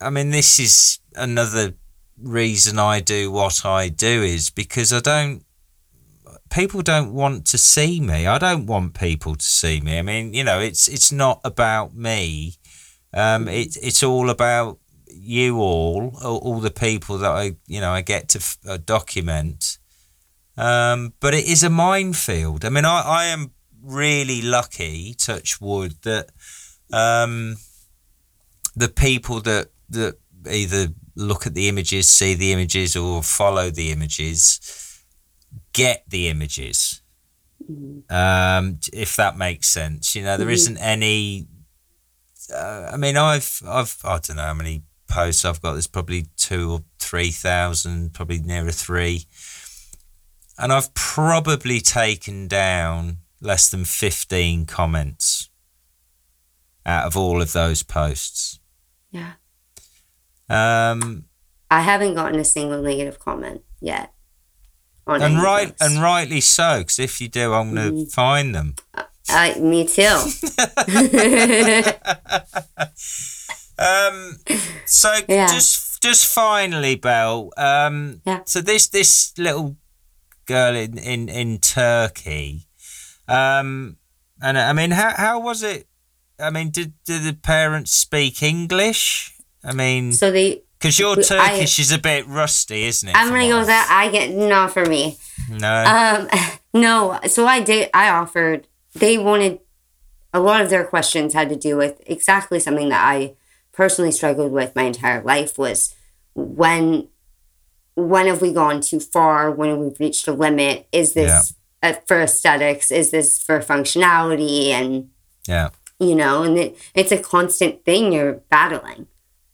I 0.00 0.10
mean, 0.10 0.30
this 0.30 0.58
is 0.58 0.98
another 1.14 1.74
reason 2.18 2.78
I 2.78 3.00
do 3.00 3.30
what 3.30 3.66
I 3.66 3.88
do 3.88 4.22
is 4.22 4.50
because 4.50 4.92
I 4.92 5.00
don't 5.00 5.44
people 6.50 6.82
don't 6.82 7.12
want 7.12 7.46
to 7.46 7.58
see 7.58 8.00
me. 8.00 8.26
I 8.26 8.38
don't 8.38 8.66
want 8.66 8.94
people 8.94 9.34
to 9.34 9.44
see 9.44 9.80
me. 9.80 9.98
I 9.98 10.02
mean, 10.02 10.34
you 10.34 10.44
know, 10.44 10.60
it's 10.60 10.86
it's 10.88 11.10
not 11.10 11.40
about 11.44 11.94
me. 11.94 12.54
Um, 13.14 13.48
it, 13.48 13.76
it's 13.82 14.02
all 14.02 14.30
about 14.30 14.78
you 15.14 15.58
all, 15.58 16.16
all, 16.22 16.38
all 16.38 16.60
the 16.60 16.70
people 16.70 17.18
that 17.18 17.30
I, 17.30 17.56
you 17.66 17.80
know, 17.80 17.90
I 17.92 18.00
get 18.02 18.28
to 18.30 18.38
f- 18.38 18.58
uh, 18.66 18.78
document. 18.84 19.78
Um, 20.56 21.14
but 21.20 21.34
it 21.34 21.46
is 21.46 21.62
a 21.62 21.70
minefield. 21.70 22.64
I 22.64 22.68
mean, 22.68 22.84
I, 22.84 23.00
I 23.00 23.24
am 23.26 23.52
really 23.82 24.42
lucky, 24.42 25.14
touch 25.14 25.60
wood, 25.60 25.94
that 26.02 26.30
um, 26.92 27.56
the 28.76 28.88
people 28.88 29.40
that 29.40 29.70
that 29.90 30.18
either 30.50 30.88
look 31.14 31.46
at 31.46 31.54
the 31.54 31.68
images, 31.68 32.08
see 32.08 32.34
the 32.34 32.52
images, 32.52 32.96
or 32.96 33.22
follow 33.22 33.70
the 33.70 33.90
images 33.90 34.60
get 35.72 36.04
the 36.08 36.28
images. 36.28 37.00
Um, 38.10 38.78
if 38.92 39.16
that 39.16 39.36
makes 39.38 39.68
sense, 39.68 40.14
you 40.14 40.22
know, 40.22 40.36
there 40.36 40.46
Mhm. 40.48 40.50
not 40.50 40.82
any. 40.82 41.46
Uh, 42.52 42.90
I 42.92 42.96
mean, 42.96 43.16
I've 43.16 43.62
I've 43.66 43.96
I 44.04 44.18
don't 44.18 44.36
know 44.36 44.42
how 44.42 44.54
many 44.54 44.82
posts 45.12 45.44
I've 45.44 45.60
got. 45.62 45.72
There's 45.72 45.86
probably 45.86 46.26
two 46.36 46.70
or 46.72 46.80
three 46.98 47.30
thousand, 47.30 48.14
probably 48.14 48.38
nearer 48.40 48.70
three, 48.72 49.26
and 50.58 50.72
I've 50.72 50.92
probably 50.94 51.80
taken 51.80 52.48
down 52.48 53.18
less 53.40 53.68
than 53.70 53.84
fifteen 53.84 54.64
comments 54.66 55.50
out 56.86 57.06
of 57.06 57.16
all 57.16 57.40
of 57.42 57.52
those 57.52 57.82
posts. 57.82 58.58
yeah. 59.10 59.32
Um, 60.48 61.26
I 61.70 61.80
haven't 61.80 62.14
gotten 62.14 62.38
a 62.40 62.44
single 62.44 62.82
negative 62.82 63.18
comment 63.18 63.62
yet. 63.80 64.12
On 65.06 65.22
and 65.22 65.42
right 65.42 65.68
post. 65.78 65.80
and 65.82 66.02
rightly 66.02 66.40
so, 66.40 66.78
because 66.80 66.98
if 66.98 67.20
you 67.20 67.28
do, 67.28 67.52
I'm 67.54 67.74
going 67.74 67.90
to 67.90 68.02
Mhm. 68.04 68.12
find 68.12 68.54
them. 68.54 68.74
Uh, 69.28 69.54
me 69.58 69.86
too. 69.86 70.02
Um, 73.78 74.36
so 74.86 75.12
Yeah. 75.28 75.46
just 75.46 76.02
just 76.02 76.26
finally, 76.26 76.94
Bel. 76.96 77.50
Um, 77.56 78.20
Yeah. 78.26 78.40
So 78.44 78.60
this 78.60 78.88
this 78.88 79.32
little 79.38 79.76
girl 80.46 80.74
in 80.76 80.98
in 80.98 81.28
in 81.28 81.58
Turkey, 81.58 82.66
um, 83.28 83.96
and 84.40 84.58
I 84.58 84.72
mean, 84.72 84.90
how 84.92 85.12
how 85.16 85.40
was 85.40 85.62
it? 85.62 85.86
I 86.38 86.50
mean, 86.50 86.70
did 86.70 86.92
did 87.04 87.22
the 87.22 87.34
parents 87.34 87.92
speak 87.92 88.42
English? 88.42 89.34
I 89.64 89.72
mean, 89.72 90.12
so 90.12 90.30
they, 90.32 90.62
because 90.78 90.98
your 90.98 91.16
I- 91.18 91.22
Turkish 91.22 91.78
is 91.78 91.92
a 91.92 91.98
bit 91.98 92.26
rusty, 92.26 92.84
isn't 92.84 93.08
it? 93.08 93.14
I'm 93.16 93.28
gonna 93.28 93.48
go 93.48 93.58
with 93.58 93.68
that. 93.68 93.88
I 93.90 94.10
get 94.10 94.30
not 94.30 94.72
for 94.72 94.84
me. 94.84 95.16
No. 95.48 95.84
Um, 95.84 96.28
no. 96.74 97.18
So 97.28 97.46
I 97.46 97.60
did. 97.60 97.90
I 97.94 98.08
offered. 98.10 98.66
They 98.94 99.18
wanted. 99.18 99.60
A 100.34 100.40
lot 100.40 100.62
of 100.62 100.70
their 100.70 100.84
questions 100.86 101.34
had 101.34 101.50
to 101.50 101.56
do 101.56 101.76
with 101.76 102.00
exactly 102.06 102.58
something 102.58 102.88
that 102.88 103.04
I 103.04 103.34
personally 103.72 104.12
struggled 104.12 104.52
with 104.52 104.74
my 104.76 104.82
entire 104.82 105.22
life 105.22 105.58
was 105.58 105.94
when 106.34 107.08
when 107.94 108.26
have 108.26 108.40
we 108.40 108.52
gone 108.52 108.80
too 108.80 109.00
far 109.00 109.50
when 109.50 109.68
have 109.70 109.78
we 109.78 109.92
reached 110.00 110.26
a 110.28 110.32
limit 110.32 110.86
is 110.92 111.12
this 111.14 111.54
uh, 111.82 111.92
for 112.06 112.20
aesthetics 112.20 112.90
is 112.90 113.10
this 113.10 113.42
for 113.42 113.60
functionality 113.60 114.68
and 114.68 115.10
Yeah. 115.46 115.70
You 115.98 116.16
know, 116.16 116.42
and 116.42 116.58
it, 116.58 116.76
it's 116.94 117.12
a 117.12 117.18
constant 117.18 117.84
thing 117.84 118.12
you're 118.12 118.40
battling 118.50 119.06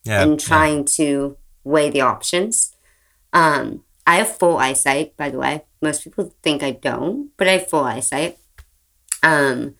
Yeah. 0.05 0.23
and 0.23 0.39
trying 0.40 0.85
to 0.97 1.36
weigh 1.65 1.90
the 1.90 2.01
options. 2.01 2.74
Um, 3.35 3.85
I 4.07 4.16
have 4.16 4.39
full 4.39 4.57
eyesight, 4.57 5.15
by 5.16 5.28
the 5.28 5.36
way. 5.39 5.65
Most 5.82 6.05
people 6.05 6.32
think 6.43 6.62
I 6.62 6.70
don't, 6.70 7.31
but 7.36 7.49
I 7.49 7.53
have 7.59 7.69
full 7.69 7.85
eyesight. 7.85 8.39
Um, 9.23 9.74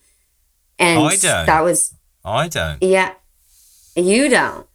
and 0.79 0.99
I 1.01 1.17
don't. 1.17 1.47
that 1.47 1.61
was 1.65 1.95
I 2.25 2.49
don't. 2.49 2.83
yeah. 2.83 3.15
You 3.99 4.29
don't. 4.29 4.67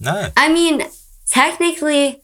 No. 0.00 0.30
I 0.36 0.52
mean, 0.52 0.82
technically, 1.26 2.22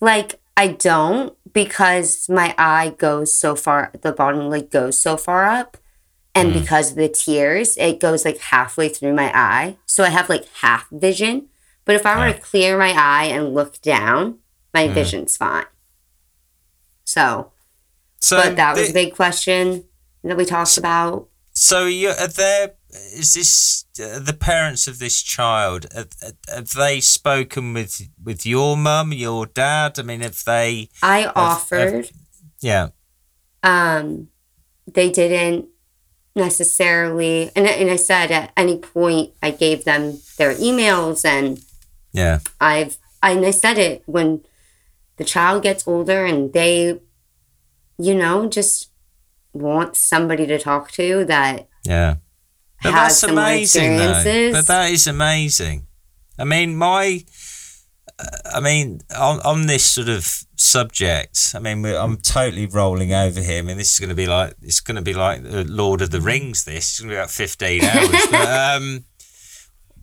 like 0.00 0.40
I 0.56 0.68
don't 0.68 1.34
because 1.52 2.28
my 2.28 2.54
eye 2.58 2.94
goes 2.98 3.34
so 3.34 3.54
far. 3.54 3.92
The 4.00 4.12
bottom 4.12 4.50
like 4.50 4.70
goes 4.70 4.98
so 4.98 5.16
far 5.16 5.46
up, 5.46 5.76
and 6.34 6.52
mm. 6.52 6.60
because 6.60 6.90
of 6.90 6.96
the 6.96 7.08
tears, 7.08 7.76
it 7.76 8.00
goes 8.00 8.24
like 8.24 8.38
halfway 8.38 8.88
through 8.88 9.14
my 9.14 9.30
eye. 9.34 9.76
So 9.86 10.04
I 10.04 10.08
have 10.08 10.28
like 10.28 10.46
half 10.60 10.88
vision. 10.90 11.48
But 11.84 11.96
if 11.96 12.06
I 12.06 12.16
were 12.16 12.32
to 12.32 12.40
clear 12.40 12.78
my 12.78 12.92
eye 12.92 13.24
and 13.24 13.54
look 13.54 13.80
down, 13.82 14.38
my 14.72 14.86
mm. 14.86 14.92
vision's 14.92 15.36
fine. 15.36 15.64
So, 17.04 17.50
So 18.20 18.36
but 18.36 18.56
that 18.56 18.76
was 18.76 18.90
a 18.90 18.92
big 18.92 19.14
question 19.14 19.84
that 20.22 20.36
we 20.36 20.44
talked 20.44 20.78
about. 20.78 21.28
So 21.52 21.86
you 21.86 22.10
are 22.10 22.28
there? 22.28 22.74
Is 22.92 23.34
this 23.34 23.84
uh, 24.00 24.18
the 24.18 24.34
parents 24.34 24.86
of 24.86 24.98
this 24.98 25.22
child? 25.22 25.86
Have, 25.94 26.10
have 26.48 26.70
they 26.70 27.00
spoken 27.00 27.72
with 27.72 28.08
with 28.22 28.44
your 28.44 28.76
mum, 28.76 29.12
your 29.12 29.46
dad? 29.46 29.98
I 29.98 30.02
mean, 30.02 30.20
have 30.20 30.42
they? 30.44 30.88
I 31.02 31.32
offered. 31.34 32.10
Yeah, 32.60 32.88
um, 33.62 34.28
they 34.86 35.10
didn't 35.10 35.68
necessarily, 36.34 37.50
and, 37.54 37.66
and 37.66 37.90
I 37.90 37.96
said 37.96 38.30
at 38.30 38.52
any 38.56 38.78
point 38.78 39.32
I 39.42 39.50
gave 39.50 39.84
them 39.84 40.18
their 40.38 40.54
emails 40.54 41.24
and 41.24 41.60
yeah, 42.12 42.40
I've, 42.60 42.98
and 43.22 43.44
I 43.44 43.50
said 43.50 43.78
it 43.78 44.02
when 44.06 44.44
the 45.16 45.24
child 45.24 45.62
gets 45.62 45.86
older 45.86 46.24
and 46.24 46.52
they, 46.52 47.00
you 47.98 48.14
know, 48.14 48.48
just 48.48 48.90
want 49.52 49.96
somebody 49.96 50.46
to 50.46 50.58
talk 50.58 50.90
to 50.92 51.24
that 51.26 51.68
yeah. 51.84 52.16
But 52.82 52.94
has 52.94 53.20
that's 53.20 53.32
amazing, 53.32 53.96
though. 53.96 54.52
But 54.52 54.66
that 54.66 54.90
is 54.90 55.06
amazing. 55.06 55.86
I 56.38 56.44
mean, 56.44 56.76
my, 56.76 57.24
uh, 58.18 58.24
I 58.54 58.60
mean, 58.60 59.00
on 59.16 59.40
on 59.40 59.66
this 59.66 59.84
sort 59.84 60.08
of 60.08 60.44
subject, 60.56 61.52
I 61.54 61.58
mean, 61.60 61.82
we're, 61.82 61.96
I'm 61.96 62.16
totally 62.16 62.66
rolling 62.66 63.12
over 63.12 63.40
here. 63.40 63.58
I 63.58 63.62
mean, 63.62 63.76
this 63.76 63.92
is 63.92 63.98
going 63.98 64.08
to 64.08 64.16
be 64.16 64.26
like 64.26 64.54
it's 64.62 64.80
going 64.80 64.96
to 64.96 65.02
be 65.02 65.14
like 65.14 65.42
the 65.42 65.64
Lord 65.64 66.02
of 66.02 66.10
the 66.10 66.20
Rings. 66.20 66.64
This 66.64 66.76
it's 66.76 67.00
going 67.00 67.10
to 67.10 67.14
be 67.14 67.18
about 67.18 67.30
15 67.30 67.84
hours. 67.84 68.26
but, 68.30 68.76
um, 68.76 69.04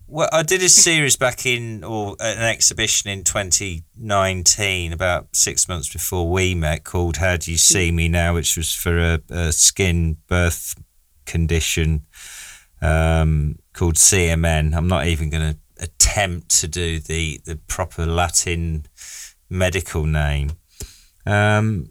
well, 0.06 0.28
I 0.32 0.42
did 0.42 0.62
a 0.62 0.68
series 0.68 1.16
back 1.16 1.46
in 1.46 1.84
or 1.84 2.16
an 2.18 2.42
exhibition 2.42 3.10
in 3.10 3.22
2019, 3.22 4.92
about 4.92 5.28
six 5.32 5.68
months 5.68 5.92
before 5.92 6.28
we 6.28 6.54
met, 6.54 6.84
called 6.84 7.18
"How 7.18 7.36
Do 7.36 7.52
You 7.52 7.58
See 7.58 7.92
Me 7.92 8.08
Now," 8.08 8.34
which 8.34 8.56
was 8.56 8.74
for 8.74 8.98
a, 8.98 9.20
a 9.28 9.52
skin 9.52 10.16
birth 10.26 10.74
condition 11.26 12.06
um, 12.82 13.58
called 13.72 13.96
CMN. 13.96 14.74
I'm 14.74 14.88
not 14.88 15.06
even 15.06 15.30
going 15.30 15.52
to 15.52 15.58
attempt 15.82 16.50
to 16.60 16.68
do 16.68 17.00
the 17.00 17.40
the 17.44 17.56
proper 17.56 18.06
Latin 18.06 18.86
medical 19.48 20.04
name. 20.04 20.52
Um, 21.26 21.90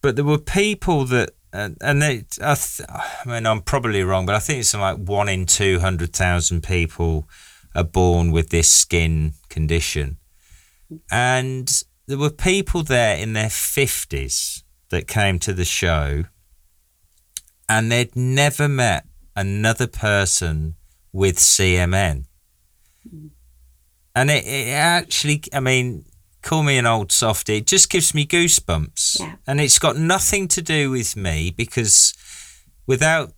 but 0.00 0.16
there 0.16 0.24
were 0.24 0.38
people 0.38 1.04
that, 1.06 1.30
and, 1.52 1.76
and 1.80 2.02
they, 2.02 2.24
I, 2.42 2.54
th- 2.54 2.88
I 2.88 3.22
mean, 3.24 3.46
I'm 3.46 3.62
probably 3.62 4.02
wrong, 4.02 4.26
but 4.26 4.34
I 4.34 4.38
think 4.38 4.60
it's 4.60 4.74
like 4.74 4.98
one 4.98 5.28
in 5.28 5.46
200,000 5.46 6.62
people 6.62 7.28
are 7.74 7.84
born 7.84 8.30
with 8.30 8.50
this 8.50 8.68
skin 8.68 9.32
condition. 9.48 10.18
And 11.10 11.70
there 12.06 12.18
were 12.18 12.30
people 12.30 12.82
there 12.82 13.16
in 13.16 13.32
their 13.32 13.48
50s 13.48 14.62
that 14.90 15.08
came 15.08 15.38
to 15.40 15.52
the 15.52 15.64
show 15.64 16.24
and 17.68 17.90
they'd 17.90 18.14
never 18.14 18.68
met 18.68 19.06
another 19.36 19.86
person 19.86 20.76
with 21.12 21.36
CMN. 21.36 22.24
And 24.16 24.30
it, 24.30 24.46
it 24.46 24.70
actually, 24.70 25.42
I 25.52 25.60
mean, 25.60 26.04
call 26.42 26.62
me 26.62 26.78
an 26.78 26.86
old 26.86 27.10
softy, 27.10 27.58
it 27.58 27.66
just 27.66 27.90
gives 27.90 28.14
me 28.14 28.26
goosebumps. 28.26 29.20
Yeah. 29.20 29.34
And 29.46 29.60
it's 29.60 29.78
got 29.78 29.96
nothing 29.96 30.48
to 30.48 30.62
do 30.62 30.90
with 30.90 31.16
me 31.16 31.52
because 31.56 32.14
without 32.86 33.32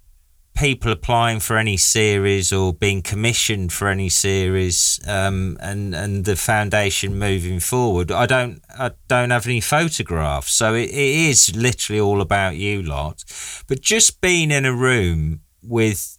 people 0.56 0.90
applying 0.90 1.38
for 1.38 1.58
any 1.58 1.76
series 1.76 2.52
or 2.52 2.72
being 2.72 3.02
commissioned 3.02 3.72
for 3.72 3.88
any 3.88 4.08
series 4.08 4.98
um, 5.06 5.56
and 5.60 5.94
and 5.94 6.24
the 6.24 6.34
foundation 6.34 7.18
moving 7.18 7.60
forward 7.60 8.10
I 8.10 8.24
don't 8.24 8.62
I 8.70 8.92
don't 9.06 9.30
have 9.30 9.46
any 9.46 9.60
photographs 9.60 10.52
so 10.52 10.74
it, 10.74 10.88
it 10.88 11.28
is 11.28 11.54
literally 11.54 12.00
all 12.00 12.22
about 12.22 12.56
you 12.56 12.82
lot 12.82 13.22
but 13.68 13.82
just 13.82 14.22
being 14.22 14.50
in 14.50 14.64
a 14.64 14.72
room 14.72 15.42
with 15.66 16.18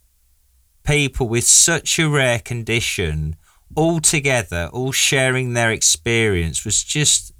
people 0.83 1.27
with 1.27 1.43
such 1.43 1.99
a 1.99 2.09
rare 2.09 2.39
condition 2.39 3.35
all 3.75 3.99
together 3.99 4.69
all 4.71 4.91
sharing 4.91 5.53
their 5.53 5.71
experience 5.71 6.63
was 6.63 6.83
just 6.83 7.33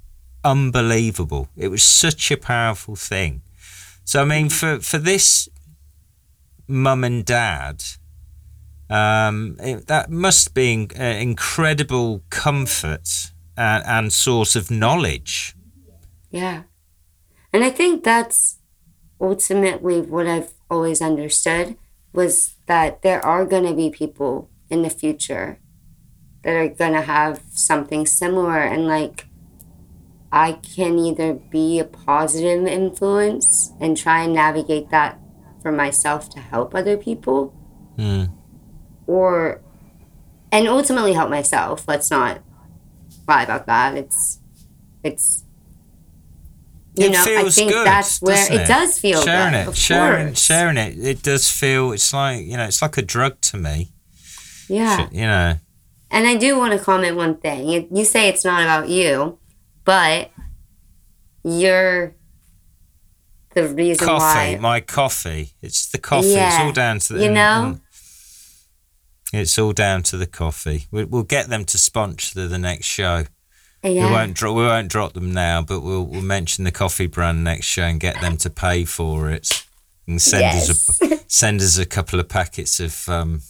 unbelievable 0.44 1.48
it 1.56 1.68
was 1.68 1.82
such 1.82 2.30
a 2.30 2.36
powerful 2.36 2.94
thing 2.94 3.42
so 4.04 4.22
I 4.22 4.24
mean 4.24 4.48
for 4.48 4.80
for 4.80 4.98
this 4.98 5.48
mum 6.68 7.02
and 7.02 7.24
dad, 7.24 7.82
um, 8.90 9.56
it, 9.60 9.86
that 9.88 10.10
must 10.10 10.54
be 10.54 10.72
an 10.72 10.88
uh, 10.98 11.18
incredible 11.18 12.22
comfort 12.30 13.32
and, 13.56 13.84
and 13.86 14.12
source 14.12 14.54
of 14.54 14.70
knowledge. 14.70 15.56
Yeah. 16.30 16.64
And 17.52 17.64
I 17.64 17.70
think 17.70 18.04
that's 18.04 18.58
ultimately 19.20 20.02
what 20.02 20.26
I've 20.26 20.52
always 20.70 21.00
understood 21.00 21.76
was 22.12 22.56
that 22.66 23.02
there 23.02 23.24
are 23.24 23.44
going 23.44 23.64
to 23.64 23.74
be 23.74 23.90
people 23.90 24.50
in 24.70 24.82
the 24.82 24.90
future 24.90 25.60
that 26.44 26.54
are 26.54 26.68
going 26.68 26.92
to 26.92 27.02
have 27.02 27.42
something 27.50 28.06
similar 28.06 28.58
and 28.58 28.86
like 28.86 29.26
I 30.30 30.52
can 30.52 30.98
either 30.98 31.34
be 31.34 31.78
a 31.78 31.84
positive 31.84 32.66
influence 32.66 33.72
and 33.80 33.96
try 33.96 34.22
and 34.22 34.34
navigate 34.34 34.90
that 34.90 35.18
for 35.62 35.72
myself 35.72 36.28
to 36.30 36.40
help 36.40 36.74
other 36.74 36.96
people 36.96 37.54
Hmm. 37.96 38.24
or 39.06 39.60
and 40.52 40.68
ultimately 40.68 41.12
help 41.12 41.30
myself. 41.30 41.86
Let's 41.88 42.10
not 42.10 42.40
lie 43.26 43.42
about 43.42 43.66
that. 43.66 43.96
It's 43.96 44.38
it's 45.02 45.44
you 46.98 47.06
it 47.06 47.12
know, 47.12 47.24
I 47.26 47.48
think 47.50 47.72
good, 47.72 47.86
that's 47.86 48.20
where 48.20 48.36
doesn't 48.36 48.56
it, 48.56 48.66
does 48.68 48.98
feel 48.98 49.22
sharing 49.22 49.52
good. 49.64 49.70
it, 49.70 49.76
sharing, 49.76 50.26
course. 50.28 50.42
sharing 50.42 50.76
it. 50.76 50.98
It 50.98 51.22
does 51.22 51.50
feel. 51.50 51.92
It's 51.92 52.12
like 52.12 52.44
you 52.44 52.56
know, 52.56 52.64
it's 52.64 52.82
like 52.82 52.96
a 52.98 53.02
drug 53.02 53.40
to 53.42 53.56
me. 53.56 53.92
Yeah. 54.68 55.08
You 55.10 55.22
know, 55.22 55.54
And 56.10 56.26
I 56.26 56.36
do 56.36 56.58
want 56.58 56.72
to 56.74 56.78
comment 56.78 57.16
one 57.16 57.36
thing. 57.38 57.68
You, 57.68 57.88
you 57.90 58.04
say 58.04 58.28
it's 58.28 58.44
not 58.44 58.62
about 58.62 58.88
you, 58.88 59.38
but 59.84 60.30
you're 61.42 62.14
the 63.54 63.68
reason 63.68 64.06
coffee. 64.06 64.56
why. 64.56 64.58
My 64.60 64.80
coffee. 64.80 65.52
It's 65.62 65.88
the 65.88 65.98
coffee. 65.98 66.34
It's 66.34 66.58
all 66.58 66.72
down 66.72 66.98
to 67.00 67.14
the. 67.14 67.24
you 67.24 67.30
know? 67.30 67.40
Mm, 67.66 67.72
mm. 67.74 67.80
It's 69.32 69.58
all 69.58 69.72
down 69.72 70.02
to 70.04 70.16
the 70.16 70.26
coffee. 70.26 70.86
We, 70.90 71.04
we'll 71.04 71.22
get 71.22 71.48
them 71.48 71.64
to 71.66 71.78
sponsor 71.78 72.46
the 72.46 72.58
next 72.58 72.86
show. 72.86 73.24
Yeah. 73.82 74.06
We 74.06 74.12
won't 74.12 74.34
drop. 74.34 74.56
We 74.56 74.62
won't 74.62 74.88
drop 74.88 75.12
them 75.12 75.32
now, 75.32 75.62
but 75.62 75.80
we'll 75.80 76.04
we'll 76.04 76.22
mention 76.22 76.64
the 76.64 76.72
coffee 76.72 77.06
brand 77.06 77.44
next 77.44 77.66
show 77.66 77.82
and 77.82 78.00
get 78.00 78.20
them 78.20 78.36
to 78.38 78.50
pay 78.50 78.84
for 78.84 79.30
it, 79.30 79.64
and 80.06 80.20
send 80.20 80.44
us 80.56 81.00
a 81.00 81.18
send 81.28 81.60
us 81.60 81.78
a 81.78 81.86
couple 81.86 82.18
of 82.20 82.28
packets 82.28 82.80
of. 82.80 83.08
Um, 83.08 83.42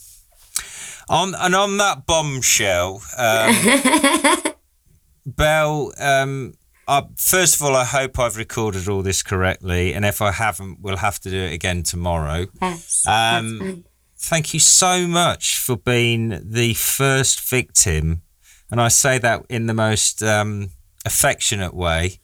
on 1.09 1.33
and 1.33 1.55
on 1.55 1.77
that 1.77 2.05
bombshell, 2.05 3.01
um, 3.17 4.53
Bel. 5.25 5.91
Um, 5.97 6.53
I, 6.87 7.03
first 7.17 7.55
of 7.55 7.61
all, 7.63 7.75
I 7.75 7.83
hope 7.85 8.19
I've 8.19 8.37
recorded 8.37 8.87
all 8.87 9.01
this 9.01 9.23
correctly, 9.23 9.93
and 9.93 10.05
if 10.05 10.21
I 10.21 10.31
haven't, 10.31 10.79
we'll 10.81 10.97
have 10.97 11.19
to 11.21 11.29
do 11.29 11.37
it 11.37 11.53
again 11.53 11.83
tomorrow. 11.83 12.45
yes. 12.61 13.05
Um. 13.07 13.83
Thank 14.21 14.53
you 14.53 14.59
so 14.59 15.07
much 15.07 15.57
for 15.57 15.77
being 15.77 16.41
the 16.43 16.73
first 16.73 17.39
victim, 17.49 18.21
and 18.71 18.81
I 18.81 18.87
say 18.87 19.17
that 19.17 19.45
in 19.49 19.67
the 19.67 19.73
most 19.73 20.21
um, 20.21 20.71
affectionate 21.05 21.73
way 21.73 22.19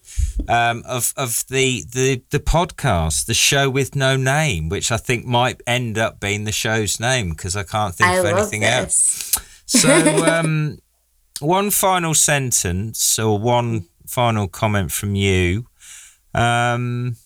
um, 0.48 0.82
of 0.86 1.12
of 1.16 1.44
the, 1.48 1.84
the 1.92 2.22
the 2.30 2.40
podcast, 2.40 3.26
the 3.26 3.34
show 3.34 3.68
with 3.68 3.96
no 3.96 4.16
name, 4.16 4.68
which 4.68 4.92
I 4.92 4.96
think 4.96 5.24
might 5.24 5.60
end 5.66 5.98
up 5.98 6.20
being 6.20 6.44
the 6.44 6.52
show's 6.52 7.00
name 7.00 7.30
because 7.30 7.56
I 7.56 7.62
can't 7.62 7.94
think 7.94 8.10
I 8.10 8.16
of 8.16 8.24
anything 8.24 8.64
else. 8.64 9.38
So, 9.66 9.90
um, 10.26 10.78
one 11.40 11.70
final 11.70 12.14
sentence 12.14 13.18
or 13.18 13.38
one 13.38 13.86
final 14.06 14.48
comment 14.48 14.92
from 14.92 15.14
you. 15.14 15.66
Um, 16.34 17.16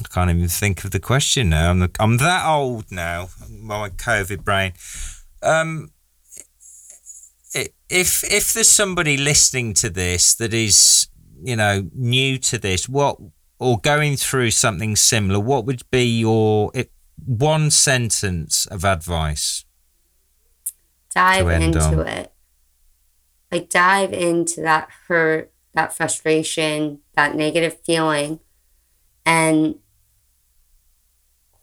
I 0.00 0.08
can't 0.08 0.30
even 0.30 0.48
think 0.48 0.84
of 0.84 0.90
the 0.90 1.00
question 1.00 1.50
now. 1.50 1.70
I'm, 1.70 1.80
the, 1.80 1.90
I'm 2.00 2.16
that 2.16 2.46
old 2.46 2.90
now, 2.90 3.28
my 3.50 3.90
COVID 3.90 4.42
brain. 4.42 4.72
Um, 5.42 5.91
if 7.92 8.24
if 8.24 8.54
there's 8.54 8.70
somebody 8.70 9.18
listening 9.18 9.74
to 9.74 9.90
this 9.90 10.34
that 10.36 10.54
is 10.54 11.08
you 11.42 11.54
know 11.54 11.88
new 11.94 12.38
to 12.38 12.58
this, 12.58 12.88
what 12.88 13.18
or 13.58 13.78
going 13.78 14.16
through 14.16 14.50
something 14.50 14.96
similar, 14.96 15.38
what 15.38 15.66
would 15.66 15.82
be 15.90 16.04
your 16.04 16.72
one 17.24 17.70
sentence 17.70 18.66
of 18.66 18.84
advice? 18.84 19.64
Dive 21.14 21.46
into 21.48 21.80
on? 21.80 22.08
it. 22.08 22.32
Like 23.52 23.68
dive 23.68 24.14
into 24.14 24.62
that 24.62 24.88
hurt, 25.06 25.52
that 25.74 25.92
frustration, 25.92 27.00
that 27.14 27.36
negative 27.36 27.78
feeling, 27.84 28.40
and 29.26 29.74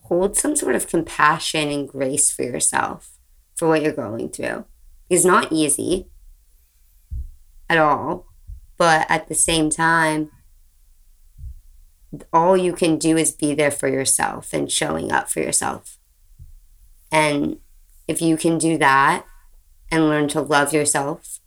hold 0.03 0.37
some 0.37 0.55
sort 0.55 0.75
of 0.75 0.87
compassion 0.87 1.69
and 1.69 1.89
grace 1.89 2.31
for 2.31 2.43
yourself 2.43 3.17
for 3.55 3.67
what 3.67 3.81
you're 3.81 3.91
going 3.91 4.29
through. 4.29 4.65
It's 5.09 5.25
not 5.25 5.51
easy 5.51 6.05
at 7.69 7.77
all, 7.77 8.25
but 8.77 9.05
at 9.09 9.27
the 9.27 9.35
same 9.35 9.69
time, 9.69 10.31
all 12.33 12.57
you 12.57 12.73
can 12.73 12.97
do 12.97 13.17
is 13.17 13.31
be 13.31 13.53
there 13.53 13.71
for 13.71 13.87
yourself 13.87 14.51
and 14.53 14.71
showing 14.71 15.11
up 15.11 15.29
for 15.29 15.39
yourself. 15.39 15.97
And 17.11 17.59
if 18.07 18.21
you 18.21 18.37
can 18.37 18.57
do 18.57 18.77
that 18.77 19.25
and 19.91 20.09
learn 20.09 20.27
to 20.29 20.41
love 20.41 20.73
yourself, 20.73 21.39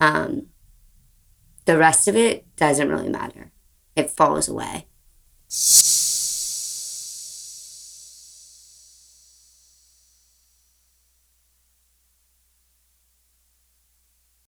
um, 0.00 0.46
the 1.66 1.78
rest 1.78 2.08
of 2.08 2.16
it 2.16 2.46
doesn't 2.56 2.88
really 2.88 3.08
matter. 3.08 3.52
It 3.94 4.10
falls 4.10 4.48
away. 4.48 4.86